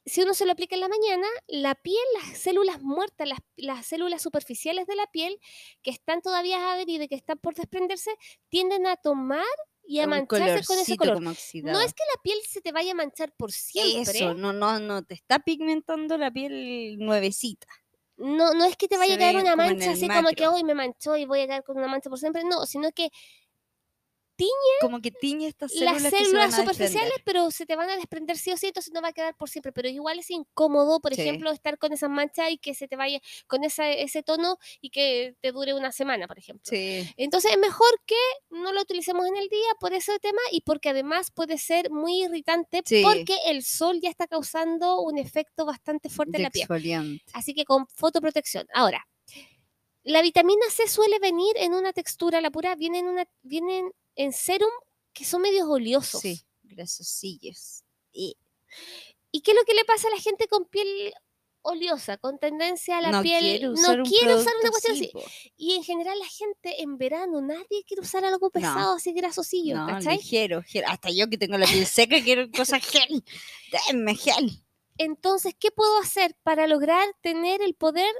si 0.05 0.21
uno 0.21 0.33
se 0.33 0.45
lo 0.45 0.53
aplica 0.53 0.75
en 0.75 0.81
la 0.81 0.87
mañana, 0.87 1.27
la 1.47 1.75
piel, 1.75 1.97
las 2.21 2.37
células 2.39 2.81
muertas, 2.81 3.27
las, 3.27 3.39
las 3.57 3.85
células 3.85 4.21
superficiales 4.21 4.87
de 4.87 4.95
la 4.95 5.07
piel, 5.07 5.39
que 5.83 5.91
están 5.91 6.21
todavía 6.21 6.71
adheridas 6.71 7.05
y 7.05 7.09
que 7.09 7.15
están 7.15 7.37
por 7.37 7.53
desprenderse, 7.53 8.11
tienden 8.47 8.87
a 8.87 8.95
tomar 8.95 9.45
y 9.85 9.99
a 9.99 10.03
Un 10.03 10.11
mancharse 10.11 10.65
con 10.65 10.79
ese 10.79 10.95
color. 10.95 11.15
como 11.15 11.31
No 11.31 11.81
es 11.81 11.93
que 11.93 12.03
la 12.15 12.21
piel 12.21 12.37
se 12.47 12.61
te 12.61 12.71
vaya 12.71 12.91
a 12.91 12.95
manchar 12.95 13.33
por 13.33 13.51
siempre. 13.51 14.17
Eso, 14.17 14.33
no, 14.33 14.53
no, 14.53 14.79
no, 14.79 15.03
te 15.03 15.13
está 15.13 15.39
pigmentando 15.39 16.17
la 16.17 16.31
piel 16.31 16.97
nuevecita. 16.99 17.67
No, 18.17 18.53
no 18.53 18.65
es 18.65 18.77
que 18.77 18.87
te 18.87 18.97
vaya 18.97 19.15
Se 19.15 19.15
a 19.15 19.17
caer 19.17 19.37
una 19.37 19.55
mancha 19.55 19.91
así 19.91 20.07
como 20.07 20.29
que 20.29 20.43
macro. 20.43 20.53
hoy 20.53 20.63
me 20.63 20.75
manchó 20.75 21.17
y 21.17 21.25
voy 21.25 21.41
a 21.41 21.47
quedar 21.47 21.63
con 21.63 21.77
una 21.77 21.87
mancha 21.87 22.09
por 22.09 22.19
siempre. 22.19 22.43
No, 22.43 22.65
sino 22.65 22.91
que 22.91 23.09
Como 24.81 25.01
que 25.01 25.11
tiñe 25.11 25.47
estas 25.47 25.73
las 25.75 26.01
células 26.01 26.01
se 26.01 26.23
células 26.25 26.55
superficiales, 26.55 27.13
pero 27.25 27.51
se 27.51 27.65
te 27.65 27.75
van 27.75 27.89
a 27.89 27.95
desprender 27.95 28.37
sí 28.37 28.51
o 28.51 28.57
sí, 28.57 28.67
entonces 28.67 28.93
no 28.93 29.01
va 29.01 29.09
a 29.09 29.13
quedar 29.13 29.35
por 29.35 29.49
siempre. 29.49 29.71
Pero 29.71 29.89
igual 29.89 30.19
es 30.19 30.29
incómodo, 30.31 30.99
por 30.99 31.13
Sí. 31.15 31.21
ejemplo, 31.21 31.51
estar 31.51 31.77
con 31.77 31.93
esas 31.93 32.09
manchas 32.09 32.51
y 32.51 32.57
que 32.57 32.73
se 32.73 32.87
te 32.87 32.95
vaya 32.95 33.19
con 33.47 33.63
esa, 33.63 33.89
ese 33.89 34.23
tono 34.23 34.57
y 34.81 34.89
que 34.89 35.35
te 35.41 35.51
dure 35.51 35.73
una 35.73 35.91
semana, 35.91 36.27
por 36.27 36.37
ejemplo. 36.39 36.63
Sí. 36.65 37.07
Entonces 37.17 37.51
es 37.51 37.57
mejor 37.57 37.89
que 38.05 38.15
no 38.49 38.71
lo 38.73 38.81
utilicemos 38.81 39.27
en 39.27 39.35
el 39.37 39.47
día 39.49 39.69
por 39.79 39.93
ese 39.93 40.17
tema 40.19 40.41
y 40.51 40.61
porque 40.61 40.89
además 40.89 41.31
puede 41.31 41.57
ser 41.57 41.89
muy 41.91 42.23
irritante 42.23 42.81
Sí. 42.85 43.01
porque 43.03 43.35
el 43.45 43.63
sol 43.63 43.99
ya 44.01 44.09
está 44.09 44.27
causando 44.27 45.01
un 45.01 45.17
efecto 45.17 45.65
bastante 45.65 46.09
fuerte 46.09 46.37
en 46.37 46.43
la 46.43 46.49
piel. 46.49 47.21
Así 47.33 47.53
que 47.53 47.65
con 47.65 47.87
fotoprotección. 47.87 48.67
Ahora, 48.73 49.05
la 50.03 50.21
vitamina 50.21 50.65
C 50.71 50.87
suele 50.87 51.19
venir 51.19 51.53
en 51.57 51.73
una 51.73 51.93
textura, 51.93 52.41
la 52.41 52.49
pura, 52.49 52.75
viene 52.75 52.99
en, 52.99 53.07
una, 53.07 53.25
vienen 53.43 53.91
en 54.15 54.33
serum 54.33 54.71
que 55.13 55.25
son 55.25 55.41
medios 55.41 55.67
oleosos. 55.67 56.21
Sí, 56.21 56.41
grasosillos. 56.63 57.83
Y 58.11 58.37
¿Y 59.31 59.41
qué 59.41 59.51
es 59.51 59.57
lo 59.57 59.63
que 59.63 59.73
le 59.73 59.85
pasa 59.85 60.07
a 60.07 60.11
la 60.11 60.17
gente 60.19 60.47
con 60.47 60.65
piel 60.65 61.13
oleosa, 61.61 62.17
con 62.17 62.37
tendencia 62.39 62.97
a 62.97 63.01
la 63.01 63.11
no 63.11 63.21
piel? 63.21 63.69
usar 63.69 63.97
no 63.97 64.03
un 64.03 64.09
quiere 64.09 64.35
usar 64.35 64.53
una 64.61 64.69
cuestión 64.71 64.95
así. 64.95 65.11
Y 65.55 65.75
en 65.75 65.83
general 65.83 66.19
la 66.19 66.25
gente 66.25 66.81
en 66.81 66.97
verano, 66.97 67.39
nadie 67.41 67.83
quiere 67.87 68.01
usar 68.01 68.25
algo 68.25 68.49
pesado, 68.49 68.95
así 68.95 69.13
grasosillo, 69.13 69.77
No, 69.77 69.87
¿cachai? 69.87 70.17
ligero, 70.17 70.59
ligero. 70.61 70.87
Hasta 70.89 71.09
yo 71.11 71.29
que 71.29 71.37
tengo 71.37 71.57
la 71.57 71.65
piel 71.65 71.85
seca 71.85 72.21
quiero 72.21 72.49
cosas 72.51 72.85
gel. 72.85 73.23
Denme 73.87 74.15
gel. 74.15 74.63
Entonces, 74.97 75.55
¿qué 75.57 75.71
puedo 75.71 75.97
hacer 75.99 76.35
para 76.43 76.67
lograr 76.67 77.07
tener 77.21 77.61
el 77.61 77.73
poder 77.73 78.13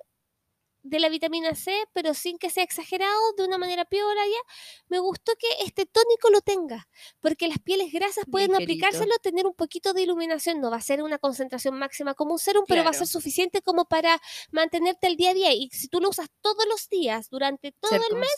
de 0.83 0.99
la 0.99 1.09
vitamina 1.09 1.55
C, 1.55 1.73
pero 1.93 2.13
sin 2.13 2.37
que 2.37 2.49
sea 2.49 2.63
exagerado, 2.63 3.33
de 3.37 3.45
una 3.45 3.57
manera 3.57 3.85
piola 3.85 4.21
ya? 4.25 4.53
Me 4.87 4.99
gustó 4.99 5.33
que 5.37 5.47
este 5.65 5.85
tónico 5.85 6.29
lo 6.29 6.41
tenga, 6.41 6.87
porque 7.19 7.47
las 7.47 7.59
pieles 7.59 7.91
grasas 7.91 8.25
pueden 8.29 8.51
Ligerito. 8.51 8.85
aplicárselo, 8.85 9.15
tener 9.21 9.45
un 9.45 9.53
poquito 9.53 9.93
de 9.93 10.01
iluminación, 10.03 10.59
no 10.61 10.71
va 10.71 10.77
a 10.77 10.81
ser 10.81 11.03
una 11.03 11.19
concentración 11.19 11.77
máxima 11.77 12.13
como 12.13 12.33
un 12.33 12.39
serum, 12.39 12.65
pero 12.67 12.83
va 12.83 12.91
a 12.91 12.93
ser 12.93 13.07
suficiente 13.07 13.61
como 13.61 13.85
para 13.85 14.19
mantenerte 14.51 15.07
al 15.07 15.15
día 15.15 15.31
a 15.31 15.33
día. 15.33 15.53
Y 15.53 15.69
si 15.71 15.87
tú 15.87 15.99
lo 15.99 16.09
usas 16.09 16.27
todos 16.41 16.65
los 16.67 16.89
días, 16.89 17.29
durante 17.29 17.71
todo 17.73 17.91
Ser 17.91 18.01
el 18.09 18.17
mes, 18.17 18.35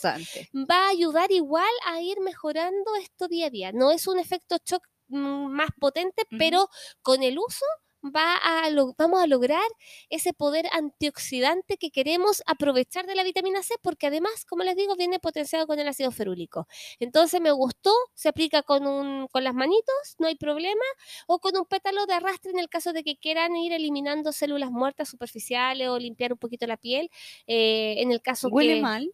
va 0.54 0.86
a 0.86 0.88
ayudar 0.88 1.30
igual 1.32 1.72
a 1.86 2.00
ir 2.00 2.20
mejorando 2.20 2.94
esto 2.96 3.28
día 3.28 3.46
a 3.46 3.50
día. 3.50 3.72
No 3.72 3.90
es 3.90 4.06
un 4.06 4.18
efecto 4.18 4.56
shock 4.64 4.82
mm, 5.08 5.46
más 5.50 5.70
potente, 5.78 6.24
pero 6.38 6.68
con 7.02 7.22
el 7.22 7.38
uso 7.38 7.64
va 8.04 8.36
a 8.36 8.70
lo- 8.70 8.94
vamos 8.98 9.22
a 9.22 9.26
lograr 9.26 9.62
ese 10.10 10.32
poder 10.32 10.66
antioxidante 10.72 11.76
que 11.78 11.90
queremos 11.90 12.42
aprovechar 12.46 13.06
de 13.06 13.14
la 13.14 13.22
vitamina 13.24 13.62
C, 13.62 13.74
porque 13.82 14.06
además, 14.08 14.44
como 14.46 14.62
les 14.64 14.76
digo, 14.76 14.96
viene 14.96 15.18
potenciado 15.18 15.66
con 15.66 15.78
el 15.78 15.88
ácido 15.88 16.10
ferúlico. 16.10 16.66
Entonces 17.00 17.40
me 17.40 17.50
gustó, 17.52 17.92
se 18.14 18.28
aplica 18.28 18.62
con, 18.62 18.86
un, 18.86 19.26
con 19.28 19.44
las 19.44 19.54
manitos, 19.54 19.94
no 20.18 20.26
hay 20.26 20.36
problema, 20.36 20.84
o 21.26 21.38
con 21.40 21.56
un 21.56 21.64
pétalo 21.66 22.06
de 22.06 22.14
arrastre 22.14 22.50
en 22.52 22.58
el 22.58 22.68
caso 22.68 22.92
de 22.92 23.02
que 23.04 23.16
quieran 23.16 23.56
ir 23.56 23.72
eliminando 23.72 24.32
células 24.32 24.70
muertas 24.70 25.08
superficiales 25.08 25.88
o 25.88 25.98
limpiar 25.98 26.32
un 26.32 26.38
poquito 26.38 26.66
la 26.66 26.76
piel. 26.76 27.10
eh, 27.46 27.96
en 27.98 28.12
el 28.12 28.20
caso 28.22 28.50
¿Huele 28.50 28.76
que... 28.80 28.86
mal? 28.86 29.12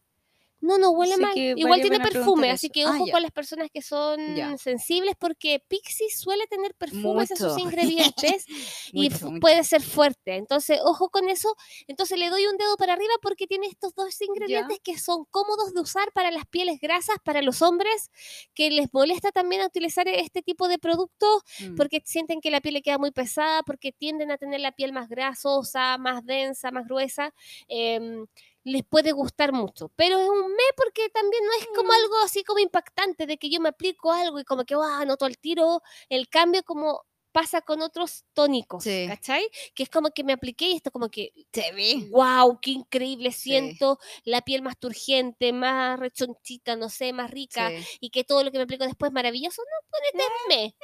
No, 0.61 0.79
no 0.79 0.91
huele 0.91 1.17
mal. 1.17 1.33
Igual 1.37 1.81
tiene 1.81 2.01
perfume, 2.01 2.51
así 2.51 2.69
que 2.71 2.85
Ah, 2.85 2.91
ojo 2.95 3.07
con 3.11 3.23
las 3.23 3.31
personas 3.33 3.69
que 3.73 3.83
son 3.83 4.35
Ya. 4.37 4.57
sensibles 4.59 5.15
porque 5.19 5.63
Pixie 5.67 6.11
suele 6.11 6.47
tener 6.47 6.75
perfumes 6.75 7.31
en 7.31 7.37
sus 7.39 7.59
ingredientes 7.59 8.45
y 8.93 9.09
Mucho, 9.09 9.19
fu- 9.19 9.31
mucho. 9.31 9.41
puede 9.41 9.65
ser 9.65 9.83
fuerte. 9.83 10.37
Entonces, 10.37 10.79
ojo 10.83 11.09
con 11.11 11.29
eso. 11.29 11.55
Entonces 11.89 12.19
le 12.19 12.29
doy 12.29 12.47
un 12.47 12.57
dedo 12.59 12.77
para 12.77 12.93
arriba 12.93 13.13
porque 13.23 13.47
tiene 13.47 13.67
estos 13.69 13.95
dos 13.95 14.21
ingredientes 14.21 14.79
que 14.83 14.99
son 14.99 15.25
cómodos 15.31 15.73
de 15.73 15.81
usar 15.81 16.13
para 16.13 16.31
las 16.31 16.47
pieles 16.47 16.79
grasas, 16.81 17.17
para 17.25 17.43
los 17.43 17.63
hombres 17.63 18.11
que 18.55 18.71
les 18.71 18.93
molesta 18.93 19.33
también 19.33 19.63
utilizar 19.65 20.07
este 20.09 20.43
tipo 20.43 20.69
de 20.69 20.79
productos 20.79 21.43
Mm. 21.61 21.75
porque 21.77 22.03
sienten 22.05 22.41
que 22.41 22.51
la 22.51 22.61
piel 22.61 22.75
le 22.75 22.83
queda 22.83 22.99
muy 22.99 23.11
pesada, 23.11 23.63
porque 23.63 23.93
tienden 23.93 24.31
a 24.31 24.37
tener 24.39 24.61
la 24.61 24.73
piel 24.73 24.93
más 24.93 25.09
grasosa, 25.09 25.97
más 25.99 26.25
densa, 26.25 26.71
más 26.71 26.87
gruesa. 26.87 27.33
em, 27.69 28.27
les 28.65 28.85
puede 28.85 29.13
gustar 29.13 29.53
mucho, 29.53 29.91
pero 29.97 30.19
es 30.19 30.29
un 30.29 30.51
me 30.53 30.63
porque 30.77 31.09
también 31.11 31.45
no 31.47 31.53
es 31.59 31.67
como 31.75 31.93
algo 31.93 32.19
así 32.25 32.45
como 32.45 32.59
impactante 32.61 33.27
de 33.27 33.39
que 33.39 33.51
yo 33.51 33.61
me 33.61 33.71
aplico 33.71 34.13
algo 34.13 34.39
y 34.41 34.45
como 34.45 34.65
que 34.65 34.75
wow, 34.77 35.05
noto 35.07 35.25
al 35.25 35.39
tiro 35.39 35.83
el 36.09 36.29
cambio 36.29 36.63
como 36.65 37.05
pasa 37.33 37.63
con 37.63 37.81
otros 37.81 38.25
tónicos, 38.35 38.83
Sí. 38.85 39.07
¿cachai? 39.09 39.49
Que 39.75 39.85
es 39.85 39.89
como 39.89 40.11
que 40.11 40.25
me 40.25 40.33
apliqué 40.33 40.67
y 40.71 40.75
esto 40.77 40.91
como 40.91 41.09
que 41.11 41.33
Se 41.53 41.71
ve. 41.73 42.09
wow, 42.11 42.59
qué 42.61 42.73
increíble 42.73 43.31
Sí. 43.33 43.43
siento 43.51 43.99
la 44.25 44.43
piel 44.43 44.63
más 44.63 44.77
turgente, 44.79 45.53
más 45.53 45.99
rechonchita, 46.01 46.75
no 46.77 46.89
sé, 46.89 47.13
más 47.13 47.31
rica 47.31 47.71
Sí. 47.71 47.85
y 48.01 48.11
que 48.11 48.25
todo 48.25 48.43
lo 48.45 48.51
que 48.51 48.59
me 48.59 48.65
aplico 48.65 48.85
después 48.85 49.11
es 49.11 49.15
maravilloso, 49.15 49.63
no, 49.63 49.89
ponete 49.91 50.29
me. 50.49 50.75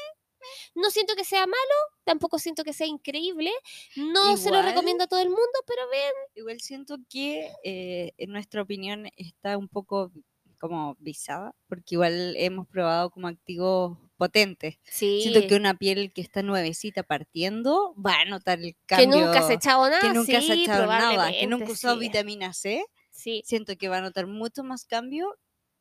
No 0.74 0.90
siento 0.90 1.14
que 1.16 1.24
sea 1.24 1.46
malo, 1.46 1.74
tampoco 2.04 2.38
siento 2.38 2.64
que 2.64 2.72
sea 2.72 2.86
increíble, 2.86 3.50
no 3.96 4.36
se 4.36 4.50
lo 4.50 4.58
Igual. 4.58 4.64
recomiendo 4.64 5.04
a 5.04 5.06
todo 5.06 5.20
el 5.20 5.28
mundo, 5.28 5.42
pero 5.66 5.82
vean, 5.90 6.12
Igual 6.34 6.60
siento 6.60 6.96
que 7.08 7.50
eh, 7.64 8.12
en 8.18 8.30
nuestra 8.32 8.62
opinión 8.62 9.08
está 9.16 9.56
un 9.58 9.68
poco 9.68 10.12
como 10.58 10.96
visada, 10.98 11.54
porque 11.68 11.94
igual 11.96 12.34
hemos 12.36 12.66
probado 12.68 13.10
como 13.10 13.28
activos 13.28 13.98
potentes. 14.16 14.78
sí, 14.84 15.20
Siento 15.22 15.46
que 15.46 15.54
una 15.56 15.74
piel 15.74 16.12
que 16.12 16.22
está 16.22 16.42
nuevecita 16.42 17.02
partiendo 17.02 17.94
va 17.94 18.20
a 18.20 18.24
notar 18.24 18.58
el 18.60 18.74
que 18.74 18.76
cambio. 18.86 19.26
nunca 19.26 19.40
has 19.40 19.50
echado 19.50 19.88
nada, 19.90 20.00
que 20.00 20.12
nunca 20.14 20.40
sí, 20.40 20.52
echado 20.62 20.86
nada, 20.86 21.30
que 21.32 21.46
nunca 21.46 21.72
usado 21.72 21.94
sí, 21.94 22.00
vitamina 22.00 22.52
C, 22.54 22.84
sí. 23.10 23.42
siento 23.44 23.76
que 23.76 23.88
va 23.88 23.98
a 23.98 24.00
notar 24.00 24.26
mucho 24.26 24.64
más 24.64 24.86
cambio 24.86 25.36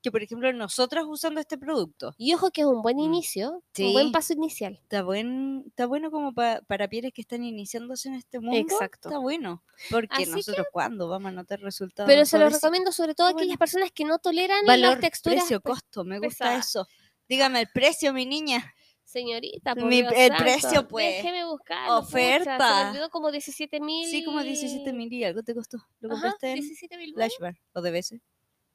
que, 0.05 0.11
por 0.11 0.21
ejemplo, 0.21 0.53
nosotras 0.53 1.03
usando 1.07 1.41
este 1.41 1.57
producto. 1.57 2.13
Y 2.17 2.33
ojo 2.35 2.51
que 2.51 2.61
es 2.61 2.67
un 2.67 2.81
buen 2.83 2.97
Mm. 2.97 3.01
inicio, 3.01 3.63
un 3.79 3.93
buen 3.93 4.11
paso 4.11 4.33
inicial. 4.33 4.79
Está, 4.83 5.01
buen, 5.01 5.63
está 5.67 5.87
bueno 5.87 6.11
como 6.11 6.31
pa- 6.33 6.61
para 6.67 6.87
pieles 6.87 7.11
que 7.11 7.21
están 7.21 7.43
iniciándose 7.43 8.07
en 8.09 8.13
este 8.15 8.39
mundo. 8.39 8.57
Exacto. 8.57 9.09
Está 9.09 9.17
bueno. 9.19 9.63
Porque 9.89 10.07
Así 10.11 10.25
que- 10.25 10.31
nosotros 10.31 10.67
cuándo 10.71 11.07
vamos 11.09 11.29
a 11.29 11.31
notar 11.31 11.59
resultados. 11.59 12.07
Pero 12.07 12.25
se 12.25 12.37
lo 12.37 12.41
suavecitos? 12.43 12.61
recomiendo 12.61 12.91
sobre 12.91 13.15
todo 13.15 13.27
a 13.27 13.29
aquellas 13.31 13.57
personas 13.57 13.91
que 13.91 14.05
no 14.05 14.19
toleran 14.19 14.63
Valor, 14.65 14.91
las 14.91 14.99
texturas. 14.99 15.39
precio, 15.39 15.59
costo, 15.61 16.03
me 16.05 16.19
gusta 16.19 16.55
eso. 16.55 16.87
Dígame 17.27 17.61
el 17.61 17.67
precio, 17.73 18.13
mi 18.13 18.25
niña. 18.27 18.71
Señorita, 19.03 19.75
por 19.75 19.85
Mi- 19.85 20.01
Dios 20.01 20.13
el 20.15 20.27
santo, 20.29 20.43
precio, 20.43 20.87
pues. 20.87 21.15
Déjeme 21.17 21.45
buscar. 21.45 21.89
Oferta. 21.91 22.57
se 22.57 22.83
me 22.83 22.89
olvidó 22.91 23.09
como 23.09 23.31
17 23.31 23.79
mil. 23.79 24.07
Sí, 24.09 24.23
como 24.23 24.41
17 24.43 24.93
mil 24.93 25.11
y 25.13 25.23
algo 25.23 25.41
te 25.43 25.53
costó. 25.55 25.77
¿Lo 25.99 26.09
compraste 26.09 26.49
en 26.49 26.55
17 26.55 26.97
mil. 26.97 27.13
Blush 27.13 27.37
Bar 27.39 27.55
o 27.73 27.81
de 27.81 27.91
veces? 27.91 28.21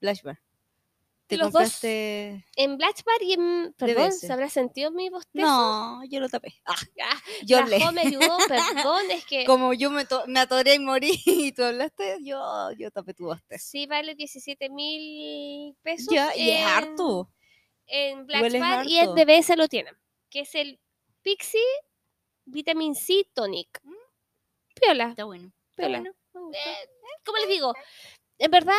Blush 0.01 0.21
Bar. 0.23 0.39
¿Te 1.31 1.37
Los 1.37 1.51
dos. 1.53 1.83
En 1.83 2.77
Black 2.77 3.03
Bar 3.05 3.21
y 3.23 3.33
en. 3.33 3.73
Perdón. 3.77 4.11
¿se 4.11 4.31
habrá 4.31 4.49
sentido 4.49 4.91
mi 4.91 5.09
bostezo? 5.09 5.45
No, 5.47 6.03
yo 6.09 6.19
lo 6.19 6.27
tapé. 6.27 6.53
Ah, 6.65 6.75
Ah, 7.03 7.21
yo 7.43 7.57
la 7.57 7.63
hablé. 7.63 7.79
Jo 7.81 7.91
me 7.93 8.01
ayudó, 8.01 8.37
perdón, 8.49 9.11
es 9.11 9.25
que. 9.25 9.45
Como 9.45 9.73
yo 9.73 9.89
me, 9.89 10.03
to- 10.05 10.25
me 10.27 10.41
atoré 10.41 10.75
y 10.75 10.79
morí 10.79 11.11
y 11.25 11.51
tú 11.53 11.63
hablaste, 11.63 12.17
yo, 12.21 12.71
yo 12.77 12.91
tapé 12.91 13.13
tu 13.13 13.25
bostezo. 13.25 13.65
Sí, 13.65 13.87
vale 13.87 14.13
17 14.15 14.69
mil 14.69 15.73
pesos. 15.81 16.13
Ya, 16.13 16.35
y 16.35 16.49
es 16.49 16.65
harto. 16.65 17.29
En 17.87 18.25
Black 18.25 18.37
Igual 18.39 18.55
es 18.55 18.61
Bar 18.61 18.87
y 18.87 18.99
en. 18.99 19.15
DBS 19.15 19.55
lo 19.57 19.67
tienen. 19.67 19.95
Que 20.29 20.41
es 20.41 20.53
el 20.55 20.79
Pixie 21.21 21.59
Vitamin 22.45 22.93
C 22.95 23.25
Tonic. 23.33 23.79
Mm. 23.83 23.93
Piola. 24.75 25.09
Está 25.09 25.23
bueno. 25.23 25.51
Está 25.69 25.83
Piola. 25.83 25.99
bueno. 25.99 26.13
me 26.33 26.39
gusta. 26.41 26.57
Eh, 26.59 26.89
como 27.25 27.37
les 27.37 27.47
digo, 27.49 27.73
en 28.37 28.51
verdad 28.51 28.73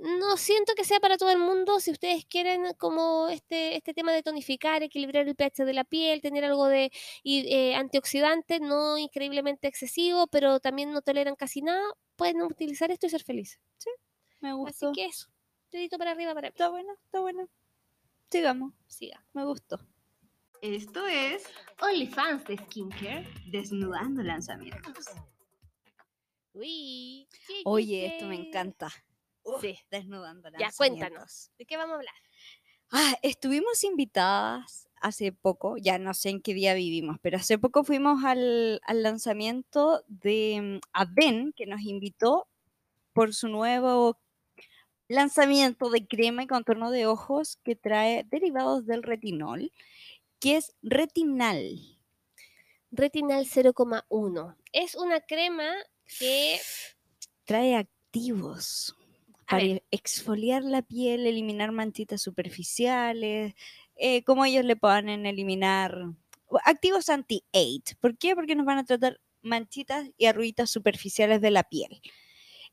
no 0.00 0.36
siento 0.36 0.72
que 0.74 0.84
sea 0.84 0.98
para 0.98 1.18
todo 1.18 1.30
el 1.30 1.38
mundo. 1.38 1.78
Si 1.78 1.90
ustedes 1.90 2.24
quieren 2.24 2.72
como 2.78 3.28
este, 3.28 3.76
este 3.76 3.92
tema 3.92 4.12
de 4.12 4.22
tonificar, 4.22 4.82
equilibrar 4.82 5.28
el 5.28 5.36
pH 5.36 5.64
de 5.64 5.74
la 5.74 5.84
piel, 5.84 6.22
tener 6.22 6.44
algo 6.44 6.66
de 6.66 6.90
y, 7.22 7.52
eh, 7.54 7.74
antioxidante, 7.74 8.60
no 8.60 8.96
increíblemente 8.98 9.68
excesivo, 9.68 10.26
pero 10.26 10.58
también 10.60 10.92
no 10.92 11.02
toleran 11.02 11.36
casi 11.36 11.60
nada, 11.62 11.84
pueden 12.16 12.40
utilizar 12.42 12.90
esto 12.90 13.06
y 13.06 13.10
ser 13.10 13.22
felices. 13.22 13.60
Me 14.40 14.48
Así 14.50 14.56
gustó. 14.58 14.92
que 14.92 15.04
eso, 15.04 15.28
dedito 15.70 15.98
para 15.98 16.12
arriba 16.12 16.32
para 16.34 16.48
mí. 16.48 16.52
Está 16.52 16.70
bueno, 16.70 16.94
está 17.04 17.20
bueno. 17.20 17.48
Sigamos. 18.30 18.72
Siga. 18.86 19.22
Me 19.34 19.44
gustó. 19.44 19.78
Esto 20.62 21.06
es 21.06 21.44
OnlyFans 21.80 22.44
de 22.44 22.56
skincare. 22.56 23.28
Desnudando 23.46 24.22
Lanzamientos. 24.22 25.06
Uy. 26.54 27.26
ye, 27.48 27.54
ye, 27.54 27.62
Oye, 27.64 28.06
esto 28.06 28.26
me 28.26 28.36
encanta. 28.36 28.90
Uf, 29.44 29.60
Sí. 29.60 29.78
Desnudando 29.90 30.50
Ya, 30.58 30.70
cuéntanos. 30.76 31.50
¿De 31.58 31.66
qué 31.66 31.76
vamos 31.76 31.94
a 31.94 31.96
hablar? 31.96 32.14
Ah, 32.92 33.16
estuvimos 33.22 33.84
invitadas 33.84 34.88
hace 35.00 35.32
poco, 35.32 35.76
ya 35.76 35.98
no 35.98 36.12
sé 36.12 36.30
en 36.30 36.42
qué 36.42 36.54
día 36.54 36.74
vivimos, 36.74 37.18
pero 37.22 37.38
hace 37.38 37.58
poco 37.58 37.84
fuimos 37.84 38.24
al, 38.24 38.80
al 38.84 39.02
lanzamiento 39.02 40.04
de 40.08 40.80
mm, 40.82 40.88
Aven, 40.92 41.52
que 41.54 41.66
nos 41.66 41.80
invitó 41.82 42.48
por 43.12 43.34
su 43.34 43.48
nuevo 43.48 44.18
lanzamiento 45.08 45.90
de 45.90 46.06
crema 46.06 46.42
y 46.42 46.46
contorno 46.46 46.90
de 46.90 47.06
ojos 47.06 47.58
que 47.64 47.76
trae 47.76 48.24
derivados 48.30 48.86
del 48.86 49.02
retinol, 49.02 49.72
que 50.38 50.56
es 50.56 50.74
retinal. 50.82 51.98
Retinal 52.92 53.46
0,1. 53.46 54.56
Es 54.72 54.94
una 54.94 55.20
crema 55.20 55.74
que 56.18 56.60
Trae 57.44 57.76
activos 57.76 58.96
para 59.50 59.82
exfoliar 59.90 60.62
la 60.62 60.82
piel, 60.82 61.26
eliminar 61.26 61.72
manchitas 61.72 62.22
superficiales, 62.22 63.54
eh, 63.96 64.22
como 64.24 64.44
ellos 64.44 64.64
le 64.64 64.76
ponen, 64.76 65.26
eliminar 65.26 65.96
activos 66.64 67.08
anti-age. 67.08 67.96
¿Por 68.00 68.16
qué? 68.16 68.34
Porque 68.34 68.54
nos 68.54 68.66
van 68.66 68.78
a 68.78 68.84
tratar 68.84 69.20
manchitas 69.42 70.08
y 70.16 70.26
arruguitas 70.26 70.70
superficiales 70.70 71.40
de 71.40 71.50
la 71.50 71.64
piel. 71.64 72.00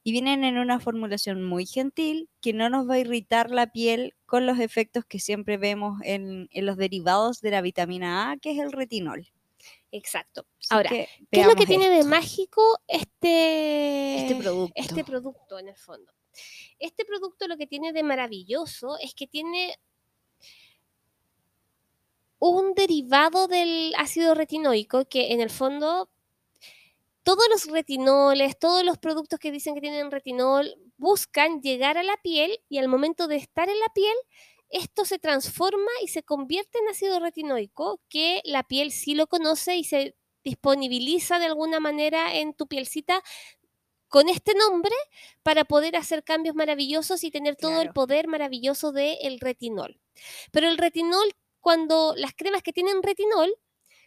Y 0.03 0.11
vienen 0.11 0.43
en 0.43 0.57
una 0.57 0.79
formulación 0.79 1.43
muy 1.43 1.65
gentil 1.65 2.29
que 2.39 2.53
no 2.53 2.69
nos 2.69 2.89
va 2.89 2.93
a 2.95 2.99
irritar 2.99 3.51
la 3.51 3.71
piel 3.71 4.15
con 4.25 4.45
los 4.45 4.59
efectos 4.59 5.03
que 5.03 5.19
siempre 5.19 5.57
vemos 5.57 5.99
en, 6.03 6.47
en 6.51 6.65
los 6.65 6.77
derivados 6.77 7.41
de 7.41 7.51
la 7.51 7.61
vitamina 7.61 8.31
A, 8.31 8.37
que 8.37 8.51
es 8.51 8.59
el 8.59 8.71
retinol. 8.71 9.27
Exacto. 9.91 10.45
Así 10.59 10.67
Ahora, 10.69 10.89
¿Qué 10.89 11.07
es 11.31 11.47
lo 11.47 11.55
que 11.55 11.65
tiene 11.65 11.89
de 11.89 12.03
mágico 12.03 12.79
este, 12.87 14.21
Este 14.21 14.35
producto. 14.35 14.73
este 14.75 15.03
producto 15.03 15.59
en 15.59 15.69
el 15.69 15.75
fondo? 15.75 16.11
Este 16.79 17.05
producto 17.05 17.47
lo 17.47 17.57
que 17.57 17.67
tiene 17.67 17.93
de 17.93 18.03
maravilloso 18.03 18.97
es 18.99 19.13
que 19.13 19.27
tiene 19.27 19.75
un 22.39 22.73
derivado 22.73 23.47
del 23.47 23.93
ácido 23.97 24.35
retinoico 24.35 25.05
que 25.05 25.33
en 25.33 25.41
el 25.41 25.49
fondo 25.49 26.09
todos 27.23 27.43
los 27.49 27.65
retinoles, 27.65 28.57
todos 28.57 28.83
los 28.85 28.97
productos 28.97 29.39
que 29.39 29.51
dicen 29.51 29.75
que 29.75 29.81
tienen 29.81 30.11
retinol 30.11 30.75
buscan 30.97 31.61
llegar 31.61 31.97
a 31.97 32.03
la 32.03 32.15
piel 32.23 32.59
y 32.69 32.77
al 32.77 32.87
momento 32.87 33.27
de 33.27 33.35
estar 33.35 33.67
en 33.69 33.79
la 33.79 33.89
piel 33.93 34.15
esto 34.69 35.05
se 35.05 35.19
transforma 35.19 35.91
y 36.03 36.07
se 36.07 36.23
convierte 36.23 36.79
en 36.79 36.89
ácido 36.89 37.19
retinoico 37.19 38.01
que 38.09 38.41
la 38.43 38.63
piel 38.63 38.91
sí 38.91 39.15
lo 39.15 39.27
conoce 39.27 39.77
y 39.77 39.83
se 39.83 40.15
disponibiliza 40.43 41.39
de 41.39 41.45
alguna 41.45 41.79
manera 41.79 42.35
en 42.35 42.53
tu 42.53 42.67
pielcita 42.67 43.21
con 44.09 44.29
este 44.29 44.53
nombre 44.55 44.93
para 45.43 45.65
poder 45.65 45.95
hacer 45.95 46.23
cambios 46.23 46.55
maravillosos 46.55 47.23
y 47.23 47.31
tener 47.31 47.55
todo 47.55 47.81
el 47.81 47.91
poder 47.91 48.27
maravilloso 48.27 48.91
del 48.91 49.39
retinol. 49.39 49.99
Pero 50.51 50.67
el 50.67 50.77
retinol, 50.77 51.33
cuando 51.59 52.13
las 52.15 52.33
cremas 52.33 52.63
que 52.63 52.73
tienen 52.73 53.03
retinol, 53.03 53.53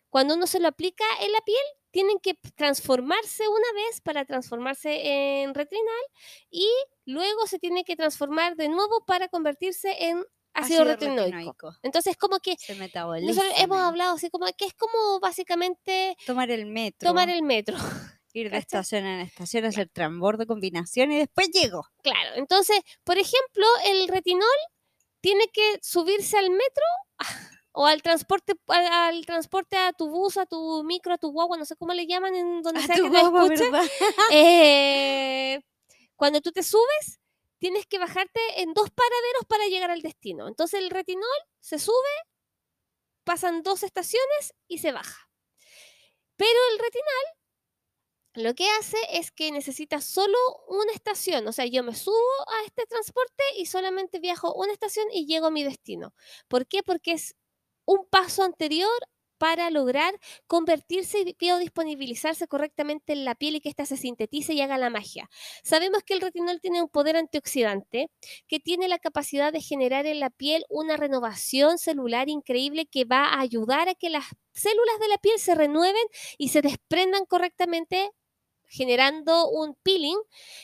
cuando 0.09 0.35
uno 0.35 0.47
se 0.47 0.61
lo 0.61 0.69
aplica 0.69 1.05
en 1.21 1.33
la 1.33 1.41
piel, 1.43 1.63
tienen 1.91 2.19
que 2.21 2.35
transformarse 2.55 3.49
una 3.49 3.73
vez 3.75 4.01
para 4.01 4.25
transformarse 4.25 5.43
en 5.43 5.55
retinal 5.55 6.03
y 6.51 6.69
luego 7.05 7.47
se 7.47 7.59
tiene 7.59 7.85
que 7.85 7.97
transformar 7.97 8.57
de 8.57 8.69
nuevo 8.69 9.05
para 9.05 9.29
convertirse 9.29 9.97
en 10.05 10.25
ácido, 10.53 10.83
Ácido 10.83 10.85
retinoico. 10.85 11.25
retinoico. 11.25 11.73
Entonces, 11.83 12.17
como 12.17 12.39
que 12.41 12.57
Se 12.57 12.75
nosotros 12.77 13.53
hemos 13.59 13.79
hablado 13.79 14.15
así 14.15 14.31
como 14.31 14.47
que 14.57 14.67
es 14.67 14.75
como 14.75 15.21
básicamente 15.21 16.17
Tomar 16.27 16.51
el 16.51 16.67
metro. 16.67 17.09
tomar 17.09 17.29
el 17.31 17.43
metro. 17.43 17.77
Ir 18.33 18.45
de 18.45 18.51
¿cachai? 18.51 18.61
estación 18.61 19.07
en 19.07 19.21
estación, 19.21 19.65
hacer 19.65 19.89
transbordo, 19.89 20.47
combinación 20.47 21.13
y 21.13 21.19
después 21.19 21.51
llego. 21.51 21.87
Claro, 22.03 22.31
entonces, 22.37 22.81
por 23.05 23.19
ejemplo, 23.19 23.67
el 23.85 24.09
retinol 24.09 24.47
tiene 25.21 25.49
que 25.53 25.79
subirse 25.83 26.39
al 26.39 26.51
metro 26.51 26.85
o 27.73 27.87
al 27.87 28.03
transporte 28.03 28.55
al, 28.69 28.87
al 28.87 29.27
transporte 29.27 29.77
a 29.77 29.93
tu 29.93 30.09
bus, 30.09 30.37
a 30.37 30.47
tu 30.47 30.83
micro, 30.85 31.15
a 31.15 31.19
tu 31.19 31.31
guagua, 31.31 31.57
no 31.57 31.65
sé 31.65 31.77
cómo 31.77 31.93
le 31.93 32.07
llaman 32.07 32.35
en 32.35 32.63
donde 32.63 32.81
A 32.81 32.87
sea 32.87 32.97
tu 32.97 33.05
que 33.05 33.11
te 33.11 33.21
guagua. 33.21 33.49
¿verdad? 33.49 33.83
Eh, 34.33 35.61
cuando 36.17 36.41
tú 36.41 36.53
te 36.53 36.63
subes, 36.63 37.21
tienes 37.59 37.87
que 37.87 37.99
bajarte 37.99 38.41
en 38.57 38.73
dos 38.75 38.91
paraderos 38.91 39.45
para 39.49 39.67
llegar 39.67 39.91
al 39.91 40.03
destino. 40.03 40.49
Entonces 40.49 40.81
el 40.81 40.91
retinol 40.91 41.25
se 41.61 41.79
sube, 41.79 41.95
pasan 43.25 43.63
dos 43.63 43.83
estaciones 43.83 44.55
y 44.69 44.79
se 44.79 44.93
baja. 44.93 45.29
Pero 46.37 46.59
el 46.73 46.79
retinal 46.79 47.40
lo 48.35 48.55
que 48.55 48.67
hace 48.79 48.97
es 49.13 49.31
que 49.33 49.51
necesita 49.53 50.01
solo 50.01 50.37
una 50.69 50.93
estación. 50.93 51.47
O 51.49 51.53
sea, 51.53 51.67
yo 51.67 51.83
me 51.83 51.95
subo 51.95 52.15
a 52.49 52.65
este 52.67 52.87
transporte 52.87 53.43
y 53.59 53.67
solamente 53.67 54.21
viajo 54.21 54.55
una 54.55 54.73
estación 54.73 55.07
y 55.13 55.27
llego 55.27 55.47
a 55.47 55.51
mi 55.51 55.65
destino. 55.65 56.15
¿Por 56.49 56.67
qué? 56.67 56.83
Porque 56.83 57.13
es 57.13 57.35
un 57.87 58.07
paso 58.09 58.45
anterior 58.45 58.91
para 59.41 59.71
lograr 59.71 60.15
convertirse 60.47 61.21
y 61.21 61.35
biodisponibilizarse 61.39 62.47
correctamente 62.47 63.15
en 63.15 63.25
la 63.25 63.35
piel 63.35 63.57
y 63.57 63.61
que 63.63 63.71
ésta 63.71 63.87
se 63.87 63.97
sintetice 63.97 64.53
y 64.53 64.61
haga 64.61 64.77
la 64.77 64.91
magia. 64.91 65.31
Sabemos 65.65 66.03
que 66.05 66.13
el 66.13 66.21
retinol 66.21 66.61
tiene 66.61 66.83
un 66.83 66.91
poder 66.91 67.17
antioxidante 67.17 68.11
que 68.47 68.61
tiene 68.61 68.87
la 68.87 68.99
capacidad 68.99 69.51
de 69.51 69.63
generar 69.63 70.05
en 70.05 70.21
la 70.21 70.29
piel 70.29 70.65
una 70.69 70.99
renovación 70.99 71.79
celular 71.79 72.29
increíble 72.29 72.85
que 72.85 73.07
va 73.07 73.25
a 73.29 73.41
ayudar 73.41 73.89
a 73.89 73.95
que 73.95 74.11
las 74.11 74.27
células 74.53 75.01
de 75.01 75.09
la 75.09 75.17
piel 75.17 75.39
se 75.39 75.55
renueven 75.55 76.05
y 76.37 76.49
se 76.49 76.61
desprendan 76.61 77.25
correctamente 77.25 78.11
generando 78.71 79.49
un 79.51 79.75
peeling 79.83 80.19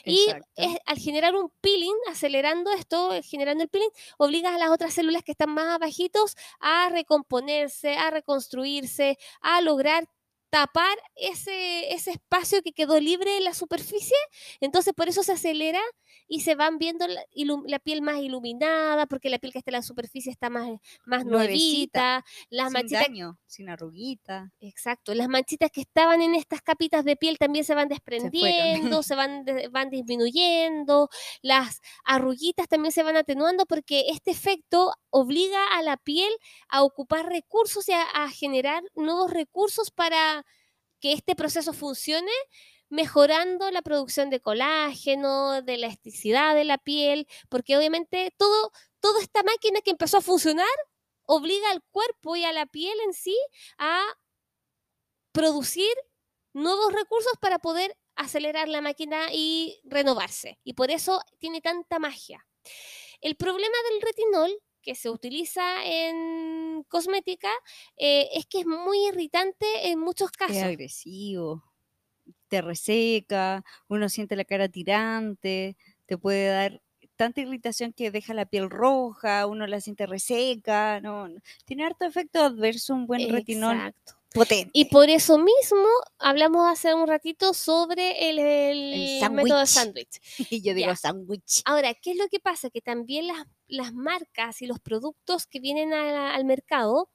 y 0.07 0.19
es- 0.57 0.79
al 0.87 0.99
generar 0.99 1.35
un 1.37 1.51
peeling, 1.61 1.95
acelerando 2.11 2.71
esto, 2.73 3.13
eh, 3.15 3.23
generando 3.23 3.65
el 3.65 3.69
peeling, 3.71 3.91
obligas 4.19 4.55
a 4.55 4.59
las 4.59 4.71
otras 4.71 4.95
células 4.95 5.23
que 5.25 5.33
están 5.33 5.51
más 5.51 5.69
abajitos 5.77 6.37
a 6.61 6.89
recomponerse, 6.91 7.97
a 7.97 8.11
reconstruirse, 8.11 9.19
a 9.43 9.61
lograr 9.61 10.09
tapar 10.57 10.97
ese, 11.17 11.93
ese 11.93 12.13
espacio 12.13 12.63
que 12.63 12.73
quedó 12.73 12.99
libre 12.99 13.37
en 13.37 13.45
la 13.45 13.53
superficie. 13.53 14.17
Entonces, 14.61 14.95
por 14.95 15.09
eso 15.09 15.23
se 15.23 15.33
acelera 15.33 15.81
y 16.29 16.41
se 16.41 16.55
van 16.55 16.79
viendo 16.79 17.07
la, 17.07 17.23
la 17.67 17.79
piel 17.79 18.01
más 18.03 18.19
iluminada, 18.21 19.07
porque 19.07 19.29
la 19.29 19.39
piel 19.39 19.53
que 19.53 19.59
está 19.59 19.71
en 19.71 19.75
la 19.77 19.83
superficie 19.83 20.33
está 20.33 20.49
más, 20.51 20.69
más 21.05 21.27
nuevita, 21.27 22.25
las 22.49 22.69
sin 22.69 22.73
manchitas 22.73 23.07
daño, 23.09 23.39
sin 23.47 23.69
arruguita. 23.69 24.51
Exacto, 24.61 25.15
las 25.15 25.29
manchitas 25.29 25.71
que 25.71 25.83
estaban 25.83 26.23
en 26.23 26.35
estas 26.35 26.63
capitas 26.63 27.05
de 27.05 27.17
piel 27.17 27.37
también 27.37 27.65
se 27.67 27.75
van 27.75 27.89
desprendiendo, 27.89 29.03
se, 29.03 29.15
van, 29.15 29.45
de- 29.45 29.69
van 29.69 29.91
disminuyendo, 29.91 31.11
las 31.43 31.81
arruguitas 32.05 32.67
también 32.67 32.91
se 32.93 33.03
van 33.03 33.17
atenuando 33.19 33.67
porque 33.67 34.07
este 34.09 34.31
efecto 34.31 34.95
obliga 35.11 35.61
a 35.77 35.83
la 35.83 35.99
piel 35.99 36.33
a 36.69 36.83
ocupar 36.83 37.27
recursos 37.29 37.87
y 37.91 37.93
a, 37.93 38.03
a 38.03 38.31
generar 38.31 38.83
nuevos 38.95 39.31
recursos 39.31 39.91
para 39.91 40.46
que 41.01 41.13
este 41.13 41.35
proceso 41.35 41.73
funcione, 41.73 42.33
mejorando 42.89 43.71
la 43.71 43.83
producción 43.83 44.31
de 44.31 44.41
colágeno, 44.41 45.63
de 45.63 45.77
la 45.77 45.87
elasticidad 45.87 46.55
de 46.55 46.65
la 46.65 46.79
piel, 46.79 47.27
porque 47.49 47.77
obviamente 47.77 48.33
todo, 48.37 48.73
toda 49.01 49.21
esta 49.21 49.43
máquina 49.43 49.81
que 49.81 49.91
empezó 49.91 50.19
a 50.19 50.23
funcionar 50.23 50.67
obliga 51.25 51.71
al 51.71 51.83
cuerpo 51.91 52.37
y 52.37 52.45
a 52.45 52.53
la 52.53 52.67
piel 52.67 52.97
en 53.07 53.13
sí 53.13 53.37
a 53.79 54.03
producir 55.33 55.93
nuevos 56.53 56.93
recursos 56.93 57.33
para 57.41 57.59
poder 57.59 57.97
acelerar 58.15 58.69
la 58.69 58.81
máquina 58.81 59.29
y 59.33 59.81
renovarse. 59.85 60.59
Y 60.65 60.73
por 60.73 60.91
eso 60.91 61.21
tiene 61.39 61.61
tanta 61.61 61.99
magia. 61.99 62.47
El 63.21 63.37
problema 63.37 63.77
del 63.91 64.01
retinol 64.01 64.63
que 64.87 64.95
se 64.97 65.11
utiliza 65.11 65.85
en 65.87 66.85
cosmética 66.89 67.51
eh, 67.99 68.29
es 68.35 68.47
que 68.47 68.61
es 68.61 68.67
muy 68.67 69.09
irritante 69.09 69.67
en 69.91 70.01
muchos 70.01 70.31
Es 70.47 70.63
casos. 70.63 70.63
agresivo. 70.63 71.65
Te 72.49 72.63
reseca, 72.63 73.65
uno 73.89 74.09
siente 74.09 74.37
la 74.37 74.45
cara 74.45 74.69
tirante, 74.69 75.77
te 76.07 76.19
puede 76.19 76.49
dar 76.49 76.83
tanta 77.17 77.41
irritación 77.43 77.93
que 77.95 78.11
deja 78.13 78.35
la 78.35 78.47
piel 78.47 78.71
roja, 78.71 79.47
uno 79.47 79.67
la 79.67 79.81
siente 79.81 80.07
reseca, 80.07 81.01
no, 81.03 81.29
no. 81.29 81.41
tiene 81.67 81.85
harto 81.87 82.05
efecto 82.07 82.43
adverso 82.45 82.95
un 82.95 83.07
buen 83.07 83.29
retinol 83.29 83.85
Exacto. 83.85 84.16
Potente. 84.37 84.71
Y 84.73 84.87
por 84.87 85.09
eso 85.09 85.39
mismo 85.39 85.89
hablamos 86.19 86.67
hace 86.71 86.95
un 86.95 87.07
ratito 87.07 87.55
sobre 87.55 88.31
el, 88.31 88.39
el 88.39 89.23
El 89.23 89.31
método 89.33 89.59
de 89.59 89.67
sándwich. 89.67 90.21
Y 90.51 90.63
yo 90.63 90.75
digo 90.75 90.95
sándwich. 90.95 91.63
Ahora, 91.65 91.95
¿qué 91.95 92.13
es 92.13 92.17
lo 92.17 92.29
que 92.29 92.41
pasa? 92.41 92.71
Que 92.71 92.81
también 92.81 93.27
las, 93.27 93.47
las 93.67 93.93
marcas 93.93 94.63
y 94.63 94.67
los 94.67 94.81
productos 94.81 95.47
que 95.47 95.61
vienen 95.61 95.93
al 95.93 96.45
mercado 96.45 97.11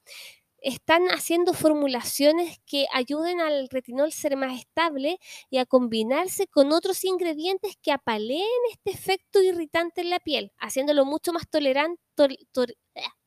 están 0.62 1.08
haciendo 1.08 1.54
formulaciones 1.54 2.58
que 2.66 2.86
ayuden 2.92 3.40
al 3.40 3.68
retinol 3.68 4.08
a 4.08 4.12
ser 4.12 4.36
más 4.36 4.58
estable 4.58 5.18
y 5.50 5.58
a 5.58 5.66
combinarse 5.66 6.46
con 6.46 6.72
otros 6.72 7.04
ingredientes 7.04 7.76
que 7.82 7.92
apaleen 7.92 8.46
este 8.70 8.92
efecto 8.92 9.42
irritante 9.42 10.00
en 10.00 10.10
la 10.10 10.20
piel, 10.20 10.52
haciéndolo 10.58 11.04
mucho 11.04 11.32
más 11.32 11.48
tolerante. 11.48 12.00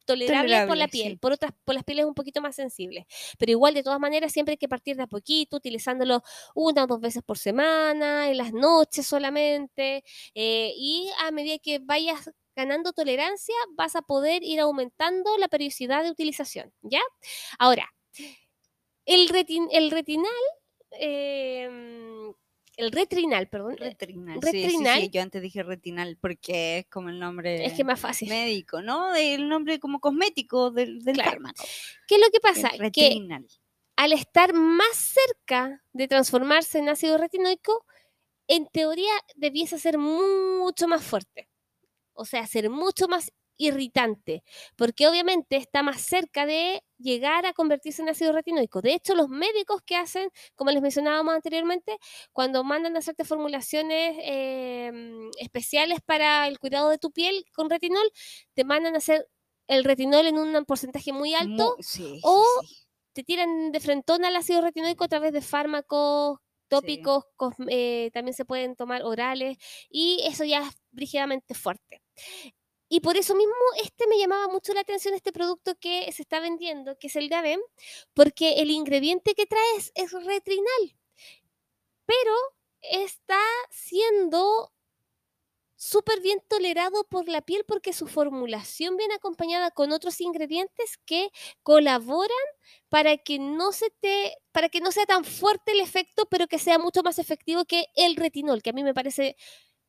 Tolerable 0.05 0.67
por 0.67 0.77
la 0.77 0.87
piel, 0.87 1.13
sí. 1.13 1.17
por 1.17 1.33
otras, 1.33 1.51
por 1.63 1.75
las 1.75 1.83
pieles 1.83 2.05
un 2.05 2.13
poquito 2.13 2.41
más 2.41 2.55
sensibles. 2.55 3.05
Pero 3.37 3.51
igual, 3.51 3.73
de 3.73 3.83
todas 3.83 3.99
maneras, 3.99 4.31
siempre 4.31 4.53
hay 4.53 4.57
que 4.57 4.69
partir 4.69 4.95
de 4.95 5.03
a 5.03 5.07
poquito, 5.07 5.57
utilizándolo 5.57 6.23
una 6.53 6.83
o 6.83 6.87
dos 6.87 7.01
veces 7.01 7.23
por 7.23 7.37
semana, 7.37 8.29
en 8.29 8.37
las 8.37 8.53
noches 8.53 9.05
solamente, 9.05 10.03
eh, 10.33 10.73
y 10.75 11.09
a 11.19 11.31
medida 11.31 11.57
que 11.57 11.79
vayas 11.79 12.31
ganando 12.55 12.93
tolerancia, 12.93 13.55
vas 13.71 13.97
a 13.97 14.01
poder 14.01 14.41
ir 14.41 14.61
aumentando 14.61 15.37
la 15.37 15.49
periodicidad 15.49 16.03
de 16.03 16.11
utilización, 16.11 16.71
¿ya? 16.81 17.01
Ahora, 17.59 17.93
el, 19.05 19.27
retin- 19.27 19.67
el 19.71 19.91
retinal, 19.91 20.31
eh, 20.91 22.31
el 22.77 22.91
retrinal, 22.91 23.47
perdón, 23.47 23.73
eh, 23.73 23.77
Retrinal. 23.89 24.39
Sí, 24.41 24.51
sí, 24.51 24.51
sí, 24.51 24.63
retrinal. 24.67 25.11
yo 25.11 25.21
antes 25.21 25.41
dije 25.41 25.63
retinal 25.63 26.17
porque 26.19 26.79
es 26.79 26.85
como 26.87 27.09
el 27.09 27.19
nombre 27.19 27.65
es 27.65 27.73
que 27.73 27.83
más 27.83 27.99
fácil. 27.99 28.29
médico, 28.29 28.81
¿no? 28.81 29.13
El 29.15 29.47
nombre 29.49 29.79
como 29.79 29.99
cosmético 29.99 30.71
del, 30.71 31.03
del 31.03 31.15
Claro. 31.15 31.31
fármaco. 31.31 31.63
¿Qué 32.07 32.15
es 32.15 32.21
lo 32.21 32.27
que 32.29 32.37
El 32.37 32.41
pasa? 32.41 32.69
Que 32.71 32.77
retrinal. 32.79 33.47
al 33.95 34.13
estar 34.13 34.53
más 34.53 34.95
cerca 34.95 35.81
de 35.93 36.07
transformarse 36.07 36.79
en 36.79 36.89
ácido 36.89 37.17
retinoico, 37.17 37.85
en 38.47 38.67
teoría 38.67 39.13
debiese 39.35 39.79
ser 39.79 39.97
mucho 39.97 40.87
más 40.87 41.03
fuerte. 41.03 41.47
O 42.13 42.25
sea, 42.25 42.45
ser 42.47 42.69
mucho 42.69 43.07
más 43.07 43.31
irritante, 43.57 44.43
porque 44.75 45.07
obviamente 45.07 45.55
está 45.57 45.83
más 45.83 46.01
cerca 46.01 46.45
de 46.45 46.83
llegar 46.97 47.45
a 47.45 47.53
convertirse 47.53 48.01
en 48.01 48.09
ácido 48.09 48.31
retinoico. 48.33 48.81
De 48.81 48.93
hecho, 48.93 49.15
los 49.15 49.29
médicos 49.29 49.81
que 49.85 49.95
hacen, 49.95 50.29
como 50.55 50.71
les 50.71 50.81
mencionábamos 50.81 51.33
anteriormente, 51.35 51.97
cuando 52.33 52.63
mandan 52.63 52.95
a 52.95 52.99
hacerte 52.99 53.25
formulaciones 53.25 54.17
eh, 54.21 54.91
especiales 55.39 55.99
para 56.05 56.47
el 56.47 56.59
cuidado 56.59 56.89
de 56.89 56.97
tu 56.97 57.11
piel 57.11 57.45
con 57.53 57.69
retinol, 57.69 58.09
te 58.53 58.63
mandan 58.63 58.95
a 58.95 58.97
hacer 58.99 59.27
el 59.67 59.83
retinol 59.83 60.27
en 60.27 60.37
un 60.37 60.65
porcentaje 60.65 61.11
muy 61.13 61.33
alto 61.33 61.79
sí, 61.81 62.21
o 62.21 62.43
sí. 62.59 62.85
te 63.13 63.23
tiran 63.23 63.71
de 63.71 63.79
frentón 63.79 64.25
al 64.25 64.35
ácido 64.35 64.61
retinoico 64.61 65.03
a 65.05 65.07
través 65.07 65.33
de 65.33 65.41
fármacos 65.41 66.39
tópicos, 66.67 67.23
cos- 67.37 67.55
eh, 67.69 68.09
también 68.13 68.33
se 68.35 68.45
pueden 68.45 68.75
tomar 68.75 69.03
orales 69.03 69.57
y 69.89 70.21
eso 70.25 70.43
ya 70.45 70.59
es 70.67 70.75
brígidamente 70.91 71.53
fuerte. 71.53 72.01
Y 72.89 72.99
por 72.99 73.17
eso 73.17 73.35
mismo 73.35 73.53
este 73.83 74.07
me 74.07 74.17
llamaba 74.17 74.47
mucho 74.47 74.73
la 74.73 74.81
atención, 74.81 75.13
este 75.13 75.31
producto 75.31 75.75
que 75.79 76.11
se 76.11 76.21
está 76.21 76.39
vendiendo, 76.39 76.97
que 76.97 77.07
es 77.07 77.15
el 77.15 77.29
Gavem, 77.29 77.59
porque 78.13 78.61
el 78.61 78.69
ingrediente 78.71 79.33
que 79.33 79.45
trae 79.45 79.75
es, 79.77 79.91
es 79.95 80.11
retrinal, 80.11 80.95
pero 82.05 82.33
está 82.81 83.39
siendo 83.71 84.71
súper 85.77 86.21
bien 86.21 86.39
tolerado 86.47 87.03
por 87.09 87.27
la 87.27 87.41
piel 87.41 87.63
porque 87.67 87.93
su 87.93 88.07
formulación 88.07 88.97
viene 88.97 89.15
acompañada 89.15 89.71
con 89.71 89.91
otros 89.91 90.21
ingredientes 90.21 90.97
que 91.05 91.29
colaboran 91.63 92.29
para 92.89 93.17
que 93.17 93.39
no 93.39 93.71
se 93.71 93.89
te 93.99 94.37
para 94.51 94.69
que 94.69 94.79
no 94.79 94.91
sea 94.91 95.05
tan 95.05 95.25
fuerte 95.25 95.73
el 95.73 95.81
efecto, 95.81 96.27
pero 96.29 96.47
que 96.47 96.59
sea 96.59 96.79
mucho 96.79 97.03
más 97.03 97.19
efectivo 97.19 97.65
que 97.65 97.87
el 97.95 98.15
retinol, 98.15 98.61
que 98.63 98.69
a 98.69 98.73
mí 98.73 98.83
me 98.83 98.93
parece 98.93 99.35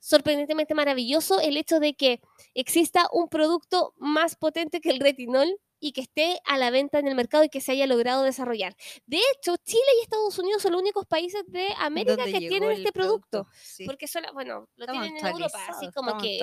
sorprendentemente 0.06 0.72
maravilloso 0.74 1.40
el 1.40 1.56
hecho 1.56 1.80
de 1.80 1.94
que 1.94 2.20
exista 2.54 3.08
un 3.12 3.28
producto 3.28 3.92
más 3.96 4.36
potente 4.36 4.80
que 4.80 4.90
el 4.90 5.00
retinol 5.00 5.48
y 5.80 5.92
que 5.92 6.00
esté 6.00 6.40
a 6.44 6.56
la 6.58 6.70
venta 6.70 7.00
en 7.00 7.08
el 7.08 7.16
mercado 7.16 7.42
y 7.42 7.48
que 7.48 7.60
se 7.60 7.72
haya 7.72 7.88
logrado 7.88 8.22
desarrollar. 8.22 8.76
De 9.06 9.18
hecho, 9.18 9.56
Chile 9.64 9.82
y 9.98 10.02
Estados 10.04 10.38
Unidos 10.38 10.62
son 10.62 10.72
los 10.72 10.80
únicos 10.80 11.06
países 11.06 11.42
de 11.48 11.68
América 11.78 12.16
Donde 12.16 12.32
que 12.38 12.48
tienen 12.48 12.70
este 12.70 12.92
producto. 12.92 13.48
sí. 13.60 13.84
Porque 13.84 14.06
solo, 14.06 14.32
bueno, 14.32 14.68
lo 14.76 14.84
Estamos 14.84 15.02
tienen 15.02 15.26
en 15.26 15.32
Europa, 15.32 15.58
así 15.68 15.90
como 15.90 16.16
que 16.18 16.38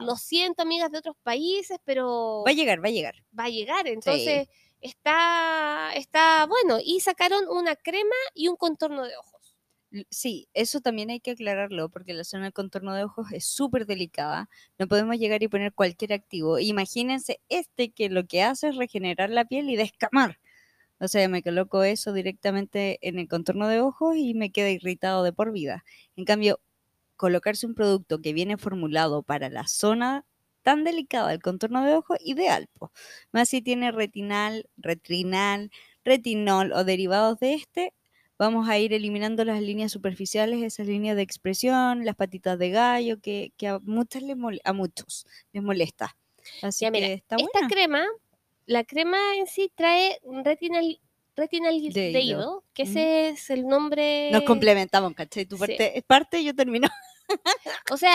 lo 0.00 0.16
siento, 0.16 0.62
amigas 0.62 0.90
de 0.90 0.98
otros 0.98 1.16
países, 1.22 1.78
pero 1.84 2.42
Va 2.44 2.50
a 2.50 2.54
llegar, 2.54 2.84
va 2.84 2.88
a 2.88 2.92
llegar. 2.92 3.14
va 3.38 3.44
a 3.44 3.48
llegar. 3.48 3.86
Entonces, 3.86 4.48
está, 4.80 5.92
está 5.94 6.46
bueno. 6.46 6.78
Y 6.84 6.98
sacaron 6.98 7.48
una 7.48 7.76
crema 7.76 8.16
y 8.34 8.48
un 8.48 8.56
contorno 8.56 9.04
de 9.04 9.16
ojos. 9.16 9.33
Sí, 10.10 10.48
eso 10.54 10.80
también 10.80 11.10
hay 11.10 11.20
que 11.20 11.32
aclararlo 11.32 11.88
porque 11.88 12.14
la 12.14 12.24
zona 12.24 12.44
del 12.44 12.52
contorno 12.52 12.94
de 12.94 13.04
ojos 13.04 13.28
es 13.32 13.44
súper 13.46 13.86
delicada. 13.86 14.48
No 14.78 14.88
podemos 14.88 15.16
llegar 15.18 15.42
y 15.42 15.48
poner 15.48 15.72
cualquier 15.72 16.12
activo. 16.12 16.58
Imagínense 16.58 17.40
este 17.48 17.90
que 17.92 18.08
lo 18.10 18.26
que 18.26 18.42
hace 18.42 18.68
es 18.68 18.76
regenerar 18.76 19.30
la 19.30 19.44
piel 19.44 19.70
y 19.70 19.76
descamar. 19.76 20.40
O 21.00 21.08
sea, 21.08 21.28
me 21.28 21.42
coloco 21.42 21.84
eso 21.84 22.12
directamente 22.12 22.98
en 23.02 23.18
el 23.18 23.28
contorno 23.28 23.68
de 23.68 23.80
ojos 23.80 24.16
y 24.16 24.34
me 24.34 24.50
queda 24.52 24.70
irritado 24.70 25.24
de 25.24 25.32
por 25.32 25.52
vida. 25.52 25.84
En 26.16 26.24
cambio, 26.24 26.60
colocarse 27.16 27.66
un 27.66 27.74
producto 27.74 28.20
que 28.20 28.32
viene 28.32 28.56
formulado 28.58 29.22
para 29.22 29.50
la 29.50 29.66
zona 29.68 30.26
tan 30.62 30.84
delicada 30.84 31.30
del 31.30 31.42
contorno 31.42 31.84
de 31.84 31.94
ojos, 31.94 32.18
ideal. 32.24 32.68
po. 32.78 32.92
Más 33.32 33.50
si 33.50 33.62
tiene 33.62 33.92
retinal, 33.92 34.68
retrinal, 34.78 35.70
retinol 36.04 36.72
o 36.72 36.84
derivados 36.84 37.38
de 37.40 37.54
este, 37.54 37.94
vamos 38.44 38.68
a 38.68 38.78
ir 38.78 38.92
eliminando 38.92 39.44
las 39.44 39.60
líneas 39.60 39.90
superficiales, 39.92 40.62
esas 40.62 40.86
líneas 40.86 41.16
de 41.16 41.22
expresión, 41.22 42.04
las 42.04 42.14
patitas 42.14 42.58
de 42.58 42.70
gallo, 42.70 43.20
que, 43.20 43.52
que 43.56 43.68
a, 43.68 43.78
muchas 43.80 44.22
les 44.22 44.36
a 44.64 44.72
muchos 44.72 45.26
les 45.52 45.62
molesta. 45.62 46.16
Así 46.62 46.84
Ya, 46.84 46.90
mira, 46.90 47.06
que 47.06 47.14
está 47.14 47.36
Esta 47.36 47.60
buena. 47.60 47.68
crema, 47.68 48.06
la 48.66 48.84
crema 48.84 49.18
en 49.36 49.46
sí 49.46 49.70
trae 49.74 50.20
retinal, 50.44 51.00
retinal 51.36 51.80
deído, 51.92 52.64
que 52.74 52.82
ese 52.82 53.30
es 53.30 53.50
el 53.50 53.66
nombre. 53.66 54.30
Nos 54.30 54.42
complementamos, 54.42 55.14
¿cachai? 55.14 55.46
Tu 55.46 55.56
sí. 55.56 55.60
parte, 55.60 56.04
parte 56.06 56.44
yo 56.44 56.54
termino. 56.54 56.88
O 57.90 57.96
sea, 57.96 58.14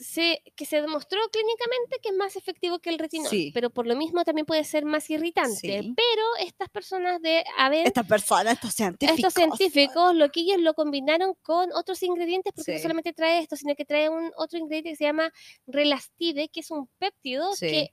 se, 0.00 0.42
que 0.56 0.64
se 0.64 0.80
demostró 0.80 1.20
clínicamente 1.30 1.98
que 2.02 2.08
es 2.08 2.14
más 2.16 2.34
efectivo 2.34 2.78
que 2.78 2.88
el 2.90 2.98
retinol, 2.98 3.28
Sí. 3.28 3.50
pero 3.52 3.68
por 3.70 3.86
lo 3.86 3.94
mismo 3.94 4.24
también 4.24 4.46
puede 4.46 4.64
ser 4.64 4.84
más 4.86 5.08
irritante. 5.10 5.54
Sí. 5.82 5.94
Pero 5.94 6.22
estas 6.40 6.68
personas 6.70 7.20
de 7.20 7.44
Aven, 7.58 7.86
Estas 7.86 8.06
personas, 8.06 8.54
estos 8.54 8.72
científicos. 8.74 9.18
estos 9.18 9.34
científicos, 9.34 10.14
lo 10.14 10.30
que 10.30 10.40
ellos 10.40 10.58
lo 10.60 10.72
combinaron 10.74 11.34
con 11.42 11.70
otros 11.74 12.02
ingredientes, 12.02 12.52
porque 12.56 12.72
no 12.72 12.78
solamente 12.78 13.12
trae 13.12 13.40
esto, 13.40 13.56
sino 13.56 13.74
que 13.74 13.84
trae 13.84 14.08
un 14.08 14.32
otro 14.36 14.58
ingrediente 14.58 14.90
que 14.90 14.96
se 14.96 15.04
llama 15.04 15.30
relastide, 15.66 16.48
que 16.48 16.60
es 16.60 16.70
un 16.70 16.88
péptido 16.98 17.50
que 17.58 17.90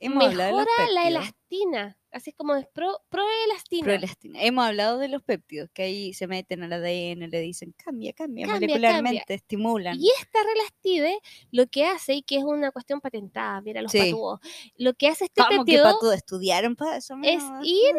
Hemos 0.00 0.24
hablado 0.24 0.50
de 0.58 0.64
los 0.64 0.66
mejora 0.76 0.92
la 0.92 1.08
elastina. 1.08 1.98
Así 2.12 2.30
es 2.30 2.36
como 2.36 2.54
es 2.56 2.66
pro, 2.68 3.00
proelastina. 3.10 3.84
Proelastina. 3.84 4.42
Hemos 4.42 4.64
hablado 4.66 4.98
de 4.98 5.08
los 5.08 5.22
péptidos, 5.22 5.68
que 5.74 5.82
ahí 5.82 6.14
se 6.14 6.26
meten 6.26 6.62
al 6.62 6.72
ADN, 6.72 7.28
le 7.30 7.40
dicen 7.40 7.74
cambia, 7.76 8.12
cambia, 8.14 8.46
Cambia, 8.46 8.68
molecularmente, 8.68 9.34
estimulan. 9.34 9.96
Y 10.00 10.08
esta 10.20 10.38
relastide 10.42 11.18
lo 11.50 11.66
que 11.66 11.84
hace, 11.86 12.14
y 12.14 12.22
que 12.22 12.36
es 12.38 12.44
una 12.44 12.70
cuestión 12.72 13.00
patentada, 13.00 13.60
mira 13.60 13.82
los 13.82 13.92
Sí. 13.92 13.98
patúos, 13.98 14.40
lo 14.76 14.94
que 14.94 15.08
hace 15.08 15.24
este 15.26 15.42
Vamos, 15.42 15.50
que 15.66 15.72
péptido 15.72 15.84
para 15.84 15.98
todo 15.98 16.12
estudiaron 16.12 16.74
para 16.76 16.96
eso. 16.96 17.14
es 17.22 17.42
ir 17.62 17.94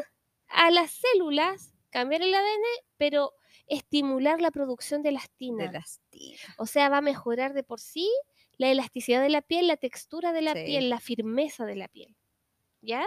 a 0.48 0.72
las 0.72 0.92
células, 0.92 1.74
cambiar 1.92 2.22
el 2.24 2.34
ADN, 2.34 2.64
pero 2.98 3.34
estimular 3.68 4.42
la 4.42 4.52
producción 4.52 5.02
de 5.04 5.10
elastina. 5.10 5.64
de 5.66 5.70
elastina. 5.70 6.38
O 6.58 6.66
sea, 6.66 6.90
va 6.90 6.98
a 6.98 7.02
mejorar 7.02 7.54
de 7.54 7.64
por 7.64 7.80
sí 7.80 8.10
la 8.58 8.70
elasticidad 8.72 9.22
de 9.22 9.30
la 9.30 9.42
piel, 9.42 9.68
la 9.68 9.78
textura 9.78 10.34
de 10.34 10.42
la 10.42 10.54
Sí. 10.54 10.64
piel, 10.66 10.90
la 10.90 11.00
firmeza 11.00 11.66
de 11.66 11.76
la 11.76 11.88
piel. 11.88 12.16
¿Ya? 12.82 13.04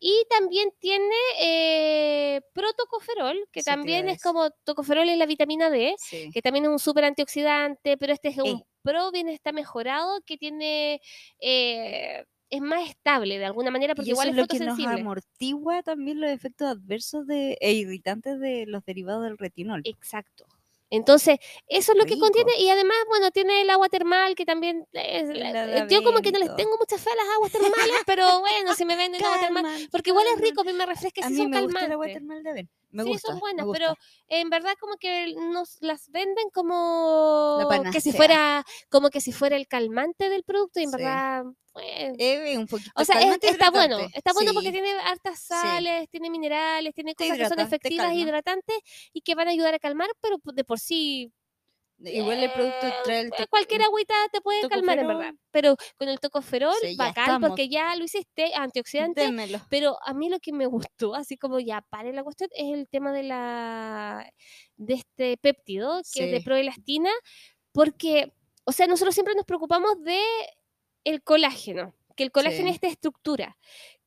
Y 0.00 0.24
también 0.28 0.70
tiene 0.80 1.14
eh, 1.40 2.40
protocoferol, 2.52 3.38
que 3.52 3.62
también 3.62 4.08
es 4.08 4.20
como 4.20 4.50
tocoferol 4.64 5.08
es 5.08 5.16
la 5.16 5.26
vitamina 5.26 5.70
D, 5.70 5.94
Sí. 5.98 6.28
que 6.32 6.42
también 6.42 6.64
es 6.64 6.70
un 6.70 6.78
súper 6.80 7.04
antioxidante, 7.04 7.96
pero 7.96 8.12
este 8.12 8.28
es 8.30 8.38
un 8.38 8.46
Ey. 8.46 8.62
pro 8.82 9.12
bien 9.12 9.28
está 9.28 9.52
mejorado, 9.52 10.20
que 10.26 10.36
tiene 10.36 11.00
eh, 11.40 12.24
es 12.50 12.60
más 12.60 12.88
estable 12.88 13.38
de 13.38 13.46
alguna 13.46 13.70
manera 13.70 13.94
porque 13.94 14.10
y 14.10 14.12
eso 14.12 14.22
igual 14.22 14.28
es 14.28 14.34
es 14.34 14.40
lo 14.40 14.46
que 14.46 14.64
nos 14.64 15.00
amortigua 15.00 15.82
también 15.82 16.20
los 16.20 16.30
efectos 16.30 16.68
adversos 16.68 17.26
de, 17.26 17.58
e 17.60 17.72
irritantes 17.72 18.38
de 18.40 18.66
los 18.66 18.84
derivados 18.84 19.24
del 19.24 19.38
retinol. 19.38 19.82
Exacto. 19.84 20.46
Entonces, 20.88 21.38
eso 21.66 21.92
es 21.92 21.98
lo 21.98 22.04
que 22.04 22.18
contiene 22.18 22.52
y 22.60 22.68
además, 22.68 22.96
bueno, 23.08 23.32
tiene 23.32 23.60
el 23.62 23.70
agua 23.70 23.88
termal 23.88 24.36
que 24.36 24.46
también 24.46 24.86
es, 24.92 25.28
La 25.36 25.78
eh, 25.78 25.86
yo 25.90 26.04
como 26.04 26.20
que 26.20 26.30
no 26.30 26.38
les 26.38 26.54
tengo 26.54 26.78
mucha 26.78 26.96
fe 26.96 27.10
a 27.10 27.16
las 27.16 27.26
aguas 27.34 27.50
termales, 27.50 28.02
pero 28.06 28.40
bueno, 28.40 28.72
si 28.74 28.84
me 28.84 28.94
venden 28.94 29.24
agua 29.24 29.40
termal, 29.40 29.88
porque 29.90 30.10
igual 30.10 30.26
es 30.32 30.40
rico, 30.40 30.60
a 30.60 30.64
mí 30.64 30.72
me 30.72 30.86
refresca, 30.86 31.28
mí 31.28 31.36
son 31.36 31.50
gusta 31.50 31.86
el 31.86 31.92
agua 31.92 32.06
calmantes. 32.06 32.12
termal 32.14 32.42
de 32.44 32.50
Aven. 32.50 32.70
Me 32.90 33.02
sí, 33.02 33.08
gusta. 33.10 33.28
son 33.28 33.34
me 33.36 33.40
buenas, 33.40 33.66
gusta. 33.66 33.78
pero 33.78 33.94
en 34.28 34.50
verdad 34.50 34.72
como 34.80 34.96
que 34.96 35.34
nos 35.52 35.76
las 35.80 36.08
venden 36.10 36.48
como 36.52 37.58
que 37.92 38.00
si 38.00 38.12
fuera 38.12 38.64
como 38.88 39.10
que 39.10 39.20
si 39.20 39.32
fuera 39.32 39.56
el 39.56 39.66
calmante 39.68 40.28
del 40.28 40.44
producto 40.44 40.80
y 40.80 40.84
en 40.84 40.90
Sí. 40.90 40.96
verdad 40.96 41.44
pues, 41.72 41.86
Eh, 42.18 42.56
un 42.56 42.66
poquito 42.66 42.90
o 42.96 43.04
sea, 43.04 43.20
es- 43.20 43.38
está 43.42 43.70
bueno, 43.70 43.98
está 44.14 44.32
bueno 44.32 44.52
porque 44.54 44.72
tiene 44.72 44.92
hartas 44.92 45.40
sales, 45.40 46.08
tiene 46.08 46.30
minerales, 46.30 46.94
tiene 46.94 47.14
cosas 47.14 47.36
que 47.36 47.48
son 47.48 47.58
efectivas, 47.60 48.06
calma. 48.06 48.20
hidratantes 48.20 48.78
y 49.12 49.20
que 49.20 49.34
van 49.34 49.48
a 49.48 49.50
ayudar 49.50 49.74
a 49.74 49.78
calmar, 49.78 50.08
pero 50.22 50.38
de 50.42 50.64
por 50.64 50.78
sí 50.78 51.32
Igual 51.98 52.42
el 52.42 52.52
producto 52.52 52.86
eh, 52.86 52.94
trae 53.04 53.20
el 53.20 53.30
toc- 53.30 53.48
cualquier 53.48 53.82
agüita 53.82 54.14
te 54.30 54.40
puede 54.42 54.68
calmar 54.68 54.98
en 54.98 55.08
verdad. 55.08 55.34
Pero 55.50 55.76
con 55.96 56.08
el 56.08 56.20
tocoferol, 56.20 56.74
Sí, 56.82 56.94
bacán, 56.96 57.24
estamos. 57.24 57.48
porque 57.48 57.68
ya 57.70 57.94
lo 57.96 58.04
hiciste, 58.04 58.52
antioxidante. 58.54 59.22
Démelo. 59.22 59.60
Pero 59.70 59.96
a 60.04 60.12
mí 60.12 60.28
lo 60.28 60.38
que 60.38 60.52
me 60.52 60.66
gustó, 60.66 61.14
así 61.14 61.38
como 61.38 61.58
ya 61.58 61.80
pare 61.88 62.12
la 62.12 62.22
cuestión, 62.22 62.50
es 62.54 62.74
el 62.74 62.86
tema 62.88 63.12
de 63.12 63.22
la 63.22 64.30
de 64.76 64.94
este 64.94 65.38
péptido, 65.38 66.02
que 66.12 66.26
es 66.26 66.32
de 66.32 66.40
proelastina, 66.42 67.10
porque, 67.72 68.32
o 68.64 68.72
sea, 68.72 68.86
nosotros 68.86 69.14
siempre 69.14 69.34
nos 69.34 69.46
preocupamos 69.46 70.02
de 70.02 70.20
el 71.04 71.22
colágeno, 71.22 71.94
que 72.14 72.24
el 72.24 72.30
colágeno 72.30 72.64
Sí. 72.64 72.68
es 72.68 72.74
esta 72.74 72.88
estructura 72.88 73.56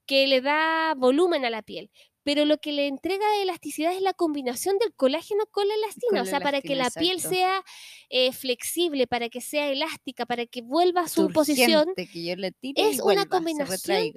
que 0.05 0.27
le 0.27 0.41
da 0.41 0.93
volumen 0.97 1.45
a 1.45 1.49
la 1.49 1.61
piel. 1.61 1.91
Pero 2.29 2.45
lo 2.45 2.59
que 2.59 2.73
le 2.73 2.85
entrega 2.85 3.25
elasticidad 3.41 3.91
es 3.91 4.03
la 4.03 4.13
combinación 4.13 4.77
del 4.77 4.93
colágeno 4.93 5.47
con 5.49 5.67
la 5.67 5.73
elastina. 5.73 6.09
Con 6.11 6.19
o 6.19 6.25
sea, 6.25 6.39
para 6.39 6.61
que 6.61 6.75
la 6.75 6.91
piel 6.91 7.19
sea 7.19 7.63
eh, 8.11 8.31
flexible, 8.33 9.07
para 9.07 9.29
que 9.29 9.41
sea 9.41 9.71
elástica, 9.71 10.27
para 10.27 10.45
que 10.45 10.61
vuelva 10.61 11.01
a 11.01 11.07
su 11.07 11.31
posición 11.31 11.87
que 11.95 12.23
yo 12.23 12.35
le 12.35 12.51
tire 12.51 12.87
es 12.87 12.97
y 12.97 12.99
una 12.99 13.03
vuelva, 13.03 13.25
combinación 13.25 14.13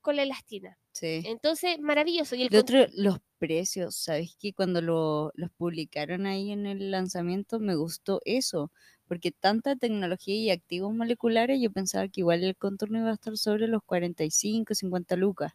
con 0.00 0.16
la 0.16 0.22
elastina. 0.22 0.78
Sí. 0.92 1.20
Entonces, 1.26 1.78
maravilloso. 1.80 2.34
Y 2.34 2.44
el 2.44 2.56
otro, 2.56 2.86
los 2.94 3.18
precios, 3.36 3.94
¿sabes 3.96 4.34
qué? 4.40 4.54
Cuando 4.54 4.80
lo, 4.80 5.32
los 5.34 5.50
publicaron 5.50 6.24
ahí 6.24 6.50
en 6.50 6.64
el 6.64 6.90
lanzamiento 6.90 7.60
me 7.60 7.74
gustó 7.74 8.22
eso, 8.24 8.72
porque 9.06 9.32
tanta 9.32 9.76
tecnología 9.76 10.34
y 10.34 10.50
activos 10.50 10.94
moleculares, 10.94 11.60
yo 11.60 11.70
pensaba 11.70 12.08
que 12.08 12.22
igual 12.22 12.42
el 12.42 12.56
contorno 12.56 13.00
iba 13.00 13.10
a 13.10 13.14
estar 13.14 13.36
sobre 13.36 13.68
los 13.68 13.82
45, 13.84 14.74
50 14.74 15.16
lucas. 15.16 15.52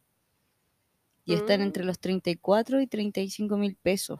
Y 1.32 1.36
están 1.36 1.60
Mm. 1.62 1.64
entre 1.64 1.84
los 1.86 2.00
34 2.00 2.82
y 2.82 2.88
35 2.88 3.58
mil 3.58 3.76
pesos. 3.76 4.20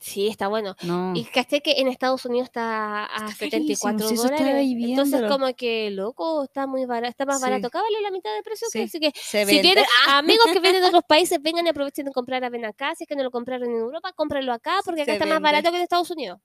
Sí, 0.00 0.28
está 0.28 0.46
bueno. 0.46 0.76
No, 0.84 1.12
Y 1.16 1.24
caché 1.24 1.60
que 1.60 1.72
en 1.80 1.88
Estados 1.88 2.24
Unidos 2.24 2.46
está 2.46 3.04
a 3.06 3.16
Está 3.26 3.28
74 3.34 3.98
carísimo, 3.98 4.08
si 4.08 4.14
eso 4.14 4.24
estaba 4.32 4.50
dólares. 4.50 4.76
Entonces, 4.78 5.22
como 5.28 5.52
que, 5.56 5.90
loco, 5.90 6.44
está 6.44 6.68
muy 6.68 6.84
barato, 6.86 7.10
está 7.10 7.26
más 7.26 7.38
Sí. 7.38 7.42
barato. 7.42 7.66
Acá 7.66 7.82
vale 7.82 8.00
la 8.00 8.12
mitad 8.12 8.32
del 8.32 8.44
precio. 8.44 8.68
que- 8.72 8.82
así 8.84 9.00
que, 9.00 9.10
se 9.14 9.44
si 9.44 9.46
vende. 9.56 9.60
quieren, 9.62 9.84
amigos 10.08 10.46
que 10.52 10.60
vienen 10.60 10.82
de 10.82 10.88
otros 10.88 11.02
países, 11.08 11.42
vengan 11.42 11.66
y 11.66 11.70
aprovechen 11.70 12.06
de 12.06 12.12
comprar 12.12 12.44
Aven 12.44 12.64
acá. 12.64 12.94
Si 12.94 13.02
es 13.04 13.08
que 13.08 13.16
no 13.16 13.24
lo 13.24 13.32
compraron 13.32 13.68
en 13.68 13.76
Europa, 13.76 14.12
cómprenlo 14.12 14.52
acá, 14.52 14.78
porque 14.84 15.02
acá 15.02 15.12
Se 15.12 15.16
está 15.18 15.26
más 15.26 15.40
barato 15.40 15.70
que 15.72 15.78
en 15.78 15.82
Estados 15.82 16.10
Unidos. 16.12 16.38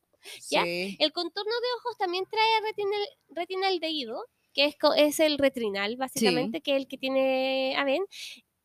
¿ya? 0.50 0.64
Sí. 0.64 0.96
El 1.00 1.12
contorno 1.12 1.52
de 1.52 1.68
ojos 1.80 1.98
también 2.00 2.24
trae 2.32 2.62
retinal, 2.64 3.02
retinaldehído, 3.30 4.26
que 4.54 4.66
es, 4.66 4.76
es 4.98 5.20
el 5.20 5.38
retrinal, 5.38 5.96
básicamente, 5.98 6.62
que 6.62 6.72
es 6.72 6.78
el 6.78 6.88
que 6.88 6.98
tiene 6.98 7.76
Aven. 7.78 8.04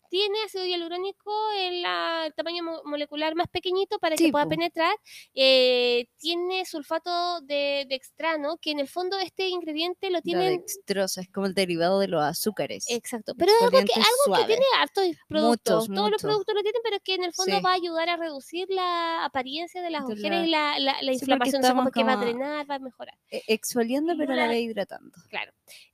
Tiene 0.09 0.39
ácido 0.45 0.65
hialurónico 0.65 1.31
en 1.57 1.83
la- 1.83 2.25
el 2.27 2.35
tamaño 2.35 2.63
mo- 2.63 2.83
molecular 2.85 3.35
más 3.35 3.49
pequeñito 3.49 3.99
para 3.99 4.17
que 4.17 4.31
pueda 4.31 4.47
penetrar. 4.49 4.95
Eh, 5.35 6.09
tiene 6.19 6.65
sulfato 6.65 7.41
de 7.43 7.87
dextrano, 7.89 8.57
que 8.59 8.71
en 8.71 8.81
el 8.81 8.89
fondo 8.89 9.19
este 9.19 9.49
ingrediente 9.49 10.09
lo 10.11 10.19
La 10.19 10.23
tienen... 10.23 10.59
dextrosa 10.59 11.21
es 11.21 11.29
como 11.31 11.47
el 11.47 11.55
derivado 11.55 12.01
de 12.01 12.09
los 12.09 12.23
azúcares. 12.23 12.87
Exacto, 12.89 13.35
pero 13.37 13.53
es 13.53 13.63
algo 13.63 13.71
que, 13.85 13.93
algo 13.95 14.39
que 14.41 14.47
tiene 14.47 14.65
hartos 14.79 15.05
productos. 15.29 15.87
Todos 15.89 16.11
los 16.11 16.23
productos 16.23 16.55
lo 16.55 16.63
tienen, 16.63 16.81
pero 16.83 16.99
que 17.01 17.15
en 17.15 17.25
el 17.25 17.33
fondo 17.35 17.57
Sí. 17.57 17.63
va 17.63 17.71
a 17.71 17.75
ayudar 17.75 18.09
a 18.09 18.17
reducir 18.17 18.67
la 18.71 19.25
apariencia 19.25 19.83
de 19.83 19.91
las 19.91 20.07
De 20.07 20.15
ojeras 20.15 20.41
la- 20.41 20.47
y 20.47 20.51
la, 20.51 20.79
la- 20.79 20.93
la 20.93 20.99
Sí, 20.99 21.05
porque 21.05 21.13
inflamación. 21.15 21.61
O 21.61 21.63
sea, 21.63 21.71
como 21.75 21.89
estamos 21.89 21.93
que 21.93 22.05
va 22.05 22.13
a 22.13 22.25
drenar, 22.25 22.71
va 22.71 22.75
a 22.77 22.79
mejorar. 22.79 23.19
E- 23.31 23.43
Exfoliando, 23.49 24.15
pero 24.17 24.33
a 24.33 24.37
la 24.37 24.47
vez 24.49 24.61
hidratando. 24.63 25.13
Claro. 25.29 25.53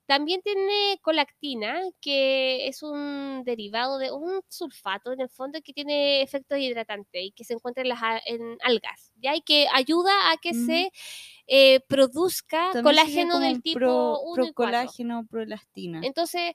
También 0.09 0.43
tiene 0.43 0.99
colactina, 1.03 1.81
que 2.01 2.69
es 2.69 2.83
un 2.83 3.43
derivado 3.45 3.97
de 3.99 4.13
un 4.13 4.43
sulfato 4.49 5.13
en 5.13 5.21
el 5.23 5.31
fondo 5.31 5.61
que 5.65 5.73
tiene 5.73 6.21
efectos 6.23 6.59
hidratantes 6.59 7.23
y 7.25 7.33
que 7.33 7.45
se 7.45 7.55
encuentra 7.55 7.83
en 7.83 7.89
las 7.89 8.01
en 8.27 8.59
algas, 8.63 9.13
¿ya? 9.17 9.35
Y 9.35 9.41
que 9.43 9.67
ayuda 9.73 10.31
a 10.33 10.37
que 10.37 10.53
Ujú. 10.53 10.55
se 10.55 10.91
eh, 11.47 11.81
produzca 11.89 12.75
También 12.75 12.83
colágeno 12.83 13.41
del 13.41 13.61
tipo 13.61 14.21
pro, 14.21 14.21
1 14.23 14.47
y 14.47 14.53
4. 14.53 14.95
colágeno, 14.95 15.27
proelastina. 15.27 16.09
Entonces, 16.09 16.53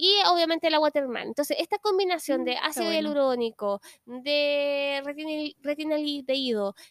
y 0.00 0.14
obviamente 0.30 0.68
el 0.68 0.74
agua 0.74 0.92
termal. 0.92 1.26
Entonces, 1.26 1.56
esta 1.58 1.76
combinación 1.78 2.42
Mm, 2.42 2.44
de 2.44 2.56
ácido 2.56 2.84
bueno. 2.86 3.00
hialurónico, 3.00 3.80
de 4.06 5.02
retinil- 5.04 5.56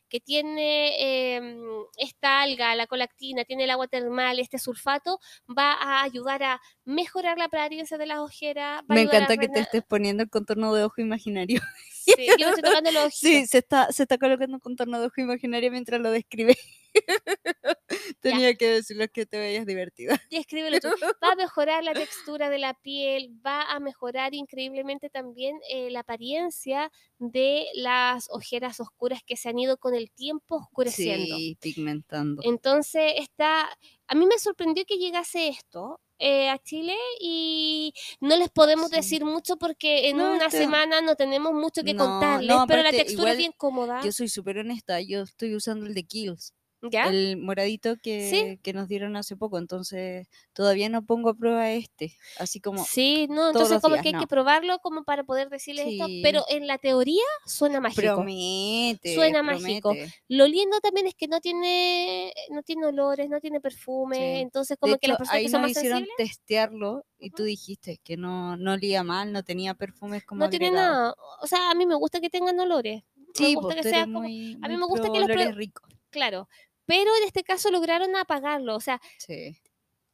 que 0.10 0.20
tiene 0.20 1.36
em, 1.38 1.58
esta 1.98 2.42
alga, 2.42 2.76
la 2.76 2.86
colactina, 2.88 3.46
tiene 3.46 3.64
el 3.64 3.70
agua 3.72 3.88
termal, 3.88 4.40
este 4.40 4.58
sulfato, 4.60 5.20
va 5.48 5.72
a 5.74 6.04
ayudar 6.04 6.44
a 6.44 6.62
mejorar 6.86 7.38
la 7.38 7.46
apariencia 7.46 7.98
de 7.98 8.06
las 8.08 8.20
ojeras. 8.20 8.82
Me 8.88 9.02
encanta 9.02 9.38
que 9.38 9.48
te 9.48 9.60
estés 9.62 9.84
poniendo 9.84 10.24
el 10.24 10.30
contorno 10.30 10.74
de 10.74 10.84
ojo 10.84 11.00
imaginario. 11.02 11.62
Sí, 11.90 12.28
yo 12.38 12.48
me 12.48 12.54
estoy 12.54 12.64
tocando 12.64 12.92
los 12.94 13.04
ojitos. 13.06 13.20
Sí, 13.20 13.46
se 13.48 13.58
está, 13.60 13.92
se 13.92 14.04
está 14.04 14.18
colocando 14.18 14.56
un 14.58 14.60
contorno 14.62 15.00
de 15.00 15.08
ojo 15.08 15.22
imaginario 15.22 15.72
mientras 15.72 16.02
lo 16.02 16.12
describe. 16.12 16.58
Tenía 18.22 18.56
que 18.56 18.68
decirlo 18.70 19.08
que 19.10 19.26
te 19.26 19.38
veías 19.38 19.66
divertida. 19.66 20.22
Descríbelo 20.30 20.80
tú. 20.80 20.88
Va 21.24 21.32
a 21.32 21.36
mejorar 21.36 21.84
la 21.84 21.94
textura 21.94 22.50
de 22.50 22.58
la 22.60 22.74
piel, 22.74 23.30
va 23.46 23.64
a 23.64 23.80
mejorar 23.80 24.34
increíblemente 24.34 25.10
también 25.10 25.58
eh, 25.70 25.90
la 25.92 26.02
apariencia 26.02 26.92
de 27.20 27.66
las 27.76 28.28
ojeras 28.30 28.80
oscuras 28.80 29.22
que 29.26 29.36
se 29.38 29.50
han 29.50 29.60
ido 29.60 29.78
con 29.78 29.94
el 29.96 30.12
tiempo 30.12 30.58
oscureciendo. 30.58 31.36
Sí, 31.38 31.58
pigmentando. 31.60 32.42
Entonces, 32.46 33.14
está, 33.18 33.70
a 34.08 34.16
mí 34.16 34.26
me 34.26 34.38
sorprendió 34.40 34.86
que 34.86 34.98
llegase 34.98 35.48
esto 35.48 36.00
eh, 36.20 36.50
a 36.50 36.58
Chile 36.58 36.96
y 37.20 37.94
no 38.20 38.36
les 38.38 38.50
podemos 38.50 38.90
Sí. 38.90 38.96
decir 38.96 39.26
mucho 39.26 39.58
porque 39.58 40.10
en 40.10 40.18
No, 40.18 40.34
una 40.34 40.46
este- 40.48 40.58
semana 40.60 41.02
no 41.02 41.16
tenemos 41.16 41.54
mucho 41.54 41.84
que 41.84 41.94
No, 41.94 42.06
contarles, 42.06 42.50
no, 42.56 42.66
pero 42.68 42.82
la 42.84 42.92
textura 42.92 43.32
es 43.32 43.38
bien 43.38 43.54
cómoda. 43.56 44.02
Yo 44.04 44.12
soy 44.12 44.28
súper 44.28 44.58
honesta, 44.60 45.00
yo 45.02 45.22
estoy 45.24 45.54
usando 45.56 45.86
el 45.86 45.94
de 45.94 46.04
Kills, 46.04 46.54
¿Ya? 46.82 47.08
el 47.10 47.38
moradito 47.38 47.96
que, 48.02 48.60
que 48.64 48.74
nos 48.74 48.88
dieron 48.88 49.16
hace 49.18 49.36
poco, 49.38 49.58
entonces 49.60 50.28
todavía 50.54 50.90
no 50.90 51.06
pongo 51.06 51.30
a 51.30 51.36
prueba 51.36 51.72
este, 51.72 52.18
así 52.40 52.60
como 52.62 52.84
Sí, 52.84 53.28
no, 53.30 53.50
entonces 53.50 53.80
como 53.80 53.96
días, 53.96 54.02
que 54.04 54.10
hay 54.10 54.16
que 54.16 54.28
probarlo 54.28 54.80
como 54.80 55.04
para 55.04 55.24
poder 55.24 55.50
decirles 55.50 55.88
esto, 55.88 56.12
pero 56.22 56.44
en 56.50 56.68
la 56.68 56.78
teoría 56.78 57.24
suena 57.46 57.80
mágico. 57.82 58.22
promete, 58.22 59.10
Suena 59.14 59.42
mágico. 59.44 59.94
Lo 60.28 60.48
lindo 60.48 60.80
también 60.82 61.08
es 61.08 61.16
que 61.16 61.28
no 61.28 61.40
tiene 61.42 62.34
no 62.52 62.62
tiene 62.64 62.86
olores, 62.88 63.30
no 63.30 63.40
tiene 63.40 63.62
perfume, 63.62 64.42
Sí. 64.42 64.42
entonces 64.42 64.78
De 64.82 64.92
como 64.92 64.98
que 64.98 65.08
las 65.08 65.16
hecho, 65.16 65.18
personas 65.18 65.38
ahí 65.38 65.44
que 65.44 65.50
son 65.50 65.62
nos 65.62 65.62
más 65.62 65.72
hicieron 65.72 66.00
sensibles 66.00 66.16
testearlo 66.16 67.06
y 67.20 67.32
tú 67.32 67.44
Ujú. 67.44 67.46
dijiste 67.46 68.00
que 68.04 68.18
no, 68.18 68.58
no 68.58 68.74
olía 68.74 69.04
mal, 69.04 69.32
no 69.32 69.44
tenía 69.44 69.74
perfumes 69.76 70.24
como 70.26 70.44
no 70.44 70.50
tiene 70.50 70.68
agregados. 70.68 70.72
nada. 70.72 71.16
O 71.42 71.48
sea, 71.48 71.72
a 71.72 71.76
mí 71.76 71.86
me 71.86 71.96
gusta 71.96 72.20
que 72.22 72.30
tengan 72.30 72.60
olores. 72.60 73.04
me 73.36 73.48
Sí, 73.48 73.56
gusta 73.56 73.74
pues 73.74 73.76
que 73.76 73.84
tú 73.84 73.90
sea 73.90 74.08
como 74.08 74.28
muy, 74.28 74.54
a 74.62 74.68
mí 74.70 74.78
me 74.78 74.86
gusta 74.86 75.10
que 75.10 75.20
los 75.20 75.56
ricos. 75.56 75.88
claro. 76.10 76.48
Pero 76.88 77.12
en 77.18 77.24
este 77.26 77.44
caso 77.44 77.70
lograron 77.70 78.16
apagarlo, 78.16 78.76
o 78.76 78.80
sea, 78.82 79.00
Sí. 79.20 79.62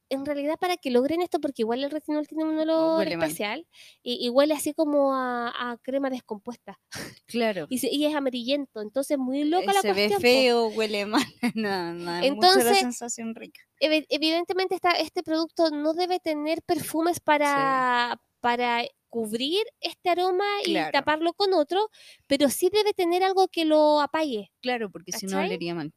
en 0.09 0.25
realidad 0.25 0.57
para 0.59 0.75
que 0.77 0.91
logren 0.91 1.21
esto, 1.21 1.39
porque 1.39 1.61
igual 1.63 1.83
el 1.83 1.89
retinol 1.89 2.27
tiene 2.27 2.43
un 2.43 2.59
olor 2.59 2.99
huele 2.99 3.15
mal. 3.17 3.27
especial 3.29 3.65
y, 4.03 4.23
y 4.25 4.29
huele 4.29 4.53
así 4.53 4.73
como 4.73 5.15
a, 5.15 5.47
a 5.71 5.77
crema 5.77 6.09
descompuesta 6.09 6.79
Claro. 7.27 7.65
y, 7.69 7.77
se- 7.79 7.89
y 7.91 8.05
es 8.05 8.13
amarillento, 8.15 8.81
entonces 8.81 9.17
muy 9.17 9.43
loca 9.45 9.71
Eh, 9.71 9.73
la 9.73 9.81
se 9.81 9.93
ve 9.93 10.09
feo, 10.19 10.67
huele 10.67 11.05
mal, 11.05 11.23
no, 11.55 11.93
no, 11.93 12.11
mucho 12.11 12.19
la 12.21 12.25
Entonces, 12.25 12.77
sensación 12.79 13.33
rica. 13.33 13.61
Evi- 13.79 14.05
evidentemente 14.09 14.77
este 14.99 15.23
producto 15.23 15.69
no 15.71 15.93
debe 15.93 16.19
tener 16.19 16.61
perfumes 16.63 17.19
para, 17.19 18.19
para 18.39 18.83
cubrir 19.09 19.63
este 19.79 20.09
aroma 20.09 20.45
y 20.65 20.73
taparlo 20.91 21.33
con 21.33 21.53
otro, 21.53 21.89
pero 22.27 22.49
sí 22.49 22.69
debe 22.71 22.93
tener 22.93 23.23
algo 23.23 23.47
que 23.47 23.63
lo 23.65 24.01
apague. 24.01 24.51
Claro, 24.61 24.89
porque 24.91 25.11
si 25.11 25.25
no 25.27 25.39
olería 25.39 25.73
mal. 25.75 25.93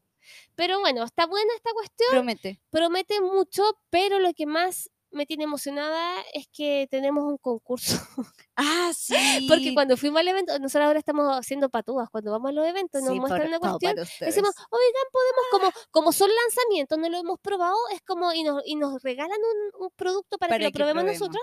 Pero 0.54 0.80
bueno, 0.80 1.04
está 1.04 1.26
buena 1.26 1.52
esta 1.54 1.70
cuestión, 1.72 2.08
Promete. 2.10 2.60
promete 2.70 3.20
mucho, 3.20 3.62
pero 3.90 4.18
lo 4.18 4.32
que 4.34 4.46
más 4.46 4.90
me 5.12 5.24
tiene 5.24 5.44
emocionada 5.44 6.20
es 6.34 6.46
que 6.52 6.88
tenemos 6.90 7.24
un 7.24 7.38
concurso. 7.38 7.96
Ah, 8.58 8.90
sí. 8.96 9.46
Porque 9.48 9.74
cuando 9.74 9.98
fuimos 9.98 10.18
al 10.20 10.28
evento, 10.28 10.58
nosotros 10.58 10.86
ahora 10.86 10.98
estamos 10.98 11.26
haciendo 11.36 11.68
patúas. 11.68 12.08
Cuando 12.10 12.30
vamos 12.30 12.48
a 12.48 12.52
los 12.52 12.66
eventos, 12.66 13.02
nos 13.02 13.12
Sí, 13.12 13.20
muestran 13.20 13.48
una 13.48 13.58
cuestión. 13.60 13.94
Decimos, 13.96 14.54
oigan, 14.70 15.04
podemos, 15.12 15.44
como, 15.50 15.72
como 15.90 16.12
son 16.12 16.30
lanzamientos, 16.44 16.98
no 16.98 17.08
lo 17.10 17.18
hemos 17.18 17.38
probado, 17.40 17.76
es 17.92 18.00
como, 18.02 18.32
y 18.32 18.42
nos, 18.44 18.62
y 18.64 18.76
nos 18.76 19.02
regalan 19.02 19.36
un, 19.38 19.84
un 19.84 19.90
producto 19.94 20.38
para, 20.38 20.50
Para 20.54 20.58
que 20.58 20.64
lo 20.64 20.70
que 20.72 20.78
probemos 20.78 21.02
probemos. 21.02 21.20
nosotros. 21.20 21.42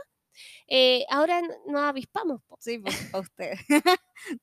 eh, 0.68 1.06
ahora 1.10 1.42
nos 1.68 1.82
avispamos. 1.84 2.42
po. 2.48 2.58
Sí, 2.60 2.80
para 2.80 2.96
ustedes. 3.20 3.60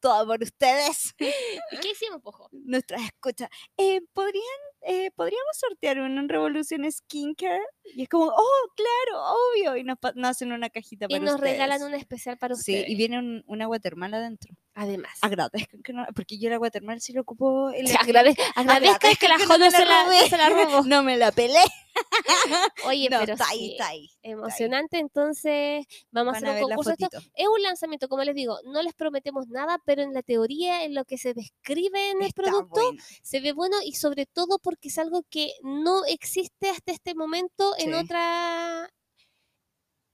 Todo 0.00 0.26
por 0.26 0.42
ustedes. 0.42 1.14
¿Y 1.18 1.76
qué 1.78 1.90
hicimos, 1.90 2.20
pojo? 2.22 2.48
Nuestras 2.52 3.02
escuchas. 3.02 3.48
Eh, 3.76 4.00
¿podrían, 4.12 4.44
eh, 4.82 5.10
¿Podríamos 5.12 5.56
sortear 5.58 5.98
en 5.98 6.28
Revolución 6.28 6.90
Skincare? 6.90 7.62
Y 7.94 8.02
es 8.02 8.08
como, 8.08 8.26
oh, 8.26 8.72
claro, 8.76 9.24
obvio. 9.52 9.76
Y 9.76 9.84
nos, 9.84 9.96
nos 10.14 10.30
hacen 10.30 10.52
una 10.52 10.70
cajita 10.70 11.06
Y 11.08 11.14
para 11.18 11.24
nos 11.24 11.40
regalan 11.40 11.82
una 11.82 11.96
especial 11.96 12.38
para 12.38 12.54
Sí, 12.54 12.72
ustedes. 12.74 12.88
y 12.90 12.94
viene 12.94 13.18
un, 13.18 13.42
un 13.46 13.62
agua 13.62 13.78
termal 13.78 14.14
adentro. 14.14 14.54
Además. 14.74 15.18
Agradezcan 15.22 15.82
que 15.82 15.92
no, 15.92 16.06
porque 16.14 16.38
yo 16.38 16.48
el 16.48 16.54
agua 16.54 16.70
termal 16.70 17.00
sí 17.00 17.12
lo 17.12 17.22
ocupo. 17.22 17.70
en 17.72 17.86
Sí, 17.88 17.92
la 17.94 18.00
agrade- 18.00 18.36
agradezca 18.54 19.14
que 19.16 19.28
la 19.28 19.36
que 19.36 19.46
no 19.46 19.70
se 19.70 19.84
la, 19.84 20.04
robé. 20.04 20.28
se 20.28 20.36
la 20.36 20.48
robó. 20.48 20.82
No 20.90 21.02
me 21.02 21.16
la 21.16 21.32
pelé. 21.32 21.58
Oye, 22.86 23.08
no, 23.10 23.18
pero 23.20 23.32
está 23.34 23.48
ahí, 23.48 23.58
sí, 23.58 23.72
está 23.72 23.88
ahí. 23.88 24.08
emocionante. 24.22 24.98
Entonces, 24.98 25.86
vamos 26.10 26.34
Van 26.34 26.44
a 26.44 26.50
hacer 26.52 26.64
un 26.64 26.70
la 26.70 26.76
concurso. 26.76 26.94
Esto 26.98 27.18
es 27.34 27.46
un 27.48 27.62
lanzamiento, 27.62 28.08
como 28.08 28.22
les 28.24 28.34
digo, 28.34 28.58
no 28.64 28.80
les 28.82 28.94
prometemos 28.94 29.48
nada, 29.48 29.69
pero 29.84 30.02
en 30.02 30.12
la 30.12 30.22
teoría, 30.22 30.84
en 30.84 30.94
lo 30.94 31.04
que 31.04 31.18
se 31.18 31.34
describe 31.34 32.10
en 32.10 32.22
el 32.22 32.32
producto, 32.32 32.80
bueno. 32.80 33.02
se 33.22 33.40
ve 33.40 33.52
bueno 33.52 33.76
y 33.84 33.92
sobre 33.94 34.26
todo 34.26 34.58
porque 34.58 34.88
es 34.88 34.98
algo 34.98 35.24
que 35.30 35.52
no 35.62 36.04
existe 36.06 36.70
hasta 36.70 36.92
este 36.92 37.14
momento 37.14 37.74
en 37.78 37.94
otra 37.94 38.90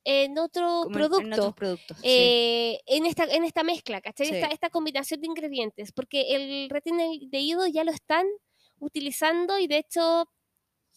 en 0.04 0.38
otro 0.38 0.82
Como 0.84 0.94
producto. 0.94 1.26
En 1.26 1.32
otros 1.32 1.54
productos. 1.54 1.96
sí. 1.98 2.08
eh, 2.08 2.80
en 2.86 3.06
esta 3.06 3.24
en 3.24 3.44
esta 3.44 3.64
mezcla, 3.64 4.00
¿cachai? 4.00 4.26
Sí. 4.28 4.34
Esta, 4.34 4.48
esta 4.48 4.70
combinación 4.70 5.20
de 5.20 5.26
ingredientes, 5.26 5.92
porque 5.92 6.36
el 6.36 6.70
retinaldehído 6.70 7.66
ya 7.66 7.82
lo 7.82 7.90
están 7.90 8.26
utilizando 8.78 9.58
y 9.58 9.66
de 9.66 9.78
hecho 9.78 10.28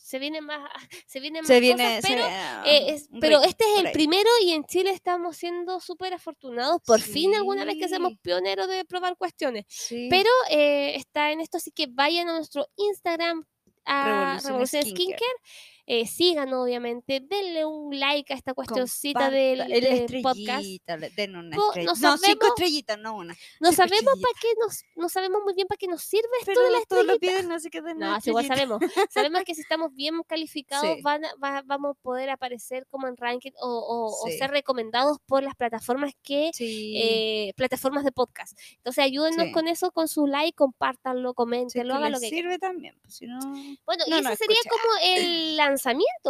se 0.10 0.18
vienen 0.18 0.44
más 0.44 0.68
se 1.07 1.19
vienen 1.19 1.41
más 1.41 1.48
Se 1.48 1.60
viene. 1.60 1.84
cosas, 1.84 2.02
se 2.02 2.07
pero 2.10 2.26
eh, 2.65 2.94
es- 2.94 3.10
pero 3.22 3.38
rico 3.40 3.49
este 3.49 3.64
es 3.76 3.86
el 3.86 3.91
primero 3.91 4.30
y 4.44 4.52
en 4.53 4.64
Chile 4.65 4.90
estamos 4.91 5.38
siendo 5.38 5.80
súper 5.80 6.14
afortunados. 6.15 6.81
Por 6.86 6.99
fin 6.99 7.36
alguna 7.36 7.64
vez 7.65 7.76
que 7.80 7.88
seamos 7.88 8.14
Sí. 8.14 8.19
pioneros 8.22 8.68
de 8.68 8.86
probar 8.86 9.15
cuestiones. 9.18 9.65
Sí. 9.68 10.07
Pero 10.10 10.30
eh, 10.49 10.95
está 10.95 11.31
en 11.31 11.41
esto, 11.41 11.57
así 11.57 11.72
que 11.72 11.86
vayan 11.90 12.27
a 12.30 12.34
nuestro 12.36 12.68
Instagram 12.76 13.45
a 13.86 14.03
Revolución 14.03 14.52
Revolución 14.52 14.84
Skincare. 14.84 15.18
Skincare. 15.18 15.78
Eh, 15.91 16.06
sigan, 16.06 16.53
obviamente, 16.53 17.20
denle 17.20 17.66
un 17.66 17.99
like 17.99 18.32
a 18.32 18.36
esta 18.36 18.53
cuestioncita 18.53 19.32
del, 19.32 19.60
el 19.61 19.82
del 20.07 20.22
podcast. 20.22 20.38
estrellita, 20.64 20.98
den 20.98 21.36
una 21.36 21.56
no 21.57 21.64
No, 21.66 21.74
cinco 21.74 21.95
sabemos- 21.95 22.48
estrellitas, 22.49 22.99
no 22.99 23.16
una. 23.16 23.36
No 23.60 23.72
sabemos 23.72 24.14
para 24.22 24.34
qué 24.40 24.49
nos, 24.61 24.84
no 24.95 25.10
sabemos 25.10 25.41
muy 25.44 25.56
bien 25.56 25.68
para 25.68 25.78
qué 25.80 25.88
nos 25.88 26.03
sirve 26.03 26.30
esto 26.41 26.52
Pero 26.53 26.61
de 26.61 26.72
la 26.72 26.80
todos 26.88 27.06
lo 27.07 27.14
estrellita. 27.14 27.40
piden, 27.41 27.52
así 27.53 27.70
que 27.72 27.82
den 27.82 27.98
No, 27.98 28.14
así 28.14 28.30
igual 28.30 28.45
estrellita. 28.45 28.78
sabemos. 28.78 29.10
Sabemos 29.11 29.41
que 29.45 29.56
si 29.56 29.61
estamos 29.61 29.91
bien 29.95 30.22
calificados 30.28 30.95
Sí. 30.95 31.02
van 31.02 31.26
a- 31.26 31.34
va- 31.44 31.64
vamos 31.66 31.98
a 31.98 32.02
poder 32.03 32.30
aparecer 32.30 32.86
como 32.91 33.07
en 33.07 33.18
ranking 33.18 33.52
o, 33.60 33.68
o- 33.68 34.24
o 34.26 34.28
Sí. 34.30 34.38
ser 34.38 34.52
recomendados 34.52 35.18
por 35.26 35.41
las 35.41 35.56
plataformas 35.56 36.14
que 36.22 36.52
Sí. 36.53 36.94
eh, 37.02 37.53
plataformas 37.56 38.03
de 38.03 38.11
podcast. 38.11 38.56
Entonces 38.76 39.03
ayúdennos 39.03 39.48
con 39.53 39.68
eso, 39.68 39.91
con 39.91 40.07
su 40.07 40.28
like, 40.28 40.53
compártanlo, 40.56 41.34
coméntenlo, 41.34 41.95
hagan 41.95 42.11
lo 42.11 42.20
que 42.20 42.30
sirve 42.30 42.60
también. 42.60 42.95
Pues, 43.02 43.16
si 43.16 43.26
no, 43.26 43.40
Bueno, 43.88 44.03
y 44.06 44.14
ese 44.14 44.36
sería 44.36 44.57
escucha. 44.64 44.70
como 44.84 44.94
el 45.03 45.56
lanzamiento, 45.57 45.78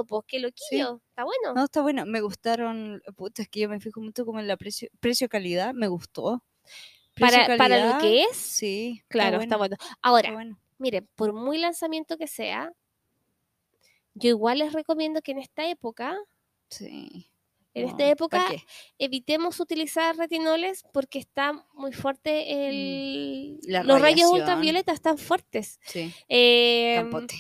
pues, 0.07 0.23
que 0.27 0.39
loquillo. 0.39 1.01
Está 1.09 1.23
bueno. 1.23 1.53
no, 1.55 1.63
está 1.65 1.81
bueno. 1.81 2.05
Me 2.05 2.21
gustaron. 2.21 3.01
Puta, 3.15 3.41
es 3.41 3.49
que 3.49 3.61
yo 3.61 3.69
me 3.69 3.80
fijo 3.80 4.01
mucho 4.01 4.26
como 4.26 4.39
en 4.39 4.47
la 4.47 4.57
precio- 4.57 4.89
precio-calidad. 4.99 5.73
me 5.73 5.88
gustó. 5.88 6.43
para, 7.19 7.57
para 7.57 7.93
lo 7.93 7.99
que 7.99 8.23
es, 8.23 8.38
Sí. 8.38 9.03
claro, 9.09 9.41
está 9.41 9.57
bueno. 9.57 9.76
Está 9.80 9.97
Ahora, 10.01 10.31
bueno. 10.31 10.57
miren, 10.77 11.07
por 11.15 11.34
muy 11.34 11.57
lanzamiento 11.57 12.17
que 12.17 12.27
sea, 12.27 12.71
yo 14.13 14.30
igual 14.30 14.59
les 14.59 14.71
recomiendo 14.73 15.21
que 15.21 15.31
en 15.34 15.39
esta 15.39 15.67
época, 15.69 16.17
Sí. 16.69 17.30
en 17.73 17.84
No, 17.84 17.89
esta 17.89 17.97
¿pa' 18.05 18.09
época, 18.09 18.45
qué? 18.49 18.63
evitemos 18.99 19.59
utilizar 19.59 20.15
retinoles 20.15 20.84
porque 20.93 21.19
está 21.19 21.65
muy 21.73 21.91
fuerte 21.91 22.67
el... 22.69 23.59
La 23.63 23.84
los 23.84 23.99
rayos 24.01 24.31
ultravioletas 24.31 24.95
están 24.95 25.17
fuertes. 25.17 25.80
Sí. 25.85 26.13
Tan 26.95 27.09
potente. 27.09 27.35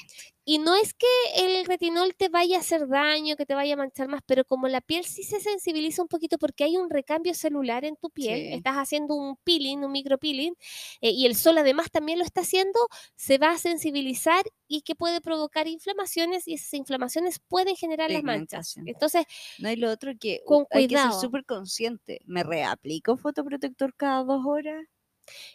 Y 0.49 0.57
no 0.57 0.73
es 0.75 0.93
que 0.95 1.05
el 1.35 1.65
retinol 1.65 2.15
te 2.15 2.27
vaya 2.29 2.57
a 2.57 2.59
hacer 2.61 2.87
daño, 2.87 3.35
que 3.35 3.45
te 3.45 3.53
vaya 3.53 3.75
a 3.75 3.77
manchar 3.77 4.07
más, 4.07 4.21
pero 4.25 4.45
como 4.45 4.67
la 4.67 4.81
piel 4.81 5.05
sí 5.05 5.23
se 5.23 5.39
sensibiliza 5.39 6.01
un 6.01 6.07
poquito 6.07 6.37
porque 6.39 6.63
hay 6.63 6.75
un 6.77 6.89
recambio 6.89 7.33
celular 7.35 7.85
en 7.85 7.97
tu 7.97 8.09
piel, 8.09 8.47
Sí. 8.47 8.53
estás 8.53 8.75
haciendo 8.77 9.13
un 9.15 9.35
peeling, 9.43 9.79
un 9.83 9.91
micropeeling, 9.91 10.53
eh, 11.01 11.11
y 11.11 11.25
el 11.27 11.35
sol 11.35 11.57
además 11.59 11.91
también 11.91 12.17
lo 12.19 12.25
está 12.25 12.41
haciendo, 12.41 12.79
se 13.15 13.37
va 13.37 13.51
a 13.51 13.57
sensibilizar 13.59 14.43
y 14.67 14.81
que 14.81 14.95
puede 14.95 15.21
provocar 15.21 15.67
inflamaciones 15.67 16.47
y 16.47 16.53
esas 16.55 16.73
inflamaciones 16.73 17.39
pueden 17.47 17.75
generar 17.75 18.09
las 18.09 18.23
manchas. 18.23 18.75
Entonces, 18.85 19.25
No 19.57 19.67
hay 19.69 19.75
lo 19.75 19.91
otro 19.91 20.13
que 20.19 20.41
Con 20.43 20.65
hay 20.71 20.85
que 20.85 20.97
ser 20.97 21.11
cuidado. 21.11 21.21
súper 21.21 21.45
consciente. 21.45 22.21
¿Me 22.25 22.43
reaplico 22.43 23.17
fotoprotector 23.17 23.93
cada 23.95 24.23
dos 24.23 24.43
horas? 24.45 24.85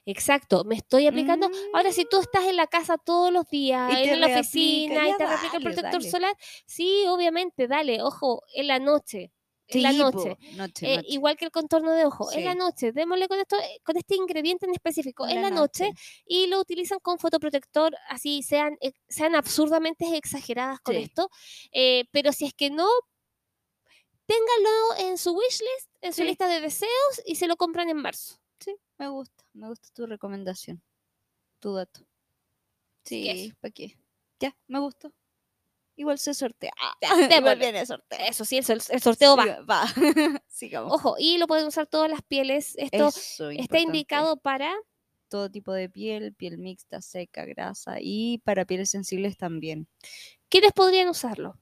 Exacto, 0.07 0.65
me 0.65 0.75
estoy 0.77 1.07
aplicando. 1.07 1.49
Ahora, 1.73 1.93
si 1.93 2.05
tú 2.05 2.21
estás 2.21 2.45
en 2.45 2.57
la 2.57 2.67
casa 2.67 2.99
todos 2.99 3.33
los 3.33 3.49
días, 3.49 3.91
en 3.97 4.21
la 4.21 4.27
oficina, 4.27 5.09
y 5.09 5.17
te 5.17 5.27
reaplica 5.27 5.57
el 5.57 5.63
protector 5.63 5.93
dale. 6.01 6.11
solar, 6.11 6.37
sí, 6.67 7.05
obviamente, 7.09 7.69
dale, 7.69 8.03
ojo, 8.03 8.43
en 8.55 8.69
la 8.69 8.79
noche. 8.79 9.33
en 9.67 9.83
la 9.83 9.93
Sí, 9.93 9.99
po, 9.99 10.05
noche. 10.05 10.37
noche, 10.53 10.87
Eh, 10.93 10.97
noche. 10.97 11.09
igual 11.09 11.37
que 11.39 11.47
el 11.47 11.51
contorno 11.51 11.93
de 11.93 12.05
ojo, 12.05 12.31
en 12.33 12.45
la 12.45 12.55
noche, 12.55 12.93
démosle 12.93 13.29
con 13.29 13.39
esto, 13.41 13.57
eh, 13.57 13.81
con 13.83 13.97
este 13.97 14.15
ingrediente 14.15 14.67
en 14.67 14.73
específico, 14.75 15.25
en 15.27 15.39
En 15.39 15.43
la 15.43 15.49
la 15.49 15.57
noche, 15.57 15.87
noche. 15.89 15.99
y 16.27 16.47
lo 16.49 16.61
utilizan 16.61 16.99
con 17.01 17.19
fotoprotector, 17.19 17.97
así 18.11 18.43
sean, 18.43 18.77
ex- 18.83 19.01
sean 19.09 19.35
absurdamente 19.35 20.17
exageradas 20.19 20.81
con 20.81 20.97
Sí. 20.97 21.03
esto, 21.05 21.31
eh, 21.73 22.05
pero 22.13 22.33
si 22.33 22.45
es 22.45 22.53
que 22.53 22.69
no, 22.69 22.87
ténganlo 24.27 25.09
en 25.11 25.19
su 25.19 25.33
wishlist, 25.33 25.89
en 26.03 26.13
su 26.13 26.25
lista 26.25 26.47
de 26.49 26.61
deseos, 26.61 27.23
y 27.27 27.37
se 27.37 27.47
lo 27.47 27.57
compran 27.57 27.89
en 27.89 27.97
marzo. 27.97 28.37
Me 28.99 29.09
gusta, 29.09 29.45
me 29.53 29.69
gusta 29.69 29.89
tu 29.95 30.07
recomendación, 30.07 30.83
tu 31.61 31.75
dato. 31.75 32.01
Sí. 33.05 33.53
¿para 33.61 33.73
qué? 33.73 33.99
Ya, 34.41 34.57
me 34.67 34.79
gustó. 34.79 35.13
Igual 35.97 36.19
se 36.19 36.35
sortea. 36.35 36.73
Ya, 37.01 37.09
Igual 37.15 37.29
démosle. 37.29 37.57
viene 37.57 37.87
sorteo. 37.87 38.19
Eso 38.29 38.45
sí, 38.45 38.57
el, 38.57 38.65
sol- 38.65 38.81
el 38.89 39.01
sorteo 39.03 39.37
va. 39.37 39.61
Va. 39.63 39.85
Sigamos. 40.49 40.93
Ojo, 40.93 41.17
y 41.19 41.39
lo 41.39 41.47
pueden 41.47 41.67
usar 41.67 41.87
todas 41.87 42.11
las 42.11 42.23
pieles. 42.23 42.75
Esto 42.77 43.09
Eso, 43.09 43.51
está 43.51 43.79
indicado 43.79 44.37
para 44.37 44.75
Todo 45.29 45.51
tipo 45.51 45.73
de 45.73 45.89
piel, 45.89 46.35
piel 46.35 46.59
mixta, 46.59 47.01
seca, 47.01 47.45
grasa 47.45 47.97
y 48.01 48.39
para 48.39 48.65
pieles 48.65 48.91
sensibles 48.91 49.37
también. 49.37 49.87
quienes 50.49 50.73
podrían 50.73 51.09
usarlo. 51.09 51.59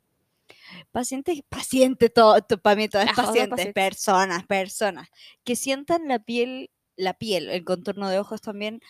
Pacientes, 0.92 1.40
paciente, 1.48 2.08
todo, 2.08 2.36
para 2.62 2.76
mí 2.76 2.88
todo 2.88 3.02
es 3.02 3.08
Ajá, 3.08 3.14
todos 3.16 3.28
pacientes, 3.28 3.50
pacientes. 3.50 3.74
personas, 3.74 4.46
personas, 4.46 5.08
que 5.44 5.56
sientan 5.56 6.08
la 6.08 6.18
piel, 6.18 6.70
la 6.96 7.14
piel, 7.14 7.48
el 7.50 7.64
contorno 7.64 8.08
de 8.08 8.18
ojos 8.18 8.40
también 8.40 8.80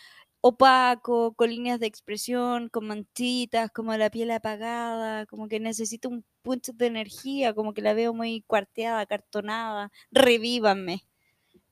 opaco, 0.41 1.33
con 1.35 1.49
líneas 1.49 1.79
de 1.79 1.87
expresión, 1.87 2.67
con 2.69 2.85
manchitas, 2.87 3.71
como 3.71 3.95
la 3.95 4.09
piel 4.09 4.31
apagada, 4.31 5.25
como 5.25 5.47
que 5.47 5.59
necesito 5.59 6.09
un 6.09 6.25
punch 6.41 6.71
de 6.73 6.87
energía, 6.87 7.53
como 7.53 7.73
que 7.73 7.81
la 7.81 7.93
veo 7.93 8.13
muy 8.13 8.41
cuarteada, 8.41 8.99
acartonada, 8.99 9.91
revívanme. 10.11 11.03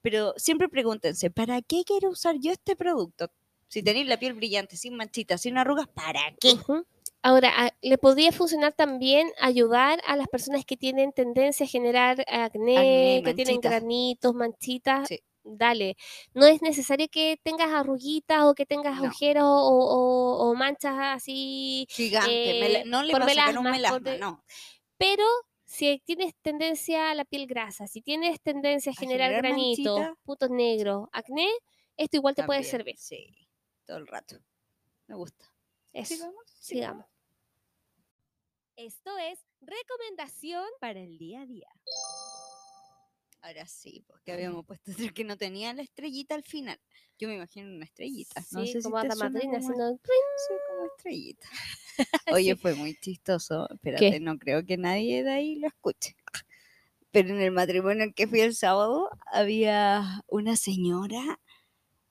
Pero 0.01 0.33
siempre 0.37 0.69
pregúntense, 0.69 1.29
¿para 1.31 1.61
qué 1.61 1.83
quiero 1.85 2.09
usar 2.09 2.35
yo 2.39 2.51
este 2.51 2.75
producto? 2.75 3.31
Si 3.67 3.83
tenéis 3.83 4.07
la 4.07 4.17
piel 4.19 4.33
brillante, 4.33 4.75
sin 4.77 4.95
manchitas, 4.95 5.41
sin 5.41 5.57
arrugas, 5.57 5.87
¿para 5.87 6.21
qué? 6.39 6.55
Ahora, 7.23 7.51
a- 7.55 7.71
le 7.81 7.97
podría 7.97 8.31
funcionar 8.31 8.73
también 8.73 9.31
ayudar 9.39 10.01
a 10.07 10.15
las 10.15 10.27
personas 10.27 10.65
que 10.65 10.75
tienen 10.75 11.11
tendencia 11.11 11.65
a 11.65 11.69
generar 11.69 12.21
acné, 12.27 13.17
Acné, 13.17 13.21
que 13.23 13.33
tienen 13.35 13.61
granitos, 13.61 14.33
manchitas. 14.33 15.07
Sí. 15.07 15.19
Dale, 15.43 15.97
no 16.33 16.45
es 16.45 16.61
necesario 16.61 17.07
que 17.09 17.39
tengas 17.43 17.69
arruguitas 17.71 18.43
o 18.43 18.53
que 18.53 18.65
tengas 18.65 18.95
No. 18.97 19.05
agujeros 19.05 19.43
o, 19.43 19.49
o- 19.49 20.49
o 20.49 20.53
manchas 20.55 20.93
así, 20.99 21.87
Gigante, 21.89 22.81
eh, 22.81 22.83
no 22.85 23.01
le 23.01 23.11
por 23.11 23.21
va 23.21 23.25
a 23.25 23.29
sacar 23.29 23.57
un 23.57 23.63
por 23.63 23.71
melasma, 23.71 24.17
no. 24.17 24.43
pero 24.97 25.25
si 25.65 25.99
tienes 26.05 26.35
tendencia 26.43 27.09
a 27.09 27.15
la 27.15 27.25
piel 27.25 27.47
grasa, 27.47 27.87
si 27.87 28.01
tienes 28.01 28.39
tendencia 28.41 28.91
a 28.91 28.95
A 28.95 28.99
generar 28.99 29.31
granitos, 29.33 29.97
manchitas. 29.99 30.17
puntos 30.23 30.49
negros, 30.51 31.07
acné, 31.11 31.49
esto 31.97 32.17
igual 32.17 32.35
te 32.35 32.43
puede 32.43 32.63
servir. 32.63 32.95
Sí, 32.99 33.49
todo 33.85 33.97
el 33.97 34.05
rato. 34.07 34.37
Me 35.07 35.15
gusta. 35.15 35.45
Eso, 35.91 36.13
Sigamos, 36.15 36.43
sigamos. 36.59 37.05
Esto 38.75 39.17
es 39.17 39.39
recomendación 39.59 40.65
Para 40.79 40.99
el 40.99 41.17
día 41.17 41.41
a 41.41 41.45
día. 41.45 41.67
Ahora 43.51 43.67
sí, 43.67 44.01
porque 44.07 44.31
habíamos 44.31 44.65
puesto 44.65 44.91
otro 45.09 45.13
que 45.13 45.23
no 45.25 45.37
tenía 45.37 45.73
la 45.73 45.81
estrellita 45.81 46.35
al 46.35 46.43
final. 46.43 46.79
Yo 47.19 47.27
me 47.27 47.35
imagino 47.35 47.67
una 47.69 47.83
estrellita. 47.85 48.41
no 48.51 48.65
Sí, 48.65 48.71
sé 48.73 48.81
como 48.81 49.01
si 49.01 49.07
te 49.07 49.13
suena 49.15 49.29
madrina 49.29 49.57
haciendo 49.57 49.99
sí, 50.03 50.53
como 50.69 50.85
estrellita. 50.85 51.47
Oye, 52.33 52.55
Sí. 52.55 52.61
fue 52.61 52.75
muy 52.75 52.95
chistoso. 52.95 53.67
Espérate, 53.69 54.19
no 54.21 54.37
creo 54.39 54.65
que 54.65 54.77
nadie 54.77 55.23
de 55.23 55.31
ahí 55.31 55.55
lo 55.57 55.67
escuche. 55.67 56.15
Pero 57.11 57.29
en 57.29 57.41
el 57.41 57.51
matrimonio 57.51 58.03
al 58.03 58.13
que 58.13 58.25
fui 58.27 58.39
el 58.39 58.55
sábado 58.55 59.09
había 59.25 60.23
una 60.27 60.55
señora, 60.55 61.41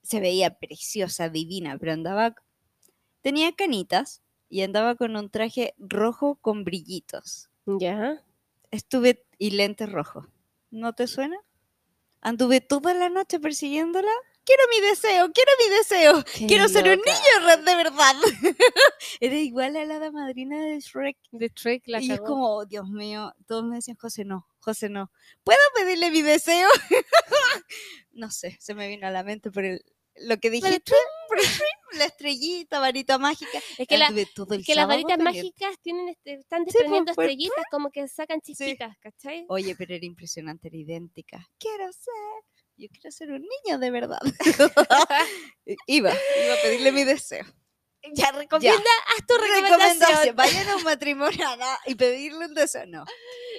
se 0.03 0.21
veía 0.21 0.59
preciosa, 0.59 1.31
divina, 1.31 1.79
pero 1.79 1.93
andaba, 1.93 2.35
tenía 3.23 3.53
canitas 3.53 4.23
y 4.51 4.61
andaba 4.63 4.95
con 4.97 5.17
un 5.17 5.31
traje 5.31 5.75
rojo 5.79 6.37
con 6.37 6.65
brillitos. 6.65 7.49
Ya. 7.67 8.23
Estuve 8.71 9.25
y 9.39 9.53
lentes 9.53 9.91
rojos. 9.91 10.27
¿No 10.71 10.93
te 10.93 11.07
suena? 11.07 11.37
Anduve 12.21 12.61
toda 12.61 12.95
la 12.95 13.09
noche 13.09 13.41
persiguiéndola. 13.41 14.13
Quiero 14.45 14.63
mi 14.71 14.89
deseo, 14.89 15.31
quiero 15.33 15.51
mi 15.59 15.77
deseo. 15.77 16.25
Quiero 16.49 16.69
ser 16.69 16.85
un 16.85 17.01
niño 17.01 17.65
de 17.65 17.77
verdad. 17.77 18.15
Era 19.21 19.37
igual 19.37 19.77
a 19.77 19.85
la 19.85 19.97
hada 19.97 20.11
madrina 20.11 20.65
de 20.65 20.81
Shrek. 20.81 21.17
De 21.31 21.51
Trek 21.51 21.83
la 21.87 22.01
y 22.01 22.11
es 22.11 22.21
como, 22.21 22.57
oh, 22.57 22.67
Dios 22.67 22.89
mío, 22.89 23.33
todos 23.47 23.65
me 23.65 23.77
decían, 23.77 23.97
José, 23.97 24.25
no, 24.25 24.47
José, 24.61 24.89
no. 24.89 25.11
¿Puedo 25.45 25.61
pedirle 25.75 26.11
mi 26.11 26.23
deseo? 26.23 26.69
no 28.13 28.31
sé, 28.31 28.57
se 28.61 28.75
me 28.75 28.89
vino 28.89 29.07
a 29.07 29.11
la 29.11 29.23
mente 29.23 29.51
por 29.51 29.65
el, 29.65 29.85
lo 30.17 30.39
que 30.39 30.51
dijiste. 30.51 30.95
la 31.99 32.05
estrellita, 32.05 32.81
varita 32.81 33.19
mágica. 33.19 33.59
Es 33.79 33.87
que, 33.89 33.99
la- 33.99 34.09
es 34.09 34.69
las 34.77 34.87
varitas 34.87 35.19
mágicas 35.19 35.75
tienen 35.83 36.09
este- 36.09 36.35
están 36.35 36.65
pues, 36.65 36.75
desprendiendo 36.75 37.11
estrellitas, 37.13 37.65
como 37.71 37.91
que 37.91 38.07
sacan 38.09 38.41
chispitas, 38.41 38.97
¿cachai? 38.99 39.47
Oye, 39.49 39.75
pero 39.77 39.95
era 39.95 40.05
impresionante, 40.05 40.69
era 40.69 40.77
idéntica. 40.77 41.49
Quiero 41.59 41.93
ser, 41.93 42.15
yo 42.77 42.89
quiero 42.91 43.11
ser 43.11 43.33
un 43.33 43.43
niño 43.43 43.79
de 43.79 43.91
verdad. 43.91 44.21
iba, 45.87 46.11
iba 46.13 46.55
a 46.55 46.63
pedirle 46.63 46.93
mi 46.93 47.05
deseo. 47.05 47.45
Ya, 48.15 48.33
recomienda, 48.33 48.81
haz 49.09 49.27
tu 49.27 49.35
Recomendación, 49.37 49.91
recomendación. 49.93 50.37
vayan 50.37 50.69
a 50.69 50.77
un 50.77 50.83
matrimonio 50.85 51.47
y 51.87 51.95
pedirle 51.95 52.47
un 52.47 52.55
deseo. 52.55 52.87
No. 52.87 53.05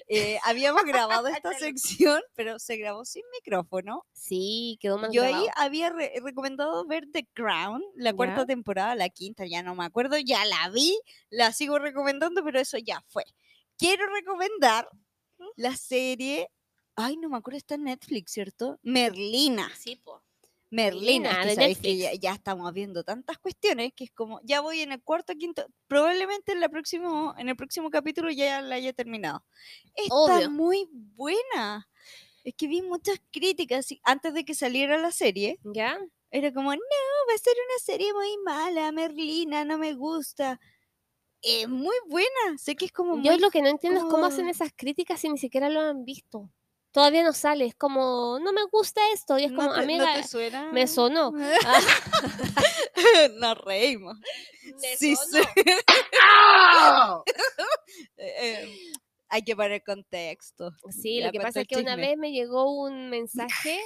Eh, 0.07 0.39
habíamos 0.43 0.83
grabado 0.83 1.27
esta 1.27 1.53
sección, 1.53 2.21
pero 2.33 2.57
se 2.57 2.75
grabó 2.77 3.05
sin 3.05 3.23
micrófono. 3.33 4.05
Sí, 4.13 4.77
quedó 4.81 4.97
mal 4.97 5.11
Yo 5.11 5.23
ahí 5.23 5.45
había 5.55 5.89
re- 5.91 6.13
recomendado 6.23 6.85
ver 6.87 7.05
The 7.13 7.27
Crown, 7.33 7.83
la 7.95 8.13
cuarta 8.13 8.41
Ya. 8.41 8.45
temporada, 8.47 8.95
la 8.95 9.09
quinta, 9.09 9.45
ya 9.45 9.61
no 9.61 9.75
me 9.75 9.85
acuerdo, 9.85 10.17
ya 10.17 10.43
la 10.45 10.69
vi, 10.69 10.99
la 11.29 11.53
sigo 11.53 11.77
recomendando, 11.77 12.43
pero 12.43 12.59
eso 12.59 12.77
ya 12.79 13.03
fue. 13.09 13.23
Quiero 13.77 14.07
recomendar 14.11 14.89
la 15.55 15.75
serie, 15.75 16.49
ay, 16.95 17.15
no 17.17 17.29
me 17.29 17.37
acuerdo, 17.37 17.57
está 17.57 17.75
en 17.75 17.83
Netflix, 17.83 18.31
¿cierto? 18.31 18.79
Merlina. 18.81 19.71
Sí, 19.77 19.97
po. 19.97 20.23
Merlina, 20.71 21.31
es 21.31 21.37
Merlina, 21.37 21.41
que 21.41 21.47
de 21.47 21.55
sabéis 21.55 21.77
que 21.79 22.19
ya, 22.19 22.31
estamos 22.31 22.73
viendo 22.73 23.03
tantas 23.03 23.37
cuestiones 23.37 23.91
que 23.93 24.05
es 24.05 24.11
como, 24.11 24.39
ya 24.43 24.61
voy 24.61 24.79
en 24.79 24.93
el 24.93 25.03
cuarto, 25.03 25.33
quinto, 25.35 25.65
probablemente 25.87 26.53
en, 26.53 26.61
la 26.61 26.69
próximo, 26.69 27.35
en 27.37 27.49
el 27.49 27.57
próximo 27.57 27.89
capítulo 27.89 28.31
ya 28.31 28.61
la 28.61 28.75
haya 28.75 28.93
terminado. 28.93 29.43
Está 29.95 30.15
Obvio. 30.15 30.49
muy 30.49 30.87
buena. 30.91 31.89
Es 32.45 32.55
que 32.55 32.67
vi 32.67 32.81
muchas 32.81 33.21
críticas 33.31 33.91
y 33.91 33.99
antes 34.03 34.33
de 34.33 34.45
que 34.45 34.55
saliera 34.55 34.97
la 34.97 35.11
serie. 35.11 35.59
¿Ya? 35.63 35.99
Era 36.31 36.53
como, 36.53 36.73
no, 36.73 36.79
va 37.29 37.35
a 37.35 37.37
ser 37.37 37.53
una 37.53 37.79
serie 37.83 38.13
muy 38.13 38.37
mala, 38.45 38.91
Merlina, 38.93 39.65
no 39.65 39.77
me 39.77 39.93
gusta. 39.93 40.59
Es 41.41 41.67
muy 41.67 41.95
buena, 42.07 42.57
sé 42.57 42.75
que 42.77 42.85
es 42.85 42.93
como 42.93 43.15
Yo 43.21 43.33
muy... 43.33 43.41
lo 43.41 43.51
que 43.51 43.61
no 43.61 43.67
entiendo 43.67 43.99
es 43.99 44.05
cómo 44.05 44.25
hacen 44.25 44.47
esas 44.47 44.71
críticas 44.73 45.19
si 45.19 45.27
ni 45.27 45.37
siquiera 45.37 45.69
lo 45.69 45.81
han 45.81 46.05
visto. 46.05 46.49
Todavía 46.91 47.23
no 47.23 47.33
sale, 47.33 47.65
es 47.65 47.75
como, 47.75 48.37
no 48.41 48.51
me 48.53 48.63
gusta 48.71 49.01
esto. 49.13 49.37
Y 49.39 49.45
es 49.45 49.51
¿No 49.51 49.57
como, 49.59 49.71
te, 49.71 49.77
no 49.77 49.83
amiga, 49.83 50.13
te 50.15 50.23
suena? 50.27 50.71
me 50.71 50.87
sonó. 50.87 51.31
Nos 53.39 53.57
reímos. 53.59 54.17
me 54.81 54.97
Sí, 54.97 55.15
sonó. 55.15 55.43
sí. 55.55 55.61
Eh, 58.17 58.33
eh, 58.39 58.75
hay 59.29 59.43
que 59.43 59.55
poner 59.55 59.83
contexto. 59.83 60.71
Sí, 60.89 61.19
Ya 61.19 61.27
lo 61.27 61.31
que 61.31 61.39
pasa 61.39 61.61
es 61.61 61.67
que 61.67 61.77
una 61.77 61.95
vez 61.95 62.17
me 62.17 62.31
llegó 62.31 62.81
un 62.83 63.09
mensaje. 63.09 63.79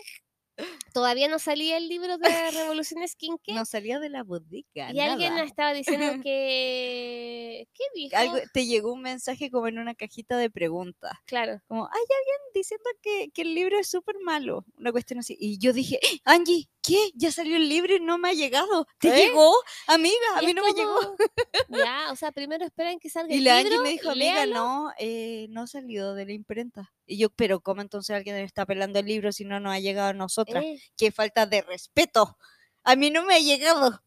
Todavía 0.93 1.27
no 1.27 1.39
salía 1.39 1.77
el 1.77 1.89
libro 1.89 2.17
de 2.17 2.29
Revolución 2.51 3.05
Skincare. 3.07 3.53
No 3.61 3.65
salía 3.65 3.99
de 3.99 4.09
la 4.09 4.23
bodega. 4.23 4.91
y 4.93 4.99
alguien 4.99 5.33
nada. 5.35 5.45
estaba 5.45 5.73
diciendo 5.73 6.05
que. 6.23 7.67
¿Qué 7.73 7.83
dijo? 7.93 8.15
Algo, 8.17 8.37
te 8.53 8.65
llegó 8.65 8.93
un 8.93 9.01
mensaje 9.01 9.49
como 9.51 9.67
en 9.67 9.79
una 9.79 9.95
cajita 9.95 10.37
de 10.37 10.49
preguntas. 10.49 11.11
Claro. 11.25 11.61
Como, 11.67 11.85
hay 11.85 11.91
alguien 11.99 12.37
diciendo 12.53 12.89
que, 13.01 13.29
que 13.33 13.41
el 13.41 13.53
libro 13.53 13.77
es 13.79 13.87
súper 13.89 14.15
malo. 14.23 14.65
Una 14.77 14.91
cuestión 14.91 15.19
así. 15.19 15.35
Y 15.39 15.57
yo 15.59 15.73
dije, 15.73 15.99
"¡Ah, 16.25 16.33
Angie, 16.35 16.69
¿qué? 16.85 17.11
Ya 17.15 17.31
salió 17.31 17.55
el 17.55 17.67
libro 17.69 17.95
y 17.95 17.99
no 17.99 18.17
me 18.17 18.29
ha 18.29 18.33
llegado. 18.33 18.87
¿Te 18.99 19.09
¿Eh? 19.09 19.27
llegó? 19.27 19.53
Amiga, 19.87 20.15
a 20.35 20.43
Y 20.43 20.45
mí 20.45 20.51
es 20.51 20.55
no 20.55 20.63
me 20.63 20.73
llegó. 20.73 20.95
como, 20.95 21.15
Ya, 21.69 22.11
o 22.11 22.15
sea, 22.15 22.31
primero 22.31 22.65
esperan 22.65 22.99
que 22.99 23.09
salga 23.09 23.33
Y 23.33 23.37
el 23.39 23.43
la 23.45 23.61
libro. 23.61 23.77
Angie 23.77 23.83
me 23.83 23.89
dijo, 23.89 24.09
amiga, 24.11 24.45
léalo". 24.45 24.53
no, 24.55 24.91
eh, 24.99 25.47
no 25.49 25.61
ha 25.63 25.67
salido 25.67 26.13
de 26.15 26.25
la 26.25 26.33
imprenta. 26.33 26.93
Y 27.05 27.17
yo, 27.17 27.29
pero 27.29 27.59
¿cómo 27.61 27.81
entonces 27.81 28.15
alguien 28.15 28.35
está 28.37 28.65
pelando 28.65 28.99
el 28.99 29.05
libro 29.05 29.31
si 29.31 29.45
no 29.45 29.59
nos 29.59 29.73
ha 29.73 29.79
llegado 29.79 30.09
a 30.09 30.13
nosotras? 30.13 30.63
Eh, 30.63 30.79
Qué 30.97 31.11
falta 31.11 31.45
de 31.45 31.61
respeto. 31.63 32.37
A 32.83 32.95
mí 32.95 33.09
no 33.11 33.23
me 33.25 33.35
ha 33.35 33.39
llegado. 33.39 34.01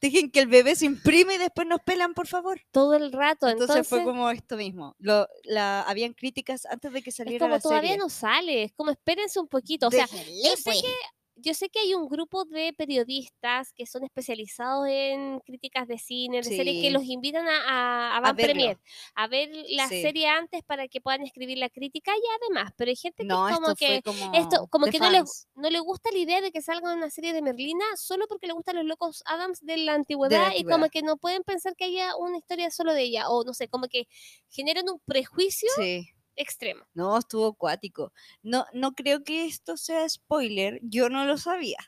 Dejen 0.00 0.32
que 0.32 0.40
el 0.40 0.48
bebé 0.48 0.74
se 0.74 0.86
imprime 0.86 1.34
y 1.34 1.38
después 1.38 1.64
nos 1.68 1.80
pelan, 1.80 2.12
por 2.14 2.26
favor. 2.26 2.60
todo 2.72 2.94
el 2.96 3.12
rato. 3.12 3.48
Entonces, 3.48 3.76
Entonces, 3.76 3.88
fue 3.88 4.02
como 4.04 4.28
esto 4.30 4.56
mismo. 4.56 4.96
Lo, 4.98 5.28
la, 5.44 5.82
habían 5.82 6.12
críticas 6.12 6.66
antes 6.66 6.92
de 6.92 7.02
que 7.02 7.10
es 7.10 7.16
saliera 7.16 7.44
como 7.44 7.54
la 7.56 7.60
todavía 7.60 7.90
serie. 7.90 7.98
no 7.98 8.08
sale. 8.08 8.64
Es 8.64 8.72
como 8.72 8.90
espérense 8.90 9.38
un 9.38 9.46
poquito. 9.46 9.86
O 9.86 9.90
sea, 9.92 10.08
Déjenle, 10.10 10.42
yo 10.42 10.56
sé 10.56 10.62
pues. 10.64 10.82
que 10.82 10.88
yo 11.36 11.54
sé 11.54 11.68
que 11.70 11.78
hay 11.80 11.94
un 11.94 12.08
grupo 12.08 12.44
de 12.44 12.72
periodistas 12.74 13.72
que 13.72 13.86
son 13.86 14.04
especializados 14.04 14.86
en 14.88 15.40
críticas 15.40 15.88
de 15.88 15.98
cine, 15.98 16.38
de 16.38 16.42
series, 16.44 16.76
que 16.76 16.88
Sí. 16.88 16.90
los 16.90 17.04
invitan 17.04 17.46
a, 17.48 18.14
a, 18.14 18.16
a 18.16 18.20
Van. 18.20 18.36
Premier, 18.36 18.78
a 19.14 19.26
ver 19.28 19.50
la 19.68 19.88
Sí. 19.88 20.02
serie 20.02 20.26
antes 20.28 20.62
para 20.62 20.88
que 20.88 21.00
puedan 21.00 21.22
escribir 21.22 21.58
la 21.58 21.70
crítica 21.70 22.12
y 22.16 22.20
además, 22.42 22.72
pero 22.76 22.90
hay 22.90 22.96
gente 22.96 23.22
que 23.22 23.28
No, 23.28 23.48
es 23.48 23.54
como 23.54 23.74
que 23.74 24.02
como. 24.02 24.34
esto 24.34 24.66
como 24.68 24.86
de 24.86 24.92
que 24.92 24.98
no 25.00 25.10
le, 25.10 25.22
no 25.54 25.70
le 25.70 25.80
gusta 25.80 26.10
la 26.12 26.18
idea 26.18 26.40
de 26.40 26.52
que 26.52 26.62
salga 26.62 26.92
una 26.94 27.10
serie 27.10 27.32
de 27.32 27.42
Merlina 27.42 27.84
solo 27.96 28.26
porque 28.28 28.46
le 28.46 28.52
gustan 28.52 28.76
los 28.76 28.84
locos 28.84 29.22
Adams 29.26 29.60
de 29.62 29.78
la 29.78 29.94
antigüedad, 29.94 30.52
y 30.54 30.64
como 30.64 30.86
antigüedad. 30.86 30.90
que 30.90 31.02
no 31.02 31.16
pueden 31.16 31.42
pensar 31.44 31.74
que 31.76 31.84
haya 31.86 32.16
una 32.16 32.38
historia 32.38 32.70
solo 32.70 32.92
de 32.94 33.02
ella 33.02 33.28
o 33.28 33.44
no 33.44 33.54
sé, 33.54 33.68
como 33.68 33.88
que 33.88 34.06
generan 34.50 34.88
un 34.88 35.00
prejuicio 35.06 35.68
Sí. 35.76 36.08
Extremo. 36.36 36.84
No, 36.94 37.18
estuvo 37.18 37.46
acuático. 37.48 38.12
No, 38.42 38.66
no 38.72 38.92
creo 38.92 39.24
que 39.24 39.44
esto 39.46 39.76
sea 39.76 40.08
spoiler. 40.08 40.78
Yo 40.82 41.08
no 41.08 41.24
lo 41.24 41.36
sabía. 41.38 41.78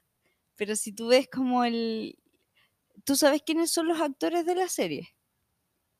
Pero 0.56 0.76
si 0.76 0.92
tú 0.92 1.08
ves 1.08 1.28
como 1.30 1.64
el. 1.64 2.18
¿Tú 3.04 3.16
sabes 3.16 3.42
quiénes 3.44 3.70
son 3.70 3.88
los 3.88 4.00
actores 4.00 4.46
de 4.46 4.54
la 4.54 4.68
serie? 4.68 5.14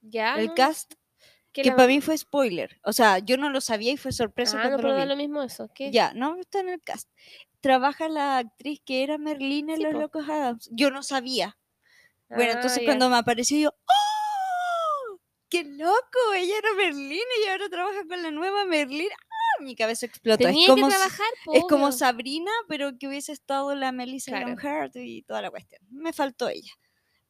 ¿Ya? 0.01 0.39
el 0.39 0.55
cast. 0.55 0.95
Que 1.53 1.71
para 1.71 1.87
mí 1.87 2.01
fue 2.01 2.19
spoiler. 2.19 2.81
O 2.83 2.93
sea, 2.93 3.21
yo 3.21 3.37
no 3.37 3.49
lo 3.49 3.61
sabía 3.61 3.93
y 3.93 3.97
fue 3.97 4.11
sorpresa 4.12 4.57
Ah, 4.59 4.62
cuando 4.62 4.77
no, 4.79 4.83
pero 4.83 4.95
lo 4.95 5.03
vi. 5.03 5.09
lo 5.09 5.16
mismo 5.16 5.43
eso. 5.43 5.71
¿qué? 5.75 5.91
Ya, 5.93 6.12
no 6.15 6.37
está 6.37 6.61
en 6.61 6.69
el 6.69 6.83
cast. 6.83 7.09
Trabaja 7.61 8.09
la 8.09 8.39
actriz 8.39 8.81
que 8.85 9.05
era 9.05 9.19
Merlina 9.19 9.73
en 9.75 9.79
Sí, 9.79 9.83
Los 9.85 9.93
po. 9.95 10.01
Locos 10.01 10.29
Adams. 10.29 10.69
Yo 10.73 10.91
no 10.91 11.03
sabía. 11.05 11.57
Bueno, 12.29 12.53
Ah, 12.53 12.57
entonces 12.57 12.81
ya. 12.81 12.85
cuando 12.87 13.09
me 13.09 13.16
apareció 13.16 13.59
yo, 13.59 13.71
¡oh! 13.71 14.14
¡Qué 15.49 15.65
loco! 15.65 16.33
Ella 16.37 16.59
era 16.59 16.75
Merlina 16.75 17.23
y 17.45 17.49
ahora 17.49 17.69
trabaja 17.69 18.07
con 18.09 18.23
la 18.23 18.31
nueva 18.31 18.65
Merlina. 18.65 19.15
¡Ah! 19.15 19.62
Mi 19.62 19.77
cabeza 19.77 20.07
explotó. 20.07 20.39
Tenía 20.45 20.65
es 20.66 20.71
como, 20.71 20.87
que 20.89 20.95
trabajar, 20.95 21.27
po, 21.45 21.55
es 21.55 21.62
como. 21.69 21.93
Sabrina, 21.93 22.51
pero 22.69 22.99
que 22.99 23.07
hubiese 23.09 23.33
estado 23.33 23.75
la 23.75 23.93
Melissa 23.93 24.33
Claro. 24.33 24.57
Hart 24.61 24.97
y 24.97 25.23
toda 25.23 25.43
la 25.43 25.51
cuestión. 25.51 25.81
Me 25.91 26.12
faltó 26.12 26.49
ella. 26.49 26.73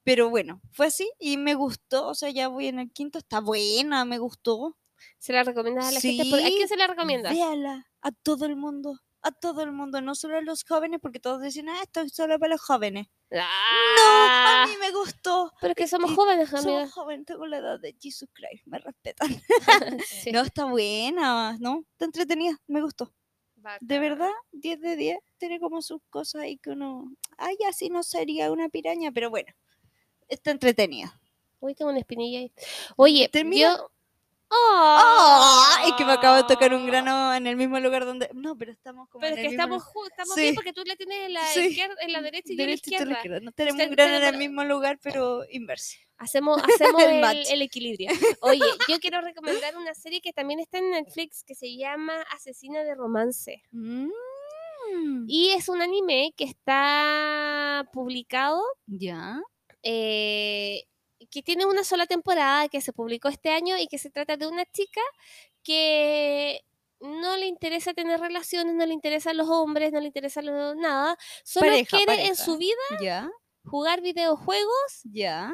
Pero 0.05 0.31
bueno, 0.31 0.61
fue 0.73 0.87
así 0.87 1.11
y 1.19 1.37
me 1.37 1.55
gustó. 1.55 2.09
O 2.09 2.15
sea, 2.15 2.31
ya 2.31 2.49
voy 2.49 2.69
en 2.69 2.79
el 2.79 2.91
quinto. 2.93 3.19
Está 3.19 3.41
buena, 3.41 4.05
me 4.05 4.19
gustó. 4.19 4.77
¿Se 5.19 5.33
la 5.33 5.45
recomiendas 5.45 5.87
a 5.89 5.93
la 5.93 6.01
gente? 6.01 6.25
¿Por- 6.31 6.39
¿A 6.41 6.47
Sí, 6.47 6.55
quién 6.57 6.69
se 6.69 6.77
la 6.77 6.87
recomiendas? 6.87 7.33
Véala 7.35 7.87
a 8.01 8.13
todo 8.13 8.47
el 8.47 8.57
mundo. 8.57 9.01
A 9.27 9.33
todo 9.33 9.63
el 9.63 9.73
mundo, 9.73 10.01
no 10.03 10.15
solo 10.15 10.37
a 10.39 10.43
los 10.43 10.65
jóvenes, 10.65 11.01
porque 11.01 11.19
todos 11.19 11.41
dicen, 11.43 11.69
ah, 11.71 11.81
esto 11.83 12.03
es 12.03 12.13
solo 12.13 12.39
para 12.39 12.53
los 12.53 12.61
jóvenes. 12.61 13.09
No, 13.31 13.41
Ah, 13.41 14.65
a 14.65 14.67
mí 14.67 14.75
me 14.79 14.93
gustó. 14.93 15.51
pero 15.61 15.73
es 15.73 15.77
que 15.77 15.89
somos 15.89 16.13
y- 16.13 16.15
jóvenes, 16.15 16.53
amiga. 16.53 16.89
joven, 16.91 17.25
tengo 17.25 17.47
la 17.47 17.57
edad 17.59 17.81
de 17.81 17.97
Jesus 18.01 18.29
Christ, 18.33 18.67
me 18.67 18.79
respetan. 18.79 19.29
Sí. 20.07 20.31
No, 20.33 20.43
está 20.43 20.67
buena, 20.67 21.57
¿no? 21.59 21.85
Está 21.93 22.05
entretenida, 22.05 22.61
me 22.67 22.83
gustó. 22.83 23.13
De 23.81 23.99
verdad, 23.99 24.31
10 24.53 24.79
de 24.83 24.95
10. 24.97 25.19
Tiene 25.39 25.59
como 25.59 25.81
sus 25.81 26.03
cosas 26.11 26.43
ahí 26.43 26.59
que 26.59 26.71
uno. 26.71 27.11
Ay, 27.39 27.57
así 27.67 27.89
no 27.89 28.03
sería 28.03 28.53
una 28.53 28.69
piraña, 28.69 29.11
pero 29.11 29.31
bueno. 29.31 29.51
Está 30.29 30.51
entretenida. 30.51 31.19
Uy, 31.61 31.75
tengo 31.75 31.91
una 31.91 32.01
espinilla 32.01 32.41
ahí. 32.41 32.53
Oye, 32.97 33.27
Termina. 33.31 33.77
yo... 33.79 33.91
¡Ah! 34.51 35.83
Es 35.87 35.93
que 35.95 36.05
me 36.05 36.13
acabo 36.13 36.37
de 36.37 36.45
tocar 36.45 36.73
un 36.75 36.83
¡Oh! 36.83 36.87
grano 36.87 37.35
en 37.35 37.47
el 37.47 37.57
mismo 37.57 37.79
lugar 37.81 38.05
donde. 38.05 38.31
No, 38.35 38.57
pero 38.57 38.73
estamos 38.73 39.09
como. 39.09 39.21
Pero 39.23 39.35
es 39.37 39.41
que 39.41 39.47
el 39.47 39.57
mismo 39.57 39.77
estamos, 39.77 40.09
estamos 40.11 40.35
Sí. 40.35 40.41
bien 40.43 40.55
porque 40.55 40.73
tú 40.73 40.83
la 40.85 40.97
tienes 40.97 41.19
en 41.27 41.33
la, 41.35 41.45
Sí. 41.49 41.61
izquierda, 41.67 41.95
en 42.01 42.13
la 42.13 42.23
derecha 42.23 42.53
y 42.53 42.57
yo 42.57 42.63
en 42.63 42.69
la 42.71 42.71
Derecha 42.71 42.91
y 42.91 42.97
tú 42.97 43.03
a 43.03 43.07
la 43.07 43.13
izquierda. 43.13 43.17
izquierda. 43.19 43.41
No 43.41 43.53
tenemos 43.53 43.75
Usted- 43.81 43.89
un 43.91 43.97
grano 43.97 44.15
en 44.17 44.25
el 44.25 44.37
mismo 44.39 44.65
lugar, 44.65 44.99
pero 45.03 45.45
inverso. 45.51 45.97
Hacemos, 46.19 46.63
hacemos 46.97 47.03
El 47.03 47.11
el, 47.15 47.21
match. 47.21 47.51
el 47.51 47.63
equilibrio. 47.63 48.11
Oye, 48.41 48.61
yo 48.89 48.99
quiero 49.01 49.21
recomendar 49.21 49.77
una 49.77 49.95
serie 49.95 50.21
que 50.21 50.33
también 50.33 50.61
está 50.61 50.79
en 50.79 50.91
Netflix 50.93 51.43
que 51.45 51.55
se 51.55 51.77
llama 51.77 52.15
Asesina 52.35 52.83
de 52.85 52.95
Romance. 52.95 53.63
Mm. 53.73 54.09
Y 55.27 55.51
es 55.51 55.69
un 55.69 55.81
anime 55.83 56.33
que 56.37 56.45
está 56.45 57.89
publicado, 57.93 58.63
Ya. 58.87 59.41
eh, 59.83 60.85
que 61.35 61.43
tiene 61.43 61.67
una 61.67 61.83
sola 61.85 62.07
temporada, 62.07 62.69
que 62.69 62.81
se 62.81 62.93
publicó 62.93 63.29
este 63.29 63.51
año 63.51 63.77
y 63.77 63.89
que 63.89 63.99
se 63.99 64.09
trata 64.11 64.37
de 64.37 64.47
una 64.47 64.65
chica 64.67 65.01
que 65.65 66.61
no 67.01 67.37
le 67.37 67.47
interesa 67.47 67.93
tener 67.93 68.21
relaciones, 68.21 68.75
no 68.75 68.87
le 68.87 68.95
interesan 68.95 69.37
los 69.37 69.49
hombres, 69.49 69.93
no 69.93 70.01
le 70.01 70.07
interesa 70.07 70.41
lo- 70.43 70.75
nada, 70.77 71.19
solo 71.43 71.67
Pareja, 71.67 71.97
quiere 71.97 72.27
en 72.27 72.37
su 72.37 72.57
vida 72.57 72.77
Ya. 73.01 73.29
jugar 73.65 74.01
videojuegos, 74.01 75.01
Ya. 75.05 75.53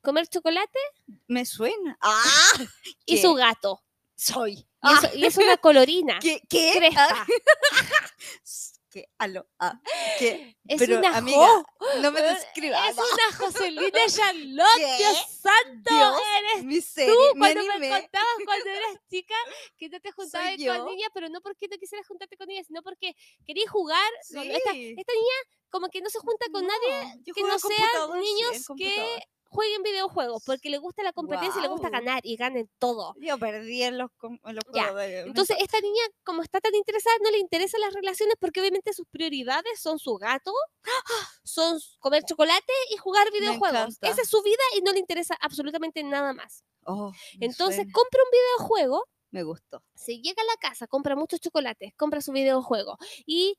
comer 0.00 0.28
chocolate 0.28 0.78
Me 1.26 1.44
suena. 1.44 1.98
¡Ah! 2.00 2.22
y 3.06 3.16
¿Qué? 3.16 3.22
su 3.22 3.34
gato. 3.34 3.82
Soy. 4.14 4.52
Y, 4.52 4.66
Ah, 4.80 5.00
es, 5.02 5.14
y 5.16 5.26
es 5.26 5.36
una 5.36 5.56
colorina. 5.60 6.18
¿Qué? 6.20 6.40
¿Qué? 6.48 6.88
Ah, 6.96 7.26
Aló. 9.18 9.46
Ah. 9.58 9.80
Es 10.18 10.78
Pero, 10.78 10.98
una 10.98 11.16
amiga, 11.16 11.38
jo. 11.38 11.64
no 12.00 12.10
me 12.10 12.20
Eh, 12.20 12.22
describas. 12.22 12.88
Es 12.90 12.96
una 12.96 13.36
Joselina 13.38 13.90
Charlotte, 14.08 14.66
¿Qué? 14.76 14.96
Dios 14.98 15.26
santo, 15.42 15.94
Dios, 15.94 16.20
eres 16.40 16.64
mi 16.64 16.80
serie, 16.80 17.12
tú 17.14 17.38
cuando 17.38 17.62
me 17.78 17.88
contabas 17.90 18.36
cuando 18.44 18.70
eras 18.70 18.96
chica 19.10 19.34
que 19.78 19.88
no 19.88 20.00
te 20.00 20.12
juntabas 20.12 20.50
con 20.56 20.86
niñas, 20.86 21.10
pero 21.14 21.28
no 21.28 21.40
porque 21.40 21.68
no 21.70 21.76
quisieras 21.78 22.06
juntarte 22.06 22.36
con 22.36 22.50
ellas, 22.50 22.66
sino 22.66 22.82
porque 22.82 23.14
querías 23.46 23.70
jugar. 23.70 24.10
con- 24.34 24.50
Esta, 24.50 24.72
Sí. 24.72 24.94
esta 24.98 25.12
niña 25.12 25.36
como 25.70 25.88
que 25.88 26.00
no 26.00 26.08
se 26.10 26.18
junta 26.20 26.46
con 26.52 26.66
nadie 26.66 27.22
que 27.34 27.42
no 27.42 27.58
sean 27.58 28.12
sí, 28.12 28.18
niños 28.20 28.66
que. 28.76 29.20
Jueguen 29.56 29.82
videojuegos, 29.82 30.42
porque 30.46 30.70
le 30.70 30.78
gusta 30.78 31.02
la 31.02 31.12
competencia 31.12 31.58
y 31.58 31.62
le 31.62 31.68
gusta 31.68 31.88
ganar 31.90 32.20
y 32.24 32.36
ganen 32.36 32.70
todo. 32.78 33.14
Yo 33.18 33.38
perdí 33.38 33.82
en 33.82 33.98
los, 33.98 34.10
en 34.22 34.38
juegos 34.38 34.94
de- 34.96 35.20
Entonces, 35.22 35.56
esta 35.60 35.80
niña, 35.80 36.02
como 36.22 36.42
está 36.42 36.60
tan 36.60 36.74
interesada, 36.74 37.16
no 37.24 37.30
le 37.30 37.38
interesan 37.38 37.80
las 37.80 37.92
relaciones 37.94 38.36
porque 38.38 38.60
obviamente 38.60 38.92
sus 38.92 39.06
prioridades 39.10 39.80
son 39.80 39.98
su 39.98 40.14
gato, 40.16 40.52
son 41.44 41.78
comer 41.98 42.22
chocolate 42.24 42.72
y 42.92 42.96
jugar 42.96 43.30
videojuegos. 43.32 43.96
Esa 44.02 44.22
es 44.22 44.28
su 44.28 44.42
vida 44.42 44.62
y 44.76 44.80
no 44.82 44.92
le 44.92 44.98
interesa 44.98 45.36
absolutamente 45.40 46.02
nada 46.04 46.32
más. 46.32 46.64
Oh, 46.84 47.12
Entonces, 47.40 47.76
suena. 47.76 47.92
compra 47.92 48.20
un 48.22 48.30
videojuego, 48.30 49.04
me 49.32 49.42
gustó. 49.42 49.82
se 49.94 50.18
llega 50.20 50.40
a 50.42 50.46
la 50.46 50.56
casa, 50.60 50.86
compra 50.86 51.16
muchos 51.16 51.40
chocolates, 51.40 51.92
compra 51.96 52.20
su 52.20 52.30
videojuego 52.32 52.96
y 53.26 53.58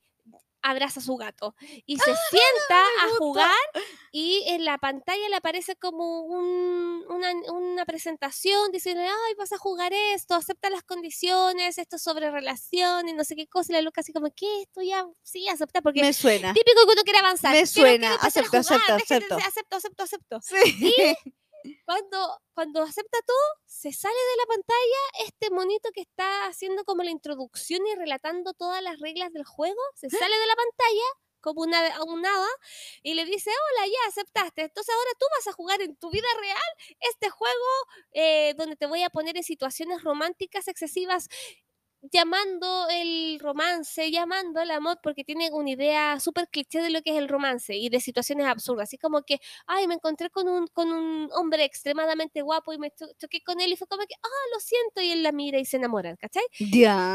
abraza 0.70 1.00
a 1.00 1.02
su 1.02 1.16
gato 1.16 1.54
y 1.86 1.96
se 1.98 2.04
sienta 2.30 2.82
a 3.02 3.08
jugar 3.18 3.54
y 4.12 4.42
en 4.48 4.64
la 4.64 4.78
pantalla 4.78 5.28
le 5.28 5.36
aparece 5.36 5.76
como 5.76 6.22
un- 6.22 7.04
una, 7.08 7.32
una 7.52 7.84
presentación 7.86 8.70
diciendo, 8.72 9.02
ay, 9.02 9.34
vas 9.38 9.52
a 9.52 9.58
jugar 9.58 9.92
esto, 10.14 10.34
acepta 10.34 10.70
las 10.70 10.82
condiciones, 10.82 11.78
esto 11.78 11.96
es 11.96 12.02
sobre 12.02 12.30
relaciones, 12.30 13.14
no 13.14 13.24
sé 13.24 13.36
qué 13.36 13.46
cosa, 13.46 13.72
y 13.72 13.76
la 13.76 13.82
loca 13.82 14.00
así 14.00 14.12
como, 14.12 14.28
¿qué? 14.34 14.62
Esto 14.62 14.82
ya, 14.82 15.06
sí, 15.22 15.48
acepta, 15.48 15.80
porque 15.82 16.00
Me 16.00 16.12
suena. 16.12 16.52
típico 16.52 16.84
que 16.86 16.92
uno 16.92 17.02
quiere 17.02 17.18
avanzar. 17.20 17.52
Me 17.52 17.62
quiero- 17.64 17.68
suena, 17.68 18.14
acepto, 18.16 18.50
jugar, 18.62 18.62
acepto, 18.62 18.94
acepto. 18.94 19.34
acepto, 19.36 19.76
acepto, 19.76 20.02
acepto. 20.04 20.40
Sí. 20.42 21.16
Cuando, 21.84 22.40
cuando 22.54 22.82
acepta 22.82 23.18
todo, 23.26 23.36
se 23.66 23.92
sale 23.92 24.14
de 24.14 24.36
la 24.36 24.46
pantalla 24.46 25.26
este 25.26 25.50
monito 25.50 25.90
que 25.92 26.02
está 26.02 26.46
haciendo 26.46 26.84
como 26.84 27.02
la 27.02 27.10
introducción 27.10 27.86
y 27.86 27.94
relatando 27.94 28.52
todas 28.54 28.82
las 28.82 28.98
reglas 29.00 29.32
del 29.32 29.44
juego, 29.44 29.80
se 29.94 30.10
sale 30.10 30.38
de 30.38 30.46
la 30.46 30.54
pantalla 30.54 31.08
como 31.40 31.62
una, 31.62 31.80
un 32.04 32.26
hada 32.26 32.48
y 33.02 33.14
le 33.14 33.24
dice, 33.24 33.50
hola, 33.50 33.86
ya 33.86 34.08
aceptaste, 34.08 34.62
entonces 34.62 34.94
ahora 34.94 35.10
tú 35.18 35.26
vas 35.36 35.46
a 35.46 35.52
jugar 35.52 35.80
en 35.82 35.96
tu 35.96 36.10
vida 36.10 36.26
real 36.40 36.96
este 37.00 37.30
juego 37.30 37.66
eh, 38.12 38.54
donde 38.56 38.76
te 38.76 38.86
voy 38.86 39.02
a 39.02 39.10
poner 39.10 39.36
en 39.36 39.44
situaciones 39.44 40.02
románticas 40.02 40.68
excesivas 40.68 41.28
llamando 42.02 42.86
el 42.90 43.38
romance, 43.40 44.10
llamando 44.10 44.60
el 44.60 44.70
amor, 44.70 44.98
porque 45.02 45.24
tiene 45.24 45.50
una 45.52 45.70
idea 45.70 46.20
súper 46.20 46.48
cliché 46.48 46.80
de 46.80 46.90
lo 46.90 47.02
que 47.02 47.10
es 47.10 47.16
el 47.16 47.28
romance 47.28 47.74
y 47.76 47.88
de 47.88 48.00
situaciones 48.00 48.46
absurdas, 48.46 48.84
así 48.88 48.98
como 48.98 49.22
que, 49.22 49.40
ay, 49.66 49.86
me 49.88 49.94
encontré 49.94 50.30
con 50.30 50.48
un, 50.48 50.66
con 50.68 50.92
un 50.92 51.28
hombre 51.32 51.64
extremadamente 51.64 52.42
guapo 52.42 52.72
y 52.72 52.78
me 52.78 52.90
cho- 52.92 53.08
choqué 53.18 53.42
con 53.42 53.60
él 53.60 53.72
y 53.72 53.76
fue 53.76 53.86
como 53.88 54.02
que, 54.06 54.14
ah, 54.22 54.28
lo 54.54 54.60
siento, 54.60 55.00
y 55.00 55.10
él 55.10 55.22
la 55.22 55.32
mira 55.32 55.58
y 55.58 55.64
se 55.64 55.76
enamoran, 55.76 56.16
¿cachai? 56.16 56.44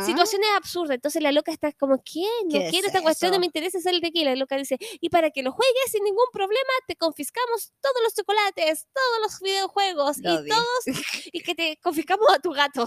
Situaciones 0.06 0.50
absurdas, 0.56 0.96
entonces 0.96 1.22
la 1.22 1.32
loca 1.32 1.52
está 1.52 1.72
como, 1.72 2.04
¿qué? 2.04 2.26
No 2.46 2.50
¿Qué 2.52 2.66
es 2.66 2.72
quiero 2.72 2.88
esta 2.88 3.00
cuestión, 3.02 3.32
no 3.32 3.40
me 3.40 3.46
interesa 3.46 3.78
hacer 3.78 3.94
el 3.96 4.02
tequila, 4.02 4.32
la 4.32 4.36
loca 4.36 4.58
dice, 4.58 4.78
y 5.00 5.10
para 5.10 5.32
que 5.32 5.44
lo 5.44 5.52
juegues 5.54 5.92
sin 5.92 6.04
ningún 6.04 6.26
problema, 6.34 6.74
te 6.88 6.96
confiscamos 6.96 7.72
todos 7.82 7.96
los 8.04 8.14
chocolates, 8.14 8.88
todos 8.94 9.20
los 9.22 9.40
videojuegos 9.40 10.18
Lo 10.18 10.34
y 10.34 10.50
todos, 10.50 10.98
y 11.32 11.40
que 11.42 11.56
te 11.56 11.78
confiscamos 11.82 12.28
a 12.34 12.40
tu 12.40 12.52
gato. 12.52 12.86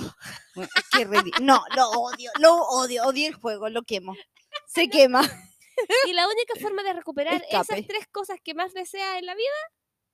Qué 0.93 1.07
ridi- 1.07 1.33
No, 1.43 1.63
lo 1.93 2.01
odio, 2.01 2.31
lo 2.41 2.55
odio, 2.69 3.05
odio 3.05 3.29
el 3.29 3.35
juego, 3.35 3.69
lo 3.69 3.83
quemo. 3.83 4.15
Se 4.67 4.89
quema. 4.91 5.23
Y 6.07 6.13
la 6.15 6.27
única 6.27 6.55
forma 6.61 6.83
de 6.83 6.93
recuperar 6.95 7.45
esas 7.49 7.69
Escape. 7.69 7.83
tres 7.85 8.07
cosas 8.11 8.39
que 8.43 8.55
más 8.55 8.73
desea 8.73 9.19
en 9.19 9.27
la 9.27 9.35
vida 9.35 9.51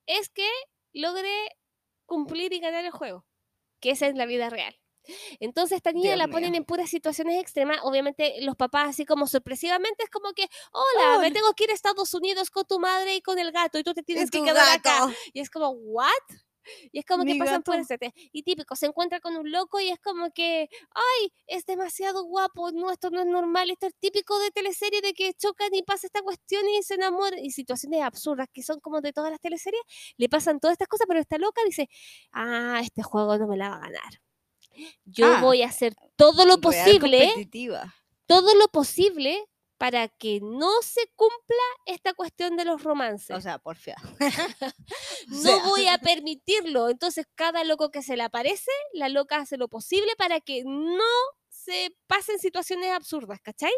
es 0.07 0.29
que 0.29 0.47
logre 0.93 1.31
cumplir 2.05 2.51
y 2.53 2.59
ganar 2.59 2.83
el 2.83 2.91
juego, 2.91 3.25
que 3.79 3.91
esa 3.91 4.07
es 4.07 4.15
la 4.15 4.25
vida 4.25 4.49
real. 4.49 4.77
Entonces 5.39 5.75
esta 5.77 5.91
niña 5.91 6.11
Dios 6.11 6.17
la 6.17 6.27
ponen 6.29 6.51
mío. 6.51 6.59
en 6.59 6.65
puras 6.65 6.89
situaciones 6.89 7.41
extremas. 7.41 7.79
Obviamente 7.83 8.35
los 8.41 8.55
papás 8.55 8.89
así 8.89 9.05
como 9.05 9.27
sorpresivamente 9.27 10.03
es 10.03 10.09
como 10.09 10.31
que, 10.33 10.47
hola, 10.71 11.11
me 11.19 11.27
Hola. 11.27 11.31
tengo 11.33 11.53
que 11.53 11.65
ir 11.65 11.71
a 11.71 11.73
Estados 11.73 12.13
Unidos 12.13 12.49
con 12.49 12.65
tu 12.65 12.79
madre 12.79 13.15
y 13.15 13.21
con 13.21 13.37
el 13.39 13.51
gato 13.51 13.77
y 13.77 13.83
tú 13.83 13.93
te 13.93 14.03
tienes 14.03 14.31
que 14.31 14.41
quedar 14.43 14.69
acá. 14.77 15.01
gato. 15.01 15.13
Y 15.33 15.41
es 15.41 15.49
como, 15.49 15.69
¿what? 15.71 16.09
Y 16.91 16.99
es 16.99 17.05
como 17.05 17.23
que 17.25 17.33
Mi 17.33 17.39
pasan 17.39 17.63
por 17.63 17.75
gato. 17.75 17.83
ese 17.83 17.97
te- 17.97 18.13
Y 18.31 18.43
típico, 18.43 18.75
se 18.75 18.85
encuentra 18.87 19.19
con 19.19 19.35
un 19.37 19.51
loco 19.51 19.79
y 19.79 19.89
es 19.89 19.99
como 19.99 20.31
que, 20.31 20.69
ay, 20.91 21.33
es 21.47 21.65
demasiado 21.65 22.23
guapo, 22.23 22.71
no, 22.71 22.91
esto 22.91 23.09
no 23.09 23.19
es 23.21 23.27
normal, 23.27 23.69
esto 23.71 23.87
es 23.87 23.93
típico 23.99 24.37
de 24.39 24.51
teleserie 24.51 25.01
de 25.01 25.13
que 25.13 25.33
chocan 25.33 25.73
y 25.73 25.83
pasa 25.83 26.07
esta 26.07 26.21
cuestión 26.21 26.63
y 26.69 26.81
se 26.83 26.95
enamoran. 26.95 27.39
Y 27.39 27.51
situaciones 27.51 28.01
absurdas 28.01 28.47
que 28.53 28.63
son 28.63 28.79
como 28.79 29.01
de 29.01 29.13
todas 29.13 29.31
las 29.31 29.39
teleseries, 29.39 29.81
le 30.17 30.29
pasan 30.29 30.59
todas 30.59 30.73
estas 30.73 30.87
cosas, 30.87 31.05
pero 31.07 31.19
esta 31.19 31.37
loca 31.37 31.61
dice, 31.65 31.89
ah, 32.31 32.79
este 32.83 33.03
juego 33.03 33.37
no 33.37 33.47
me 33.47 33.57
la 33.57 33.69
va 33.69 33.75
a 33.77 33.79
ganar. 33.79 34.21
Yo 35.05 35.27
Ah, 35.27 35.41
voy 35.41 35.61
a 35.61 35.67
hacer 35.67 35.93
todo 36.15 36.45
lo 36.45 36.59
posible 36.59 37.29
todo 38.25 38.55
lo 38.55 38.67
posible 38.69 39.43
para 39.83 40.07
que 40.07 40.39
no 40.41 40.81
se 40.81 41.01
cumpla 41.13 41.65
esta 41.85 42.13
cuestión 42.13 42.55
de 42.55 42.63
los 42.63 42.83
romances. 42.83 43.35
O 43.37 43.41
sea, 43.41 43.59
porfia. 43.59 43.97
no 45.27 45.59
voy 45.67 45.89
a 45.89 45.97
permitirlo. 45.97 46.87
Entonces, 46.87 47.25
cada 47.35 47.65
loco 47.65 47.91
que 47.91 48.01
se 48.01 48.15
le 48.15 48.23
aparece, 48.23 48.71
la 48.93 49.09
loca 49.09 49.39
hace 49.39 49.57
lo 49.57 49.67
posible 49.67 50.13
para 50.17 50.39
que 50.39 50.63
no 50.63 51.03
se 51.49 51.93
pasen 52.07 52.39
situaciones 52.39 52.91
absurdas, 52.91 53.41
¿cachai? 53.41 53.73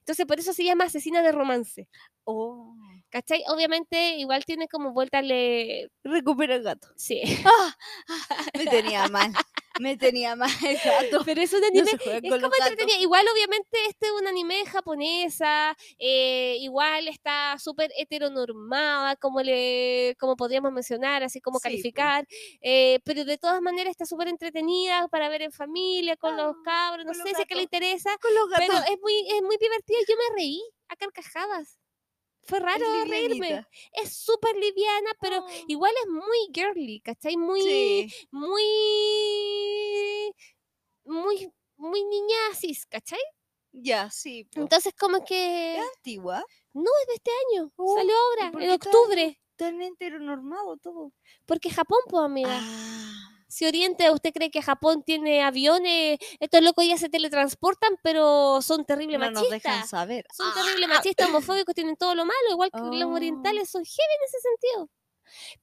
Entonces, 0.00 0.26
por 0.26 0.40
eso 0.40 0.52
se 0.52 0.64
llama 0.64 0.86
asesina 0.86 1.22
de 1.22 1.30
romance, 1.30 1.88
Oh. 2.24 2.74
¿cachai? 3.10 3.44
Obviamente, 3.46 4.16
igual 4.16 4.44
tiene 4.44 4.66
como 4.66 4.92
vuelta 4.92 5.22
le... 5.22 5.88
Recupera 6.02 6.56
el 6.56 6.64
gato. 6.64 6.88
Sí, 6.96 7.22
¡Ah! 7.44 7.76
Me 8.58 8.66
tenía 8.66 9.06
mal. 9.08 9.32
Me 9.80 9.96
tenía 9.96 10.32
el 10.66 10.78
gato. 10.84 11.22
pero 11.24 11.40
es 11.42 11.52
un 11.52 11.64
anime 11.64 11.90
Es 11.90 11.96
como. 11.96 12.92
Igual, 13.00 13.26
obviamente, 13.32 13.78
este 13.88 14.06
es 14.06 14.12
un 14.12 14.26
anime 14.26 14.64
japonesa. 14.66 15.76
eh, 15.98 16.56
igual 16.60 17.08
está 17.08 17.58
súper 17.58 17.90
heteronormada, 17.96 19.16
como 19.16 19.40
le, 19.42 20.16
como 20.18 20.36
podríamos 20.36 20.72
mencionar, 20.72 21.22
así 21.22 21.40
como 21.40 21.58
Sí, 21.58 21.62
calificar. 21.64 22.26
eh, 22.62 23.00
pero 23.04 23.24
de 23.24 23.38
todas 23.38 23.60
maneras 23.62 23.90
está 23.90 24.06
súper 24.06 24.28
entretenida 24.28 25.08
para 25.08 25.28
ver 25.28 25.42
en 25.42 25.52
familia, 25.52 26.16
con 26.16 26.36
los 26.36 26.54
Ah, 26.56 26.62
cabros. 26.64 27.06
No 27.06 27.14
sé 27.14 27.22
si 27.34 27.42
es 27.42 27.48
que 27.48 27.54
le 27.54 27.62
interesa, 27.62 28.16
Con 28.20 28.34
los 28.34 28.48
gatos. 28.48 28.66
pero 28.68 28.78
es 28.94 29.00
muy, 29.00 29.14
es 29.28 29.42
muy 29.42 29.56
divertida. 29.56 29.98
Yo 30.08 30.14
me 30.16 30.36
reí 30.36 30.60
a 30.88 30.96
carcajadas. 30.96 31.78
Fue 32.46 32.60
raro 32.60 32.84
Es 33.02 33.08
reírme. 33.08 33.66
Es 33.92 34.16
súper 34.16 34.54
liviana, 34.56 35.10
pero 35.20 35.40
Oh. 35.44 35.48
igual 35.68 35.92
es 36.02 36.10
muy 36.10 36.38
girly, 36.52 37.00
¿cachai? 37.00 37.36
Muy, 37.36 37.62
Sí. 37.62 38.12
muy, 38.30 38.62
muy, 41.04 41.52
muy 41.76 42.04
niña 42.04 42.36
cis, 42.54 42.86
¿cachai? 42.86 43.20
Ya, 43.72 44.10
sí. 44.10 44.48
Entonces 44.54 44.92
como 44.98 45.24
que 45.24 45.76
¿Es 45.78 45.84
antigua? 45.96 46.44
no 46.72 46.90
es 47.02 47.06
de 47.08 47.14
este 47.14 47.30
año, 47.52 47.72
Oh, 47.76 47.96
salió 47.96 48.12
¿y 48.12 48.16
ahora, 48.16 48.46
en 48.46 48.52
qué 48.58 48.78
tan- 48.78 48.94
octubre, 48.94 49.40
Tan 49.56 49.82
heteronormado 49.82 50.76
todo. 50.78 51.12
porque 51.46 51.70
Japón, 51.70 51.98
pues 52.08 52.22
amiga. 52.24 52.58
Ah. 52.60 53.33
Si 53.54 53.64
Oriente, 53.66 54.10
¿usted 54.10 54.32
cree 54.32 54.50
que 54.50 54.60
Japón 54.62 55.04
tiene 55.04 55.44
aviones? 55.44 56.18
Estos 56.40 56.60
locos 56.60 56.84
ya 56.88 56.98
se 56.98 57.08
teletransportan, 57.08 57.96
pero 58.02 58.60
son 58.60 58.84
terribles 58.84 59.20
No 59.20 59.30
nos 59.30 59.48
dejan 59.48 59.70
machistas. 59.74 59.90
saber. 59.90 60.26
Son 60.34 60.48
Ah. 60.48 60.54
terribles 60.56 60.88
machistas, 60.88 61.28
homofóbicos, 61.28 61.72
tienen 61.72 61.94
todo 61.96 62.16
lo 62.16 62.24
malo, 62.24 62.50
igual 62.50 62.72
que 62.72 62.80
los 62.80 63.04
Oh. 63.08 63.14
orientales 63.14 63.70
son 63.70 63.84
heavy 63.84 64.14
en 64.18 64.24
ese 64.26 64.38
sentido. 64.40 64.90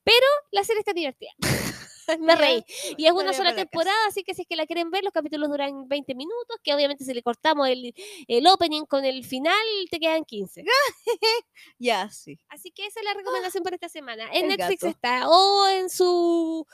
Pero 0.05 0.25
la 0.51 0.63
serie 0.63 0.79
está 0.79 0.93
divertida. 0.93 1.31
Me 2.19 2.35
reí. 2.35 2.63
Y 2.97 3.05
es 3.05 3.11
una 3.11 3.33
sola 3.33 3.55
temporada, 3.55 3.97
así 4.07 4.23
que 4.23 4.33
si 4.33 4.41
es 4.43 4.47
que 4.47 4.55
la 4.55 4.65
quieren 4.65 4.89
ver, 4.91 5.03
los 5.03 5.13
capítulos 5.13 5.49
duran 5.49 5.87
20 5.87 6.15
minutos, 6.15 6.57
que 6.63 6.73
obviamente 6.73 7.03
si 7.05 7.13
le 7.13 7.21
cortamos 7.23 7.67
el, 7.67 7.93
el 8.27 8.47
opening 8.47 8.85
con 8.85 9.05
el 9.05 9.23
final, 9.25 9.55
te 9.89 9.99
quedan 9.99 10.23
15. 10.25 10.63
Ya, 11.79 12.09
sí. 12.09 12.39
Así 12.49 12.71
que 12.71 12.85
esa 12.85 12.99
es 12.99 13.05
la 13.05 13.13
recomendación 13.13 13.63
para 13.63 13.75
esta 13.75 13.89
semana. 13.89 14.29
En 14.33 14.47
Netflix 14.47 14.81
gato. 14.81 14.87
está, 14.95 15.29
o 15.29 15.67
en 15.67 15.89
su 15.89 16.65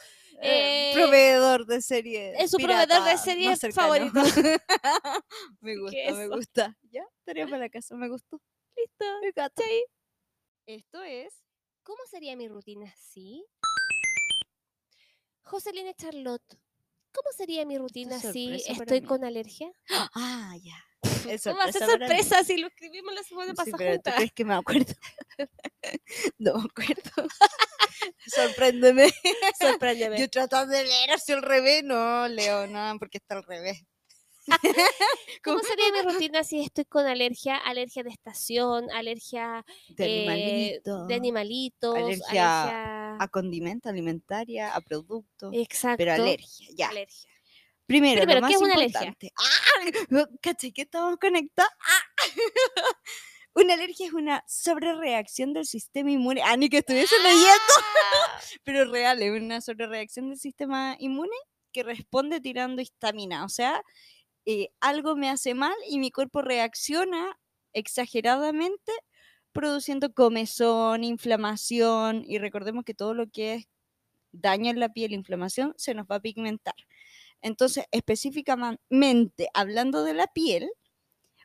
Eh, 0.42 0.92
Eh, 0.92 0.94
proveedor 0.94 1.66
de 1.66 1.82
series. 1.82 2.36
es 2.40 2.52
su 2.52 2.58
proveedor 2.58 3.04
de 3.04 3.18
series 3.18 3.60
favorito. 3.74 4.20
me 5.62 5.78
gusta, 5.78 5.98
me 6.14 6.28
gusta. 6.28 6.78
Ya, 6.92 7.06
tarea 7.26 7.46
para 7.46 7.58
la 7.60 7.70
casa, 7.70 7.96
me 7.96 8.08
gustó. 8.10 8.40
Listo. 8.76 9.06
¿cachai? 9.36 9.84
Esto 10.68 11.02
es. 11.04 11.34
¿Cómo 11.84 12.00
sería 12.10 12.36
mi 12.36 12.48
rutina 12.50 12.86
así? 12.94 13.46
Jocelyn 15.50 15.94
Charlotte, 15.96 16.60
¿cómo 17.14 17.30
sería 17.36 17.66
mi 17.66 17.78
rutina 17.78 18.20
si 18.20 18.62
estoy 18.68 19.02
mí. 19.02 19.08
con 19.08 19.24
alergia? 19.24 19.72
Ah, 20.14 20.56
ya. 20.62 20.76
Es 21.30 21.44
¿Cómo 21.44 21.56
sorpresa 21.62 21.80
para 21.80 21.98
mí. 21.98 22.06
sorpresa 22.08 22.44
si 22.44 22.58
lo 22.58 22.68
escribimos 22.68 23.14
la 23.14 23.24
semana 23.24 23.52
Sí, 23.52 23.56
pasada 23.56 23.78
pero 23.78 24.02
¿tú 24.02 24.12
crees 24.16 24.32
que 24.34 24.46
me 24.46 24.54
acuerdo? 24.56 24.94
no 26.38 26.54
me 26.56 26.66
acuerdo. 26.66 27.28
Sorpréndeme. 28.28 29.10
Sorpréndeme. 29.60 30.20
Yo 30.20 30.30
tratando 30.30 30.74
de 30.74 30.84
leer 30.84 31.12
hacia 31.12 31.36
el 31.36 31.42
revés. 31.42 31.84
No, 31.84 32.28
Leo, 32.28 32.68
no, 32.68 32.98
porque 33.00 33.18
está 33.18 33.36
al 33.36 33.44
revés. 33.44 33.84
¿Cómo 35.44 35.60
sería 35.60 35.92
mi 35.92 36.02
rutina 36.02 36.44
si 36.44 36.62
estoy 36.62 36.86
con 36.86 37.06
alergia? 37.06 37.58
Alergia 37.58 38.04
de 38.04 38.10
estación, 38.10 38.90
alergia 38.92 39.66
De 39.90 40.06
eh, 40.06 40.20
animalitos. 40.30 41.08
de 41.08 41.14
animalitos, 41.16 41.96
Alergia 41.96 42.64
alergia- 42.64 43.18
A 43.20 43.28
condimento, 43.28 43.90
alimentaria, 43.90 44.74
a 44.76 44.82
productos. 44.82 45.52
Exacto. 45.54 45.98
Pero 45.98 46.14
alergia, 46.14 46.68
ya. 46.76 46.90
alergia. 46.90 47.30
Primero, 47.86 48.20
Primero, 48.22 48.40
lo 48.40 48.42
más 48.42 48.50
¿qué 48.50 48.56
es 48.56 48.62
una 48.62 48.74
alergia? 48.74 49.02
importante. 49.08 49.34
¡Ah! 49.38 50.28
¿Cachai 50.42 50.72
que 50.74 50.82
estamos 50.82 51.18
conectados? 51.18 51.72
¡Ah! 51.80 52.04
una 53.54 53.74
alergia 53.76 54.08
es 54.08 54.14
una 54.14 54.44
sobrereacción 54.48 55.54
del 55.54 55.66
sistema 55.66 56.12
inmune. 56.12 56.42
Ah, 56.44 56.58
ni 56.58 56.70
que 56.70 56.80
estuviese 56.80 57.16
leyendo. 57.20 57.74
Ah, 57.80 58.40
Pero 58.64 58.92
real, 58.92 59.22
es 59.22 59.32
una 59.32 59.62
sobrereacción 59.62 60.30
del 60.30 60.38
sistema 60.38 60.96
inmune 61.00 61.36
que 61.72 61.84
responde 61.84 62.42
tirando 62.42 62.82
histamina. 62.82 63.46
O 63.46 63.50
sea, 63.50 63.82
eh, 64.48 64.70
algo 64.80 65.18
me 65.18 65.30
hace 65.30 65.54
mal 65.56 65.76
y 65.90 66.00
mi 66.00 66.10
cuerpo 66.10 66.42
reacciona 66.42 67.38
exageradamente 67.74 68.94
produciendo 69.52 70.14
comezón, 70.14 71.04
inflamación. 71.04 72.24
Y 72.26 72.38
recordemos 72.40 72.86
que 72.86 72.94
todo 72.94 73.14
lo 73.14 73.30
que 73.30 73.56
es 73.56 73.68
daño 74.32 74.72
en 74.72 74.80
la 74.80 74.94
piel, 74.94 75.12
inflamación, 75.12 75.74
se 75.78 75.94
nos 75.94 76.08
va 76.08 76.16
a 76.18 76.20
pigmentar. 76.22 76.76
Entonces, 77.42 77.88
específicamente 77.92 79.50
hablando 79.54 80.06
de 80.06 80.14
la 80.14 80.28
piel, 80.28 80.70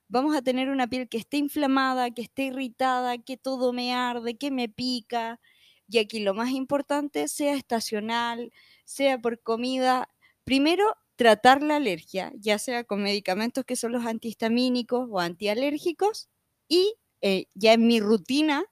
vamos 0.08 0.36
a 0.36 0.42
tener 0.42 0.70
una 0.70 0.86
piel 0.86 1.08
que 1.08 1.18
esté 1.18 1.38
inflamada, 1.38 2.12
que 2.12 2.22
esté 2.22 2.44
irritada, 2.44 3.18
que 3.18 3.36
todo 3.36 3.72
me 3.72 3.92
arde, 3.94 4.38
que 4.38 4.52
me 4.52 4.68
pica. 4.68 5.40
Y 5.88 5.98
aquí 5.98 6.20
lo 6.20 6.34
más 6.34 6.50
importante, 6.50 7.26
sea 7.26 7.54
estacional, 7.56 8.52
sea 8.84 9.18
por 9.18 9.42
comida. 9.42 10.08
Primero, 10.44 10.96
tratar 11.23 11.62
la 11.62 11.77
alergia, 11.77 12.32
ya 12.35 12.59
sea 12.59 12.82
con 12.82 13.01
medicamentos 13.01 13.65
que 13.65 13.77
son 13.77 13.93
los 13.93 14.05
antihistamínicos 14.07 15.09
o 15.09 15.20
antialérgicos. 15.20 16.28
Y 16.66 16.97
eh, 17.20 17.47
ya 17.55 17.74
en 17.74 17.86
mi 17.86 18.01
rutina, 18.01 18.65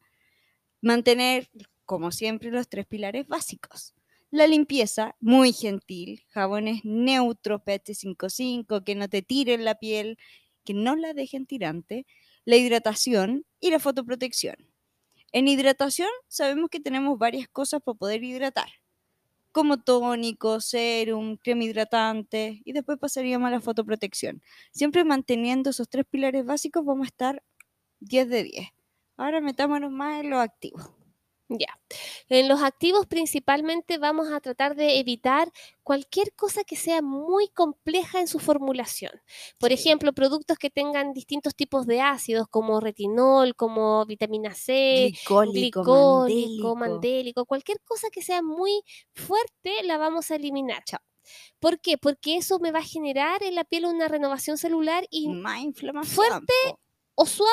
mantener, 0.83 1.49
como 1.85 2.11
siempre, 2.11 2.51
los 2.51 2.69
tres 2.69 2.87
pilares 2.87 3.29
básicos. 3.29 3.95
La 4.33 4.49
limpieza, 4.49 5.15
muy 5.21 5.53
gentil, 5.53 6.25
jabones 6.31 6.81
neutros, 6.85 7.63
pH 7.63 7.95
5.5, 7.95 8.83
que 8.83 8.97
no 8.97 9.09
te 9.09 9.23
tiren 9.23 9.65
la 9.65 9.77
piel, 9.77 10.19
que 10.65 10.75
no 10.75 10.97
la 10.97 11.15
dejen 11.15 11.47
tirante. 11.47 12.05
La 12.45 12.57
hidratación 12.57 13.47
y 13.61 13.71
la 13.71 13.79
fotoprotección. 13.79 14.57
En 15.31 15.47
hidratación 15.47 16.11
sabemos 16.27 16.69
que 16.69 16.81
tenemos 16.81 17.17
varias 17.17 17.47
cosas 17.47 17.81
para 17.81 17.97
poder 17.97 18.25
hidratar, 18.25 18.71
como 19.53 19.79
tónico, 19.79 20.61
serum, 20.61 21.37
crema 21.37 21.65
hidratante, 21.65 22.63
y 22.65 22.73
después 22.73 22.99
pasaríamos 22.99 23.49
a 23.49 23.51
la 23.53 23.61
fotoprotección. 23.61 24.43
Siempre 24.73 25.05
manteniendo 25.05 25.71
esos 25.71 25.89
tres 25.89 26.07
pilares 26.09 26.45
básicos 26.47 26.85
vamos 26.85 27.07
a 27.07 27.09
estar 27.09 27.43
10 28.01 28.29
de 28.29 28.43
10. 28.45 28.69
Ahora 29.17 29.41
metámonos 29.41 29.91
más 29.91 30.21
en 30.21 30.31
lo 30.31 30.41
activo. 30.41 31.00
Ya. 31.53 31.81
En 32.29 32.49
los 32.49 32.63
activos 32.63 33.07
principalmente 33.07 33.99
vamos 33.99 34.31
a 34.31 34.39
tratar 34.41 34.77
de 34.77 35.01
evitar 35.01 35.51
cualquier 35.83 36.33
cosa 36.35 36.63
que 36.63 36.77
sea 36.77 37.03
muy 37.03 37.49
compleja 37.49 38.21
en 38.21 38.29
su 38.29 38.39
formulación. 38.39 39.11
Por 39.59 39.73
ejemplo, 39.73 40.13
productos 40.13 40.59
que 40.59 40.71
tengan 40.71 41.13
distintos 41.13 41.57
tipos 41.57 41.87
de 41.87 42.01
ácidos 42.01 42.47
como 42.49 42.79
retinol, 42.79 43.57
como 43.57 44.07
vitamina 44.07 44.55
C, 44.55 45.09
Glicólico, 45.11 45.81
glicólico, 45.83 46.27
mandélico. 46.27 46.77
mandélico, 46.77 47.47
cualquier 47.47 47.81
cosa 47.81 48.09
que 48.11 48.23
sea 48.23 48.43
muy 48.43 48.83
fuerte 49.13 49.83
la 49.83 49.99
vamos 49.99 50.31
a 50.31 50.37
eliminar. 50.37 50.85
Chao. 50.85 51.01
¿Por 51.59 51.81
qué? 51.81 51.99
Porque 51.99 52.37
eso 52.37 52.59
me 52.61 52.73
va 52.73 52.79
a 52.81 52.85
generar 52.85 53.43
en 53.43 53.55
la 53.55 53.65
piel 53.65 53.87
una 53.87 54.09
renovación 54.09 54.57
celular 54.57 55.05
y 55.11 55.29
Más 55.29 55.61
inflamación. 55.61 56.15
fuerte. 56.15 56.53
po. 56.69 56.79
O 57.23 57.27
suave 57.27 57.53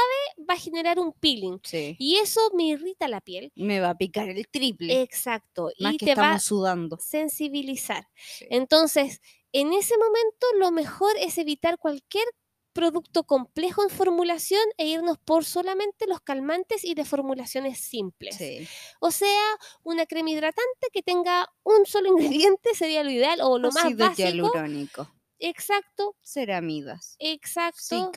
va 0.49 0.53
a 0.53 0.57
generar 0.57 0.97
un 0.97 1.11
peeling. 1.11 1.59
Sí. 1.61 1.97
Y 1.99 2.15
eso 2.15 2.39
me 2.53 2.63
irrita 2.67 3.09
la 3.09 3.19
piel. 3.19 3.51
Me 3.57 3.81
va 3.81 3.89
a 3.89 3.97
picar 3.97 4.29
el 4.29 4.47
triple. 4.47 5.01
Exacto. 5.01 5.71
más 5.79 5.95
y 5.95 5.97
que 5.97 6.05
te 6.05 6.15
va 6.15 6.39
sudando. 6.39 6.97
sensibilizar. 7.01 8.07
Sí. 8.15 8.45
Entonces, 8.49 9.19
en 9.51 9.73
ese 9.73 9.97
momento 9.97 10.47
lo 10.57 10.71
mejor 10.71 11.11
es 11.17 11.37
evitar 11.37 11.77
cualquier 11.79 12.23
producto 12.71 13.25
complejo 13.25 13.83
en 13.83 13.89
formulación 13.89 14.61
e 14.77 14.85
irnos 14.87 15.17
por 15.17 15.43
solamente 15.43 16.07
los 16.07 16.21
calmantes 16.21 16.85
y 16.85 16.93
de 16.93 17.03
formulaciones 17.03 17.77
simples. 17.79 18.37
Sí. 18.37 18.65
O 19.01 19.11
sea, 19.11 19.43
una 19.83 20.05
crema 20.05 20.29
hidratante 20.29 20.87
que 20.93 21.03
tenga 21.03 21.51
un 21.63 21.85
solo 21.85 22.07
ingrediente 22.47 22.73
sería 22.73 23.03
lo 23.03 23.11
ideal 23.11 23.41
o 23.41 23.57
lo 23.57 23.71
más 23.71 23.97
básico. 23.97 24.15
hialurónico, 24.15 25.11
Exacto, 25.39 26.15
ceramidas, 26.23 27.17
exacto. 27.19 28.11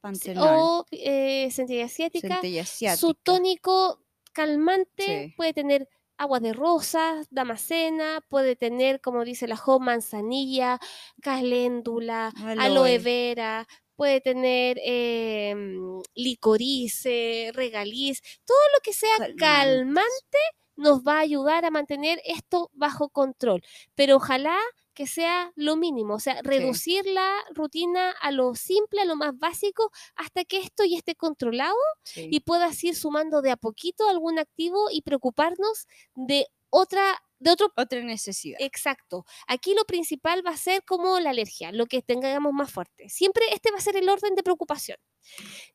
Pantenol, 0.00 0.46
O 0.60 0.86
eh, 0.90 1.48
centella 1.50 1.86
asiática. 1.86 2.28
centella 2.28 2.64
Su 2.64 2.70
asiática. 2.72 3.14
tónico 3.22 4.00
calmante 4.32 5.04
Sí. 5.28 5.34
puede 5.36 5.52
tener 5.54 5.88
agua 6.16 6.40
de 6.40 6.52
rosas, 6.52 7.26
damascena, 7.30 8.20
puede 8.28 8.56
tener, 8.56 9.00
como 9.00 9.24
dice 9.24 9.46
la 9.48 9.56
Jo, 9.56 9.78
manzanilla, 9.80 10.78
caléndula, 11.22 12.32
aloe, 12.36 12.96
Aloe. 12.96 12.98
vera, 12.98 13.66
puede 13.96 14.20
tener 14.20 14.78
eh, 14.84 15.54
mm, 15.56 16.00
licorice, 16.14 17.50
regaliz, 17.54 18.20
todo 18.44 18.58
lo 18.74 18.80
que 18.82 18.92
sea 18.92 19.10
Calmantes. 19.16 19.36
calmante 19.36 20.38
nos 20.76 21.02
va 21.02 21.16
a 21.18 21.20
ayudar 21.20 21.64
a 21.64 21.70
mantener 21.70 22.20
esto 22.24 22.70
bajo 22.72 23.08
control. 23.10 23.62
Pero 23.96 24.16
ojalá 24.16 24.56
que 24.98 25.06
sea 25.06 25.52
lo 25.54 25.76
mínimo, 25.76 26.14
o 26.14 26.18
sea, 26.18 26.42
reducir 26.42 27.06
la 27.06 27.30
rutina 27.54 28.10
a 28.20 28.32
lo 28.32 28.56
simple, 28.56 29.00
a 29.00 29.04
lo 29.04 29.14
más 29.14 29.38
básico, 29.38 29.92
hasta 30.16 30.44
que 30.44 30.58
esto 30.58 30.82
ya 30.84 30.96
esté 30.96 31.14
controlado 31.14 31.76
Sí. 32.02 32.26
y 32.32 32.40
puedas 32.40 32.82
ir 32.82 32.96
sumando 32.96 33.40
de 33.40 33.52
a 33.52 33.56
poquito 33.56 34.08
algún 34.08 34.40
activo 34.40 34.88
y 34.90 35.02
preocuparnos 35.02 35.86
de 36.16 36.46
otra, 36.70 37.22
de 37.38 37.52
otro 37.52 37.72
Otra 37.76 38.00
necesidad. 38.02 38.58
Exacto. 38.60 39.24
Aquí 39.46 39.72
lo 39.72 39.84
principal 39.84 40.44
va 40.44 40.50
a 40.50 40.56
ser 40.56 40.82
como 40.84 41.20
la 41.20 41.30
alergia, 41.30 41.70
lo 41.70 41.86
que 41.86 42.02
tengamos 42.02 42.52
más 42.52 42.72
fuerte. 42.72 43.08
Siempre 43.08 43.44
este 43.52 43.70
va 43.70 43.78
a 43.78 43.80
ser 43.80 43.94
el 43.96 44.08
orden 44.08 44.34
de 44.34 44.42
preocupación. 44.42 44.98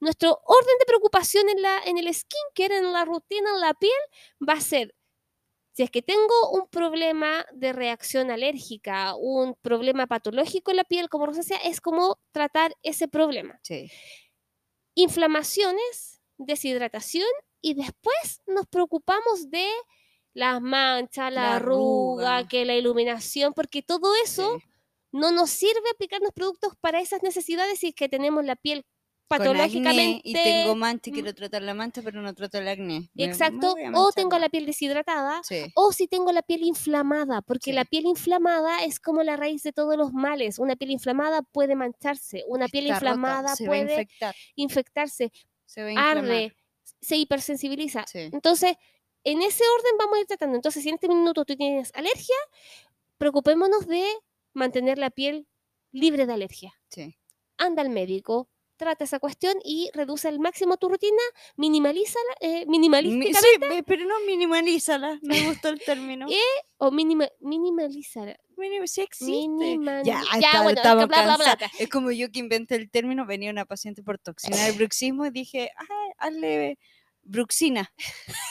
Nuestro 0.02 0.38
orden 0.44 0.76
de 0.80 0.86
preocupación 0.86 1.48
en, 1.48 1.62
la, 1.62 1.80
en 1.86 1.98
el 1.98 2.14
skincare, 2.14 2.78
en 2.78 2.92
la 2.92 3.06
rutina, 3.06 3.50
en 3.56 3.62
la 3.62 3.74
piel, 3.74 4.02
va 4.48 4.54
a 4.56 4.62
ser, 4.62 4.94
si 5.74 5.82
es 5.84 5.90
que 5.90 6.04
tengo 6.04 6.52
un 6.52 6.68
problema 6.68 7.46
de 7.52 7.74
reacción 7.74 8.30
alérgica, 8.30 9.16
un 9.16 9.56
problema 9.56 10.06
patológico 10.06 10.72
en 10.72 10.78
la 10.78 10.84
piel 10.84 11.10
como 11.10 11.26
rosácea, 11.26 11.58
es 11.58 11.82
como 11.82 12.20
tratar 12.32 12.76
ese 12.84 13.08
problema. 13.08 13.60
Sí. 13.64 13.92
Inflamaciones, 14.96 16.22
deshidratación 16.38 17.28
y 17.60 17.74
después 17.74 18.42
nos 18.46 18.68
preocupamos 18.68 19.50
de 19.50 19.68
las 20.34 20.62
manchas, 20.62 21.34
la, 21.34 21.42
La 21.42 21.56
arruga, 21.56 22.38
arruga. 22.38 22.48
que 22.50 22.66
la 22.66 22.76
iluminación, 22.76 23.54
porque 23.54 23.82
todo 23.82 24.14
eso 24.24 24.60
sí. 24.60 24.66
no 25.12 25.32
nos 25.32 25.50
sirve 25.50 25.90
aplicarnos 25.92 26.32
productos 26.34 26.74
para 26.82 27.02
esas 27.02 27.24
necesidades 27.24 27.80
si 27.80 27.88
es 27.88 27.96
que 27.96 28.10
tenemos 28.10 28.46
la 28.46 28.56
piel 28.56 28.86
Con 29.28 29.42
acné 29.42 29.54
patológicamente 29.54 30.22
y 30.24 30.34
tengo 30.34 30.76
mancha 30.76 31.10
y 31.10 31.12
mm. 31.12 31.16
quiero 31.16 31.34
tratar 31.34 31.62
la 31.64 31.74
mancha, 31.74 32.02
pero 32.04 32.22
no 32.22 32.34
trato 32.34 32.58
el 32.60 32.68
acné. 32.68 33.10
Exacto 33.16 33.76
o 33.96 34.12
tengo 34.12 34.38
la 34.38 34.50
piel 34.50 34.66
deshidratada 34.66 35.42
Sí. 35.44 35.72
o 35.76 35.92
si 35.92 36.08
tengo 36.08 36.32
la 36.32 36.42
piel 36.42 36.64
inflamada, 36.64 37.42
porque 37.42 37.72
Sí. 37.72 37.74
la 37.74 37.86
piel 37.86 38.06
inflamada 38.06 38.84
es 38.84 39.00
como 39.00 39.24
la 39.24 39.36
raíz 39.36 39.64
de 39.64 39.74
todos 39.74 39.98
los 39.98 40.14
males. 40.14 40.60
Una 40.60 40.76
piel 40.76 40.92
inflamada 40.92 41.42
puede 41.42 41.76
mancharse, 41.76 42.44
una 42.48 42.68
piel 42.68 42.86
Está 42.86 42.98
inflamada 42.98 43.56
puede 43.56 43.92
infectar, 43.92 44.36
infectarse, 44.56 45.32
se 45.66 45.84
va 45.84 46.00
a 46.00 46.12
arde, 46.12 46.56
se 47.02 47.16
hipersensibiliza. 47.16 48.06
Sí. 48.08 48.30
Entonces, 48.32 48.76
en 49.24 49.42
ese 49.42 49.64
orden 49.80 49.98
vamos 49.98 50.18
a 50.18 50.22
ir 50.22 50.28
tratando. 50.28 50.56
Entonces, 50.56 50.84
si 50.84 50.90
en 50.90 50.96
este 50.96 51.08
minuto 51.08 51.46
tú 51.46 51.56
tienes 51.56 51.92
alergia, 51.94 52.36
preocupémonos 53.18 53.88
de 53.88 54.06
mantener 54.54 54.98
la 54.98 55.10
piel 55.10 55.48
libre 55.92 56.26
de 56.26 56.34
alergia. 56.34 56.74
Anda 57.58 57.82
al 57.82 57.90
médico, 57.90 58.50
trata 58.78 59.04
esa 59.04 59.20
cuestión 59.20 59.56
y 59.64 59.90
reduce 59.94 60.28
al 60.28 60.40
máximo 60.40 60.78
tu 60.78 60.90
rutina, 60.90 61.22
minimalízala, 61.56 62.34
eh, 62.42 62.66
Mi- 62.66 62.80
minimalísticamente 62.80 63.40
sí, 63.54 63.60
pe- 63.60 63.84
pero 63.84 64.06
no 64.06 64.16
minimalízala. 64.26 65.20
Me 65.22 65.42
gustó 65.48 65.70
el 65.70 65.80
término. 65.80 66.28
Y- 66.30 66.36
o 66.78 66.92
minima, 66.92 67.28
minimalízala. 67.40 68.38
Minim- 68.58 68.86
sí 68.88 69.02
existe. 69.02 69.32
Minimali- 69.32 70.06
Ya, 70.06 70.22
ya, 70.34 70.38
está- 70.48 70.64
bueno, 70.64 70.78
estamos 70.80 71.08
bla, 71.08 71.24
bla, 71.24 71.36
bla, 71.38 71.46
cansadas. 71.46 71.72
bla. 71.72 71.84
Es 71.84 71.90
como 71.90 72.12
yo 72.12 72.30
que 72.32 72.40
inventé 72.40 72.76
el 72.76 72.90
término, 72.90 73.26
venía 73.26 73.52
una 73.52 73.66
paciente 73.66 74.04
por 74.04 74.18
toxina 74.20 74.58
del 74.66 74.76
bruxismo 74.76 75.26
y 75.26 75.32
dije, 75.32 75.72
ay, 75.78 76.12
hazle 76.18 76.78
bruxina. 77.24 77.92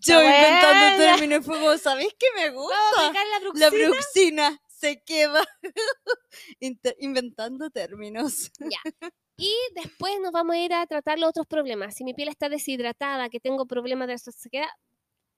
yo 0.00 0.22
inventando 0.22 0.86
el 0.86 0.96
buena. 0.96 1.16
término 1.16 1.36
y 1.36 1.42
fue 1.42 1.58
como, 1.58 1.78
¿sabéis 1.78 2.14
qué 2.18 2.26
me 2.34 2.50
gusta? 2.50 3.12
la 3.12 3.40
La 3.54 3.70
bruxina. 3.70 4.60
Se 4.80 5.02
queda 5.02 5.42
inventando 6.98 7.70
términos. 7.70 8.50
Y 9.42 9.56
después 9.74 10.12
nos 10.20 10.32
vamos 10.32 10.54
a 10.54 10.58
ir 10.58 10.74
a 10.74 10.86
tratar 10.86 11.18
los 11.18 11.30
otros 11.30 11.46
problemas. 11.46 11.94
Si 11.94 12.04
mi 12.04 12.12
piel 12.12 12.28
está 12.28 12.50
deshidratada, 12.50 13.30
que 13.30 13.40
tengo 13.40 13.64
problemas 13.66 14.06
de 14.06 14.18
sequedad, 14.18 14.66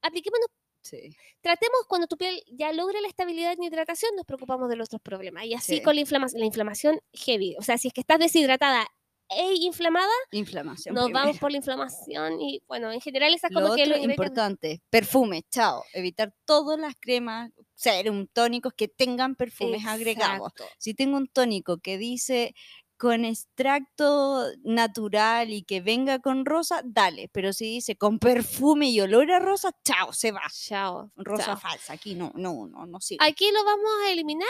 apliquémonos, 0.02 0.48
Sí. 0.82 1.10
tratemos 1.40 1.82
cuando 1.86 2.08
tu 2.08 2.16
piel 2.16 2.42
ya 2.48 2.72
logre 2.72 3.00
la 3.00 3.06
estabilidad 3.06 3.52
en 3.52 3.62
hidratación, 3.62 4.10
nos 4.16 4.26
preocupamos 4.26 4.68
de 4.68 4.74
los 4.74 4.88
otros 4.88 5.02
problemas. 5.02 5.44
Y 5.44 5.54
así 5.54 5.76
Sí. 5.76 5.82
con 5.84 5.94
la 5.94 6.00
inflamación, 6.00 6.40
la 6.40 6.46
inflamación 6.46 7.00
heavy. 7.12 7.54
O 7.60 7.62
sea, 7.62 7.78
si 7.78 7.86
es 7.88 7.94
que 7.94 8.00
estás 8.00 8.18
deshidratada 8.18 8.88
e 9.36 9.54
inflamada, 9.56 10.10
Inflamación. 10.32 10.94
nos 10.94 11.04
primero. 11.04 11.24
vamos 11.24 11.38
por 11.38 11.50
la 11.50 11.56
inflamación. 11.58 12.40
Y 12.40 12.62
bueno, 12.68 12.90
en 12.92 13.00
general 13.00 13.34
esas 13.34 13.50
Lo 13.50 13.60
como 13.62 13.74
que 13.74 13.82
otro 13.82 13.94
los 13.94 13.98
ingredientes- 14.04 14.12
importante, 14.12 14.82
perfume, 14.90 15.44
chao. 15.50 15.84
Evitar 15.92 16.34
todas 16.44 16.78
las 16.78 16.94
cremas, 16.98 17.50
serum, 17.74 18.26
tónicos 18.32 18.72
que 18.74 18.88
tengan 18.88 19.34
perfumes 19.34 19.84
agregados. 19.86 20.52
Exacto. 20.52 20.64
Si 20.78 20.94
tengo 20.94 21.16
un 21.16 21.28
tónico 21.28 21.78
que 21.78 21.98
dice 21.98 22.54
con 22.96 23.24
extracto 23.24 24.44
natural 24.62 25.52
y 25.52 25.62
que 25.64 25.80
venga 25.80 26.20
con 26.20 26.44
rosa, 26.44 26.82
dale. 26.84 27.28
Pero 27.32 27.52
si 27.52 27.64
dice 27.64 27.96
con 27.96 28.18
perfume 28.20 28.90
y 28.90 29.00
olor 29.00 29.30
a 29.32 29.40
rosa, 29.40 29.72
chao, 29.84 30.12
se 30.12 30.30
va. 30.30 30.42
Chao. 30.52 31.10
Rosa 31.16 31.44
chao. 31.46 31.56
falsa, 31.56 31.94
aquí 31.94 32.14
no, 32.14 32.30
no, 32.36 32.68
no, 32.68 32.86
no 32.86 33.00
sirve. 33.00 33.24
Aquí 33.26 33.50
lo 33.50 33.64
vamos 33.64 33.90
a 34.06 34.12
eliminar 34.12 34.48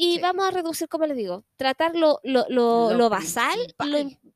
y 0.00 0.14
Sí. 0.14 0.20
vamos 0.20 0.46
a 0.46 0.50
reducir, 0.52 0.88
como 0.88 1.06
les 1.06 1.16
digo, 1.16 1.44
tratar 1.56 1.96
lo, 1.96 2.20
lo, 2.22 2.46
lo- 2.48 2.90
Lo 2.90 2.94
lo 2.96 3.10
basal, 3.10 3.58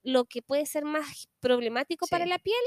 lo, 0.02 0.24
que 0.24 0.42
puede 0.42 0.66
ser 0.66 0.84
más 0.84 1.28
problemático 1.40 2.06
para 2.08 2.26
la 2.26 2.38
piel, 2.38 2.60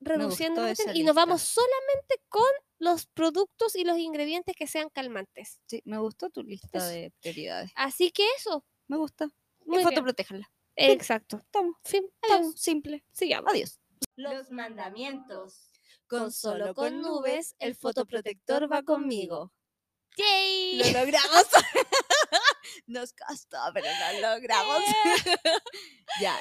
reduciendo 0.00 0.62
y 0.94 1.02
nos 1.04 1.14
vamos 1.14 1.42
solamente 1.42 2.20
con 2.28 2.42
los 2.78 3.06
productos 3.06 3.76
y 3.76 3.84
los 3.84 3.98
ingredientes 3.98 4.56
que 4.56 4.66
sean 4.66 4.88
calmantes. 4.88 5.60
Sí, 5.66 5.80
me 5.84 5.98
gustó 5.98 6.28
tu 6.30 6.42
lista 6.42 6.78
Eso. 6.78 6.88
de 6.88 7.12
prioridades. 7.20 7.70
Así 7.76 8.10
que 8.10 8.26
eso. 8.36 8.64
Me 8.88 8.96
gusta. 8.96 9.28
Muy 9.66 9.80
y 9.80 9.84
fotoprotéjanla. 9.84 10.50
Exacto. 10.74 11.36
Estamos, 11.36 11.76
Fin. 11.84 12.04
simple. 12.56 13.04
Sigamos. 13.12 13.52
Adiós. 13.52 13.78
Los 14.16 14.50
mandamientos. 14.50 15.70
Con 16.08 16.32
solo 16.32 16.74
con 16.74 17.00
nubes, 17.02 17.54
el 17.60 17.76
fotoprotector 17.76 18.72
va 18.72 18.82
conmigo. 18.82 19.52
¡Yay! 20.16 20.78
Lo 20.78 20.84
logramos. 21.00 21.46
Nos 22.90 23.12
costó, 23.12 23.58
pero 23.72 23.86
lo 24.20 24.28
logramos. 24.34 24.78
ya. 26.20 26.36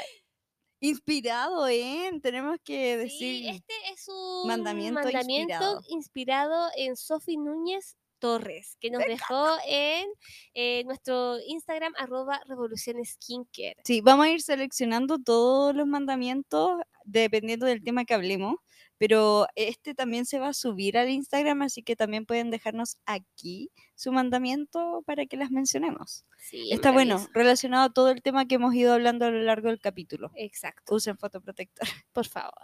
Inspirado 0.81 1.67
en, 1.67 2.21
tenemos 2.21 2.57
que 2.63 2.93
Sí, 3.09 3.43
decir. 3.43 3.49
este 3.49 3.73
es 3.93 4.07
un 4.07 4.47
mandamiento 4.47 5.01
mandamiento, 5.01 5.53
inspirado. 5.53 5.81
inspirado. 5.89 6.69
en 6.77 6.95
Sofi 6.95 7.37
Núñez 7.37 7.97
Torres, 8.19 8.77
que 8.79 8.89
nos 8.89 9.03
dejó 9.05 9.57
en 9.67 10.07
eh, 10.53 10.83
nuestro 10.85 11.37
Instagram, 11.45 11.93
arroba 11.97 12.41
Revolución 12.45 12.97
Skincare. 13.03 13.77
Sí, 13.83 14.01
vamos 14.01 14.25
a 14.25 14.29
ir 14.29 14.41
seleccionando 14.41 15.19
todos 15.19 15.75
los 15.75 15.85
mandamientos 15.85 16.79
dependiendo 17.05 17.65
del 17.65 17.83
tema 17.83 18.05
que 18.05 18.13
hablemos, 18.13 18.55
pero 18.99 19.47
este 19.55 19.95
también 19.95 20.25
se 20.25 20.39
va 20.39 20.49
a 20.49 20.53
subir 20.53 20.97
al 20.97 21.09
Instagram, 21.09 21.61
así 21.61 21.81
que 21.81 21.95
también 21.95 22.25
pueden 22.25 22.51
dejarnos 22.51 22.97
aquí 23.05 23.71
su 23.95 24.11
mandamiento 24.11 25.03
para 25.05 25.25
que 25.25 25.37
las 25.37 25.51
mencionemos. 25.51 26.25
Sí, 26.37 26.69
Está 26.71 26.91
bueno, 26.91 27.25
relacionado 27.33 27.85
a 27.85 27.93
todo 27.93 28.11
el 28.11 28.21
tema 28.21 28.45
que 28.45 28.55
hemos 28.55 28.75
ido 28.75 28.93
hablando 28.93 29.25
a 29.25 29.31
lo 29.31 29.41
largo 29.41 29.69
del 29.69 29.79
capítulo. 29.79 30.31
Exacto, 30.35 30.93
Usen 30.93 31.17
fotoprotector. 31.17 31.87
por 32.13 32.27
favor. 32.27 32.61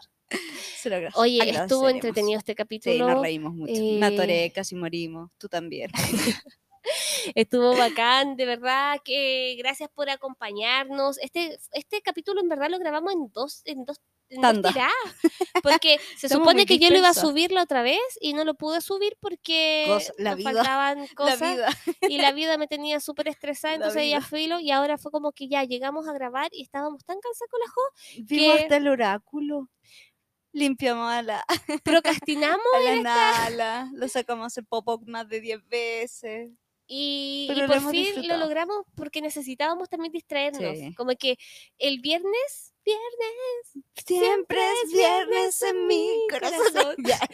Se 0.78 0.90
lo 0.90 0.98
Oye, 1.16 1.38
estuvo 1.38 1.86
agradeceremos. 1.86 1.92
entretenido 1.94 2.40
este 2.40 2.52
Sí, 2.52 2.56
capítulo. 2.58 3.10
nos 3.10 3.22
reímos 3.22 3.54
mucho. 3.54 3.74
Me 3.74 4.00
eh, 4.00 4.04
atoré, 4.04 4.52
casi 4.54 4.76
morimos. 4.76 5.32
Tú 5.38 5.48
también. 5.48 5.90
Estuvo 7.34 7.76
bacán, 7.76 8.36
de 8.36 8.46
verdad 8.46 9.00
que 9.04 9.56
gracias 9.58 9.90
por 9.90 10.10
acompañarnos. 10.10 11.18
Este, 11.20 11.58
este 11.72 12.02
capítulo 12.02 12.42
en 12.42 12.50
verdad 12.50 12.70
lo 12.70 12.78
grabamos 12.78 13.14
en 13.14 13.32
dos, 13.32 13.62
en 13.66 13.86
dos 13.86 14.00
Tanda. 14.42 14.74
porque 15.64 16.00
se 16.18 16.30
supone 16.30 16.66
que 16.66 16.80
yo 16.80 16.90
lo 16.90 16.98
iba 16.98 17.10
a 17.10 17.14
subir 17.14 17.52
la 17.52 17.64
otra 17.64 17.82
vez 17.84 18.00
y 18.20 18.34
no 18.34 18.44
lo 18.44 18.56
pude 18.56 18.82
subir 18.82 19.16
porque 19.20 19.86
Cosa- 19.88 20.14
la 20.18 20.32
nos 20.32 20.38
vida, 20.40 20.52
faltaban 20.54 21.08
cosas 21.16 21.40
La 21.42 21.48
vida. 21.54 21.70
y 22.10 22.18
la 22.18 22.32
vida 22.32 22.58
me 22.58 22.68
tenía 22.68 23.00
súper 23.00 23.28
estresada, 23.28 23.76
entonces 23.76 24.10
ya 24.10 24.22
filo 24.22 24.60
y 24.60 24.72
ahora 24.72 24.98
fue 24.98 25.12
como 25.12 25.32
que 25.32 25.48
ya 25.48 25.64
llegamos 25.64 26.08
a 26.08 26.14
grabar 26.14 26.50
y 26.52 26.64
estábamos 26.64 27.04
tan 27.06 27.18
cansados 27.20 27.50
con 27.52 27.60
la 27.60 27.68
Jo, 27.68 27.82
Vimos 28.26 28.56
que- 28.58 28.64
hasta 28.64 28.78
el 28.78 28.88
oráculo. 28.88 29.70
Limpiamos 30.52 31.12
a 31.12 31.22
la, 31.22 31.46
procrastinamos 31.84 32.66
a 32.76 32.80
la 32.80 33.02
Nala. 33.02 33.90
Lo 33.94 34.08
sacamos 34.08 34.58
el 34.58 34.66
pop-up 34.66 35.04
más 35.08 35.28
de 35.28 35.42
10 35.42 35.68
veces. 35.68 36.52
Y, 36.88 37.52
por 37.68 37.90
fin 37.92 38.28
lo 38.28 38.38
logramos 38.38 38.86
porque 38.96 39.20
necesitábamos 39.20 39.90
también 39.90 40.12
distraernos. 40.14 40.78
Sí. 40.78 40.94
Como 40.96 41.12
que 41.18 41.38
el 41.80 42.00
viernes, 42.00 42.75
viernes, 42.86 43.86
Siempre 44.06 44.60
es 44.84 44.92
viernes 44.94 45.62
en 45.64 45.88
mi 45.88 46.10
corazón. 46.30 46.96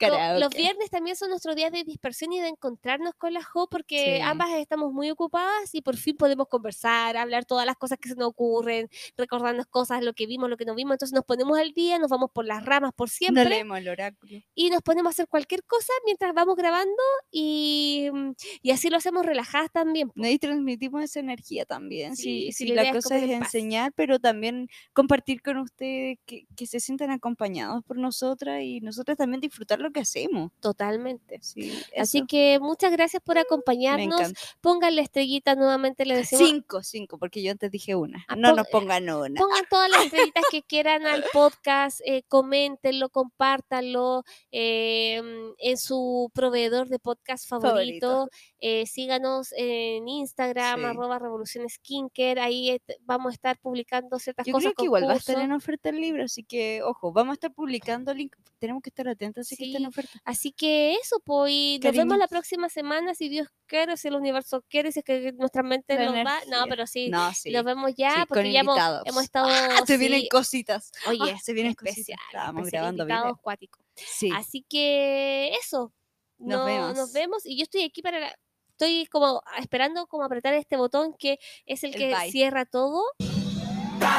Los 0.40 0.50
viernes 0.54 0.90
también 0.90 1.16
son 1.16 1.30
nuestros 1.30 1.56
días 1.56 1.72
de 1.72 1.84
dispersión 1.84 2.32
y 2.32 2.40
de 2.40 2.48
encontrarnos 2.48 3.14
con 3.14 3.32
la 3.32 3.42
Jo 3.42 3.68
porque 3.68 4.16
Sí. 4.16 4.20
ambas 4.22 4.50
estamos 4.50 4.92
muy 4.92 5.10
ocupadas 5.10 5.74
y 5.74 5.82
por 5.82 5.96
fin 5.96 6.16
podemos 6.16 6.46
conversar, 6.48 7.16
hablar 7.16 7.44
todas 7.44 7.66
las 7.66 7.76
cosas 7.76 7.98
que 7.98 8.08
se 8.08 8.14
nos 8.14 8.28
ocurren, 8.28 8.88
recordarnos 9.16 9.66
cosas, 9.66 10.02
lo 10.02 10.12
que 10.12 10.26
vimos, 10.26 10.48
lo 10.50 10.56
que 10.56 10.64
no 10.64 10.74
vimos. 10.74 10.94
Entonces 10.94 11.14
nos 11.14 11.24
ponemos 11.24 11.58
al 11.58 11.72
día, 11.72 11.98
nos 11.98 12.10
vamos 12.10 12.30
por 12.32 12.44
las 12.44 12.64
ramas 12.64 12.92
por 12.94 13.08
No 13.08 13.12
siempre 13.12 13.44
leemos 13.46 13.78
el 13.78 13.88
oráculo. 13.88 14.40
y 14.54 14.70
nos 14.70 14.82
ponemos 14.82 15.10
a 15.10 15.12
hacer 15.12 15.28
cualquier 15.28 15.64
cosa 15.64 15.92
mientras 16.04 16.32
vamos 16.34 16.56
grabando 16.56 16.94
y, 17.30 18.08
mm, 18.12 18.32
y 18.62 18.70
así 18.70 18.90
lo 18.90 18.96
hacemos 18.98 19.24
relajadas 19.24 19.70
también. 19.72 20.10
¿no? 20.14 20.28
Y 20.28 20.38
transmitimos 20.38 21.02
esa 21.04 21.20
energía 21.20 21.64
también. 21.64 22.16
Sí, 22.16 22.52
Sí, 22.52 22.66
la 22.68 22.76
la, 22.76 22.82
idea 22.82 22.90
es 22.98 23.04
cosa 23.04 23.16
es 23.18 23.30
enseñar, 23.30 23.92
pero 23.94 24.18
también 24.18 24.57
compartir 24.92 25.42
con 25.42 25.58
ustedes, 25.58 26.18
que, 26.26 26.46
que 26.56 26.66
se 26.66 26.80
sientan 26.80 27.10
acompañados 27.10 27.84
por 27.84 27.98
nosotras 27.98 28.62
y 28.62 28.80
nosotras 28.80 29.16
también 29.18 29.40
disfrutar 29.40 29.78
lo 29.80 29.90
que 29.92 30.00
hacemos. 30.00 30.50
Totalmente. 30.60 31.38
Sí, 31.42 31.72
Así 31.96 32.24
que 32.26 32.58
muchas 32.60 32.90
gracias 32.92 33.22
por 33.22 33.36
me 33.36 33.42
acompañarnos. 33.42 34.20
encanta. 34.20 34.40
Pónganle 34.60 35.02
estrellita 35.02 35.54
nuevamente, 35.54 36.04
le 36.04 36.16
decimos. 36.16 36.48
Cinco, 36.48 36.82
cinco, 36.82 37.18
porque 37.18 37.42
yo 37.42 37.50
antes 37.52 37.70
dije 37.70 37.94
una. 37.94 38.24
Ah, 38.28 38.36
No 38.36 38.54
nos 38.54 38.66
pongan 38.68 39.08
una. 39.10 39.40
Pongan 39.40 39.64
todas 39.70 39.90
las 39.90 40.04
estrellitas 40.06 40.44
que 40.50 40.62
quieran 40.68 41.06
al 41.06 41.24
podcast, 41.32 42.00
eh, 42.04 42.22
coméntenlo, 42.28 43.08
compártanlo 43.10 44.24
eh, 44.52 45.20
en 45.58 45.76
su 45.76 46.30
proveedor 46.34 46.88
de 46.88 46.98
podcast 46.98 47.48
favorito. 47.48 47.68
Favorito. 47.68 48.28
eh, 48.60 48.86
síganos 48.86 49.52
en 49.56 50.08
Instagram, 50.08 50.80
Sí. 50.80 50.84
arroba 50.86 51.18
Revolución 51.18 51.68
Skincare. 51.68 52.40
Ahí 52.40 52.70
eh, 52.70 52.80
vamos 53.02 53.30
a 53.30 53.34
estar 53.34 53.58
publicando 53.58 54.18
ciertas 54.18 54.46
Yo 54.48 54.52
cosas. 54.54 54.72
creo 54.72 54.74
que 54.74 54.84
igual 54.84 55.08
va 55.08 55.12
a 55.12 55.16
estar 55.16 55.38
en 55.38 55.52
oferta 55.52 55.88
el 55.90 56.00
libro, 56.00 56.24
así 56.24 56.42
que, 56.44 56.82
ojo, 56.82 57.12
vamos 57.12 57.32
a 57.32 57.34
estar 57.34 57.52
publicando 57.54 58.12
link. 58.14 58.34
Tenemos 58.58 58.82
que 58.82 58.90
estar 58.90 59.06
atentos, 59.08 59.46
así 59.46 59.56
que 59.56 59.66
está 59.66 59.78
en 59.78 59.86
oferta. 59.86 60.20
Así 60.24 60.50
que 60.52 60.94
eso, 60.94 61.20
pues, 61.24 61.52
y 61.52 61.80
nos 61.82 61.94
vemos 61.96 62.18
la 62.18 62.26
próxima 62.28 62.68
semana, 62.68 63.14
si 63.14 63.28
Dios 63.28 63.48
quiere, 63.66 63.96
si 63.96 64.08
el 64.08 64.16
universo 64.16 64.64
quiere, 64.68 64.90
si 64.90 64.98
es 65.00 65.04
que 65.04 65.32
nuestra 65.32 65.62
mente 65.62 65.94
La 65.94 66.06
nos 66.06 66.14
va. 66.14 66.40
No, 66.48 66.66
pero 66.68 66.86
sí, 66.86 67.08
No, 67.08 67.32
sí. 67.34 67.50
nos 67.52 67.64
vemos 67.64 67.92
ya, 67.96 68.14
sí, 68.14 68.20
porque 68.28 68.52
ya 68.52 68.60
hemos, 68.60 68.76
hemos 69.04 69.22
estado. 69.22 69.48
Ah, 69.48 69.78
se 69.86 69.96
vienen 69.96 70.26
cositas. 70.30 70.90
Oye, 71.06 71.32
Ah, 71.34 71.38
se 71.40 71.52
vienen 71.52 71.74
cositas. 71.74 71.98
especial, 71.98 72.18
Estábamos 72.30 72.62
especial, 72.66 72.94
grabando 72.96 73.04
video. 73.06 73.36
cuáticos. 73.42 73.84
Sí. 73.94 74.30
Así 74.34 74.64
que 74.68 75.52
eso. 75.60 75.92
Nos 76.38 76.58
no- 76.60 76.64
vemos. 76.64 76.96
Nos 76.96 77.12
vemos 77.12 77.46
y 77.46 77.56
yo 77.56 77.62
estoy 77.64 77.82
aquí 77.84 78.02
para. 78.02 78.18
la- 78.20 78.38
Estoy 78.80 79.06
como 79.06 79.42
esperando 79.58 80.06
como 80.06 80.22
apretar 80.22 80.54
este 80.54 80.76
botón 80.76 81.12
que 81.18 81.40
es 81.66 81.82
el 81.82 81.92
El 81.94 81.98
que 81.98 82.14
bye. 82.14 82.30
cierra 82.30 82.64
todo. 82.64 83.02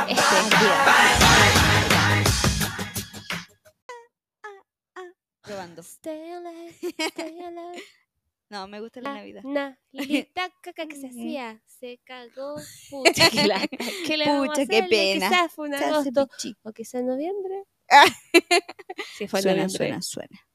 Este. 0.10 2.00
Probando. 5.42 5.82
Stay 5.82 6.32
alive, 6.32 6.76
stay 7.12 7.40
alive. 7.44 7.82
No, 8.50 8.68
me 8.68 8.80
gusta 8.82 9.00
la 9.02 9.10
Na, 9.14 9.16
Navidad. 9.20 9.44
na, 9.44 9.80
lilita 9.92 10.50
caca 10.64 10.86
que 10.88 10.96
se 10.96 11.08
hacía, 11.08 11.62
se 11.66 12.00
cagó. 12.04 12.56
Pucha, 12.90 13.30
que 13.30 13.48
la- 13.48 13.60
¿qué 13.68 13.78
Pucha, 14.26 14.66
pena. 14.90 15.30
Quizás 15.30 15.52
fue 15.54 15.68
en 15.68 15.78
Se 15.78 15.86
hace 15.86 15.94
agosto 15.94 16.28
pichi. 16.28 16.56
o 16.64 16.72
quizás 16.74 16.96
en 17.02 17.08
noviembre. 17.08 17.64
Ah. 17.90 18.06
Sí, 19.18 19.28
fue 19.28 19.40
en 19.40 19.44
Suena, 19.44 19.64
noviembre. 19.64 19.78
suena, 19.78 20.02
suena. 20.02 20.40